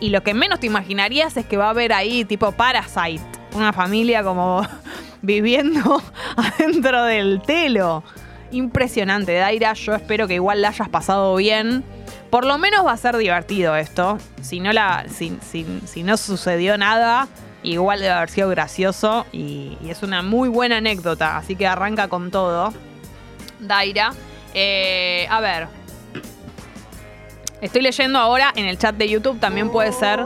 Y 0.00 0.10
lo 0.10 0.22
que 0.22 0.32
menos 0.32 0.60
te 0.60 0.66
imaginarías 0.66 1.36
es 1.36 1.44
que 1.44 1.56
va 1.56 1.66
a 1.66 1.70
haber 1.70 1.92
ahí 1.92 2.24
tipo 2.24 2.52
Parasite, 2.52 3.20
una 3.52 3.72
familia 3.72 4.22
como 4.22 4.66
viviendo 5.22 6.02
adentro 6.36 7.02
del 7.04 7.42
telo. 7.44 8.04
Impresionante, 8.50 9.34
Daira. 9.34 9.74
Yo 9.74 9.94
espero 9.94 10.26
que 10.26 10.34
igual 10.34 10.62
la 10.62 10.68
hayas 10.68 10.88
pasado 10.88 11.36
bien. 11.36 11.84
Por 12.30 12.44
lo 12.44 12.58
menos 12.58 12.84
va 12.84 12.92
a 12.92 12.96
ser 12.96 13.16
divertido 13.16 13.76
esto. 13.76 14.18
Si 14.42 14.60
no, 14.60 14.72
la, 14.72 15.06
si, 15.08 15.32
no 16.02 16.16
sucedió 16.16 16.76
nada, 16.78 17.28
igual 17.62 18.00
debe 18.00 18.12
haber 18.12 18.30
sido 18.30 18.48
gracioso. 18.48 19.26
Y, 19.32 19.76
y 19.82 19.90
es 19.90 20.02
una 20.02 20.22
muy 20.22 20.48
buena 20.48 20.78
anécdota. 20.78 21.36
Así 21.36 21.56
que 21.56 21.66
arranca 21.66 22.08
con 22.08 22.30
todo. 22.30 22.72
Daira. 23.60 24.12
Eh, 24.54 25.26
a 25.30 25.40
ver. 25.40 25.68
Estoy 27.60 27.82
leyendo 27.82 28.18
ahora 28.18 28.52
en 28.54 28.66
el 28.66 28.78
chat 28.78 28.94
de 28.94 29.08
YouTube. 29.08 29.40
También 29.40 29.70
puede 29.70 29.92
ser 29.92 30.24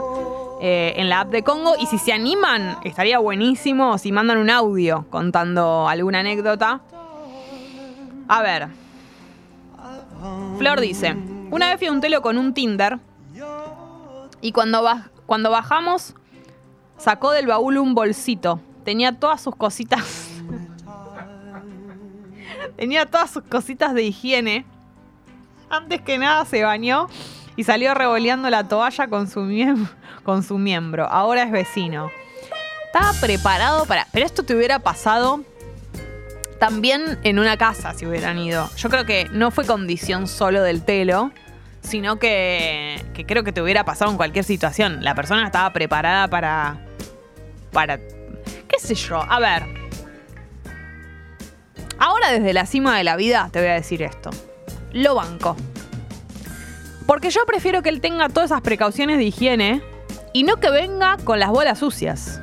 eh, 0.61 0.93
en 0.97 1.09
la 1.09 1.21
app 1.21 1.29
de 1.29 1.43
Congo. 1.43 1.75
Y 1.79 1.87
si 1.87 1.97
se 1.97 2.13
animan, 2.13 2.77
estaría 2.83 3.19
buenísimo 3.19 3.97
si 3.97 4.11
mandan 4.11 4.37
un 4.37 4.49
audio 4.49 5.05
contando 5.09 5.89
alguna 5.89 6.19
anécdota. 6.19 6.81
A 8.27 8.41
ver. 8.41 8.69
Flor 10.57 10.79
dice, 10.79 11.15
una 11.51 11.69
vez 11.69 11.77
fui 11.77 11.87
a 11.87 11.91
un 11.91 11.99
telo 12.01 12.21
con 12.21 12.37
un 12.37 12.53
Tinder 12.53 12.99
Y 14.41 14.51
cuando, 14.53 14.81
baj- 14.83 15.09
cuando 15.25 15.51
bajamos, 15.51 16.15
sacó 16.97 17.31
del 17.31 17.47
baúl 17.47 17.77
un 17.77 17.93
bolsito. 17.95 18.59
Tenía 18.85 19.13
todas 19.19 19.41
sus 19.41 19.55
cositas. 19.55 20.03
Tenía 22.77 23.05
todas 23.05 23.31
sus 23.31 23.43
cositas 23.43 23.93
de 23.93 24.03
higiene. 24.03 24.65
Antes 25.69 26.01
que 26.01 26.17
nada 26.17 26.45
se 26.45 26.63
bañó 26.63 27.07
y 27.55 27.63
salió 27.63 27.93
revoleando 27.93 28.49
la 28.49 28.67
toalla 28.67 29.07
con 29.07 29.29
su, 29.29 29.41
con 30.23 30.43
su 30.43 30.57
miembro. 30.57 31.05
Ahora 31.07 31.43
es 31.43 31.51
vecino. 31.51 32.09
Estaba 32.85 33.11
preparado 33.19 33.85
para... 33.85 34.07
Pero 34.11 34.25
esto 34.25 34.43
te 34.43 34.55
hubiera 34.55 34.79
pasado 34.79 35.41
también 36.63 37.19
en 37.23 37.39
una 37.39 37.57
casa 37.57 37.93
si 37.93 38.05
hubieran 38.05 38.37
ido. 38.39 38.69
Yo 38.77 38.89
creo 38.89 39.05
que 39.05 39.27
no 39.33 39.51
fue 39.51 39.65
condición 39.65 40.29
solo 40.29 40.63
del 40.63 40.85
telo, 40.85 41.33
sino 41.81 42.19
que, 42.19 43.03
que 43.13 43.25
creo 43.25 43.43
que 43.43 43.51
te 43.51 43.61
hubiera 43.61 43.83
pasado 43.83 44.11
en 44.11 44.15
cualquier 44.15 44.45
situación. 44.45 45.03
La 45.03 45.13
persona 45.13 45.45
estaba 45.45 45.73
preparada 45.73 46.29
para... 46.29 46.77
Para... 47.73 47.97
¿Qué 47.97 48.79
sé 48.79 48.95
yo? 48.95 49.17
A 49.17 49.41
ver. 49.41 49.65
Ahora 51.99 52.31
desde 52.31 52.53
la 52.53 52.65
cima 52.65 52.97
de 52.97 53.03
la 53.03 53.17
vida 53.17 53.49
te 53.51 53.59
voy 53.59 53.67
a 53.67 53.73
decir 53.73 54.01
esto. 54.01 54.29
Lo 54.93 55.15
banco. 55.15 55.57
Porque 57.05 57.29
yo 57.29 57.45
prefiero 57.45 57.81
que 57.81 57.89
él 57.89 57.99
tenga 57.99 58.29
todas 58.29 58.51
esas 58.51 58.61
precauciones 58.61 59.17
de 59.17 59.25
higiene 59.25 59.81
y 60.31 60.43
no 60.43 60.61
que 60.61 60.69
venga 60.69 61.17
con 61.25 61.41
las 61.41 61.49
bolas 61.49 61.79
sucias. 61.79 62.39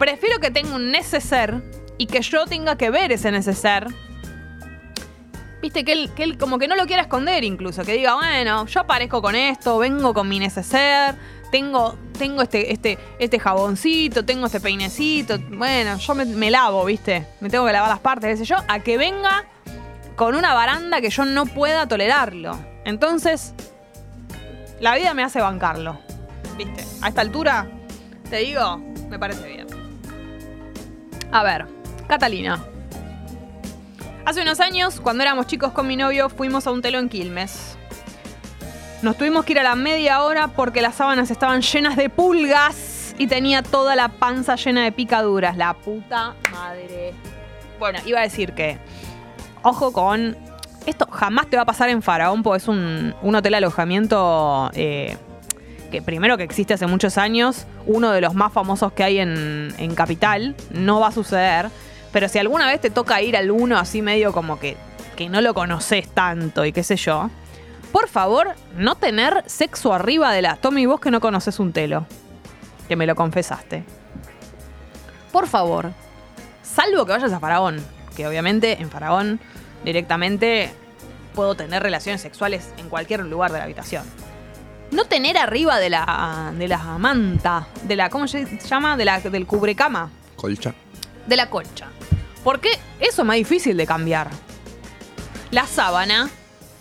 Prefiero 0.00 0.40
que 0.40 0.50
tenga 0.50 0.74
un 0.74 0.90
neceser 0.90 1.62
y 1.98 2.06
que 2.06 2.20
yo 2.22 2.46
tenga 2.46 2.76
que 2.76 2.90
ver 2.90 3.12
ese 3.12 3.30
neceser. 3.30 3.86
Viste, 5.60 5.84
que 5.84 5.92
él, 5.92 6.10
que 6.14 6.24
él 6.24 6.38
como 6.38 6.58
que 6.58 6.66
no 6.66 6.74
lo 6.74 6.86
quiera 6.86 7.02
esconder 7.02 7.44
incluso. 7.44 7.84
Que 7.84 7.92
diga, 7.92 8.14
bueno, 8.14 8.66
yo 8.66 8.80
aparezco 8.80 9.22
con 9.22 9.36
esto, 9.36 9.78
vengo 9.78 10.12
con 10.12 10.28
mi 10.28 10.40
neceser, 10.40 11.14
tengo, 11.52 11.96
tengo 12.18 12.42
este, 12.42 12.72
este, 12.72 12.98
este 13.18 13.38
jaboncito, 13.38 14.24
tengo 14.24 14.46
este 14.46 14.60
peinecito. 14.60 15.38
Bueno, 15.38 15.98
yo 15.98 16.14
me, 16.14 16.24
me 16.24 16.50
lavo, 16.50 16.84
viste. 16.84 17.26
Me 17.40 17.48
tengo 17.48 17.64
que 17.66 17.72
lavar 17.72 17.90
las 17.90 18.00
partes, 18.00 18.30
qué 18.30 18.36
sé 18.38 18.44
yo. 18.44 18.56
A 18.66 18.80
que 18.80 18.98
venga 18.98 19.44
con 20.16 20.34
una 20.34 20.52
baranda 20.54 21.00
que 21.00 21.10
yo 21.10 21.24
no 21.24 21.46
pueda 21.46 21.86
tolerarlo. 21.86 22.58
Entonces, 22.84 23.54
la 24.80 24.96
vida 24.96 25.14
me 25.14 25.22
hace 25.22 25.40
bancarlo. 25.40 26.00
¿Viste? 26.56 26.84
A 27.00 27.08
esta 27.08 27.20
altura, 27.20 27.68
te 28.28 28.38
digo, 28.38 28.78
me 29.08 29.18
parece 29.18 29.46
bien. 29.46 29.66
A 31.30 31.42
ver, 31.42 31.66
Catalina. 32.12 32.62
Hace 34.26 34.42
unos 34.42 34.60
años, 34.60 35.00
cuando 35.00 35.22
éramos 35.22 35.46
chicos 35.46 35.72
con 35.72 35.86
mi 35.86 35.96
novio, 35.96 36.28
fuimos 36.28 36.66
a 36.66 36.70
un 36.70 36.82
telo 36.82 36.98
en 36.98 37.08
Quilmes. 37.08 37.78
Nos 39.00 39.16
tuvimos 39.16 39.46
que 39.46 39.52
ir 39.52 39.60
a 39.60 39.62
la 39.62 39.76
media 39.76 40.22
hora 40.22 40.48
porque 40.48 40.82
las 40.82 40.96
sábanas 40.96 41.30
estaban 41.30 41.62
llenas 41.62 41.96
de 41.96 42.10
pulgas 42.10 43.14
y 43.16 43.28
tenía 43.28 43.62
toda 43.62 43.96
la 43.96 44.08
panza 44.08 44.56
llena 44.56 44.84
de 44.84 44.92
picaduras. 44.92 45.56
La 45.56 45.72
puta 45.72 46.34
madre. 46.52 47.14
Bueno, 47.78 47.98
iba 48.04 48.18
a 48.18 48.24
decir 48.24 48.52
que. 48.52 48.76
Ojo 49.62 49.90
con. 49.94 50.36
Esto 50.84 51.06
jamás 51.10 51.46
te 51.46 51.56
va 51.56 51.62
a 51.62 51.66
pasar 51.66 51.88
en 51.88 52.02
Faraón, 52.02 52.42
porque 52.42 52.58
es 52.58 52.68
un, 52.68 53.14
un 53.22 53.34
hotel 53.34 53.54
alojamiento 53.54 54.70
eh, 54.74 55.16
que 55.90 56.02
primero 56.02 56.36
que 56.36 56.42
existe 56.42 56.74
hace 56.74 56.86
muchos 56.86 57.16
años, 57.16 57.66
uno 57.86 58.10
de 58.10 58.20
los 58.20 58.34
más 58.34 58.52
famosos 58.52 58.92
que 58.92 59.02
hay 59.02 59.18
en, 59.18 59.72
en 59.78 59.94
Capital. 59.94 60.54
No 60.72 61.00
va 61.00 61.06
a 61.06 61.12
suceder. 61.12 61.70
Pero 62.12 62.28
si 62.28 62.38
alguna 62.38 62.66
vez 62.66 62.80
te 62.80 62.90
toca 62.90 63.20
ir 63.22 63.36
al 63.36 63.50
uno 63.50 63.78
así 63.78 64.02
medio 64.02 64.32
como 64.32 64.58
que, 64.58 64.76
que 65.16 65.28
no 65.28 65.40
lo 65.40 65.54
conoces 65.54 66.08
tanto 66.08 66.64
y 66.64 66.72
qué 66.72 66.82
sé 66.82 66.96
yo, 66.96 67.30
por 67.90 68.08
favor, 68.08 68.54
no 68.76 68.94
tener 68.96 69.42
sexo 69.46 69.92
arriba 69.92 70.32
de 70.32 70.42
la. 70.42 70.56
Tommy, 70.56 70.86
vos 70.86 71.00
que 71.00 71.10
no 71.10 71.20
conoces 71.20 71.58
un 71.58 71.72
telo, 71.72 72.06
que 72.88 72.96
me 72.96 73.06
lo 73.06 73.14
confesaste. 73.14 73.84
Por 75.30 75.46
favor, 75.46 75.92
salvo 76.62 77.06
que 77.06 77.12
vayas 77.12 77.32
a 77.32 77.40
Faraón, 77.40 77.84
que 78.16 78.26
obviamente 78.26 78.80
en 78.80 78.90
Faraón 78.90 79.40
directamente 79.84 80.72
puedo 81.34 81.54
tener 81.54 81.82
relaciones 81.82 82.20
sexuales 82.20 82.72
en 82.78 82.88
cualquier 82.88 83.20
lugar 83.20 83.52
de 83.52 83.58
la 83.58 83.64
habitación. 83.64 84.04
No 84.90 85.06
tener 85.06 85.38
arriba 85.38 85.78
de 85.78 85.88
la, 85.88 86.52
de 86.54 86.68
la 86.68 86.78
manta, 86.98 87.66
de 87.84 87.96
la, 87.96 88.10
¿cómo 88.10 88.28
se 88.28 88.44
llama? 88.58 88.96
De 88.98 89.06
la, 89.06 89.20
del 89.20 89.46
cubrecama, 89.46 90.10
Colcha. 90.36 90.74
de 91.26 91.36
la 91.36 91.48
colcha. 91.48 91.88
Porque 92.44 92.70
eso 93.00 93.22
es 93.22 93.26
más 93.26 93.36
difícil 93.36 93.76
de 93.76 93.86
cambiar. 93.86 94.28
La 95.50 95.66
sábana, 95.66 96.30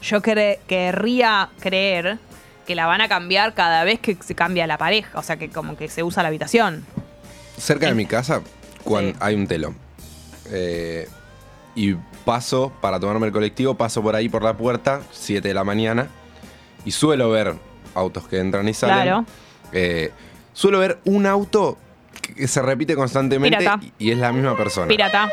yo 0.02 0.22
cre- 0.22 0.60
querría 0.68 1.50
creer 1.60 2.18
que 2.66 2.76
la 2.76 2.86
van 2.86 3.02
a 3.02 3.08
cambiar 3.10 3.54
cada 3.54 3.84
vez 3.84 4.00
que 4.00 4.16
se 4.24 4.34
cambia 4.36 4.66
la 4.68 4.78
pareja, 4.78 5.18
o 5.20 5.24
sea 5.24 5.38
que 5.38 5.50
como 5.50 5.76
que 5.76 5.88
se 5.90 6.04
usa 6.04 6.24
la 6.24 6.30
habitación. 6.30 6.86
Cerca 7.58 7.88
de 7.88 7.94
mi 7.96 8.06
casa 8.06 8.42
cuan- 8.84 9.14
hay 9.20 9.36
un 9.36 9.46
telo. 9.48 9.74
Eh, 10.52 11.08
y 11.76 11.96
paso, 12.26 12.72
para 12.82 13.00
tomarme 13.00 13.28
el 13.28 13.34
colectivo, 13.34 13.76
paso 13.76 14.02
por 14.02 14.16
ahí 14.16 14.30
por 14.30 14.44
la 14.44 14.56
puerta, 14.56 15.02
7 15.12 15.48
de 15.48 15.54
la 15.54 15.64
mañana, 15.64 16.08
y 16.86 16.92
suelo 16.92 17.30
ver 17.30 17.56
autos 17.94 18.28
que 18.28 18.40
entran 18.40 18.68
y 18.68 18.74
salen. 18.74 18.96
Claro. 19.04 19.26
Eh, 19.74 20.12
suelo 20.54 20.80
ver 20.80 21.00
un 21.06 21.26
auto 21.26 21.78
que 22.22 22.48
se 22.48 22.62
repite 22.62 22.96
constantemente 22.96 23.58
Pirata. 23.58 23.80
y, 24.00 24.12
es 24.12 24.18
la 24.18 24.32
misma 24.32 24.56
persona. 24.56 24.88
Pirata, 24.88 25.30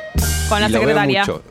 con 0.48 0.60
la 0.60 0.68
Y 0.68 0.72
lo 0.72 0.78
veo 0.80 0.88
secretaria. 0.88 1.20
mucho, 1.20 1.42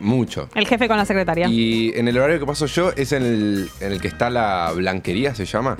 mucho. 0.00 0.48
El 0.54 0.66
jefe 0.66 0.88
con 0.88 0.96
la 0.96 1.04
secretaria. 1.04 1.48
Y 1.48 1.92
en 1.96 2.08
el 2.08 2.16
horario 2.18 2.38
que 2.38 2.46
paso 2.46 2.66
yo 2.66 2.92
es 2.96 3.12
en 3.12 3.22
el, 3.22 3.70
en 3.80 3.92
el 3.92 4.00
que 4.00 4.08
está 4.08 4.30
la 4.30 4.72
blanquería, 4.74 5.34
se 5.34 5.44
llama. 5.46 5.76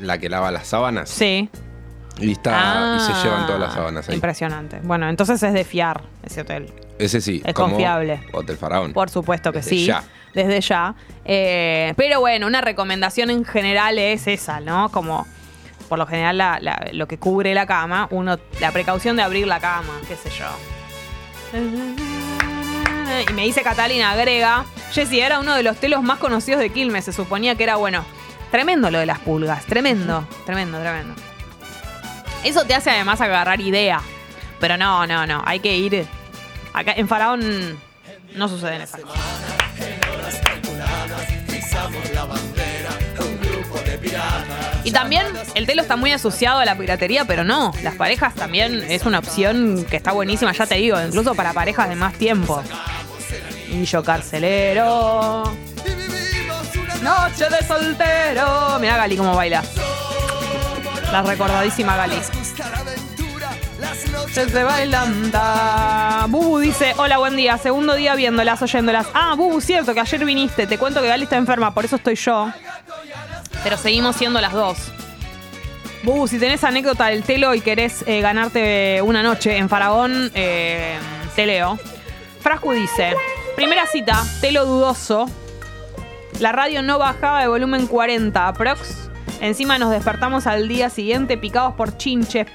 La 0.00 0.18
que 0.18 0.28
lava 0.30 0.50
las 0.50 0.66
sábanas. 0.66 1.10
Sí. 1.10 1.48
Y, 2.18 2.32
está, 2.32 2.96
y 2.96 3.00
se 3.00 3.12
Ah, 3.12 3.20
llevan 3.22 3.46
todas 3.46 3.60
las 3.60 3.74
sábanas 3.74 4.08
ahí. 4.08 4.14
Impresionante. 4.14 4.78
Bueno, 4.82 5.08
entonces 5.08 5.42
es 5.42 5.52
de 5.52 5.64
fiar 5.64 6.02
ese 6.22 6.42
hotel. 6.42 6.72
Ese 6.98 7.20
sí. 7.20 7.42
Es 7.44 7.54
como 7.54 7.70
confiable. 7.70 8.20
Hotel 8.32 8.56
Faraón. 8.56 8.92
Por 8.92 9.08
supuesto 9.10 9.52
que 9.52 9.58
Desde 9.58 9.70
sí. 9.70 9.84
ya. 9.86 10.04
Desde 10.34 10.60
ya. 10.60 10.94
Eh, 11.24 11.92
pero 11.96 12.20
bueno, 12.20 12.46
una 12.46 12.60
recomendación 12.60 13.30
en 13.30 13.44
general 13.44 13.98
es 13.98 14.26
esa, 14.26 14.60
¿no? 14.60 14.90
Como 14.90 15.26
por 15.90 15.98
lo 15.98 16.06
general 16.06 16.38
la- 16.38 16.58
la- 16.62 16.88
lo 16.92 17.06
que 17.06 17.18
cubre 17.18 17.52
la 17.52 17.66
cama, 17.66 18.06
uno, 18.10 18.38
la 18.60 18.72
precaución 18.72 19.16
de 19.16 19.22
abrir 19.22 19.46
la 19.46 19.60
cama, 19.60 19.92
qué 20.08 20.16
sé 20.16 20.30
yo. 20.30 20.46
Y 23.28 23.32
me 23.34 23.42
dice 23.42 23.62
Catalina, 23.62 24.12
agrega, 24.12 24.64
Jessy 24.92 25.20
era 25.20 25.40
uno 25.40 25.54
de 25.54 25.62
los 25.64 25.76
telos 25.76 26.02
más 26.02 26.18
conocidos 26.18 26.60
de 26.60 26.70
Quilmes, 26.70 27.04
se 27.04 27.12
suponía 27.12 27.56
que 27.56 27.64
era 27.64 27.76
bueno. 27.76 28.04
Tremendo 28.52 28.90
lo 28.90 28.98
de 29.00 29.06
las 29.06 29.18
pulgas, 29.18 29.64
tremendo, 29.66 30.26
tremendo, 30.46 30.78
tremendo. 30.80 31.14
Eso 32.44 32.64
te 32.64 32.74
hace 32.74 32.90
además 32.90 33.20
agarrar 33.20 33.60
idea. 33.60 34.00
Pero 34.60 34.76
no, 34.76 35.06
no, 35.06 35.26
no, 35.26 35.42
hay 35.44 35.60
que 35.60 35.76
ir. 35.76 36.06
Acá 36.72 36.92
en 36.96 37.08
Faraón 37.08 37.78
no 38.34 38.48
suceden 38.48 38.80
esas 38.82 39.00
cosas. 39.00 39.20
Y 44.84 44.92
también 44.92 45.26
el 45.54 45.66
telo 45.66 45.82
está 45.82 45.96
muy 45.96 46.12
asociado 46.12 46.60
a 46.60 46.64
la 46.64 46.76
piratería, 46.76 47.24
pero 47.24 47.44
no, 47.44 47.72
las 47.82 47.94
parejas 47.96 48.34
también 48.34 48.82
es 48.88 49.04
una 49.04 49.18
opción 49.18 49.84
que 49.88 49.96
está 49.96 50.12
buenísima, 50.12 50.52
ya 50.52 50.66
te 50.66 50.76
digo, 50.76 51.00
incluso 51.00 51.34
para 51.34 51.52
parejas 51.52 51.88
de 51.88 51.96
más 51.96 52.14
tiempo. 52.14 52.62
Yo 53.84 54.02
carcelero. 54.02 55.44
Noche 57.02 57.48
de 57.48 57.66
soltero. 57.66 58.78
Mira 58.80 58.96
Gali 58.96 59.16
cómo 59.16 59.34
baila. 59.34 59.62
La 61.12 61.22
recordadísima 61.22 61.96
Gali. 61.96 62.16
Se 64.32 64.44
bailando. 64.64 65.38
Bubu 66.28 66.58
dice, 66.58 66.94
hola, 66.98 67.18
buen 67.18 67.36
día. 67.36 67.58
Segundo 67.58 67.94
día 67.94 68.14
viéndolas, 68.14 68.60
oyéndolas. 68.62 69.06
Ah, 69.14 69.34
Bubu, 69.36 69.60
cierto 69.60 69.94
que 69.94 70.00
ayer 70.00 70.24
viniste. 70.24 70.66
Te 70.66 70.78
cuento 70.78 71.00
que 71.00 71.08
Gali 71.08 71.24
está 71.24 71.36
enferma, 71.36 71.72
por 71.72 71.84
eso 71.84 71.96
estoy 71.96 72.16
yo. 72.16 72.52
Pero 73.62 73.76
seguimos 73.76 74.16
siendo 74.16 74.40
las 74.40 74.52
dos. 74.52 74.78
Bubu, 76.02 76.26
si 76.26 76.38
tenés 76.38 76.64
anécdota 76.64 77.06
del 77.08 77.22
telo 77.22 77.54
y 77.54 77.60
querés 77.60 78.02
eh, 78.06 78.22
ganarte 78.22 79.02
una 79.02 79.22
noche 79.22 79.58
en 79.58 79.68
Faraón, 79.68 80.30
eh, 80.34 80.96
te 81.36 81.44
leo. 81.44 81.78
Frascu 82.40 82.72
dice, 82.72 83.14
primera 83.54 83.86
cita, 83.86 84.22
telo 84.40 84.64
dudoso. 84.64 85.28
La 86.38 86.52
radio 86.52 86.82
no 86.82 86.98
bajaba 86.98 87.42
de 87.42 87.48
volumen 87.48 87.86
40 87.86 88.48
aprox. 88.48 89.10
Encima 89.42 89.78
nos 89.78 89.90
despertamos 89.90 90.46
al 90.46 90.68
día 90.68 90.88
siguiente 90.88 91.36
picados 91.36 91.74
por 91.74 91.98
chinches, 91.98 92.46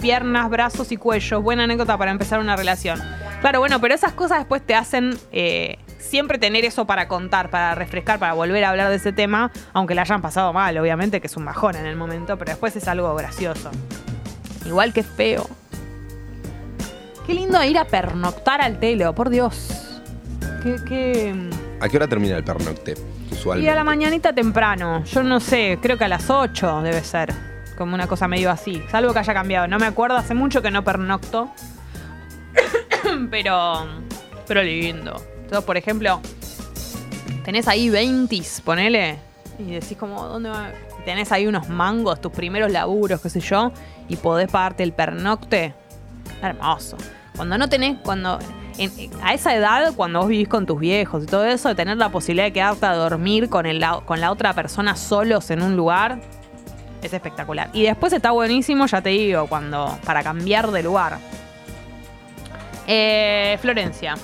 piernas, 0.00 0.48
brazos 0.48 0.90
y 0.90 0.96
cuellos. 0.96 1.42
Buena 1.42 1.64
anécdota 1.64 1.98
para 1.98 2.10
empezar 2.10 2.40
una 2.40 2.56
relación. 2.56 3.02
Claro, 3.42 3.58
bueno, 3.60 3.82
pero 3.82 3.94
esas 3.94 4.14
cosas 4.14 4.38
después 4.38 4.64
te 4.64 4.74
hacen 4.74 5.18
eh, 5.30 5.76
siempre 6.14 6.38
tener 6.38 6.64
eso 6.64 6.86
para 6.86 7.08
contar, 7.08 7.50
para 7.50 7.74
refrescar, 7.74 8.20
para 8.20 8.34
volver 8.34 8.62
a 8.62 8.70
hablar 8.70 8.88
de 8.88 8.94
ese 8.94 9.12
tema, 9.12 9.50
aunque 9.72 9.96
la 9.96 10.02
hayan 10.02 10.22
pasado 10.22 10.52
mal, 10.52 10.78
obviamente, 10.78 11.20
que 11.20 11.26
es 11.26 11.36
un 11.36 11.44
bajón 11.44 11.74
en 11.74 11.86
el 11.86 11.96
momento, 11.96 12.38
pero 12.38 12.52
después 12.52 12.76
es 12.76 12.86
algo 12.86 13.12
gracioso. 13.16 13.68
Igual 14.64 14.92
que 14.92 15.02
feo. 15.02 15.50
Qué 17.26 17.34
lindo 17.34 17.60
ir 17.64 17.76
a 17.78 17.84
pernoctar 17.86 18.60
al 18.60 18.78
telo, 18.78 19.12
por 19.12 19.28
Dios. 19.28 20.00
Qué, 20.62 20.76
qué... 20.86 21.34
¿A 21.80 21.88
qué 21.88 21.96
hora 21.96 22.06
termina 22.06 22.36
el 22.36 22.44
pernocte? 22.44 22.94
Usualmente. 23.32 23.66
Y 23.66 23.68
a 23.68 23.74
la 23.74 23.82
mañanita 23.82 24.32
temprano. 24.32 25.02
Yo 25.02 25.24
no 25.24 25.40
sé, 25.40 25.80
creo 25.82 25.98
que 25.98 26.04
a 26.04 26.08
las 26.08 26.30
8 26.30 26.82
debe 26.82 27.02
ser. 27.02 27.34
Como 27.76 27.92
una 27.92 28.06
cosa 28.06 28.28
medio 28.28 28.52
así. 28.52 28.84
Salvo 28.88 29.12
que 29.12 29.18
haya 29.18 29.34
cambiado. 29.34 29.66
No 29.66 29.80
me 29.80 29.86
acuerdo, 29.86 30.16
hace 30.16 30.34
mucho 30.34 30.62
que 30.62 30.70
no 30.70 30.84
pernocto. 30.84 31.50
pero. 33.32 33.88
Pero 34.46 34.62
lindo. 34.62 35.33
Por 35.62 35.76
ejemplo, 35.76 36.20
tenés 37.44 37.68
ahí 37.68 37.90
20, 37.90 38.42
ponele. 38.64 39.18
Y 39.58 39.72
decís 39.72 39.96
como, 39.96 40.24
¿dónde 40.24 40.50
va? 40.50 40.70
Tenés 41.04 41.30
ahí 41.32 41.46
unos 41.46 41.68
mangos, 41.68 42.20
tus 42.20 42.32
primeros 42.32 42.72
laburos, 42.72 43.20
qué 43.20 43.30
sé 43.30 43.40
yo. 43.40 43.72
Y 44.08 44.16
podés 44.16 44.50
pagarte 44.50 44.82
el 44.82 44.92
pernocte. 44.92 45.74
Hermoso. 46.42 46.96
Cuando 47.36 47.58
no 47.58 47.68
tenés, 47.68 47.98
cuando. 48.02 48.38
a 49.22 49.34
esa 49.34 49.54
edad, 49.54 49.94
cuando 49.94 50.20
vos 50.20 50.28
vivís 50.28 50.48
con 50.48 50.66
tus 50.66 50.78
viejos 50.78 51.24
y 51.24 51.26
todo 51.26 51.44
eso, 51.44 51.68
de 51.68 51.74
tener 51.74 51.96
la 51.96 52.08
posibilidad 52.10 52.44
de 52.44 52.52
quedarte 52.52 52.86
a 52.86 52.94
dormir 52.94 53.48
con, 53.48 53.66
el, 53.66 53.84
con 54.04 54.20
la 54.20 54.30
otra 54.30 54.52
persona 54.52 54.96
solos 54.96 55.50
en 55.50 55.62
un 55.62 55.76
lugar, 55.76 56.20
es 57.02 57.12
espectacular. 57.12 57.70
Y 57.72 57.82
después 57.82 58.12
está 58.12 58.30
buenísimo, 58.30 58.86
ya 58.86 59.00
te 59.00 59.10
digo, 59.10 59.46
cuando. 59.46 59.98
para 60.04 60.22
cambiar 60.22 60.70
de 60.70 60.82
lugar. 60.82 61.18
Eh, 62.86 63.58
Florencia. 63.60 64.16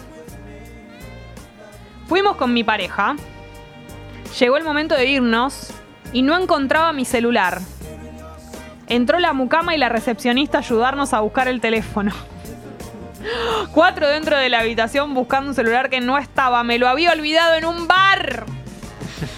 Fuimos 2.10 2.34
con 2.34 2.52
mi 2.52 2.64
pareja. 2.64 3.14
Llegó 4.40 4.56
el 4.56 4.64
momento 4.64 4.96
de 4.96 5.06
irnos 5.06 5.70
y 6.12 6.22
no 6.22 6.36
encontraba 6.36 6.92
mi 6.92 7.04
celular. 7.04 7.60
Entró 8.88 9.20
la 9.20 9.32
mucama 9.32 9.76
y 9.76 9.78
la 9.78 9.88
recepcionista 9.88 10.58
a 10.58 10.60
ayudarnos 10.62 11.14
a 11.14 11.20
buscar 11.20 11.46
el 11.46 11.60
teléfono. 11.60 12.12
Cuatro 13.72 14.08
dentro 14.08 14.36
de 14.36 14.48
la 14.48 14.58
habitación 14.58 15.14
buscando 15.14 15.50
un 15.50 15.54
celular 15.54 15.88
que 15.88 16.00
no 16.00 16.18
estaba. 16.18 16.64
Me 16.64 16.80
lo 16.80 16.88
había 16.88 17.12
olvidado 17.12 17.54
en 17.54 17.64
un 17.64 17.86
bar. 17.86 18.44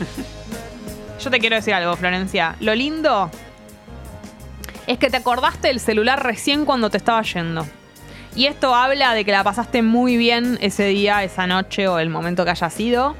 Yo 1.23 1.31
te 1.31 1.41
quiero 1.41 1.57
decir 1.57 1.75
algo, 1.75 1.95
Florencia. 1.95 2.57
Lo 2.61 2.75
lindo 2.75 3.31
es 4.87 4.97
que 4.97 5.11
te 5.11 5.19
acordaste 5.19 5.69
del 5.69 5.79
celular 5.79 6.23
recién 6.23 6.65
cuando 6.65 6.89
te 6.89 6.97
estaba 6.97 7.21
yendo. 7.21 7.67
Y 8.35 8.47
esto 8.47 8.75
habla 8.75 9.13
de 9.15 9.25
que 9.25 9.33
la 9.33 9.45
pasaste 9.45 9.83
muy 9.83 10.17
bien 10.17 10.59
ese 10.63 10.87
día, 10.87 11.23
esa 11.23 11.47
noche 11.47 11.87
o 11.89 11.99
el 11.99 12.09
momento 12.09 12.45
que 12.45 12.51
haya 12.51 12.71
sido, 12.71 13.15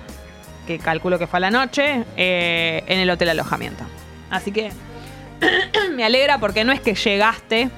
que 0.67 0.79
calculo 0.79 1.19
que 1.19 1.27
fue 1.27 1.37
a 1.37 1.41
la 1.41 1.51
noche, 1.51 2.05
eh, 2.17 2.83
en 2.87 2.99
el 2.99 3.11
hotel 3.11 3.29
alojamiento. 3.29 3.85
Así 4.31 4.53
que 4.53 4.73
me 5.95 6.05
alegra 6.05 6.39
porque 6.39 6.65
no 6.65 6.73
es 6.73 6.81
que 6.81 6.95
llegaste 6.95 7.69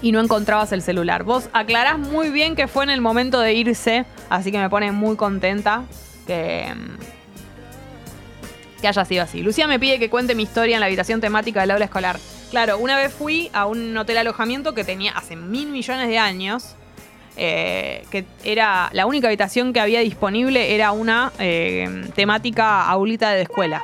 y 0.00 0.12
no 0.12 0.20
encontrabas 0.20 0.72
el 0.72 0.80
celular. 0.80 1.24
Vos 1.24 1.50
aclarás 1.52 1.98
muy 1.98 2.30
bien 2.30 2.56
que 2.56 2.68
fue 2.68 2.84
en 2.84 2.90
el 2.90 3.02
momento 3.02 3.40
de 3.40 3.52
irse, 3.52 4.06
así 4.30 4.50
que 4.50 4.58
me 4.58 4.70
pone 4.70 4.92
muy 4.92 5.16
contenta 5.16 5.82
que, 6.26 6.72
que 8.80 8.88
haya 8.88 9.04
sido 9.04 9.22
así. 9.22 9.42
Lucía 9.42 9.66
me 9.66 9.78
pide 9.78 9.98
que 9.98 10.10
cuente 10.10 10.34
mi 10.34 10.42
historia 10.42 10.76
en 10.76 10.80
la 10.80 10.86
habitación 10.86 11.20
temática 11.20 11.60
del 11.60 11.70
aula 11.72 11.84
escolar. 11.84 12.18
Claro, 12.50 12.78
una 12.78 12.96
vez 12.96 13.12
fui 13.12 13.50
a 13.52 13.66
un 13.66 13.96
hotel 13.96 14.18
alojamiento 14.18 14.74
que 14.74 14.82
tenía 14.84 15.12
hace 15.12 15.36
mil 15.36 15.68
millones 15.68 16.08
de 16.08 16.18
años. 16.18 16.74
eh, 17.36 18.04
que 18.10 18.24
era 18.44 18.90
la 18.92 19.06
única 19.06 19.28
habitación 19.28 19.72
que 19.72 19.80
había 19.80 20.00
disponible 20.00 20.74
era 20.74 20.92
una 20.92 21.32
eh, 21.38 22.08
temática 22.14 22.86
aulita 22.88 23.30
de 23.30 23.42
escuela. 23.42 23.82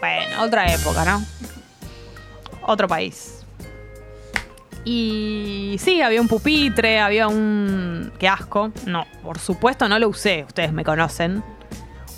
Bueno, 0.00 0.42
otra 0.42 0.72
época, 0.72 1.04
¿no? 1.04 1.24
Otro 2.66 2.88
país. 2.88 3.46
Y 4.84 5.76
sí, 5.78 6.02
había 6.02 6.20
un 6.20 6.28
pupitre, 6.28 6.98
había 6.98 7.28
un... 7.28 8.12
¡Qué 8.18 8.28
asco! 8.28 8.72
No, 8.86 9.06
por 9.22 9.38
supuesto 9.38 9.88
no 9.88 9.98
lo 9.98 10.08
usé, 10.08 10.44
ustedes 10.44 10.72
me 10.72 10.84
conocen. 10.84 11.42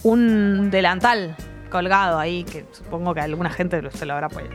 Un 0.02 0.70
delantal 0.70 1.36
colgado 1.71 2.19
ahí, 2.19 2.45
que 2.45 2.67
supongo 2.73 3.15
que 3.15 3.21
alguna 3.21 3.51
gente 3.51 3.81
se 3.91 4.07
lo 4.07 4.15
habrá 4.15 4.29
puesto. 4.29 4.55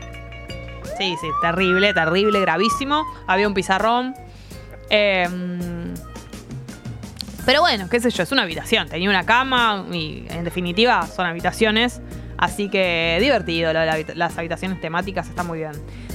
Sí, 0.98 1.16
sí, 1.20 1.28
terrible, 1.42 1.94
terrible, 1.94 2.40
gravísimo. 2.42 3.04
Había 3.28 3.48
un 3.48 3.54
pizarrón. 3.54 4.14
Eh, 4.90 5.28
pero 7.46 7.62
bueno, 7.62 7.88
qué 7.90 8.00
sé 8.00 8.10
yo, 8.10 8.24
es 8.24 8.32
una 8.32 8.42
habitación. 8.42 8.90
Tenía 8.90 9.10
una 9.10 9.26
cama 9.26 9.86
y 9.92 10.26
en 10.30 10.44
definitiva 10.44 11.06
son 11.08 11.28
habitaciones. 11.28 12.02
Así 12.38 12.70
que 12.70 13.18
divertido, 13.22 13.72
las 13.72 14.38
habitaciones 14.38 14.82
temáticas 14.82 15.30
está 15.30 15.44
muy 15.44 15.60
bien. 15.60 15.72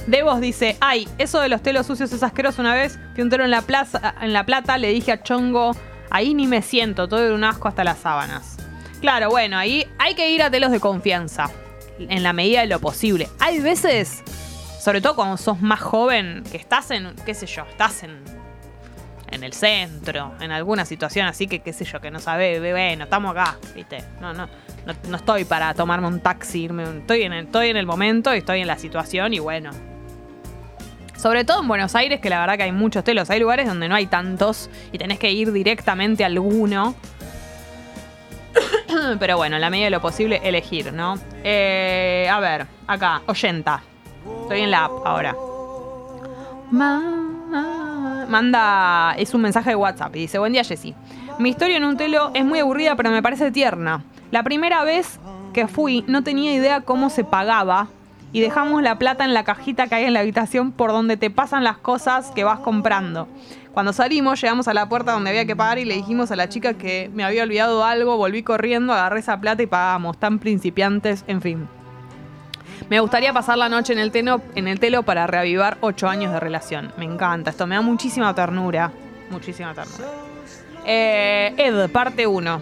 Devos 0.07 0.39
dice, 0.39 0.77
ay, 0.79 1.07
eso 1.17 1.39
de 1.39 1.49
los 1.49 1.63
telos 1.63 1.87
sucios 1.87 2.11
es 2.11 2.21
asqueroso 2.21 2.61
una 2.61 2.75
vez. 2.75 2.99
Fui 3.13 3.23
un 3.23 3.29
telo 3.29 3.43
en 3.43 3.51
la, 3.51 3.61
plaza, 3.61 4.15
en 4.21 4.33
la 4.33 4.45
plata, 4.45 4.77
le 4.77 4.89
dije 4.89 5.11
a 5.11 5.23
Chongo, 5.23 5.75
ahí 6.09 6.33
ni 6.33 6.47
me 6.47 6.61
siento, 6.61 7.07
todo 7.07 7.23
era 7.23 7.33
un 7.33 7.43
asco 7.43 7.67
hasta 7.67 7.83
las 7.83 7.99
sábanas. 7.99 8.50
Claro, 9.01 9.31
bueno, 9.31 9.57
ahí 9.57 9.85
hay 9.97 10.13
que 10.13 10.29
ir 10.29 10.43
a 10.43 10.51
telos 10.51 10.69
de 10.69 10.79
confianza, 10.79 11.49
en 11.97 12.21
la 12.21 12.33
medida 12.33 12.61
de 12.61 12.67
lo 12.67 12.79
posible. 12.79 13.27
Hay 13.39 13.59
veces, 13.59 14.23
sobre 14.79 15.01
todo 15.01 15.15
cuando 15.15 15.37
sos 15.37 15.59
más 15.59 15.81
joven, 15.81 16.43
que 16.51 16.57
estás 16.57 16.91
en, 16.91 17.15
qué 17.25 17.33
sé 17.33 17.47
yo, 17.47 17.63
estás 17.63 18.03
en, 18.03 18.21
en 19.31 19.43
el 19.43 19.53
centro, 19.53 20.33
en 20.39 20.51
alguna 20.51 20.85
situación 20.85 21.25
así 21.25 21.47
que, 21.47 21.59
qué 21.59 21.73
sé 21.73 21.83
yo, 21.83 21.99
que 21.99 22.11
no 22.11 22.19
sabés, 22.19 22.59
bueno, 22.59 23.05
estamos 23.05 23.31
acá, 23.31 23.57
¿viste? 23.73 24.03
No, 24.19 24.33
no, 24.33 24.47
no, 24.85 24.93
no 25.09 25.17
estoy 25.17 25.45
para 25.45 25.73
tomarme 25.73 26.07
un 26.07 26.19
taxi, 26.19 26.65
estoy 26.65 27.23
en, 27.23 27.33
el, 27.33 27.45
estoy 27.45 27.69
en 27.69 27.77
el 27.77 27.87
momento 27.87 28.35
y 28.35 28.37
estoy 28.37 28.61
en 28.61 28.67
la 28.67 28.77
situación 28.77 29.33
y 29.33 29.39
bueno. 29.39 29.71
Sobre 31.17 31.43
todo 31.43 31.61
en 31.61 31.67
Buenos 31.67 31.95
Aires, 31.95 32.19
que 32.19 32.29
la 32.29 32.39
verdad 32.39 32.57
que 32.57 32.63
hay 32.63 32.71
muchos 32.71 33.03
telos. 33.03 33.29
Hay 33.29 33.39
lugares 33.39 33.67
donde 33.67 33.87
no 33.87 33.93
hay 33.93 34.07
tantos 34.07 34.71
y 34.91 34.97
tenés 34.97 35.19
que 35.19 35.31
ir 35.31 35.51
directamente 35.51 36.23
a 36.23 36.27
alguno. 36.27 36.95
Pero 39.19 39.37
bueno, 39.37 39.55
en 39.55 39.61
la 39.61 39.69
medida 39.69 39.85
de 39.85 39.91
lo 39.91 40.01
posible, 40.01 40.41
elegir, 40.43 40.91
¿no? 40.93 41.15
Eh, 41.43 42.27
a 42.31 42.39
ver, 42.39 42.67
acá, 42.87 43.21
80. 43.27 43.81
Estoy 44.43 44.61
en 44.61 44.71
la 44.71 44.85
app 44.85 44.91
ahora. 45.05 45.35
Ma- 46.71 48.25
Manda, 48.27 49.13
es 49.17 49.33
un 49.33 49.41
mensaje 49.41 49.71
de 49.71 49.75
WhatsApp 49.75 50.15
y 50.15 50.19
dice, 50.19 50.39
buen 50.39 50.53
día 50.53 50.63
Jessy. 50.63 50.95
Mi 51.39 51.49
historia 51.49 51.77
en 51.77 51.83
un 51.83 51.97
telo 51.97 52.31
es 52.33 52.45
muy 52.45 52.59
aburrida 52.59 52.95
pero 52.95 53.09
me 53.09 53.21
parece 53.21 53.51
tierna. 53.51 54.03
La 54.31 54.43
primera 54.43 54.83
vez 54.83 55.19
que 55.53 55.67
fui 55.67 56.05
no 56.07 56.23
tenía 56.23 56.53
idea 56.53 56.81
cómo 56.81 57.09
se 57.09 57.23
pagaba 57.25 57.87
y 58.33 58.41
dejamos 58.41 58.81
la 58.81 58.97
plata 58.97 59.25
en 59.25 59.33
la 59.33 59.43
cajita 59.43 59.87
que 59.87 59.95
hay 59.95 60.05
en 60.05 60.13
la 60.13 60.21
habitación 60.21 60.71
por 60.71 60.91
donde 60.91 61.17
te 61.17 61.29
pasan 61.29 61.63
las 61.63 61.77
cosas 61.77 62.31
que 62.31 62.43
vas 62.43 62.59
comprando. 62.59 63.27
Cuando 63.73 63.93
salimos 63.93 64.41
llegamos 64.41 64.67
a 64.67 64.73
la 64.73 64.87
puerta 64.89 65.13
donde 65.13 65.29
había 65.29 65.45
que 65.45 65.55
pagar 65.55 65.79
y 65.79 65.85
le 65.85 65.95
dijimos 65.95 66.31
a 66.31 66.35
la 66.35 66.49
chica 66.49 66.73
que 66.73 67.09
me 67.13 67.23
había 67.23 67.43
olvidado 67.43 67.83
algo, 67.85 68.17
volví 68.17 68.43
corriendo, 68.43 68.93
agarré 68.93 69.19
esa 69.19 69.39
plata 69.39 69.63
y 69.63 69.67
pagamos. 69.67 70.17
Tan 70.17 70.39
principiantes, 70.39 71.23
en 71.27 71.41
fin. 71.41 71.67
Me 72.89 72.99
gustaría 72.99 73.31
pasar 73.31 73.57
la 73.57 73.69
noche 73.69 73.93
en 73.93 73.99
el, 73.99 74.11
telo, 74.11 74.41
en 74.55 74.67
el 74.67 74.79
telo 74.79 75.03
para 75.03 75.27
reavivar 75.27 75.77
ocho 75.81 76.09
años 76.09 76.33
de 76.33 76.39
relación. 76.39 76.91
Me 76.97 77.05
encanta, 77.05 77.51
esto 77.51 77.67
me 77.67 77.75
da 77.75 77.81
muchísima 77.81 78.33
ternura. 78.35 78.91
Muchísima 79.29 79.73
ternura. 79.73 80.09
Eh, 80.85 81.53
Ed, 81.57 81.89
parte 81.91 82.27
1. 82.27 82.61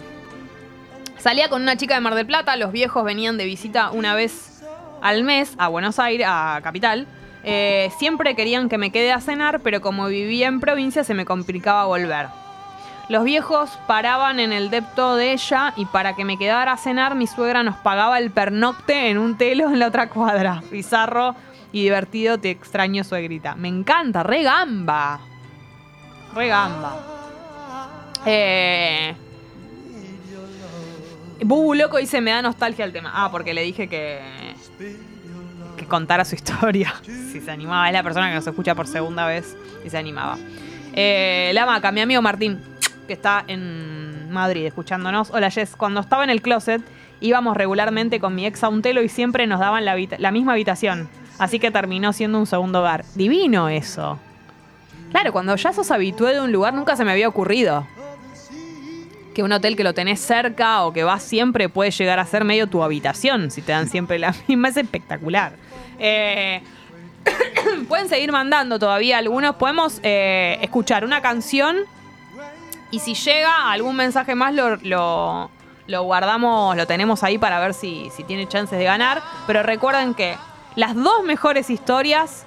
Salía 1.18 1.48
con 1.48 1.62
una 1.62 1.76
chica 1.76 1.94
de 1.94 2.00
Mar 2.00 2.14
del 2.14 2.26
Plata, 2.26 2.56
los 2.56 2.70
viejos 2.70 3.04
venían 3.04 3.36
de 3.36 3.44
visita 3.44 3.90
una 3.90 4.14
vez 4.14 4.49
al 5.02 5.24
mes 5.24 5.54
a 5.58 5.68
Buenos 5.68 5.98
Aires, 5.98 6.26
a 6.28 6.60
Capital. 6.62 7.06
Eh, 7.42 7.90
siempre 7.98 8.34
querían 8.34 8.68
que 8.68 8.78
me 8.78 8.90
quede 8.90 9.12
a 9.12 9.20
cenar, 9.20 9.60
pero 9.60 9.80
como 9.80 10.06
vivía 10.08 10.48
en 10.48 10.60
provincia 10.60 11.04
se 11.04 11.14
me 11.14 11.24
complicaba 11.24 11.86
volver. 11.86 12.26
Los 13.08 13.24
viejos 13.24 13.70
paraban 13.88 14.38
en 14.38 14.52
el 14.52 14.70
depto 14.70 15.16
de 15.16 15.32
ella 15.32 15.72
y 15.76 15.84
para 15.86 16.14
que 16.14 16.24
me 16.24 16.38
quedara 16.38 16.72
a 16.72 16.76
cenar 16.76 17.16
mi 17.16 17.26
suegra 17.26 17.64
nos 17.64 17.76
pagaba 17.76 18.18
el 18.18 18.30
pernocte 18.30 19.10
en 19.10 19.18
un 19.18 19.36
telo 19.36 19.68
en 19.68 19.80
la 19.80 19.88
otra 19.88 20.08
cuadra. 20.10 20.62
Bizarro 20.70 21.34
y 21.72 21.82
divertido, 21.82 22.38
te 22.38 22.50
extraño 22.50 23.02
suegrita. 23.02 23.56
Me 23.56 23.68
encanta, 23.68 24.22
re 24.22 24.42
gamba. 24.42 25.20
Re 26.34 26.46
gamba. 26.46 26.96
Eh... 28.26 29.14
Bubu 31.42 31.74
Loco 31.74 31.96
dice, 31.96 32.20
me 32.20 32.30
da 32.30 32.42
nostalgia 32.42 32.84
el 32.84 32.92
tema. 32.92 33.10
Ah, 33.12 33.30
porque 33.32 33.54
le 33.54 33.62
dije 33.62 33.88
que... 33.88 34.20
Que 35.76 35.86
contara 35.86 36.24
su 36.24 36.34
historia. 36.34 36.94
Si 37.02 37.40
se 37.40 37.50
animaba. 37.50 37.88
Es 37.88 37.92
la 37.92 38.02
persona 38.02 38.28
que 38.28 38.34
nos 38.34 38.46
escucha 38.46 38.74
por 38.74 38.86
segunda 38.86 39.26
vez 39.26 39.56
y 39.84 39.90
se 39.90 39.98
animaba. 39.98 40.36
Eh, 40.92 41.52
la 41.54 41.66
maca, 41.66 41.92
mi 41.92 42.00
amigo 42.00 42.20
Martín, 42.22 42.60
que 43.06 43.12
está 43.12 43.44
en 43.46 44.32
Madrid 44.32 44.66
escuchándonos. 44.66 45.30
Hola 45.30 45.50
Jess, 45.50 45.76
cuando 45.76 46.00
estaba 46.00 46.24
en 46.24 46.30
el 46.30 46.42
closet 46.42 46.82
íbamos 47.20 47.56
regularmente 47.56 48.18
con 48.18 48.34
mi 48.34 48.46
ex 48.46 48.64
a 48.64 48.68
un 48.68 48.82
telo 48.82 49.02
y 49.02 49.08
siempre 49.08 49.46
nos 49.46 49.60
daban 49.60 49.84
la, 49.84 49.96
la 50.18 50.30
misma 50.30 50.52
habitación. 50.52 51.08
Así 51.38 51.58
que 51.58 51.70
terminó 51.70 52.12
siendo 52.12 52.38
un 52.38 52.46
segundo 52.46 52.80
hogar. 52.80 53.04
Divino 53.14 53.68
eso. 53.68 54.18
Claro, 55.10 55.32
cuando 55.32 55.56
ya 55.56 55.72
sos 55.72 55.90
habitué 55.90 56.34
de 56.34 56.40
un 56.40 56.52
lugar 56.52 56.74
nunca 56.74 56.96
se 56.96 57.04
me 57.04 57.12
había 57.12 57.28
ocurrido. 57.28 57.86
Que 59.34 59.42
un 59.42 59.52
hotel 59.52 59.76
que 59.76 59.84
lo 59.84 59.94
tenés 59.94 60.20
cerca 60.20 60.82
o 60.82 60.92
que 60.92 61.04
vas 61.04 61.22
siempre 61.22 61.68
puede 61.68 61.90
llegar 61.92 62.18
a 62.18 62.26
ser 62.26 62.44
medio 62.44 62.66
tu 62.66 62.82
habitación. 62.82 63.50
Si 63.50 63.62
te 63.62 63.72
dan 63.72 63.88
siempre 63.88 64.18
la 64.18 64.34
misma, 64.48 64.68
es 64.68 64.76
espectacular. 64.76 65.52
Eh, 65.98 66.62
pueden 67.88 68.08
seguir 68.08 68.32
mandando 68.32 68.78
todavía 68.78 69.18
algunos. 69.18 69.56
Podemos 69.56 70.00
eh, 70.02 70.58
escuchar 70.62 71.04
una 71.04 71.20
canción 71.20 71.76
y 72.90 72.98
si 72.98 73.14
llega 73.14 73.70
algún 73.70 73.94
mensaje 73.96 74.34
más 74.34 74.52
lo, 74.54 74.76
lo- 74.76 75.50
lo 75.86 76.02
guardamos, 76.04 76.76
lo 76.76 76.86
tenemos 76.86 77.24
ahí 77.24 77.36
para 77.36 77.58
ver 77.58 77.74
si, 77.74 78.10
si 78.14 78.22
tiene 78.24 78.46
chances 78.46 78.78
de 78.78 78.84
ganar. 78.84 79.22
Pero 79.46 79.62
recuerden 79.64 80.14
que 80.14 80.36
las 80.76 80.94
dos 80.94 81.24
mejores 81.24 81.68
historias 81.68 82.46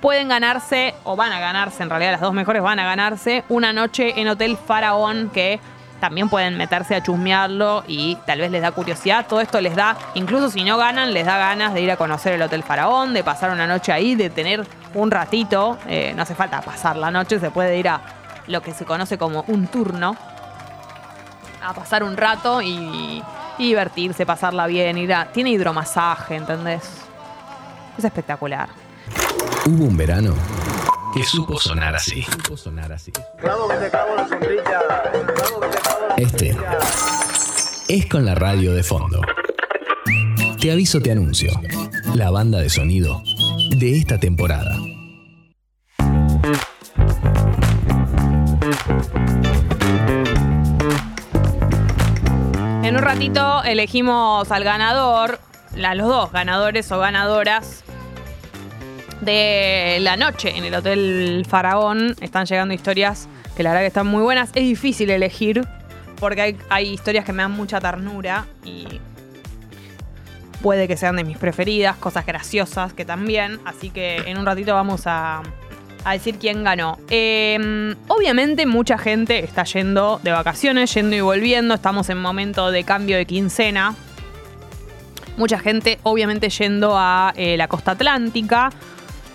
pueden 0.00 0.28
ganarse, 0.28 0.94
o 1.04 1.14
van 1.16 1.32
a 1.32 1.40
ganarse, 1.40 1.82
en 1.82 1.90
realidad 1.90 2.12
las 2.12 2.20
dos 2.20 2.32
mejores 2.32 2.62
van 2.62 2.78
a 2.78 2.84
ganarse, 2.84 3.44
una 3.48 3.72
noche 3.72 4.20
en 4.20 4.28
Hotel 4.28 4.56
Faraón 4.56 5.30
que 5.30 5.58
también 6.00 6.28
pueden 6.28 6.56
meterse 6.56 6.94
a 6.94 7.02
chusmearlo 7.02 7.84
y 7.86 8.16
tal 8.26 8.40
vez 8.40 8.50
les 8.50 8.62
da 8.62 8.72
curiosidad. 8.72 9.26
Todo 9.28 9.40
esto 9.40 9.60
les 9.60 9.76
da, 9.76 9.96
incluso 10.14 10.50
si 10.50 10.64
no 10.64 10.76
ganan, 10.76 11.12
les 11.12 11.26
da 11.26 11.38
ganas 11.38 11.74
de 11.74 11.82
ir 11.82 11.90
a 11.90 11.96
conocer 11.96 12.32
el 12.32 12.42
Hotel 12.42 12.62
Faraón, 12.62 13.12
de 13.14 13.22
pasar 13.22 13.50
una 13.50 13.66
noche 13.66 13.92
ahí, 13.92 14.14
de 14.14 14.30
tener 14.30 14.66
un 14.94 15.10
ratito. 15.10 15.78
eh, 15.86 16.12
no 16.16 16.22
hace 16.22 16.34
falta 16.34 16.60
pasar 16.62 16.96
la 16.96 17.10
noche, 17.10 17.38
se 17.38 17.50
puede 17.50 17.78
ir 17.78 17.88
a 17.88 18.00
lo 18.46 18.62
que 18.62 18.72
se 18.72 18.84
conoce 18.84 19.18
como 19.18 19.44
un 19.46 19.68
turno. 19.68 20.16
A 21.62 21.74
pasar 21.74 22.02
un 22.02 22.16
rato 22.16 22.62
y, 22.62 23.22
y 23.58 23.68
divertirse, 23.68 24.24
pasarla 24.24 24.66
bien. 24.66 24.96
Ir 24.96 25.12
a, 25.12 25.26
tiene 25.26 25.50
hidromasaje, 25.50 26.36
¿entendés? 26.36 26.82
Es 27.98 28.04
espectacular. 28.04 28.68
Hubo 29.66 29.84
un 29.84 29.96
verano 29.96 30.34
que 31.12 31.24
supo 31.24 31.58
sonar 31.58 31.94
así. 31.94 32.24
Este 36.16 36.56
es 37.88 38.06
con 38.06 38.24
la 38.24 38.34
radio 38.34 38.74
de 38.74 38.82
fondo. 38.82 39.20
Te 40.60 40.70
aviso, 40.70 41.00
te 41.00 41.10
anuncio. 41.10 41.50
La 42.14 42.30
banda 42.30 42.58
de 42.58 42.70
sonido 42.70 43.22
de 43.76 43.96
esta 43.96 44.18
temporada. 44.18 44.76
En 52.82 52.96
un 52.96 53.02
ratito 53.02 53.62
elegimos 53.64 54.50
al 54.50 54.64
ganador, 54.64 55.40
a 55.82 55.94
los 55.94 56.08
dos 56.08 56.32
ganadores 56.32 56.90
o 56.92 56.98
ganadoras 56.98 57.84
de 59.20 59.98
la 60.00 60.16
noche 60.16 60.56
en 60.56 60.64
el 60.64 60.74
Hotel 60.74 61.44
Faraón. 61.48 62.16
Están 62.20 62.46
llegando 62.46 62.74
historias 62.74 63.28
que 63.56 63.62
la 63.62 63.70
verdad 63.70 63.82
que 63.82 63.88
están 63.88 64.06
muy 64.06 64.22
buenas. 64.22 64.50
Es 64.54 64.64
difícil 64.64 65.10
elegir 65.10 65.66
porque 66.18 66.56
hay, 66.68 66.92
historias 66.92 67.24
que 67.24 67.32
me 67.32 67.42
dan 67.42 67.52
mucha 67.52 67.80
ternura 67.80 68.46
y 68.64 68.86
puede 70.62 70.86
que 70.86 70.96
sean 70.96 71.16
de 71.16 71.24
mis 71.24 71.38
preferidas, 71.38 71.96
cosas 71.96 72.26
graciosas 72.26 72.92
que 72.92 73.04
también. 73.04 73.58
Así 73.64 73.90
que 73.90 74.18
en 74.26 74.38
un 74.38 74.46
ratito 74.46 74.74
vamos 74.74 75.02
a, 75.06 75.42
decir 76.12 76.36
quién 76.38 76.64
ganó. 76.64 76.98
Eh, 77.08 77.94
obviamente 78.08 78.66
mucha 78.66 78.98
gente 78.98 79.44
está 79.44 79.64
yendo 79.64 80.20
de 80.22 80.30
vacaciones, 80.30 80.92
yendo 80.94 81.16
y 81.16 81.20
volviendo. 81.20 81.74
Estamos 81.74 82.08
en 82.10 82.18
momento 82.18 82.70
de 82.70 82.84
cambio 82.84 83.16
de 83.16 83.26
quincena. 83.26 83.94
Mucha 85.36 85.58
gente 85.58 85.98
obviamente 86.02 86.50
yendo 86.50 86.92
a 86.96 87.32
eh, 87.36 87.56
la 87.56 87.66
costa 87.68 87.92
atlántica. 87.92 88.70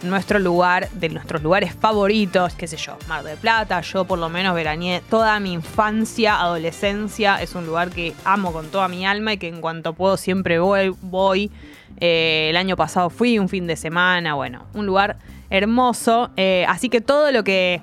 Nuestro 0.06 0.38
lugar, 0.40 0.90
de 0.92 1.10
nuestros 1.10 1.42
lugares 1.42 1.74
favoritos, 1.74 2.54
qué 2.54 2.68
sé 2.68 2.78
yo, 2.78 2.98
Mar 3.08 3.24
del 3.24 3.38
Plata. 3.38 3.82
Yo 3.82 4.06
por 4.06 4.20
lo 4.20 4.30
menos 4.30 4.54
veraneé 4.54 5.02
toda 5.10 5.40
mi 5.40 5.54
infancia, 5.54 6.40
adolescencia. 6.40 7.42
Es 7.42 7.56
un 7.56 7.66
lugar 7.66 7.90
que 7.90 8.14
amo 8.24 8.54
con 8.54 8.68
toda 8.68 8.88
mi 8.88 9.06
alma 9.06 9.34
y 9.34 9.38
que 9.38 9.48
en 9.48 9.62
cuanto 9.62 9.94
puedo 9.94 10.16
siempre 10.18 10.60
voy. 10.60 10.96
voy. 11.02 11.52
Eh, 12.00 12.48
el 12.50 12.58
año 12.58 12.76
pasado 12.76 13.10
fui 13.10 13.40
un 13.40 13.50
fin 13.50 13.66
de 13.68 13.76
semana, 13.76 14.36
bueno, 14.36 14.66
un 14.74 14.86
lugar 14.86 15.18
hermoso. 15.50 16.30
Eh, 16.38 16.66
así 16.68 16.90
que 16.90 17.02
todo 17.02 17.32
lo 17.32 17.44
que 17.44 17.82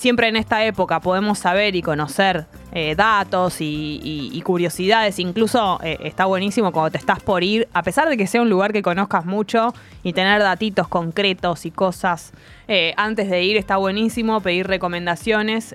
siempre 0.00 0.28
en 0.28 0.36
esta 0.36 0.64
época 0.64 0.98
podemos 1.00 1.38
saber 1.38 1.76
y 1.76 1.82
conocer 1.82 2.46
eh, 2.72 2.94
datos 2.94 3.60
y, 3.60 4.00
y- 4.32 4.40
curiosidades, 4.40 5.18
incluso 5.18 5.78
eh, 5.82 5.98
está 6.04 6.24
buenísimo 6.24 6.72
cuando 6.72 6.92
te 6.92 6.96
estás 6.96 7.20
por 7.20 7.44
ir, 7.44 7.68
a 7.74 7.82
pesar 7.82 8.08
de 8.08 8.16
que 8.16 8.26
sea 8.26 8.40
un 8.40 8.48
lugar 8.48 8.72
que 8.72 8.80
conozcas 8.80 9.26
mucho 9.26 9.74
y 10.02 10.14
tener 10.14 10.40
datitos 10.40 10.88
concretos 10.88 11.66
y 11.66 11.70
cosas 11.70 12.32
eh, 12.66 12.94
antes 12.96 13.28
de 13.28 13.42
ir, 13.42 13.58
está 13.58 13.76
buenísimo 13.76 14.40
pedir 14.40 14.66
recomendaciones. 14.66 15.74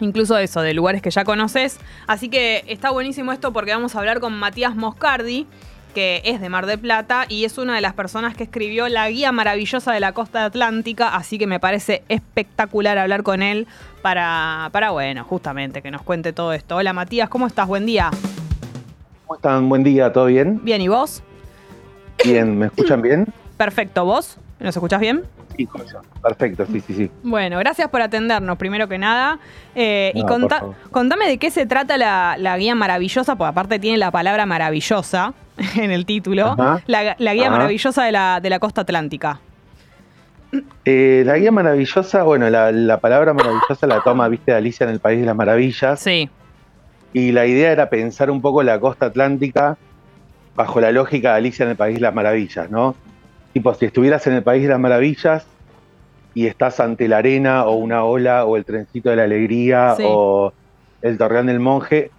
Incluso 0.00 0.38
eso, 0.38 0.60
de 0.60 0.74
lugares 0.74 1.02
que 1.02 1.10
ya 1.10 1.24
conoces. 1.24 1.80
Así 2.06 2.28
que 2.28 2.62
está 2.68 2.90
buenísimo 2.90 3.32
esto 3.32 3.52
porque 3.52 3.72
vamos 3.72 3.96
a 3.96 3.98
hablar 3.98 4.20
con 4.20 4.32
Matías 4.32 4.76
Moscardi, 4.76 5.48
que 5.94 6.22
es 6.24 6.40
de 6.40 6.48
Mar 6.48 6.66
del 6.66 6.78
Plata 6.78 7.24
y 7.28 7.44
es 7.44 7.58
una 7.58 7.74
de 7.74 7.80
las 7.80 7.94
personas 7.94 8.36
que 8.36 8.44
escribió 8.44 8.88
la 8.88 9.08
guía 9.10 9.32
maravillosa 9.32 9.92
de 9.92 10.00
la 10.00 10.12
costa 10.12 10.44
atlántica. 10.44 11.14
Así 11.14 11.38
que 11.38 11.46
me 11.46 11.60
parece 11.60 12.02
espectacular 12.08 12.98
hablar 12.98 13.22
con 13.22 13.42
él 13.42 13.66
para, 14.02 14.68
para 14.72 14.90
bueno, 14.90 15.24
justamente 15.24 15.82
que 15.82 15.90
nos 15.90 16.02
cuente 16.02 16.32
todo 16.32 16.52
esto. 16.52 16.76
Hola 16.76 16.92
Matías, 16.92 17.28
¿cómo 17.28 17.46
estás? 17.46 17.66
Buen 17.66 17.86
día. 17.86 18.10
¿Cómo 19.26 19.36
están? 19.36 19.68
Buen 19.68 19.84
día, 19.84 20.12
¿todo 20.12 20.26
bien? 20.26 20.60
Bien, 20.62 20.80
¿y 20.80 20.88
vos? 20.88 21.22
Bien, 22.24 22.58
¿me 22.58 22.66
escuchan 22.66 23.02
bien? 23.02 23.26
Perfecto, 23.56 24.04
¿vos? 24.04 24.38
¿Nos 24.60 24.74
escuchás 24.74 25.00
bien? 25.00 25.24
Perfecto, 26.22 26.66
sí, 26.66 26.80
sí, 26.80 26.94
sí. 26.94 27.10
Bueno, 27.22 27.58
gracias 27.58 27.88
por 27.88 28.00
atendernos, 28.02 28.56
primero 28.58 28.88
que 28.88 28.98
nada. 28.98 29.38
Eh, 29.74 30.12
y 30.14 30.22
No, 30.22 30.74
contame 30.90 31.26
de 31.28 31.38
qué 31.38 31.50
se 31.50 31.66
trata 31.66 31.96
la, 31.96 32.36
la 32.38 32.56
guía 32.58 32.74
maravillosa, 32.74 33.36
porque 33.36 33.50
aparte 33.50 33.78
tiene 33.78 33.98
la 33.98 34.10
palabra 34.10 34.46
maravillosa 34.46 35.34
en 35.76 35.90
el 35.90 36.06
título. 36.06 36.46
Ajá. 36.58 36.82
La, 36.86 37.16
la 37.18 37.34
guía 37.34 37.48
Ajá. 37.48 37.56
maravillosa 37.56 38.04
de 38.04 38.12
la, 38.12 38.40
de 38.40 38.50
la 38.50 38.58
costa 38.58 38.82
atlántica. 38.82 39.40
Eh, 40.84 41.22
la 41.26 41.36
guía 41.36 41.52
maravillosa, 41.52 42.22
bueno, 42.22 42.48
la, 42.48 42.72
la 42.72 42.98
palabra 42.98 43.34
maravillosa 43.34 43.86
la 43.86 44.00
toma, 44.00 44.28
viste, 44.28 44.52
de 44.52 44.56
Alicia 44.58 44.84
en 44.84 44.90
el 44.90 45.00
País 45.00 45.20
de 45.20 45.26
las 45.26 45.36
Maravillas. 45.36 46.00
Sí. 46.00 46.30
Y 47.12 47.32
la 47.32 47.46
idea 47.46 47.70
era 47.72 47.90
pensar 47.90 48.30
un 48.30 48.40
poco 48.40 48.62
la 48.62 48.78
costa 48.80 49.06
atlántica 49.06 49.76
bajo 50.54 50.80
la 50.80 50.90
lógica 50.90 51.32
de 51.32 51.36
Alicia 51.36 51.64
en 51.64 51.70
el 51.70 51.76
País 51.76 51.96
de 51.96 52.00
las 52.02 52.14
Maravillas, 52.14 52.70
¿no? 52.70 52.94
Tipo, 53.58 53.74
si 53.74 53.86
estuvieras 53.86 54.24
en 54.28 54.34
el 54.34 54.44
País 54.44 54.62
de 54.62 54.68
las 54.68 54.78
Maravillas 54.78 55.44
y 56.32 56.46
estás 56.46 56.78
ante 56.78 57.08
la 57.08 57.16
arena 57.16 57.64
o 57.64 57.74
una 57.74 58.04
ola 58.04 58.44
o 58.44 58.56
el 58.56 58.64
trencito 58.64 59.10
de 59.10 59.16
la 59.16 59.24
alegría 59.24 59.94
Sí. 59.96 60.04
o 60.06 60.52
el 61.02 61.18
torreón 61.18 61.46
del 61.46 61.58
monje, 61.58 62.12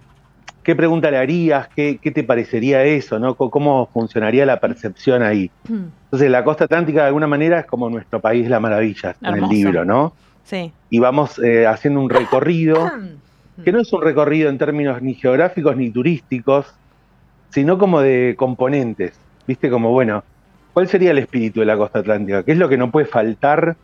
¿qué 0.62 0.76
pregunta 0.76 1.10
le 1.10 1.16
harías? 1.16 1.68
¿Qué, 1.74 1.96
qué 1.96 2.10
te 2.10 2.24
parecería 2.24 2.84
eso? 2.84 3.18
¿no? 3.18 3.36
¿Cómo 3.36 3.88
funcionaría 3.90 4.44
la 4.44 4.60
percepción 4.60 5.22
ahí? 5.22 5.50
Entonces, 5.66 6.30
la 6.30 6.44
costa 6.44 6.64
atlántica 6.66 7.00
de 7.00 7.06
alguna 7.06 7.26
manera 7.26 7.60
es 7.60 7.64
como 7.64 7.88
nuestro 7.88 8.20
país 8.20 8.44
de 8.44 8.50
las 8.50 8.60
maravillas 8.60 9.16
en 9.22 9.36
el 9.36 9.48
libro, 9.48 9.86
¿no? 9.86 10.12
Sí. 10.44 10.70
Y 10.90 10.98
vamos 10.98 11.38
eh, 11.38 11.66
haciendo 11.66 12.02
un 12.02 12.10
recorrido, 12.10 12.90
que 13.64 13.72
no 13.72 13.80
es 13.80 13.90
un 13.94 14.02
recorrido 14.02 14.50
en 14.50 14.58
términos 14.58 15.00
ni 15.00 15.14
geográficos 15.14 15.74
ni 15.74 15.88
turísticos, 15.88 16.74
sino 17.48 17.78
como 17.78 18.02
de 18.02 18.34
componentes. 18.36 19.18
¿Viste? 19.46 19.70
Como, 19.70 19.90
bueno, 19.90 20.22
¿cuál 20.72 20.88
sería 20.88 21.10
el 21.10 21.18
espíritu 21.18 21.60
de 21.60 21.66
la 21.66 21.76
costa 21.76 22.00
atlántica? 22.00 22.42
¿Qué 22.42 22.52
es 22.52 22.58
lo 22.58 22.68
que 22.68 22.76
no 22.76 22.90
puede 22.90 23.06
faltar 23.06 23.76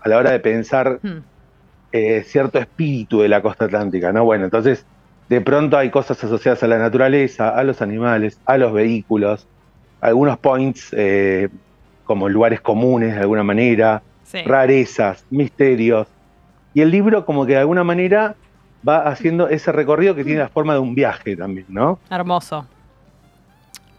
a 0.00 0.08
la 0.08 0.16
hora 0.18 0.30
de 0.30 0.40
pensar 0.40 1.00
eh, 1.92 2.22
cierto 2.26 2.58
espíritu 2.58 3.20
de 3.20 3.28
la 3.28 3.42
costa 3.42 3.66
atlántica? 3.66 4.12
¿no? 4.12 4.24
Bueno, 4.24 4.44
entonces, 4.44 4.86
de 5.28 5.40
pronto 5.40 5.76
hay 5.78 5.90
cosas 5.90 6.22
asociadas 6.22 6.62
a 6.62 6.66
la 6.66 6.78
naturaleza, 6.78 7.50
a 7.50 7.62
los 7.64 7.82
animales, 7.82 8.38
a 8.46 8.58
los 8.58 8.72
vehículos, 8.72 9.46
algunos 10.00 10.38
points 10.38 10.88
eh, 10.96 11.48
como 12.04 12.28
lugares 12.28 12.60
comunes 12.60 13.14
de 13.14 13.20
alguna 13.20 13.42
manera, 13.44 14.02
Sí. 14.24 14.42
rarezas, 14.46 15.26
misterios. 15.30 16.06
Y 16.72 16.80
el 16.80 16.90
libro 16.90 17.26
como 17.26 17.44
que 17.44 17.52
de 17.52 17.58
alguna 17.58 17.84
manera 17.84 18.34
va 18.86 19.06
haciendo 19.06 19.48
ese 19.48 19.72
recorrido 19.72 20.14
que 20.14 20.24
tiene 20.24 20.40
la 20.40 20.48
forma 20.48 20.72
de 20.72 20.78
un 20.80 20.94
viaje 20.94 21.36
también, 21.36 21.66
¿no? 21.68 21.98
Hermoso. 22.10 22.66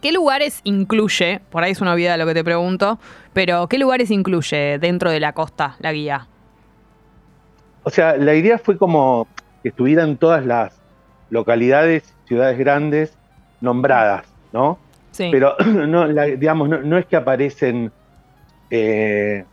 ¿Qué 0.04 0.12
lugares 0.12 0.60
incluye? 0.64 1.40
Por 1.48 1.64
ahí 1.64 1.72
es 1.72 1.80
una 1.80 1.94
obviedad 1.94 2.18
lo 2.18 2.26
que 2.26 2.34
te 2.34 2.44
pregunto, 2.44 2.98
pero 3.32 3.66
¿qué 3.70 3.78
lugares 3.78 4.10
incluye 4.10 4.78
dentro 4.78 5.10
de 5.10 5.18
la 5.18 5.32
costa 5.32 5.76
la 5.78 5.94
guía? 5.94 6.28
O 7.84 7.88
sea, 7.88 8.14
la 8.18 8.34
idea 8.34 8.58
fue 8.58 8.76
como 8.76 9.26
que 9.62 9.70
estuvieran 9.70 10.18
todas 10.18 10.44
las 10.44 10.78
localidades, 11.30 12.14
ciudades 12.26 12.58
grandes 12.58 13.16
nombradas, 13.62 14.26
¿no? 14.52 14.78
Sí. 15.10 15.30
Pero 15.32 15.56
no, 15.66 16.06
la- 16.06 16.26
digamos, 16.26 16.68
no, 16.68 16.82
no 16.82 16.98
es 16.98 17.06
que 17.06 17.16
aparecen, 17.16 17.90
eh, 18.68 19.46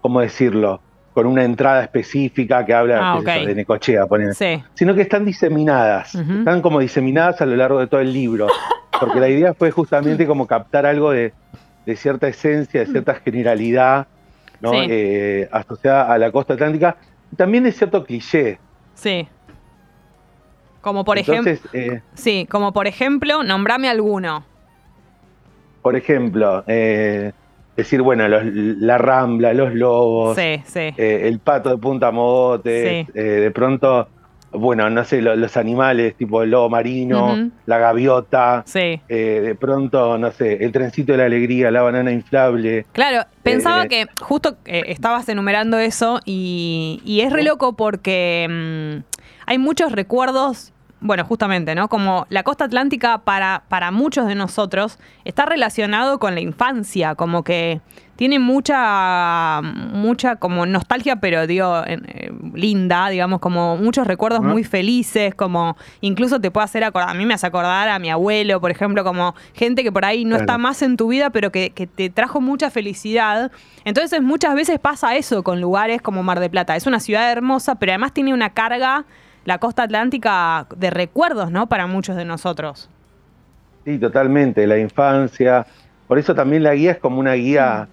¿cómo 0.00 0.20
decirlo? 0.20 0.80
Con 1.18 1.26
una 1.26 1.42
entrada 1.42 1.82
específica 1.82 2.64
que 2.64 2.72
habla 2.72 3.14
Ah, 3.14 3.20
de 3.20 3.52
Necochea, 3.52 4.06
ponele. 4.06 4.34
Sí. 4.34 4.62
sino 4.74 4.94
que 4.94 5.02
están 5.02 5.24
diseminadas, 5.24 6.14
están 6.14 6.62
como 6.62 6.78
diseminadas 6.78 7.40
a 7.40 7.46
lo 7.46 7.56
largo 7.56 7.80
de 7.80 7.88
todo 7.88 8.00
el 8.00 8.12
libro, 8.12 8.46
porque 9.00 9.18
la 9.18 9.28
idea 9.28 9.52
fue 9.52 9.72
justamente 9.72 10.28
como 10.28 10.46
captar 10.46 10.86
algo 10.86 11.10
de, 11.10 11.32
de 11.86 11.96
cierta 11.96 12.28
esencia, 12.28 12.78
de 12.78 12.86
cierta 12.86 13.14
generalidad, 13.16 14.06
¿no? 14.60 14.70
Sí. 14.70 14.76
Eh, 14.88 15.48
asociada 15.50 16.12
a 16.12 16.18
la 16.18 16.30
costa 16.30 16.54
atlántica, 16.54 16.96
también 17.36 17.64
de 17.64 17.72
cierto 17.72 18.04
cliché. 18.04 18.60
Sí. 18.94 19.26
Como 20.80 21.04
por 21.04 21.18
ejemplo. 21.18 21.52
Eh, 21.72 22.00
Sí, 22.14 22.46
como 22.48 22.72
por 22.72 22.86
ejemplo, 22.86 23.42
nombrame 23.42 23.88
alguno. 23.88 24.44
por 25.82 25.96
ejemplo, 25.96 26.62
eh, 26.68 27.32
decir, 27.78 28.02
bueno, 28.02 28.28
los- 28.28 28.44
la 28.44 28.98
rambla, 28.98 29.52
los 29.54 29.72
lobos, 29.74 30.36
Sí, 30.36 30.60
sí. 30.66 30.80
eh, 30.96 31.22
el 31.24 31.38
pato 31.38 31.70
de 31.70 31.78
Punta 31.78 32.10
Mogotes, 32.10 33.06
Sí. 33.06 33.12
eh, 33.14 33.22
de 33.22 33.50
pronto 33.50 34.08
bueno, 34.50 34.88
no 34.88 35.04
sé, 35.04 35.20
lo- 35.20 35.36
los 35.36 35.58
animales, 35.58 36.16
tipo 36.16 36.42
el 36.42 36.50
lobo 36.52 36.70
marino, 36.70 37.50
la 37.66 37.76
gaviota, 37.76 38.64
eh, 38.74 39.40
de 39.44 39.54
pronto, 39.54 40.16
no 40.16 40.30
sé, 40.32 40.64
el 40.64 40.72
trencito 40.72 41.12
de 41.12 41.18
la 41.18 41.26
alegría, 41.26 41.70
la 41.70 41.82
banana 41.82 42.10
inflable. 42.12 42.86
Claro, 42.92 43.26
pensaba 43.42 43.86
que 43.88 44.06
justo 44.22 44.56
estabas 44.64 45.28
enumerando 45.28 45.78
eso 45.78 46.20
y, 46.24 47.02
y 47.04 47.20
es 47.20 47.30
re 47.30 47.42
loco 47.42 47.74
porque 47.74 48.46
mm, 48.48 49.02
hay 49.44 49.58
muchos 49.58 49.92
recuerdos, 49.92 50.72
bueno, 51.00 51.24
justamente, 51.24 51.74
¿no? 51.74 51.88
Como 51.88 52.26
la 52.28 52.42
costa 52.42 52.64
atlántica 52.64 53.18
para, 53.18 53.62
para 53.68 53.90
muchos 53.90 54.26
de 54.26 54.34
nosotros 54.34 54.98
está 55.24 55.46
relacionado 55.46 56.18
con 56.18 56.34
la 56.34 56.40
infancia, 56.40 57.14
como 57.14 57.44
que 57.44 57.80
tiene 58.16 58.40
mucha, 58.40 59.60
mucha 59.62 60.36
como 60.36 60.66
nostalgia, 60.66 61.16
pero 61.16 61.46
digo, 61.46 61.82
en- 61.86 62.04
eh, 62.08 62.32
linda, 62.54 63.08
digamos, 63.10 63.38
como 63.40 63.76
muchos 63.76 64.06
recuerdos 64.06 64.42
muy 64.42 64.64
felices, 64.64 65.34
como 65.34 65.76
incluso 66.00 66.40
te 66.40 66.50
puede 66.50 66.64
hacer 66.64 66.82
acordar, 66.84 67.10
a 67.10 67.14
mí 67.14 67.24
me 67.26 67.34
hace 67.34 67.46
acordar 67.46 67.88
a 67.88 67.98
mi 68.00 68.10
abuelo, 68.10 68.60
por 68.60 68.70
ejemplo, 68.70 69.04
como 69.04 69.34
gente 69.54 69.84
que 69.84 69.92
por 69.92 70.04
ahí 70.04 70.24
no 70.24 70.30
Claro. 70.30 70.42
está 70.42 70.58
más 70.58 70.82
en 70.82 70.96
tu 70.96 71.08
vida, 71.08 71.30
pero 71.30 71.52
que, 71.52 71.70
que 71.70 71.86
te 71.86 72.10
trajo 72.10 72.40
mucha 72.40 72.70
felicidad. 72.70 73.50
Entonces 73.84 74.20
muchas 74.22 74.54
veces 74.56 74.78
pasa 74.80 75.14
eso 75.16 75.42
con 75.44 75.60
lugares 75.60 76.02
como 76.02 76.22
Mar 76.22 76.40
de 76.40 76.50
Plata. 76.50 76.74
Es 76.76 76.86
una 76.86 77.00
ciudad 77.00 77.30
hermosa, 77.30 77.76
pero 77.76 77.92
además 77.92 78.12
tiene 78.12 78.34
una 78.34 78.50
carga, 78.50 79.04
la 79.48 79.56
costa 79.56 79.84
atlántica, 79.84 80.66
de 80.76 80.90
recuerdos, 80.90 81.50
¿no? 81.50 81.68
Para 81.68 81.86
muchos 81.86 82.16
de 82.16 82.26
nosotros. 82.26 82.90
Sí, 83.86 83.96
totalmente, 83.96 84.66
la 84.66 84.76
infancia. 84.76 85.66
Por 86.06 86.18
eso 86.18 86.34
también 86.34 86.62
la 86.62 86.74
guía 86.74 86.90
es 86.90 86.98
como 86.98 87.18
una 87.18 87.32
guía 87.32 87.88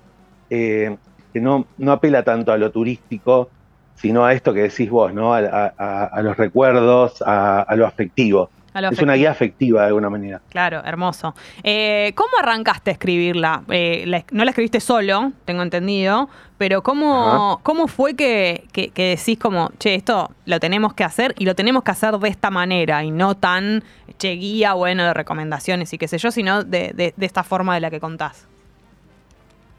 eh, 0.50 0.98
que 1.32 1.40
no, 1.40 1.66
no 1.78 1.94
apela 1.94 2.24
tanto 2.24 2.52
a 2.52 2.58
lo 2.58 2.72
turístico, 2.72 3.50
sino 3.96 4.26
a 4.26 4.34
esto 4.34 4.54
que 4.54 4.64
decís 4.64 4.90
vos, 4.90 5.14
¿no? 5.14 5.34
A 5.34 6.22
los 6.22 6.36
recuerdos, 6.36 7.22
a, 7.22 7.62
a 7.62 7.76
lo 7.78 7.88
afectivo. 7.88 8.50
Es 8.92 9.00
una 9.02 9.14
guía 9.14 9.32
afectiva 9.32 9.82
de 9.82 9.88
alguna 9.88 10.10
manera. 10.10 10.42
Claro, 10.50 10.82
hermoso. 10.84 11.34
Eh, 11.64 12.12
¿Cómo 12.16 12.32
arrancaste 12.42 12.90
a 12.92 12.94
escribirla? 12.94 13.64
Eh, 13.70 14.04
la- 14.06 14.26
no 14.32 14.44
la 14.44 14.52
escribiste 14.52 14.80
solo, 14.82 15.32
tengo 15.46 15.64
entendido, 15.64 16.30
pero 16.58 16.84
¿cómo, 16.84 17.60
cómo 17.64 17.88
fue 17.88 18.16
que, 18.16 18.66
que- 18.74 18.90
que 18.90 19.16
decís 19.16 19.38
como, 19.40 19.72
che, 19.80 19.96
esto 19.96 20.32
lo 20.46 20.60
tenemos 20.60 20.94
que 20.94 21.04
hacer 21.06 21.34
y 21.38 21.46
lo 21.46 21.56
tenemos 21.56 21.84
que 21.84 21.92
hacer 21.92 22.18
de 22.18 22.28
esta 22.30 22.50
manera 22.50 23.04
y 23.04 23.12
no 23.12 23.36
tan, 23.36 23.84
che, 24.18 24.32
guía, 24.34 24.74
bueno, 24.74 25.04
de 25.06 25.14
recomendaciones 25.14 25.94
y 25.94 25.98
qué 25.98 26.08
sé 26.08 26.18
yo, 26.18 26.32
sino 26.32 26.64
de, 26.64 26.92
de- 26.94 27.14
de 27.16 27.26
esta 27.26 27.44
forma 27.44 27.76
de 27.76 27.80
la 27.82 27.90
que 27.90 28.00
contás? 28.00 28.46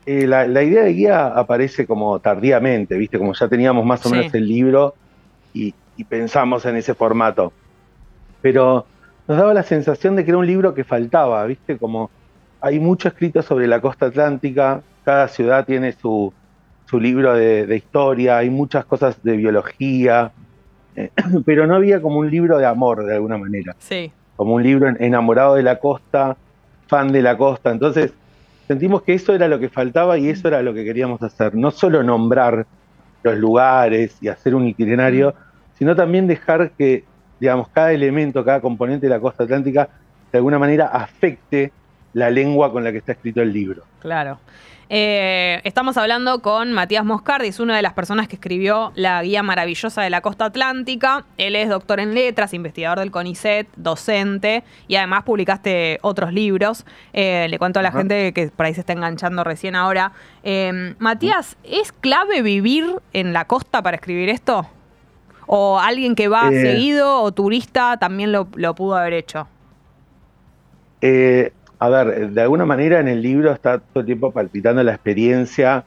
Eh, 0.07 0.27
la, 0.27 0.47
la 0.47 0.63
idea 0.63 0.85
de 0.85 0.93
guía 0.93 1.27
aparece 1.27 1.87
como 1.87 2.19
tardíamente, 2.21 2.97
¿viste? 2.97 3.19
Como 3.19 3.35
ya 3.35 3.49
teníamos 3.49 3.85
más 3.85 4.07
o 4.07 4.09
Sí. 4.09 4.15
menos 4.15 4.33
el 4.35 4.47
libro 4.47 4.95
y, 5.53 5.75
y 5.97 6.05
pensamos 6.05 6.65
en 6.65 6.77
ese 6.77 6.95
formato. 6.95 7.53
Pero 8.43 8.87
nos 9.29 9.39
daba 9.39 9.55
la 9.55 9.63
sensación 9.63 10.17
de 10.17 10.25
que 10.25 10.31
era 10.31 10.39
un 10.39 10.47
libro 10.47 10.75
que 10.75 10.85
faltaba, 10.85 11.45
¿viste? 11.47 11.79
Como 11.79 12.11
hay 12.61 12.79
mucho 12.81 13.09
escrito 13.09 13.43
sobre 13.43 13.67
la 13.67 13.81
costa 13.81 14.07
atlántica, 14.07 14.83
cada 15.05 15.29
ciudad 15.29 15.65
tiene 15.67 15.93
su, 15.93 16.33
su 16.87 17.01
libro 17.01 17.35
de, 17.35 17.67
de 17.67 17.77
historia, 17.77 18.39
hay 18.39 18.51
muchas 18.51 18.85
cosas 18.85 19.23
de 19.23 19.37
biología, 19.37 20.33
eh, 20.97 21.11
pero 21.45 21.67
no 21.67 21.75
había 21.77 22.01
como 22.01 22.19
un 22.19 22.31
libro 22.31 22.59
de 22.59 22.67
amor 22.67 23.05
de 23.05 23.15
alguna 23.15 23.39
manera 23.39 23.75
Sí. 23.79 24.11
como 24.37 24.55
un 24.55 24.63
libro 24.63 24.89
en- 24.89 24.97
enamorado 25.03 25.55
de 25.55 25.63
la 25.63 25.79
costa, 25.79 26.37
fan 26.87 27.13
de 27.13 27.23
la 27.23 27.37
costa. 27.37 27.71
Entonces, 27.71 28.13
sentimos 28.69 29.03
que 29.03 29.15
eso 29.15 29.35
era 29.35 29.49
lo 29.49 29.59
que 29.59 29.69
faltaba 29.69 30.19
y 30.19 30.29
eso 30.29 30.49
era 30.49 30.63
lo 30.63 30.73
que 30.75 30.85
queríamos 30.85 31.21
hacer. 31.23 31.55
No 31.55 31.71
solo 31.73 32.03
nombrar 32.03 32.67
los 33.23 33.37
lugares 33.39 34.17
y 34.21 34.29
hacer 34.29 34.55
un 34.55 34.67
itinerario, 34.69 35.35
sino 35.79 35.95
también 35.97 36.27
dejar 36.29 36.71
que, 36.71 37.05
digamos, 37.41 37.69
cada 37.69 37.93
elemento, 37.93 38.45
cada 38.45 38.61
componente 38.61 39.07
de 39.07 39.11
la 39.11 39.21
costa 39.21 39.45
atlántica, 39.45 39.89
de 40.33 40.39
alguna 40.39 40.59
manera 40.59 40.87
afecte 40.87 41.73
la 42.13 42.31
lengua 42.31 42.73
con 42.73 42.83
la 42.83 42.93
que 42.93 42.99
está 42.99 43.13
escrito 43.13 43.43
el 43.43 43.53
libro. 43.53 43.83
Claro. 44.01 44.39
Eh, 44.89 45.61
estamos 45.65 45.97
hablando 45.97 46.41
con 46.43 46.73
Matías 46.73 47.05
Moscardi, 47.05 47.49
es 47.49 47.59
una 47.59 47.75
de 47.75 47.83
las 47.83 47.93
personas 47.93 48.29
que 48.29 48.37
escribió 48.37 48.93
la 48.95 49.21
guía 49.23 49.43
maravillosa 49.43 50.03
de 50.03 50.11
la 50.11 50.21
costa 50.21 50.45
atlántica. 50.45 51.25
Él 51.39 51.57
es 51.57 51.69
doctor 51.69 51.99
en 51.99 52.15
letras, 52.15 52.55
investigador 52.55 53.01
del 53.01 53.11
CONICET, 53.11 53.67
docente 53.75 54.63
y 54.87 54.95
además 54.95 55.25
publicaste 55.25 55.99
otros 56.03 56.33
libros. 56.33 56.87
Eh, 57.13 57.49
le 57.51 57.59
cuento 57.59 57.81
a 57.81 57.83
la 57.83 57.89
Ajá. 57.89 57.99
gente 57.99 58.33
que 58.33 58.49
por 58.49 58.67
ahí 58.67 58.75
se 58.75 58.81
está 58.81 58.93
enganchando 58.93 59.43
recién 59.43 59.75
ahora. 59.75 60.13
Eh, 60.45 60.95
Matías, 61.01 61.57
¿es 61.65 61.91
clave 61.93 62.43
vivir 62.43 62.87
en 63.13 63.33
la 63.33 63.45
costa 63.47 63.83
para 63.83 63.97
escribir 63.97 64.29
esto? 64.29 64.69
¿O 65.47 65.79
alguien 65.79 66.15
que 66.15 66.29
va 66.29 66.49
Eh. 66.51 66.61
seguido 66.61 67.23
o 67.23 67.33
turista 67.33 67.97
también 67.99 68.33
lo, 68.33 68.49
lo 68.57 68.75
pudo 68.75 68.97
haber 68.97 69.13
hecho? 69.15 69.47
Eh, 71.01 71.53
a 71.79 71.89
ver, 71.89 72.31
de 72.31 72.41
alguna 72.43 72.65
manera 72.65 73.01
en 73.01 73.09
el 73.09 73.23
libro 73.23 73.53
está 73.53 73.79
todo 73.79 74.01
el 74.01 74.07
tiempo 74.07 74.31
palpitando 74.33 74.83
la 74.83 74.93
experiencia, 74.93 75.85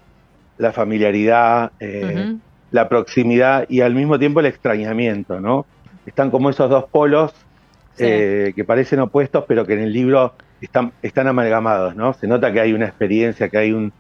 la 0.57 0.71
familiaridad, 0.71 1.71
eh, 1.79 2.35
la 2.71 2.87
proximidad 2.87 3.65
y 3.69 3.81
al 3.81 3.95
mismo 3.95 4.19
tiempo 4.19 4.39
el 4.39 4.45
extrañamiento, 4.45 5.39
¿no? 5.39 5.65
Están 6.05 6.29
como 6.31 6.49
esos 6.49 6.69
dos 6.69 6.85
polos 6.85 7.33
Sí. 7.95 8.05
que 8.05 8.63
parecen 8.65 8.99
opuestos, 9.01 9.43
pero 9.47 9.65
que 9.65 9.73
en 9.73 9.79
el 9.81 9.91
libro 9.91 10.33
están, 10.61 10.93
están 11.01 11.27
amalgamados, 11.27 11.95
¿no? 11.95 12.13
Se 12.13 12.27
nota 12.27 12.53
que 12.53 12.61
hay 12.61 12.71
una 12.71 12.85
experiencia, 12.85 13.49
que 13.49 13.57
hay 13.57 13.71
un- 13.73 13.91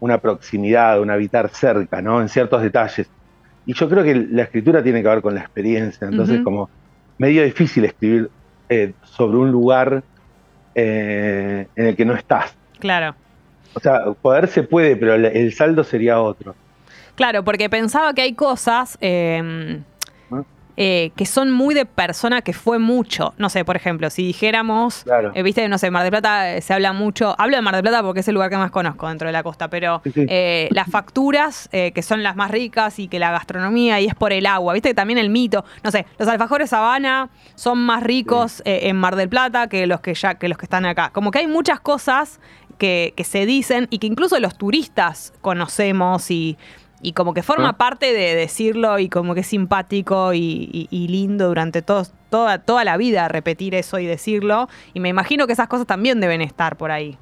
una 0.00 0.18
proximidad, 0.18 1.00
un 1.00 1.10
habitar 1.10 1.50
cerca, 1.50 2.02
¿no? 2.02 2.20
En 2.20 2.28
ciertos 2.28 2.62
detalles. 2.62 3.08
Y 3.66 3.74
yo 3.74 3.88
creo 3.88 4.04
que 4.04 4.14
la 4.14 4.42
escritura 4.42 4.82
tiene 4.82 5.02
que 5.02 5.08
ver 5.08 5.22
con 5.22 5.34
la 5.34 5.40
experiencia, 5.40 6.06
entonces 6.06 6.36
Ujú. 6.36 6.44
como 6.44 6.70
medio 7.18 7.42
difícil 7.44 7.84
escribir 7.84 8.30
eh, 8.68 8.92
sobre 9.04 9.38
un 9.38 9.50
lugar 9.50 10.02
eh, 10.74 11.66
en 11.76 11.86
el 11.86 11.96
que 11.96 12.04
no 12.04 12.14
estás. 12.14 12.54
Claro. 12.78 13.14
O 13.74 13.80
sea, 13.80 14.12
poder 14.20 14.48
se 14.48 14.62
puede, 14.62 14.96
pero 14.96 15.14
el- 15.14 15.52
saldo 15.52 15.82
sería 15.84 16.20
otro. 16.20 16.54
Claro, 17.14 17.44
porque 17.44 17.70
pensaba 17.70 18.12
que 18.12 18.22
hay 18.22 18.34
cosas 18.34 18.98
eh, 19.00 19.40
¿Ah? 19.80 19.93
Eh, 20.76 21.12
que 21.16 21.24
son 21.26 21.50
muy 21.50 21.74
de 21.74 21.86
persona 21.86 22.42
que 22.42 22.52
fue 22.52 22.78
mucho. 22.78 23.32
No 23.38 23.48
sé, 23.48 23.64
por 23.64 23.76
ejemplo, 23.76 24.10
si 24.10 24.24
dijéramos, 24.26 25.04
Claro. 25.04 25.32
eh, 25.34 25.42
viste, 25.42 25.68
no 25.68 25.78
sé, 25.78 25.90
Mar 25.90 26.02
del 26.02 26.10
Plata 26.10 26.54
eh, 26.56 26.60
se 26.60 26.74
habla 26.74 26.92
mucho, 26.92 27.34
hablo 27.38 27.56
de 27.56 27.62
Mar 27.62 27.74
del 27.74 27.82
Plata 27.82 28.02
porque 28.02 28.20
es 28.20 28.28
el 28.28 28.34
lugar 28.34 28.50
que 28.50 28.56
más 28.56 28.70
conozco 28.70 29.08
dentro 29.08 29.26
de 29.28 29.32
la 29.32 29.42
costa, 29.42 29.68
pero 29.68 30.00
Sí, 30.04 30.10
sí. 30.12 30.26
eh, 30.28 30.68
las 30.72 30.88
facturas 30.90 31.68
que 31.70 32.02
son 32.02 32.22
las 32.22 32.36
más 32.36 32.50
ricas 32.50 32.98
y 32.98 33.08
que 33.08 33.18
la 33.18 33.30
gastronomía 33.30 34.00
y 34.00 34.06
es 34.06 34.14
por 34.14 34.32
el 34.32 34.46
agua, 34.46 34.72
viste, 34.74 34.88
que 34.90 34.94
también 34.94 35.18
el 35.18 35.30
mito, 35.30 35.64
no 35.82 35.90
sé, 35.90 36.06
los 36.18 36.28
alfajores 36.28 36.72
Habana 36.72 37.30
son 37.54 37.78
más 37.78 38.02
ricos 38.02 38.62
en 38.64 38.96
Mar 38.96 39.16
del 39.16 39.28
Plata 39.28 39.68
que 39.68 39.86
los 39.86 40.00
que 40.00 40.14
ya 40.14 40.34
que 40.34 40.48
los 40.48 40.58
que 40.58 40.66
están 40.66 40.84
acá. 40.86 41.10
Como 41.12 41.30
que 41.30 41.38
hay 41.40 41.46
muchas 41.46 41.80
cosas 41.80 42.40
que, 42.78 43.12
que 43.16 43.24
se 43.24 43.46
dicen 43.46 43.86
y 43.90 43.98
que 43.98 44.06
incluso 44.06 44.38
los 44.40 44.56
turistas 44.58 45.32
conocemos 45.40 46.30
y, 46.30 46.56
y 47.04 47.12
como 47.12 47.34
que 47.34 47.42
forma 47.42 47.68
Ah. 47.70 47.76
parte 47.76 48.12
de 48.12 48.34
decirlo 48.34 48.98
y 48.98 49.08
como 49.08 49.34
que 49.34 49.40
es 49.40 49.46
simpático 49.46 50.32
y, 50.34 50.68
y- 50.72 50.88
y 50.90 51.08
lindo 51.08 51.46
durante 51.48 51.82
todos- 51.82 52.12
toda, 52.30 52.58
toda 52.58 52.82
la 52.84 52.96
vida 52.96 53.28
repetir 53.28 53.74
eso 53.74 53.98
y 54.00 54.06
decirlo. 54.06 54.68
Y 54.94 55.00
me 55.00 55.08
imagino 55.10 55.46
que 55.46 55.52
esas 55.52 55.68
cosas 55.68 55.86
también 55.86 56.20
deben 56.20 56.40
estar 56.40 56.76
por 56.76 56.90
ahí. 56.90 57.16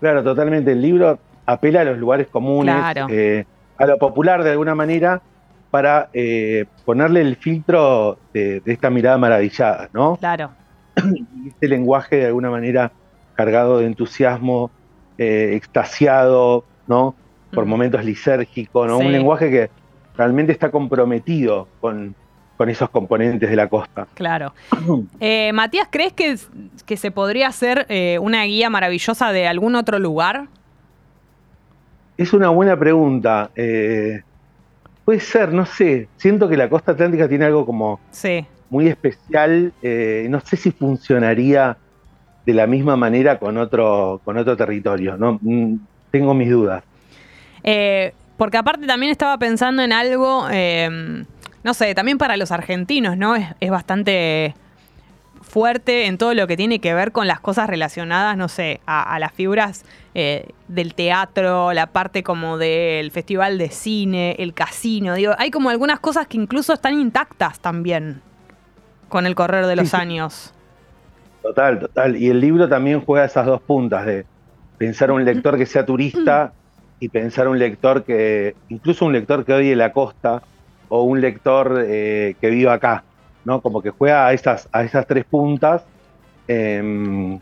Claro, 0.00 0.22
totalmente. 0.22 0.72
El 0.72 0.82
libro 0.82 1.18
apela 1.46 1.80
a 1.80 1.84
los 1.84 1.98
lugares 1.98 2.28
comunes, 2.28 2.74
Claro. 2.74 3.06
eh, 3.10 3.46
a 3.78 3.86
lo 3.86 3.98
popular 3.98 4.44
de 4.44 4.50
alguna 4.52 4.74
manera, 4.74 5.22
para 5.70 6.08
eh, 6.12 6.66
ponerle 6.84 7.20
el 7.22 7.34
filtro 7.36 8.18
de, 8.32 8.60
de 8.60 8.72
esta 8.72 8.90
mirada 8.90 9.18
maravillada, 9.18 9.88
¿no? 9.92 10.16
Claro. 10.16 10.50
Y 10.96 11.48
este 11.48 11.66
lenguaje 11.68 12.16
de 12.16 12.26
alguna 12.26 12.50
manera 12.50 12.92
cargado 13.34 13.78
de 13.78 13.86
entusiasmo, 13.86 14.70
eh, 15.18 15.52
extasiado, 15.54 16.64
¿no? 16.86 17.14
Por 17.54 17.66
momentos 17.66 18.04
lisérgico, 18.04 18.86
¿no? 18.86 18.98
Sí. 19.00 19.06
Un 19.06 19.12
lenguaje 19.12 19.50
que 19.50 19.70
realmente 20.16 20.52
está 20.52 20.70
comprometido 20.70 21.68
con, 21.80 22.14
con 22.56 22.68
esos 22.70 22.88
componentes 22.90 23.48
de 23.50 23.56
la 23.56 23.68
costa. 23.68 24.06
Claro. 24.14 24.52
Eh, 25.20 25.52
Matías, 25.52 25.88
¿crees 25.90 26.12
que, 26.12 26.36
que 26.86 26.96
se 26.96 27.10
podría 27.10 27.48
hacer 27.48 27.86
eh, 27.88 28.18
una 28.20 28.44
guía 28.44 28.70
maravillosa 28.70 29.32
de 29.32 29.46
algún 29.48 29.74
otro 29.74 29.98
lugar? 29.98 30.46
Es 32.16 32.32
una 32.32 32.48
buena 32.50 32.78
pregunta. 32.78 33.50
eh, 33.56 34.22
puede 35.04 35.20
ser, 35.20 35.52
no 35.52 35.66
sé. 35.66 36.08
Siento 36.16 36.48
que 36.48 36.56
la 36.56 36.68
costa 36.68 36.92
atlántica 36.92 37.28
tiene 37.28 37.44
algo 37.44 37.66
como 37.66 38.00
Sí. 38.10 38.46
muy 38.70 38.88
especial. 38.88 39.72
no 40.28 40.40
sé 40.40 40.56
si 40.56 40.70
funcionaría 40.70 41.76
de 42.46 42.54
la 42.54 42.66
misma 42.66 42.94
manera 42.96 43.38
con 43.38 43.56
otro, 43.58 44.20
con 44.24 44.36
otro 44.38 44.56
territorio. 44.56 45.16
No, 45.16 45.38
Mm, 45.42 45.76
tengo 46.10 46.34
mis 46.34 46.50
dudas. 46.50 46.84
Eh, 47.64 48.12
porque 48.36 48.56
aparte 48.56 48.86
también 48.86 49.10
estaba 49.10 49.36
pensando 49.38 49.82
en 49.82 49.92
algo, 49.92 50.46
eh, 50.50 51.24
no 51.62 51.74
sé, 51.74 51.94
también 51.94 52.18
para 52.18 52.36
los 52.36 52.52
argentinos, 52.52 53.16
¿no? 53.16 53.34
Es, 53.36 53.46
es 53.60 53.70
bastante 53.70 54.54
fuerte 55.40 56.06
en 56.06 56.18
todo 56.18 56.34
lo 56.34 56.46
que 56.46 56.56
tiene 56.56 56.80
que 56.80 56.94
ver 56.94 57.12
con 57.12 57.28
las 57.28 57.38
cosas 57.38 57.68
relacionadas, 57.68 58.36
no 58.36 58.48
sé, 58.48 58.80
a, 58.86 59.14
a 59.14 59.18
las 59.18 59.32
figuras 59.32 59.84
eh, 60.14 60.48
del 60.68 60.94
teatro, 60.94 61.72
la 61.72 61.86
parte 61.86 62.22
como 62.22 62.58
del 62.58 63.10
festival 63.10 63.56
de 63.58 63.68
cine, 63.70 64.36
el 64.38 64.52
casino. 64.54 65.14
Digo, 65.14 65.34
hay 65.38 65.50
como 65.50 65.70
algunas 65.70 66.00
cosas 66.00 66.26
que 66.26 66.38
incluso 66.38 66.72
están 66.72 66.98
intactas 66.98 67.60
también 67.60 68.20
con 69.08 69.26
el 69.26 69.34
correr 69.34 69.66
de 69.66 69.76
los 69.76 69.90
Sí, 69.90 69.96
años. 69.96 70.52
Total, 71.42 71.78
total. 71.78 72.16
Y 72.16 72.28
el 72.30 72.40
libro 72.40 72.68
también 72.68 73.00
juega 73.02 73.26
esas 73.26 73.46
dos 73.46 73.60
puntas 73.60 74.06
de 74.06 74.24
pensar 74.78 75.10
un 75.12 75.24
lector 75.24 75.56
que 75.56 75.66
sea 75.66 75.84
turista 75.86 76.52
y 77.00 77.08
pensar 77.10 77.48
un 77.48 77.58
lector 77.58 78.04
que, 78.04 78.56
incluso 78.68 79.04
un 79.06 79.12
lector 79.12 79.44
que 79.44 79.52
odie 79.54 79.76
la 79.76 79.92
costa 79.92 80.44
o 80.88 81.02
un 81.04 81.20
lector 81.20 81.84
eh, 81.86 82.36
que 82.40 82.50
viva 82.50 82.74
acá, 82.74 83.06
¿no? 83.44 83.60
Como 83.62 83.82
que 83.82 83.90
juega 83.90 84.26
a 84.26 84.32
esas, 84.32 84.68
a 84.72 84.84
esas 84.84 85.06
tres 85.06 85.24
puntas 85.28 85.86
em, 86.48 87.40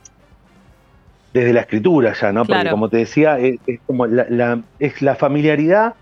desde 1.33 1.53
la 1.53 1.61
escritura 1.63 2.13
ya, 2.15 2.33
¿no? 2.33 2.47
Porque 2.47 2.69
como 2.69 2.89
te 2.91 2.99
decía, 2.99 3.39
es, 3.39 3.57
es 3.67 3.81
como 3.87 4.07
la, 4.07 4.27
la- 4.29 4.65
es 4.79 5.01
la 5.03 5.15
familiaridad 5.17 5.97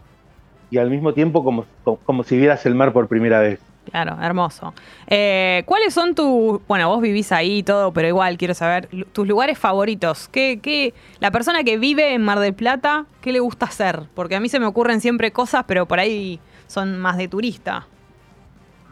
y 0.70 0.78
al 0.78 0.90
mismo 0.90 1.14
tiempo 1.14 1.44
como, 1.44 1.68
como 2.04 2.24
si 2.24 2.38
vieras 2.38 2.66
el 2.66 2.76
mar 2.76 2.92
por 2.92 3.08
primera 3.08 3.40
vez. 3.40 3.69
Claro, 3.90 4.16
hermoso. 4.22 4.72
Eh, 5.08 5.62
¿Cuáles 5.66 5.92
son 5.94 6.14
tus, 6.14 6.60
bueno, 6.68 6.88
vos 6.88 7.00
vivís 7.02 7.32
ahí 7.32 7.58
y 7.58 7.62
todo, 7.62 7.92
pero 7.92 8.06
igual 8.08 8.38
quiero 8.38 8.54
saber 8.54 8.88
tus 9.12 9.26
lugares 9.26 9.58
favoritos? 9.58 10.28
¿Qué, 10.28 10.60
qué, 10.62 10.94
la 11.18 11.30
persona 11.30 11.64
que 11.64 11.76
vive 11.78 12.14
en 12.14 12.22
Mar 12.22 12.38
del 12.38 12.54
Plata, 12.54 13.06
qué 13.20 13.32
le 13.32 13.40
gusta 13.40 13.66
hacer? 13.66 14.02
Porque 14.14 14.36
a 14.36 14.40
mí 14.40 14.48
se 14.48 14.60
me 14.60 14.66
ocurren 14.66 15.00
siempre 15.00 15.32
cosas, 15.32 15.64
pero 15.66 15.86
por 15.86 15.98
ahí 15.98 16.38
son 16.68 16.98
más 16.98 17.16
de 17.16 17.26
turista. 17.28 17.86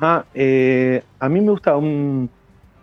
Ajá, 0.00 0.26
eh, 0.34 1.02
a 1.18 1.28
mí 1.28 1.40
me 1.40 1.50
gusta 1.50 1.76
un- 1.76 2.30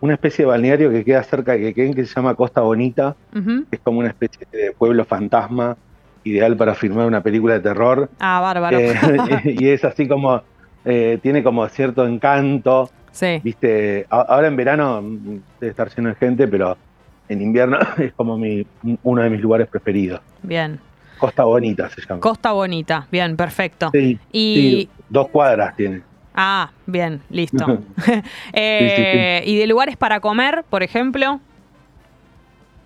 una 0.01 0.13
especie 0.13 0.43
de 0.45 0.51
balneario 0.51 0.91
que 0.91 1.03
queda 1.03 1.23
cerca 1.23 1.53
de 1.53 1.59
Quequén 1.59 1.93
que 1.93 2.05
se 2.05 2.13
llama 2.13 2.35
Costa 2.35 2.61
Bonita, 2.61 3.15
que 3.33 3.75
es 3.75 3.79
como 3.81 3.99
una 3.99 4.09
especie 4.09 4.45
de 4.51 4.71
pueblo 4.71 5.03
fantasma, 5.05 5.77
ideal 6.23 6.55
para 6.57 6.75
filmar 6.75 7.05
una 7.07 7.21
película 7.21 7.53
de 7.55 7.59
terror. 7.61 8.09
Ah, 8.19 8.39
bárbaro. 8.41 8.77
Eh, 8.79 8.93
y 9.45 9.69
es 9.69 9.83
así 9.85 10.07
como, 10.07 10.41
eh, 10.85 11.19
tiene 11.21 11.43
como 11.43 11.67
cierto 11.69 12.05
encanto. 12.07 12.89
sí. 13.11 13.39
Viste, 13.43 14.05
ahora 14.09 14.47
en 14.47 14.55
verano 14.55 15.01
mm, 15.01 15.37
debe 15.59 15.71
estar 15.71 15.89
lleno 15.95 16.09
de 16.09 16.15
gente, 16.15 16.47
pero 16.47 16.77
en 17.27 17.41
invierno 17.41 17.77
es 17.97 18.13
como 18.13 18.37
mi, 18.37 18.65
uno 19.03 19.21
de 19.21 19.29
mis 19.29 19.41
lugares 19.41 19.67
preferidos. 19.67 20.21
Bien. 20.43 20.79
Costa 21.17 21.43
Bonita 21.45 21.89
se 21.89 22.01
llama. 22.01 22.19
Costa 22.19 22.51
Bonita. 22.51 23.07
Bien, 23.11 23.35
perfecto. 23.37 23.89
Sí, 23.93 24.19
Y. 24.31 24.55
sí, 24.55 24.89
dos 25.09 25.29
cuadras 25.29 25.75
tiene. 25.75 26.01
Ah, 26.35 26.69
bien, 26.85 27.21
listo. 27.29 27.65
Eh, 28.53 29.41
¿Y 29.45 29.57
de 29.57 29.67
lugares 29.67 29.95
para 29.97 30.19
comer, 30.19 30.63
por 30.69 30.83
ejemplo? 30.83 31.39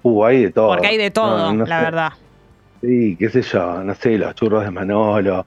Uh, 0.03 0.23
hay 0.25 0.43
de 0.43 0.51
todo. 0.51 0.67
Porque 0.69 0.87
hay 0.87 0.97
de 0.97 1.11
todo, 1.11 1.37
No, 1.37 1.53
no 1.53 1.65
la 1.65 1.79
sé. 1.79 1.85
verdad. 1.85 2.13
Sí, 2.81 3.15
qué 3.19 3.29
sé 3.29 3.41
yo, 3.41 3.83
no 3.83 3.93
sé, 3.95 4.17
los 4.17 4.33
churros 4.35 4.63
de 4.63 4.71
Manolo. 4.71 5.45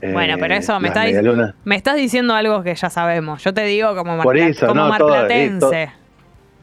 Eh, 0.00 0.12
Bueno, 0.12 0.36
pero 0.38 0.54
eso 0.54 0.78
me 0.80 0.88
está, 0.88 1.04
me 1.64 1.76
estás 1.76 1.96
diciendo 1.96 2.34
algo 2.34 2.62
que 2.62 2.74
ya 2.74 2.90
sabemos. 2.90 3.42
Yo 3.44 3.52
te 3.52 3.62
digo 3.64 3.94
como, 3.96 4.22
Por 4.22 4.36
eso, 4.36 4.66
como 4.66 4.88
no, 4.88 4.96
todo, 4.98 5.08
eh, 5.08 5.18
marplatense. 5.18 5.92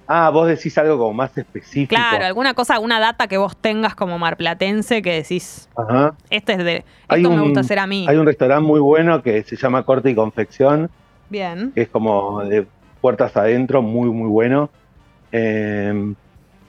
Ah, 0.10 0.30
vos 0.30 0.48
decís 0.48 0.78
algo 0.78 0.98
como 0.98 1.14
más 1.14 1.38
específico. 1.38 1.90
Claro, 1.90 2.26
alguna 2.26 2.54
cosa, 2.54 2.76
alguna 2.76 2.98
data 3.00 3.28
que 3.28 3.38
vos 3.38 3.58
tengas 3.58 3.94
como 3.94 4.18
marplatense 4.18 5.02
que 5.02 5.12
decís, 5.16 5.68
Ajá. 5.76 6.14
este 6.30 6.54
es 6.54 6.58
de, 6.60 6.86
Hay 7.10 7.22
esto 7.22 7.30
me 7.30 7.36
un- 7.36 7.44
gusta 7.44 7.60
hacer 7.60 7.78
a 7.80 7.88
mí. 7.88 8.06
Hay 8.08 8.16
un 8.16 8.26
restaurante 8.26 8.66
muy 8.66 8.80
bueno 8.80 9.22
que 9.22 9.44
se 9.44 9.58
llama 9.58 9.84
Corte 9.84 10.10
y 10.10 10.16
Confección, 10.16 10.90
Bien. 11.30 11.74
que 11.76 11.82
es 11.82 11.90
como 11.90 12.42
de 12.46 12.66
puertas 13.02 13.36
adentro, 13.36 13.82
muy, 13.82 14.10
muy 14.10 14.30
bueno. 14.30 14.70
Eh, 15.34 16.14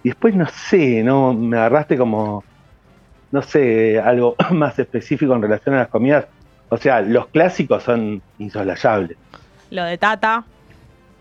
y 0.02 0.08
después, 0.08 0.34
no 0.34 0.46
sé, 0.48 1.04
no 1.04 1.32
me 1.32 1.56
agarraste 1.58 1.96
como, 1.96 2.42
no 3.30 3.42
sé, 3.42 4.00
algo 4.00 4.34
más 4.50 4.76
específico 4.80 5.32
en 5.34 5.42
relación 5.42 5.76
a 5.76 5.78
las 5.78 5.88
comidas. 5.88 6.26
O 6.70 6.76
sea, 6.76 7.00
los 7.00 7.26
clásicos 7.28 7.82
son 7.82 8.20
insoslayables. 8.38 9.16
Lo 9.70 9.84
de 9.84 9.98
Tata, 9.98 10.44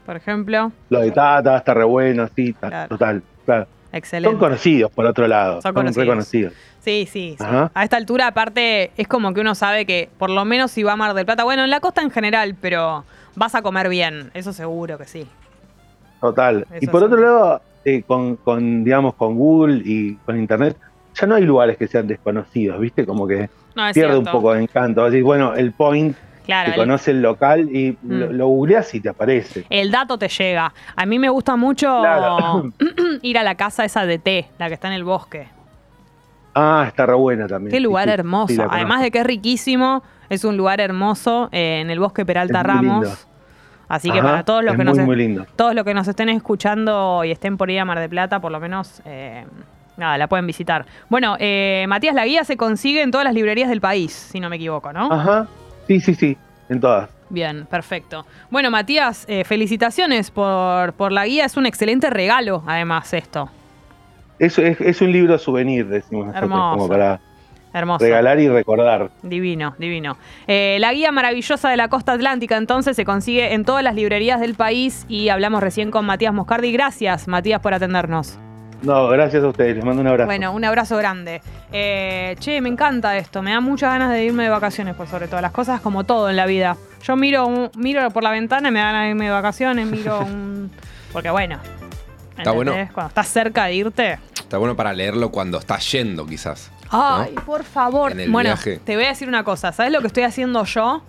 por 0.05 0.15
ejemplo. 0.15 0.71
Lo 0.89 0.99
de 1.01 1.11
Tata 1.11 1.57
está 1.57 1.73
re 1.73 1.83
bueno, 1.83 2.27
sí, 2.35 2.53
ta- 2.53 2.67
Claro. 2.69 2.89
total. 2.89 3.23
claro. 3.45 3.67
Excelente. 3.93 4.31
Son 4.31 4.39
conocidos, 4.39 4.91
por 4.91 5.05
otro 5.05 5.27
lado. 5.27 5.53
Son 5.55 5.61
Son, 5.63 5.73
conocidos. 5.73 6.05
reconocidos. 6.05 6.53
Sí, 6.81 7.07
sí. 7.11 7.37
A 7.39 7.83
esta 7.83 7.97
altura, 7.97 8.27
aparte, 8.27 8.91
es 8.97 9.07
como 9.07 9.33
que 9.33 9.41
uno 9.41 9.55
sabe 9.55 9.85
que 9.85 10.09
por 10.17 10.29
lo 10.29 10.43
menos 10.45 10.71
si 10.71 10.83
va 10.83 10.93
a 10.93 10.95
Mar 10.97 11.13
del 11.13 11.25
Plata, 11.25 11.43
bueno, 11.45 11.63
en 11.63 11.69
la 11.69 11.79
costa 11.79 12.01
en 12.01 12.11
general, 12.11 12.55
pero 12.61 13.05
vas 13.35 13.55
a 13.55 13.61
comer 13.61 13.87
bien, 13.89 14.31
eso 14.33 14.51
seguro 14.53 14.97
que 14.97 15.05
sí. 15.05 15.27
Total. 16.21 16.65
y 16.81 16.87
por 16.87 17.03
otro 17.03 17.17
lado, 17.19 17.61
eh, 17.85 18.03
con, 18.05 18.35
con, 18.37 18.83
digamos, 18.83 19.13
con 19.15 19.35
Google 19.35 19.81
y 19.85 20.15
con 20.25 20.37
Internet, 20.37 20.75
ya 21.13 21.27
no 21.27 21.35
hay 21.35 21.43
lugares 21.43 21.77
que 21.77 21.87
sean 21.87 22.07
desconocidos, 22.07 22.79
¿viste? 22.79 23.05
Como 23.05 23.27
que 23.27 23.49
No, 23.77 23.91
pierde 23.93 24.17
un 24.17 24.25
poco 24.25 24.53
de 24.53 24.63
encanto. 24.63 25.09
Decís, 25.09 25.23
bueno, 25.23 25.53
el 25.55 25.71
point, 25.71 26.15
Claro, 26.45 26.69
el- 26.71 26.75
conoce 26.77 27.11
el 27.11 27.21
local 27.21 27.69
y 27.69 27.97
lo, 28.03 28.27
Mm. 28.29 28.31
lo 28.33 28.47
googleás 28.47 28.93
y 28.95 29.01
te 29.01 29.09
aparece. 29.09 29.65
El 29.69 29.91
dato 29.91 30.17
te 30.17 30.27
llega. 30.29 30.73
A 30.95 31.05
mí 31.05 31.19
me 31.19 31.29
gusta 31.29 31.55
mucho 31.55 31.87
Claro. 32.01 32.71
ir 33.21 33.37
a 33.37 33.43
la 33.43 33.55
casa 33.55 33.83
esa 33.85 34.05
de 34.05 34.17
té, 34.19 34.47
la 34.57 34.67
que 34.67 34.73
está 34.73 34.87
en 34.87 34.93
el 34.93 35.03
bosque. 35.03 35.47
Ah, 36.55 36.85
está 36.87 37.05
re 37.05 37.13
buena 37.13 37.47
también. 37.47 37.71
Qué 37.71 37.79
lugar 37.79 38.05
sí, 38.07 38.11
hermoso. 38.13 38.53
sí, 38.53 38.61
Además 38.69 39.01
de 39.01 39.11
que 39.11 39.19
es 39.19 39.25
riquísimo, 39.27 40.01
es 40.29 40.43
un 40.43 40.57
lugar 40.57 40.81
hermoso 40.81 41.49
eh, 41.51 41.81
en 41.81 41.89
el 41.91 41.99
bosque 41.99 42.25
Peralta 42.25 42.59
Es 42.61 42.65
muy 42.65 42.73
Ramos. 42.73 43.03
lindo. 43.03 43.17
Así 43.89 44.09
que 44.11 44.19
Ajá, 44.19 44.27
para 44.27 44.43
todos 44.43 44.63
los 44.63 44.71
que 44.75 44.83
muy, 44.83 44.85
nos 44.85 44.97
muy 45.37 45.45
todos 45.55 45.73
los 45.75 45.85
que 45.85 45.93
nos 45.93 46.07
estén 46.07 46.27
escuchando 46.29 47.23
y 47.23 47.31
estén 47.31 47.55
por 47.57 47.69
ir 47.69 47.79
a 47.79 47.85
Mar 47.85 47.99
de 47.99 48.09
Plata, 48.09 48.39
por 48.41 48.51
lo 48.51 48.59
menos 48.59 49.01
eh, 49.05 49.45
nada, 49.97 50.17
la 50.17 50.27
pueden 50.27 50.47
visitar. 50.47 50.85
Bueno, 51.09 51.35
eh, 51.39 51.85
Matías 51.87 52.15
la 52.15 52.25
guía 52.25 52.43
se 52.43 52.55
consigue 52.57 53.01
en 53.01 53.11
todas 53.11 53.25
las 53.25 53.33
librerías 53.33 53.69
del 53.69 53.81
país, 53.81 54.11
si 54.13 54.39
no 54.39 54.49
me 54.49 54.55
equivoco, 54.55 54.93
¿no? 54.93 55.11
Ajá, 55.11 55.47
sí, 55.87 55.99
sí, 55.99 56.15
sí, 56.15 56.37
en 56.69 56.79
todas. 56.79 57.09
Bien, 57.29 57.65
perfecto. 57.65 58.25
Bueno, 58.49 58.71
Matías, 58.71 59.25
eh, 59.27 59.43
felicitaciones 59.43 60.31
por, 60.31 60.93
por 60.93 61.11
la 61.11 61.25
guía. 61.25 61.43
Es 61.43 61.57
un 61.57 61.65
excelente 61.65 62.09
regalo, 62.09 62.63
además, 62.65 63.13
esto. 63.13 63.49
Es, 64.39 64.57
es, 64.57 64.79
es 64.79 65.01
un 65.01 65.11
libro 65.11 65.37
souvenir, 65.37 65.87
decimos 65.87 66.27
nosotros, 66.27 66.43
Hermoso. 66.43 66.77
como 66.77 66.87
para 66.87 67.19
Hermoso. 67.73 68.05
regalar 68.05 68.39
y 68.39 68.47
recordar. 68.47 69.11
Divino, 69.23 69.75
divino. 69.77 70.15
Eh, 70.47 70.77
la 70.79 70.93
guía 70.93 71.11
maravillosa 71.11 71.69
de 71.69 71.75
la 71.75 71.89
costa 71.89 72.13
atlántica 72.13 72.55
entonces 72.55 72.95
se 72.95 73.03
consigue 73.03 73.53
en 73.53 73.65
todas 73.65 73.83
las 73.83 73.95
librerías 73.95 74.39
del 74.39 74.55
país 74.55 75.05
y 75.09 75.27
hablamos 75.27 75.61
recién 75.61 75.91
con 75.91 76.05
Matías 76.05 76.33
Moscardi. 76.33 76.71
Gracias, 76.71 77.27
Matías, 77.27 77.59
por 77.59 77.73
atendernos. 77.73 78.39
No, 78.81 79.07
gracias 79.07 79.43
a 79.43 79.47
ustedes, 79.47 79.75
les 79.75 79.83
mando 79.83 80.01
un 80.01 80.07
abrazo. 80.07 80.27
Bueno, 80.27 80.53
un 80.53 80.63
abrazo 80.63 80.97
grande. 80.97 81.41
Eh, 81.71 82.35
che, 82.39 82.61
me 82.61 82.69
encanta 82.69 83.17
esto. 83.17 83.41
Me 83.41 83.51
da 83.51 83.59
muchas 83.59 83.91
ganas 83.91 84.11
de 84.11 84.25
irme 84.25 84.43
de 84.43 84.49
vacaciones, 84.49 84.95
por 84.95 85.07
sobre 85.07 85.27
todo. 85.27 85.41
Las 85.41 85.51
cosas 85.51 85.81
como 85.81 86.03
todo 86.03 86.29
en 86.29 86.35
la 86.35 86.45
vida. 86.45 86.77
Yo 87.03 87.15
miro, 87.15 87.71
miro 87.75 88.09
por 88.11 88.23
la 88.23 88.31
ventana 88.31 88.69
y 88.69 88.71
me 88.71 88.79
da 88.79 88.85
ganas 88.85 89.03
de 89.03 89.09
irme 89.09 89.25
de 89.25 89.31
vacaciones. 89.31 89.87
Miro 89.87 90.19
un. 90.25 90.71
Porque 91.11 91.29
bueno. 91.29 91.59
Está 92.37 92.51
bueno. 92.51 92.73
Cuando 92.93 93.09
estás 93.09 93.27
cerca 93.27 93.65
de 93.65 93.73
irte. 93.73 94.19
Está 94.35 94.57
bueno 94.57 94.75
para 94.75 94.93
leerlo 94.93 95.31
cuando 95.31 95.57
estás 95.57 95.91
yendo, 95.91 96.25
quizás. 96.25 96.71
Ay, 96.89 97.35
por 97.45 97.63
favor. 97.63 98.11
En 98.11 98.19
el 98.21 98.31
bueno, 98.31 98.49
viaje. 98.49 98.79
te 98.83 98.95
voy 98.95 99.05
a 99.05 99.09
decir 99.09 99.27
una 99.27 99.43
cosa. 99.43 99.71
¿Sabes 99.71 99.91
lo 99.91 100.01
que 100.01 100.07
estoy 100.07 100.23
haciendo 100.23 100.63
yo? 100.63 101.01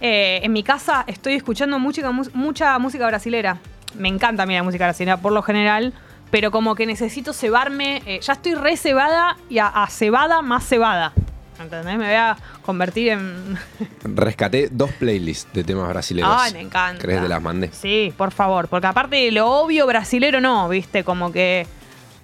Eh, 0.00 0.40
en 0.42 0.52
mi 0.52 0.62
casa 0.62 1.04
estoy 1.06 1.34
escuchando 1.34 1.78
mucha 1.78 2.78
música 2.78 3.06
brasilera. 3.06 3.58
Me 3.94 4.08
encanta 4.08 4.44
a 4.44 4.46
mí 4.46 4.54
la 4.54 4.62
música 4.62 4.84
brasilera 4.84 5.16
por 5.16 5.32
lo 5.32 5.42
general, 5.42 5.94
pero 6.30 6.50
como 6.50 6.74
que 6.74 6.86
necesito 6.86 7.32
cebarme. 7.32 8.02
eh, 8.06 8.20
ya 8.20 8.34
estoy 8.34 8.54
re 8.54 8.76
cebada 8.76 9.36
y 9.48 9.58
a, 9.58 9.66
a 9.68 9.86
cebada 9.88 10.42
más 10.42 10.64
cebada. 10.66 11.12
¿Entendés? 11.58 11.96
Me 11.96 12.04
voy 12.04 12.14
a 12.14 12.36
convertir 12.66 13.08
en. 13.08 13.58
Rescaté 14.04 14.68
dos 14.70 14.90
playlists 14.92 15.50
de 15.54 15.64
temas 15.64 15.88
brasileños. 15.88 16.30
Ay, 16.34 16.52
me 16.52 16.60
encanta. 16.60 17.00
¿Crees 17.00 17.18
que 17.18 17.22
te 17.24 17.28
las 17.30 17.40
mandé? 17.42 17.70
Sí, 17.72 18.12
por 18.16 18.30
favor. 18.30 18.68
Porque 18.68 18.86
aparte 18.86 19.16
de 19.16 19.30
lo 19.32 19.50
obvio 19.50 19.86
brasilero 19.86 20.40
no, 20.40 20.68
¿viste? 20.68 21.02
Como 21.02 21.32
que 21.32 21.66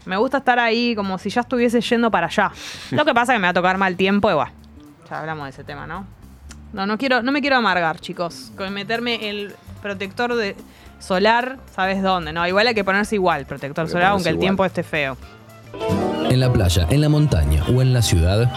me 0.05 0.19
gusta 0.19 0.39
estar 0.39 0.59
ahí 0.59 0.95
como 0.95 1.17
si 1.17 1.31
ya 1.31 1.41
estuviese 1.41 1.81
yendo 1.81 2.11
para 2.11 2.27
allá. 2.27 2.53
Lo 2.91 3.05
que 3.07 3.15
pasa 3.15 3.33
es 3.33 3.37
que 3.37 3.41
me 3.41 3.47
va 3.47 3.51
a 3.51 3.55
tocar 3.55 3.79
mal 3.79 3.97
tiempo 3.97 4.31
y 4.31 4.35
bueno. 4.35 4.53
Ya 5.09 5.21
hablamos 5.21 5.45
de 5.45 5.51
ese 5.51 5.65
tema, 5.65 5.87
¿no? 5.87 6.07
No, 6.75 6.87
no 6.87 6.99
quiero, 6.99 7.23
no 7.23 7.33
me 7.33 7.41
quiero 7.41 7.57
amargar, 7.57 8.01
chicos. 8.01 8.53
Con 8.57 8.75
meterme 8.75 9.31
el 9.31 9.55
protector 9.81 10.35
de 10.35 10.57
solar, 11.03 11.59
¿sabes 11.75 12.03
dónde? 12.03 12.33
No, 12.33 12.47
igual 12.47 12.67
hay 12.67 12.75
que 12.75 12.85
ponerse 12.85 13.17
igual, 13.17 13.45
protector 13.47 13.89
solar, 13.89 14.13
aunque 14.13 14.29
el 14.29 14.37
igual. 14.37 14.45
tiempo 14.45 14.65
esté 14.65 14.83
feo. 14.83 15.17
En 16.31 16.41
la 16.41 16.53
playa, 16.53 16.87
en 16.89 17.01
la 17.01 17.09
montaña 17.09 17.65
o 17.75 17.83
en 17.83 17.93
la 17.93 18.03
ciudad, 18.03 18.51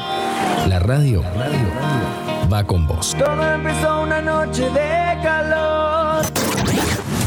la 0.68 0.80
radio, 0.80 1.24
va 2.52 2.64
con 2.64 2.88
vos. 2.88 3.16
Todo 3.18 3.54
empezó 3.54 4.02
una 4.02 4.22
noche 4.22 4.64
de 4.70 5.18
calor. 5.24 6.26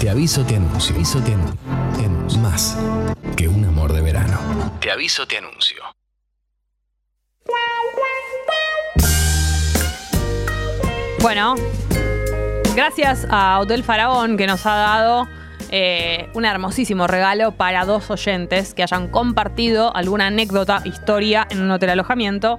Te 0.00 0.08
aviso, 0.10 0.44
te 0.44 0.56
anuncio. 0.56 0.94
Te 0.94 0.98
aviso, 0.98 1.20
te 1.20 1.34
anuncio. 1.34 1.58
Te 1.96 2.04
anuncio. 2.04 2.40
Más 2.40 2.78
que 3.36 3.48
un 3.48 3.64
amor 3.64 3.92
de 3.92 4.00
verano. 4.00 4.38
Te 4.80 4.90
aviso, 4.90 5.26
te 5.26 5.38
anuncio. 5.38 5.82
Bueno, 11.20 11.56
gracias 12.78 13.26
a 13.28 13.58
Hotel 13.58 13.82
Faraón 13.82 14.36
que 14.36 14.46
nos 14.46 14.64
ha 14.64 14.76
dado 14.76 15.28
eh, 15.72 16.30
un 16.34 16.44
hermosísimo 16.44 17.08
regalo 17.08 17.50
para 17.50 17.84
dos 17.84 18.08
oyentes 18.08 18.72
que 18.72 18.84
hayan 18.84 19.08
compartido 19.08 19.92
alguna 19.96 20.28
anécdota, 20.28 20.82
historia 20.84 21.48
en 21.50 21.60
un 21.60 21.72
hotel 21.72 21.90
alojamiento. 21.90 22.56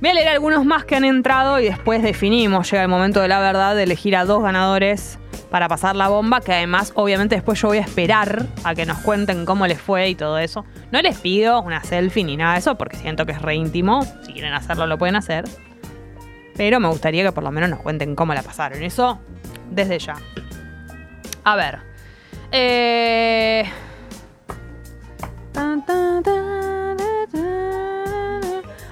Voy 0.00 0.08
a 0.08 0.14
leer 0.14 0.28
algunos 0.28 0.64
más 0.64 0.86
que 0.86 0.96
han 0.96 1.04
entrado 1.04 1.60
y 1.60 1.64
después 1.64 2.02
definimos. 2.02 2.70
Llega 2.70 2.82
el 2.82 2.88
momento 2.88 3.20
de 3.20 3.28
la 3.28 3.38
verdad 3.38 3.76
de 3.76 3.82
elegir 3.82 4.16
a 4.16 4.24
dos 4.24 4.42
ganadores 4.42 5.18
para 5.50 5.68
pasar 5.68 5.94
la 5.94 6.08
bomba, 6.08 6.40
que 6.40 6.54
además 6.54 6.92
obviamente 6.94 7.34
después 7.34 7.60
yo 7.60 7.68
voy 7.68 7.78
a 7.78 7.82
esperar 7.82 8.46
a 8.64 8.74
que 8.74 8.86
nos 8.86 8.96
cuenten 9.00 9.44
cómo 9.44 9.66
les 9.66 9.78
fue 9.78 10.08
y 10.08 10.14
todo 10.14 10.38
eso. 10.38 10.64
No 10.90 11.02
les 11.02 11.18
pido 11.18 11.60
una 11.60 11.84
selfie 11.84 12.24
ni 12.24 12.38
nada 12.38 12.54
de 12.54 12.60
eso 12.60 12.78
porque 12.78 12.96
siento 12.96 13.26
que 13.26 13.32
es 13.32 13.42
re 13.42 13.56
íntimo. 13.56 14.04
Si 14.24 14.32
quieren 14.32 14.54
hacerlo 14.54 14.86
lo 14.86 14.96
pueden 14.96 15.16
hacer. 15.16 15.44
Pero 16.58 16.80
me 16.80 16.88
gustaría 16.88 17.22
que 17.22 17.32
por 17.32 17.44
lo 17.44 17.52
menos 17.52 17.70
nos 17.70 17.80
cuenten 17.80 18.16
cómo 18.16 18.34
la 18.34 18.42
pasaron. 18.42 18.82
Eso 18.82 19.20
desde 19.70 19.98
ya. 20.00 20.16
A 21.44 21.56
ver. 21.56 21.78
Eh... 22.52 23.64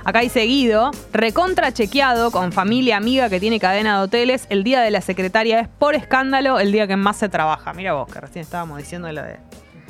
Acá 0.04 0.20
hay 0.20 0.28
seguido, 0.28 0.92
recontra 1.12 1.72
chequeado 1.72 2.30
con 2.30 2.52
familia 2.52 2.96
amiga 2.96 3.28
que 3.28 3.40
tiene 3.40 3.58
cadena 3.58 3.98
de 3.98 4.04
hoteles. 4.04 4.46
El 4.50 4.62
día 4.62 4.80
de 4.80 4.92
la 4.92 5.00
secretaria 5.00 5.58
es 5.58 5.66
por 5.66 5.96
escándalo 5.96 6.60
el 6.60 6.70
día 6.70 6.86
que 6.86 6.94
más 6.94 7.16
se 7.16 7.28
trabaja. 7.28 7.72
Mira 7.72 7.94
vos, 7.94 8.06
que 8.06 8.20
recién 8.20 8.44
estábamos 8.44 8.78
diciendo 8.78 9.10
lo 9.10 9.22
de 9.22 9.38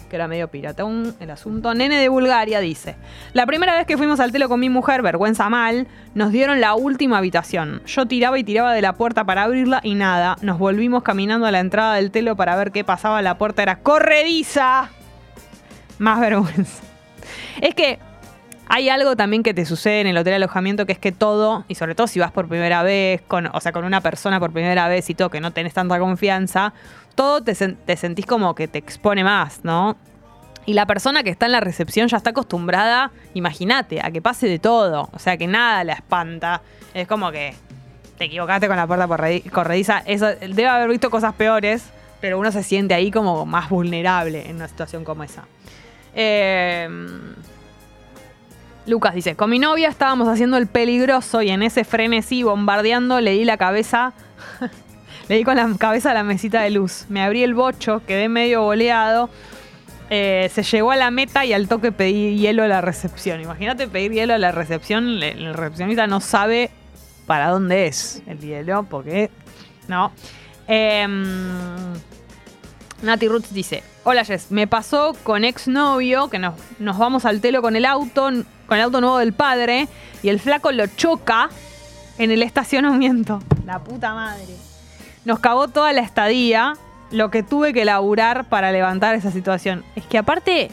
que 0.09 0.17
era 0.17 0.29
medio 0.29 0.49
piratón 0.49 1.15
el 1.21 1.31
asunto. 1.31 1.75
Nene 1.75 1.99
de 1.99 2.09
Bulgaria 2.09 2.61
dice: 2.61 2.97
La 3.33 3.47
primera 3.47 3.75
vez 3.75 3.87
que 3.87 3.97
fuimos 3.97 4.21
al 4.21 4.33
telo 4.33 4.49
con 4.49 4.61
mi 4.61 4.69
mujer, 4.69 5.03
vergüenza 5.03 5.49
mal, 5.49 5.87
nos 6.15 6.33
dieron 6.33 6.61
la 6.61 6.75
última 6.75 7.19
habitación. 7.19 7.83
Yo 7.87 8.07
tiraba 8.07 8.39
y 8.39 8.45
tiraba 8.45 8.73
de 8.73 8.83
la 8.83 8.95
puerta 8.95 9.25
para 9.25 9.43
abrirla 9.43 9.81
y 9.83 9.95
nada. 9.95 10.37
Nos 10.43 10.59
volvimos 10.59 11.03
caminando 11.03 11.47
a 11.47 11.51
la 11.51 11.61
entrada 11.61 11.95
del 11.95 12.11
telo 12.11 12.37
para 12.37 12.57
ver 12.57 12.73
qué 12.73 12.85
pasaba. 12.85 13.23
La 13.23 13.39
puerta 13.39 13.63
era 13.63 13.81
corrediza. 13.81 14.91
Más 15.99 16.21
vergüenza. 16.21 16.83
Es 17.61 17.75
que 17.75 17.99
hay 18.69 18.89
algo 18.89 19.17
también 19.17 19.43
que 19.43 19.55
te 19.55 19.65
sucede 19.65 20.01
en 20.01 20.07
el 20.09 20.17
hotel 20.17 20.33
de 20.33 20.37
alojamiento 20.37 20.87
que 20.87 20.93
es 20.93 20.99
que 20.99 21.13
todo, 21.13 21.65
y 21.69 21.77
sobre 21.77 21.95
todo 21.95 22.07
si 22.09 22.19
vas 22.19 22.33
por 22.33 22.49
primera 22.49 22.83
vez, 22.83 23.23
con, 23.23 23.47
o 23.47 23.61
sea, 23.61 23.73
con 23.73 23.85
una 23.85 24.01
persona 24.01 24.41
por 24.41 24.53
primera 24.53 24.89
vez 24.89 25.09
y 25.09 25.15
todo, 25.15 25.31
que 25.31 25.41
no 25.41 25.53
tenés 25.53 25.73
tanta 25.73 25.99
confianza, 25.99 26.73
todo 27.17 27.43
te, 27.43 27.55
te 27.55 27.97
sentís 27.97 28.27
como 28.27 28.55
que 28.55 28.69
te 28.69 28.79
expone 28.79 29.25
más, 29.25 29.61
¿no? 29.65 29.97
Y 30.65 30.75
la 30.75 30.87
persona 30.87 31.23
que 31.23 31.31
está 31.31 31.47
en 31.47 31.53
la 31.53 31.61
recepción 31.61 32.09
ya 32.09 32.17
está 32.17 32.31
acostumbrada, 32.31 33.11
imagínate, 33.35 34.01
a 34.01 34.11
que 34.11 34.21
pase 34.23 34.47
de 34.49 34.59
todo. 34.59 35.09
O 35.13 35.19
sea, 35.19 35.37
que 35.37 35.47
nada 35.47 35.83
la 35.85 35.93
espanta. 35.95 36.61
Es 36.93 37.07
como 37.09 37.31
que 37.31 37.55
te 38.19 38.25
equivocaste 38.25 38.67
con 38.69 38.77
la 38.77 38.87
puerta 38.87 39.07
corredi- 39.07 39.49
corrediza. 39.51 40.03
Eso, 40.07 40.27
debe 40.27 40.67
haber 40.67 40.89
visto 40.89 41.09
cosas 41.11 41.35
peores, 41.35 41.85
pero 42.21 42.39
uno 42.39 42.51
se 42.51 42.63
siente 42.65 42.95
ahí 42.95 43.11
como 43.13 43.47
más 43.47 43.69
vulnerable 43.71 44.49
en 44.49 44.57
una 44.57 44.67
situación 44.69 45.05
como 45.05 45.23
esa. 45.23 45.45
Eh, 46.15 46.89
Lucas 48.87 49.15
dice, 49.15 49.37
con 49.37 49.51
mi 49.51 49.59
novia 49.59 49.89
estábamos 49.89 50.29
haciendo 50.29 50.57
el 50.57 50.67
peligroso 50.67 51.43
y 51.43 51.51
en 51.51 51.63
ese 51.63 51.85
frenesí 51.85 52.43
bombardeando 52.43 53.21
le 53.21 53.33
di 53.33 53.45
la 53.45 53.57
cabeza, 53.57 54.13
le 55.29 55.37
di 55.37 55.45
con 55.45 55.57
la 55.57 55.69
cabeza 55.79 56.11
a 56.11 56.15
la 56.15 56.23
mesita 56.23 56.63
de 56.63 56.71
luz. 56.71 57.07
Me 57.09 57.23
abrí 57.23 57.43
el 57.43 57.55
bocho, 57.55 58.03
quedé 58.07 58.29
medio 58.29 58.63
boleado. 58.63 59.29
eh, 60.09 60.49
se 60.55 60.63
llegó 60.63 60.93
a 60.93 60.97
la 60.97 61.11
meta 61.11 61.45
y 61.45 61.53
al 61.53 61.67
toque 61.67 61.91
pedí 61.91 62.37
hielo 62.39 62.63
a 62.63 62.69
la 62.69 62.81
recepción. 62.81 63.41
Imagínate 63.41 63.89
pedir 63.89 64.13
hielo 64.13 64.35
a 64.35 64.39
la 64.39 64.53
recepción, 64.53 65.21
el 65.23 65.53
recepcionista 65.55 66.07
no 66.07 66.21
sabe 66.21 66.71
para 67.27 67.49
dónde 67.51 67.89
es 67.89 68.23
el 68.27 68.39
hielo, 68.39 68.85
porque 68.89 69.31
no. 69.89 70.13
Em, 70.69 71.25
Nati 73.03 73.27
Roots 73.27 73.53
dice: 73.53 73.83
Hola 74.05 74.25
Jess, 74.25 74.53
me 74.53 74.69
pasó 74.69 75.17
con 75.25 75.45
exnovio 75.45 76.29
que 76.31 76.39
nos 76.39 76.99
vamos 76.99 77.25
al 77.25 77.41
telo 77.41 77.61
con 77.61 77.75
el 77.75 77.85
auto, 77.85 78.31
con 78.67 78.79
el 78.79 78.85
auto 78.85 79.01
nuevo 79.01 79.19
del 79.19 79.33
padre, 79.33 79.89
y 80.23 80.29
el 80.29 80.39
flaco 80.39 80.71
lo 80.71 80.87
choca 80.87 81.51
en 82.19 82.31
el 82.31 82.45
estacionamiento. 82.45 83.41
La 83.65 83.81
puta 83.81 84.15
madre. 84.15 84.55
Nos 85.27 85.41
cagó 85.41 85.67
toda 85.67 85.93
la 85.93 86.03
estadía, 86.03 86.75
lo 87.11 87.33
que 87.33 87.43
tuve 87.43 87.73
que 87.73 87.85
laburar 87.85 88.49
para 88.49 88.71
levantar 88.71 89.17
esa 89.17 89.33
situación. 89.33 89.85
Es 89.97 90.07
que 90.07 90.19
aparte, 90.19 90.71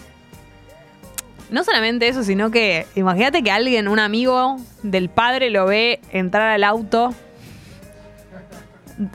no 1.49 1.63
solamente 1.63 2.07
eso, 2.07 2.23
sino 2.23 2.51
que 2.51 2.85
imagínate 2.93 3.41
que 3.41 3.49
alguien, 3.49 3.87
un 3.87 3.97
amigo 3.97 4.57
del 4.83 5.09
padre, 5.09 5.49
lo 5.49 5.65
ve 5.65 6.01
entrar 6.11 6.49
al 6.49 6.63
auto. 6.63 7.15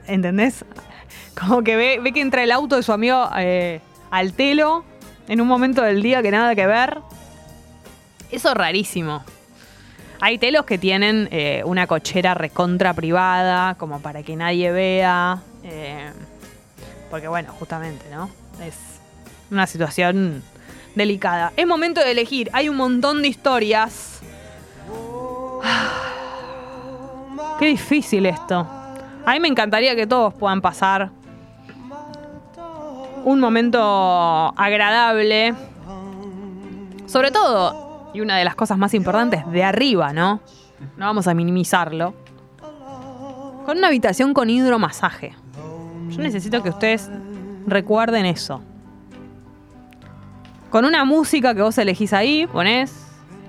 ¿Entendés? 0.08 0.64
Como 1.38 1.62
que 1.62 1.76
ve, 1.76 2.00
ve 2.02 2.12
que 2.12 2.20
entra 2.20 2.42
el 2.42 2.50
auto 2.50 2.74
de 2.74 2.82
su 2.82 2.92
amigo 2.92 3.30
eh, 3.38 3.80
al 4.10 4.32
telo 4.32 4.84
en 5.28 5.40
un 5.40 5.46
momento 5.46 5.82
del 5.82 6.02
día 6.02 6.20
que 6.20 6.32
nada 6.32 6.56
que 6.56 6.66
ver. 6.66 6.98
Eso 8.32 8.48
es 8.48 8.54
rarísimo. 8.56 9.22
Hay 10.20 10.38
telos 10.38 10.64
que 10.64 10.78
tienen 10.78 11.28
eh, 11.30 11.62
una 11.64 11.86
cochera 11.86 12.34
recontra 12.34 12.92
privada, 12.92 13.76
como 13.76 14.00
para 14.00 14.22
que 14.22 14.34
nadie 14.36 14.72
vea. 14.72 15.38
eh, 15.62 16.10
porque 17.10 17.28
bueno, 17.28 17.52
justamente, 17.58 18.04
¿no? 18.10 18.28
Es 18.62 18.74
una 19.50 19.66
situación 19.66 20.42
delicada. 20.94 21.52
Es 21.56 21.66
momento 21.66 22.00
de 22.02 22.10
elegir. 22.10 22.50
Hay 22.52 22.68
un 22.68 22.76
montón 22.76 23.22
de 23.22 23.28
historias. 23.28 24.20
Qué 27.58 27.66
difícil 27.66 28.26
esto. 28.26 28.66
A 29.24 29.32
mí 29.32 29.40
me 29.40 29.48
encantaría 29.48 29.94
que 29.96 30.06
todos 30.06 30.34
puedan 30.34 30.60
pasar 30.60 31.10
un 33.24 33.40
momento 33.40 34.52
agradable. 34.56 35.54
Sobre 37.06 37.30
todo, 37.30 37.87
y 38.18 38.20
una 38.20 38.36
de 38.36 38.44
las 38.44 38.56
cosas 38.56 38.76
más 38.78 38.94
importantes, 38.94 39.48
de 39.48 39.62
arriba, 39.62 40.12
¿no? 40.12 40.40
No 40.96 41.06
vamos 41.06 41.28
a 41.28 41.34
minimizarlo. 41.34 42.14
Con 43.64 43.78
una 43.78 43.86
habitación 43.86 44.34
con 44.34 44.50
hidromasaje. 44.50 45.36
Yo 46.08 46.18
necesito 46.18 46.60
que 46.60 46.70
ustedes 46.70 47.08
recuerden 47.66 48.26
eso. 48.26 48.60
Con 50.68 50.84
una 50.84 51.04
música 51.04 51.54
que 51.54 51.62
vos 51.62 51.78
elegís 51.78 52.12
ahí, 52.12 52.48
ponés. 52.48 53.06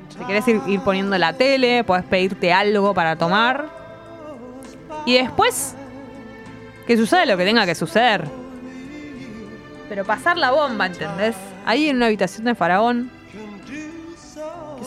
Si 0.09 0.23
querés 0.25 0.47
ir, 0.47 0.61
ir 0.67 0.81
poniendo 0.81 1.17
la 1.17 1.33
tele, 1.33 1.83
podés 1.83 2.05
pedirte 2.05 2.53
algo 2.53 2.93
para 2.93 3.15
tomar. 3.15 3.65
Y 5.07 5.13
después, 5.13 5.75
que 6.85 6.95
suceda 6.95 7.25
lo 7.25 7.37
que 7.37 7.45
tenga 7.45 7.65
que 7.65 7.73
suceder. 7.73 8.27
Pero 9.87 10.05
pasar 10.05 10.37
la 10.37 10.51
bomba, 10.51 10.85
¿entendés? 10.85 11.35
Ahí 11.65 11.89
en 11.89 11.95
una 11.95 12.05
habitación 12.05 12.45
de 12.45 12.53
faraón. 12.53 13.18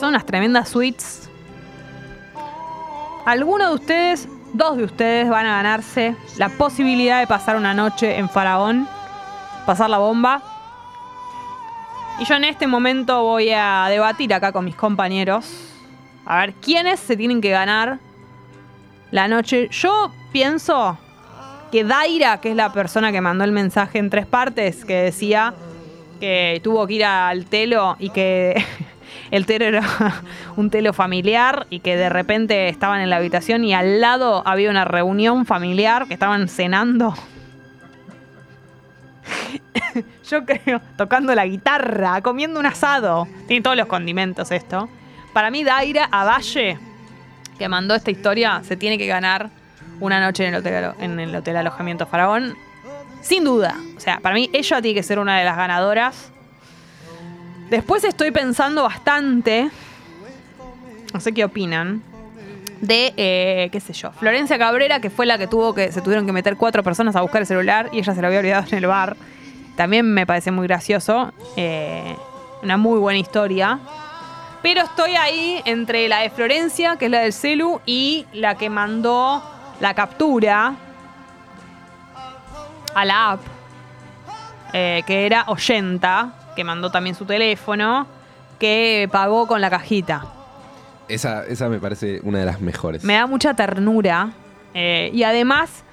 Son 0.03 0.09
unas 0.09 0.27
tremendas 0.27 0.69
suites. 0.69 1.31
Algunos 3.24 3.69
de 3.69 3.74
ustedes, 3.77 4.29
dos 4.53 4.77
de 4.77 4.83
ustedes, 4.83 5.29
van 5.29 5.47
a 5.47 5.59
ganarse 5.59 6.16
la 6.39 6.49
posibilidad 6.49 7.20
de 7.20 7.29
pasar 7.29 7.55
una 7.55 7.73
noche 7.73 8.19
en 8.19 8.29
faraón. 8.29 8.89
Pasar 9.65 9.89
la 9.89 9.99
bomba. 9.99 10.43
Y 12.19 12.24
yo 12.24 12.35
en 12.35 12.43
este 12.43 12.66
momento 12.66 13.23
voy 13.23 13.51
a 13.51 13.87
debatir 13.91 14.35
acá 14.35 14.51
con 14.51 14.65
mis 14.65 14.74
compañeros. 14.74 15.73
A 16.27 16.39
ver 16.39 16.55
quiénes 16.55 16.99
se 16.99 17.16
tienen 17.16 17.41
que 17.41 17.51
ganar 17.51 18.01
la 19.12 19.29
noche. 19.29 19.69
Yo 19.70 20.11
pienso 20.33 20.99
que 21.70 21.85
Daira, 21.85 22.41
que 22.41 22.51
es 22.51 22.57
la 22.57 22.73
persona 22.73 23.12
que 23.12 23.20
mandó 23.20 23.45
el 23.45 23.53
mensaje 23.53 24.01
en 24.01 24.11
tres 24.11 24.27
partes, 24.27 24.85
que 24.85 24.97
decía 24.97 25.55
que 26.19 26.61
tuvo 26.65 26.89
que 26.89 26.95
ir 26.95 27.05
al 27.05 27.47
telo 27.47 27.95
y 28.01 28.11
que 28.11 28.65
el 29.33 29.47
telo 29.47 29.65
era 29.65 29.83
un 30.57 30.71
telo 30.71 30.93
familiar 30.93 31.67
y 31.71 31.81
que 31.81 31.97
de 31.97 32.09
repente 32.11 32.69
estaban 32.69 33.01
en 33.01 33.11
la 33.11 33.17
habitación 33.17 33.65
y 33.65 33.75
al 33.75 34.01
lado 34.01 34.43
había 34.47 34.71
una 34.71 34.85
reunión 34.85 35.47
familiar 35.47 36.07
que 36.07 36.15
estaban 36.15 36.49
cenando. 36.49 37.15
Yo 40.31 40.45
creo, 40.45 40.81
tocando 40.99 41.35
la 41.35 41.47
guitarra, 41.47 42.21
comiendo 42.21 42.61
un 42.61 42.67
asado. 42.67 43.27
Tiene 43.49 43.63
todos 43.63 43.77
los 43.77 43.87
condimentos 43.87 44.51
esto. 44.51 44.91
Para 45.33 45.51
mí, 45.51 45.65
Daira 45.65 46.09
Avalle, 46.13 46.79
que 47.59 47.69
mandó 47.69 47.95
esta 47.95 48.11
historia, 48.11 48.61
se 48.65 48.77
tiene 48.77 48.99
que 48.99 49.07
ganar 49.07 49.49
una 50.01 50.21
noche 50.21 50.47
en 50.47 50.55
el 50.55 50.61
hotel, 50.61 50.93
en 50.99 51.19
el 51.19 51.35
hotel 51.35 51.57
alojamiento 51.57 52.07
Faraón. 52.07 52.55
Sin 53.23 53.45
duda. 53.45 53.77
O 53.97 54.01
sea, 54.01 54.19
para 54.21 54.35
mí 54.35 54.51
ella 54.53 54.83
tiene 54.83 54.95
que 54.95 55.03
ser 55.03 55.19
una 55.19 55.39
de 55.39 55.45
las 55.47 55.57
ganadoras. 55.57 56.32
Después 57.73 58.05
estoy 58.05 58.31
pensando 58.32 58.82
bastante, 58.82 59.70
no 61.15 61.20
sé 61.20 61.32
qué 61.32 61.43
opinan, 61.43 62.03
de, 62.82 63.15
eh, 63.16 63.70
qué 63.73 63.81
sé 63.81 63.94
yo, 63.94 64.12
Florencia 64.12 64.59
Cabrera, 64.59 65.01
que 65.01 65.09
fue 65.09 65.24
la 65.24 65.39
que 65.39 65.47
tuvo 65.47 65.74
que, 65.74 65.90
se 65.90 66.03
tuvieron 66.03 66.27
que 66.27 66.32
meter 66.32 66.59
cuatro 66.59 66.82
personas 66.82 67.16
a 67.16 67.23
buscar 67.23 67.40
el 67.40 67.47
celular 67.47 67.89
y 67.90 68.01
ella 68.01 68.15
se 68.15 68.20
lo 68.20 68.27
había 68.27 68.40
olvidado 68.40 68.66
en 68.70 68.77
el 68.77 68.86
bar. 68.86 69.16
También 69.74 70.12
me 70.12 70.27
parece 70.27 70.51
muy 70.51 70.66
gracioso. 70.66 71.32
eh, 71.57 72.15
una 72.62 72.77
muy 72.77 72.99
buena 72.99 73.19
historia. 73.19 73.78
Pero 74.61 74.82
estoy 74.82 75.16
ahí 75.16 75.62
entre 75.65 76.09
la 76.09 76.19
de 76.19 76.28
Florencia, 76.28 76.97
que 76.97 77.07
es 77.07 77.11
la 77.11 77.20
del 77.20 77.32
celu, 77.32 77.81
y 77.86 78.27
la 78.35 78.55
que 78.57 78.69
mandó 78.69 79.43
la 79.81 79.94
captura 79.94 80.74
a 82.94 83.05
la 83.07 83.31
app. 83.31 83.40
eh, 84.74 85.03
que 85.07 85.24
era 85.24 85.44
Oyenta, 85.47 86.35
que 86.57 86.65
mandó 86.65 86.91
también 86.91 87.15
su 87.16 87.24
teléfono, 87.24 88.07
que 88.59 89.09
pagó 89.11 89.47
con 89.47 89.61
la 89.61 89.70
cajita. 89.70 90.24
Esa, 91.09 91.45
esa 91.47 91.69
me 91.69 91.79
parece 91.79 92.20
una 92.23 92.39
de 92.39 92.47
las 92.47 92.61
mejores. 92.61 93.05
Me 93.05 93.15
da 93.15 93.27
mucha 93.27 93.55
ternura. 93.55 94.31
eh, 94.74 95.11
y 95.12 95.23
además 95.24 95.85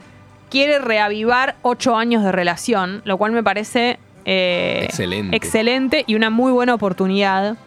quiere 0.50 0.80
reavivar 0.80 1.56
ocho 1.64 1.96
años 1.98 2.24
de 2.24 2.32
relación, 2.32 3.02
lo 3.06 3.18
cual 3.18 3.32
me 3.34 3.44
parece 3.44 4.00
eh, 4.26 4.82
Excelente. 4.86 5.36
excelente 5.36 6.04
y 6.08 6.16
una 6.16 6.30
muy 6.30 6.52
buena 6.52 6.74
oportunidad. 6.76 7.58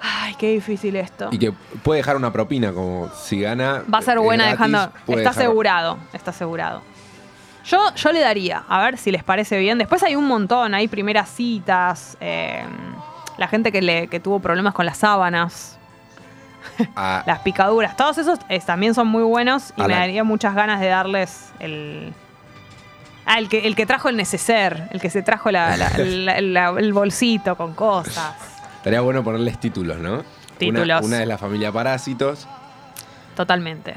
Ay, 0.00 0.34
qué 0.38 0.52
difícil 0.52 0.94
esto. 0.96 1.28
Y 1.32 1.38
que 1.38 1.52
puede 1.82 1.98
dejar 1.98 2.16
una 2.16 2.32
propina, 2.32 2.72
como 2.72 3.08
si 3.16 3.40
gana. 3.40 3.82
Va 3.92 3.98
a 3.98 4.02
ser 4.02 4.18
buena 4.20 4.44
gratis, 4.44 4.58
dejando. 4.58 4.92
Está 5.00 5.12
dejar- 5.16 5.28
asegurado, 5.30 5.98
está 6.12 6.30
asegurado. 6.30 6.82
Yo, 7.68 7.94
yo 7.94 8.12
le 8.12 8.20
daría, 8.20 8.64
a 8.68 8.82
ver 8.82 8.96
si 8.98 9.10
les 9.12 9.22
parece 9.22 9.58
bien. 9.58 9.78
Después 9.78 10.02
hay 10.02 10.16
un 10.16 10.26
montón, 10.26 10.74
hay 10.74 10.88
primeras 10.88 11.28
citas, 11.30 12.16
eh, 12.20 12.64
la 13.36 13.46
gente 13.48 13.70
que, 13.70 13.82
le, 13.82 14.08
que 14.08 14.20
tuvo 14.20 14.40
problemas 14.40 14.72
con 14.74 14.86
las 14.86 14.96
sábanas, 14.98 15.78
a- 16.96 17.22
las 17.26 17.40
picaduras, 17.40 17.96
todos 17.96 18.16
esos 18.18 18.38
eh, 18.48 18.60
también 18.64 18.94
son 18.94 19.08
muy 19.08 19.22
buenos 19.22 19.72
y 19.76 19.82
me 19.82 19.94
daría 19.94 20.24
muchas 20.24 20.54
ganas 20.54 20.80
de 20.80 20.86
darles 20.88 21.52
el... 21.60 22.12
Ah, 23.26 23.38
el 23.38 23.50
que, 23.50 23.66
el 23.66 23.76
que 23.76 23.84
trajo 23.84 24.08
el 24.08 24.16
neceser, 24.16 24.88
el 24.90 25.00
que 25.02 25.10
se 25.10 25.20
trajo 25.22 25.50
la- 25.50 25.76
la- 25.76 25.90
la- 25.98 26.40
la- 26.40 26.68
el 26.78 26.92
bolsito 26.94 27.56
con 27.56 27.74
cosas. 27.74 28.34
Estaría 28.76 29.02
bueno 29.02 29.22
ponerles 29.22 29.60
títulos, 29.60 29.98
¿no? 29.98 30.12
Una- 30.14 30.24
Títulos. 30.58 31.04
Una, 31.04 31.20
es 31.22 31.28
la 31.28 31.36
familia 31.36 31.70
Parásitos. 31.70 32.48
Totalmente. 33.36 33.94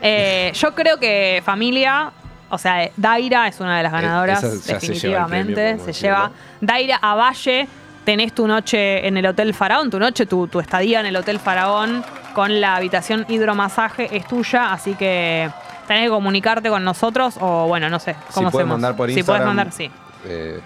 Eh, 0.00 0.52
yo 0.54 0.74
creo 0.74 0.98
que 0.98 1.42
familia, 1.44 2.12
o 2.54 2.58
sea, 2.58 2.88
Daira 2.96 3.48
es 3.48 3.58
una 3.60 3.78
de 3.78 3.82
las 3.82 3.92
Eh, 3.92 3.96
ganadoras, 3.96 4.40
se 4.40 4.46
lleva 4.94 5.26
premio, 5.26 5.56
definitivamente. 5.56 5.78
se 5.78 5.92
lleva 5.92 6.30
Daira 6.60 6.96
a 7.02 7.14
Valle. 7.14 7.66
Tenés 8.04 8.32
tu 8.34 8.46
noche 8.48 9.06
en 9.06 9.16
el 9.16 9.24
Hotel 9.26 9.54
Faraón, 9.54 9.88
tu 9.90 9.98
noche, 9.98 10.26
tu, 10.26 10.48
tu 10.48 10.58
estadía 10.60 10.98
en 11.00 11.06
el 11.06 11.14
Hotel 11.16 11.38
Faraón 11.38 12.04
con 12.34 12.60
la 12.60 12.74
habitación 12.76 13.24
hidromasaje 13.28 14.16
es 14.16 14.26
tuya, 14.26 14.72
así 14.72 14.94
que 14.94 15.48
tenés 15.86 16.04
que 16.04 16.08
comunicarte 16.10 16.68
con 16.68 16.82
nosotros 16.82 17.36
o 17.40 17.68
bueno, 17.68 17.88
no 17.88 18.00
sé, 18.00 18.14
Si 18.28 18.34
¿cómo 18.34 18.50
puedes 18.50 18.64
hacemos? 18.64 18.80
mandar 18.80 18.96
por 18.96 19.08
Si 19.08 19.14
puedes 19.22 19.40
Instagram. 19.40 19.46
mandar, 19.46 19.72
sí. 19.72 19.88
eh, 20.24 20.60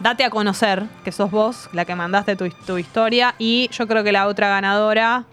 Date 0.00 0.24
a 0.24 0.30
conocer 0.30 0.82
que 1.04 1.12
sos 1.12 1.30
vos 1.30 1.68
la 1.72 1.84
que 1.84 1.94
mandaste 1.94 2.34
tu, 2.34 2.48
tu 2.66 2.76
historia 2.78 3.34
y 3.38 3.68
yo 3.70 3.86
creo 3.86 4.02
que 4.02 4.10
la 4.12 4.26
otra 4.26 4.48
ganadora 4.48 5.24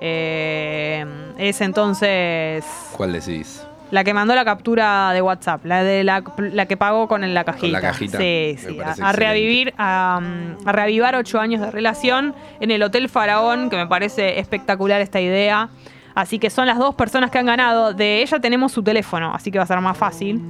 eh, 0.00 1.04
es 1.38 1.60
entonces 1.60 2.64
¿Cuál 2.96 3.12
decís? 3.12 3.62
La 3.90 4.04
que 4.04 4.14
mandó 4.14 4.34
la 4.34 4.44
captura 4.44 5.12
de 5.12 5.22
WhatsApp, 5.22 5.64
la 5.64 5.82
de 5.82 6.04
la, 6.04 6.22
la 6.38 6.66
que 6.66 6.76
pagó 6.76 7.08
con 7.08 7.22
la 7.34 7.44
cajita. 7.44 7.72
la 7.72 7.80
cajita. 7.80 8.18
Sí, 8.18 8.56
sí. 8.58 8.78
A, 8.80 9.08
a 9.08 9.12
revivir, 9.12 9.74
a, 9.78 10.20
a 10.64 10.72
reavivar 10.72 11.16
ocho 11.16 11.40
años 11.40 11.60
de 11.60 11.70
relación 11.70 12.34
en 12.60 12.70
el 12.70 12.82
Hotel 12.82 13.08
Faraón, 13.08 13.70
que 13.70 13.76
me 13.76 13.86
parece 13.86 14.38
espectacular 14.38 15.00
esta 15.00 15.20
idea. 15.20 15.68
Así 16.14 16.38
que 16.38 16.50
son 16.50 16.66
las 16.66 16.78
dos 16.78 16.94
personas 16.94 17.30
que 17.30 17.38
han 17.38 17.46
ganado. 17.46 17.94
De 17.94 18.22
ella 18.22 18.40
tenemos 18.40 18.72
su 18.72 18.82
teléfono, 18.82 19.32
así 19.34 19.50
que 19.50 19.58
va 19.58 19.64
a 19.64 19.66
ser 19.66 19.80
más 19.80 19.96
fácil. 19.96 20.40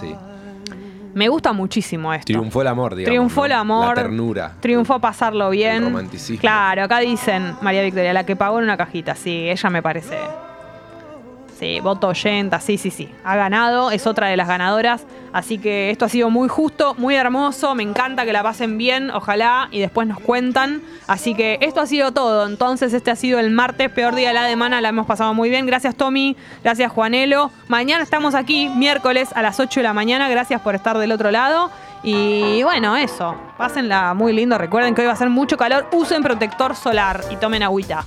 Sí. 0.00 0.14
Me 1.12 1.28
gusta 1.28 1.52
muchísimo 1.52 2.14
esto. 2.14 2.26
Triunfó 2.26 2.62
el 2.62 2.68
amor, 2.68 2.94
digamos. 2.94 3.10
Triunfó 3.10 3.40
¿no? 3.40 3.46
el 3.46 3.52
amor. 3.52 3.96
La 3.96 4.02
ternura. 4.02 4.52
Triunfó 4.60 5.00
pasarlo 5.00 5.50
bien. 5.50 5.78
El 5.78 5.84
romanticismo. 5.86 6.40
Claro, 6.40 6.84
acá 6.84 7.00
dicen 7.00 7.56
María 7.60 7.82
Victoria, 7.82 8.12
la 8.12 8.24
que 8.24 8.36
pagó 8.36 8.58
en 8.58 8.64
una 8.64 8.76
cajita. 8.76 9.16
Sí, 9.16 9.50
ella 9.50 9.70
me 9.70 9.82
parece. 9.82 10.16
Sí, 11.60 11.78
voto 11.80 12.08
oyenta, 12.08 12.58
sí, 12.58 12.78
sí, 12.78 12.90
sí. 12.90 13.14
Ha 13.22 13.36
ganado, 13.36 13.90
es 13.90 14.06
otra 14.06 14.28
de 14.28 14.36
las 14.38 14.48
ganadoras. 14.48 15.04
Así 15.30 15.58
que 15.58 15.90
esto 15.90 16.06
ha 16.06 16.08
sido 16.08 16.30
muy 16.30 16.48
justo, 16.48 16.94
muy 16.96 17.16
hermoso. 17.16 17.74
Me 17.74 17.82
encanta 17.82 18.24
que 18.24 18.32
la 18.32 18.42
pasen 18.42 18.78
bien, 18.78 19.10
ojalá, 19.10 19.68
y 19.70 19.78
después 19.78 20.08
nos 20.08 20.18
cuentan. 20.20 20.80
Así 21.06 21.34
que 21.34 21.58
esto 21.60 21.82
ha 21.82 21.86
sido 21.86 22.12
todo. 22.12 22.46
Entonces, 22.46 22.94
este 22.94 23.10
ha 23.10 23.16
sido 23.16 23.38
el 23.38 23.50
martes, 23.50 23.90
peor 23.90 24.14
día 24.14 24.28
de 24.28 24.34
la 24.36 24.48
semana. 24.48 24.80
La 24.80 24.88
hemos 24.88 25.06
pasado 25.06 25.34
muy 25.34 25.50
bien. 25.50 25.66
Gracias, 25.66 25.94
Tommy. 25.96 26.34
Gracias, 26.64 26.90
Juanelo. 26.90 27.50
Mañana 27.68 28.02
estamos 28.02 28.34
aquí, 28.34 28.70
miércoles 28.70 29.28
a 29.34 29.42
las 29.42 29.60
8 29.60 29.80
de 29.80 29.84
la 29.84 29.92
mañana. 29.92 30.30
Gracias 30.30 30.62
por 30.62 30.74
estar 30.74 30.96
del 30.96 31.12
otro 31.12 31.30
lado. 31.30 31.70
Y 32.02 32.62
bueno, 32.62 32.96
eso. 32.96 33.36
Pásenla 33.58 34.14
muy 34.14 34.32
lindo. 34.32 34.56
Recuerden 34.56 34.94
que 34.94 35.02
hoy 35.02 35.08
va 35.08 35.12
a 35.12 35.16
ser 35.16 35.28
mucho 35.28 35.58
calor. 35.58 35.88
Usen 35.92 36.22
protector 36.22 36.74
solar 36.74 37.22
y 37.30 37.36
tomen 37.36 37.62
agüita. 37.62 38.06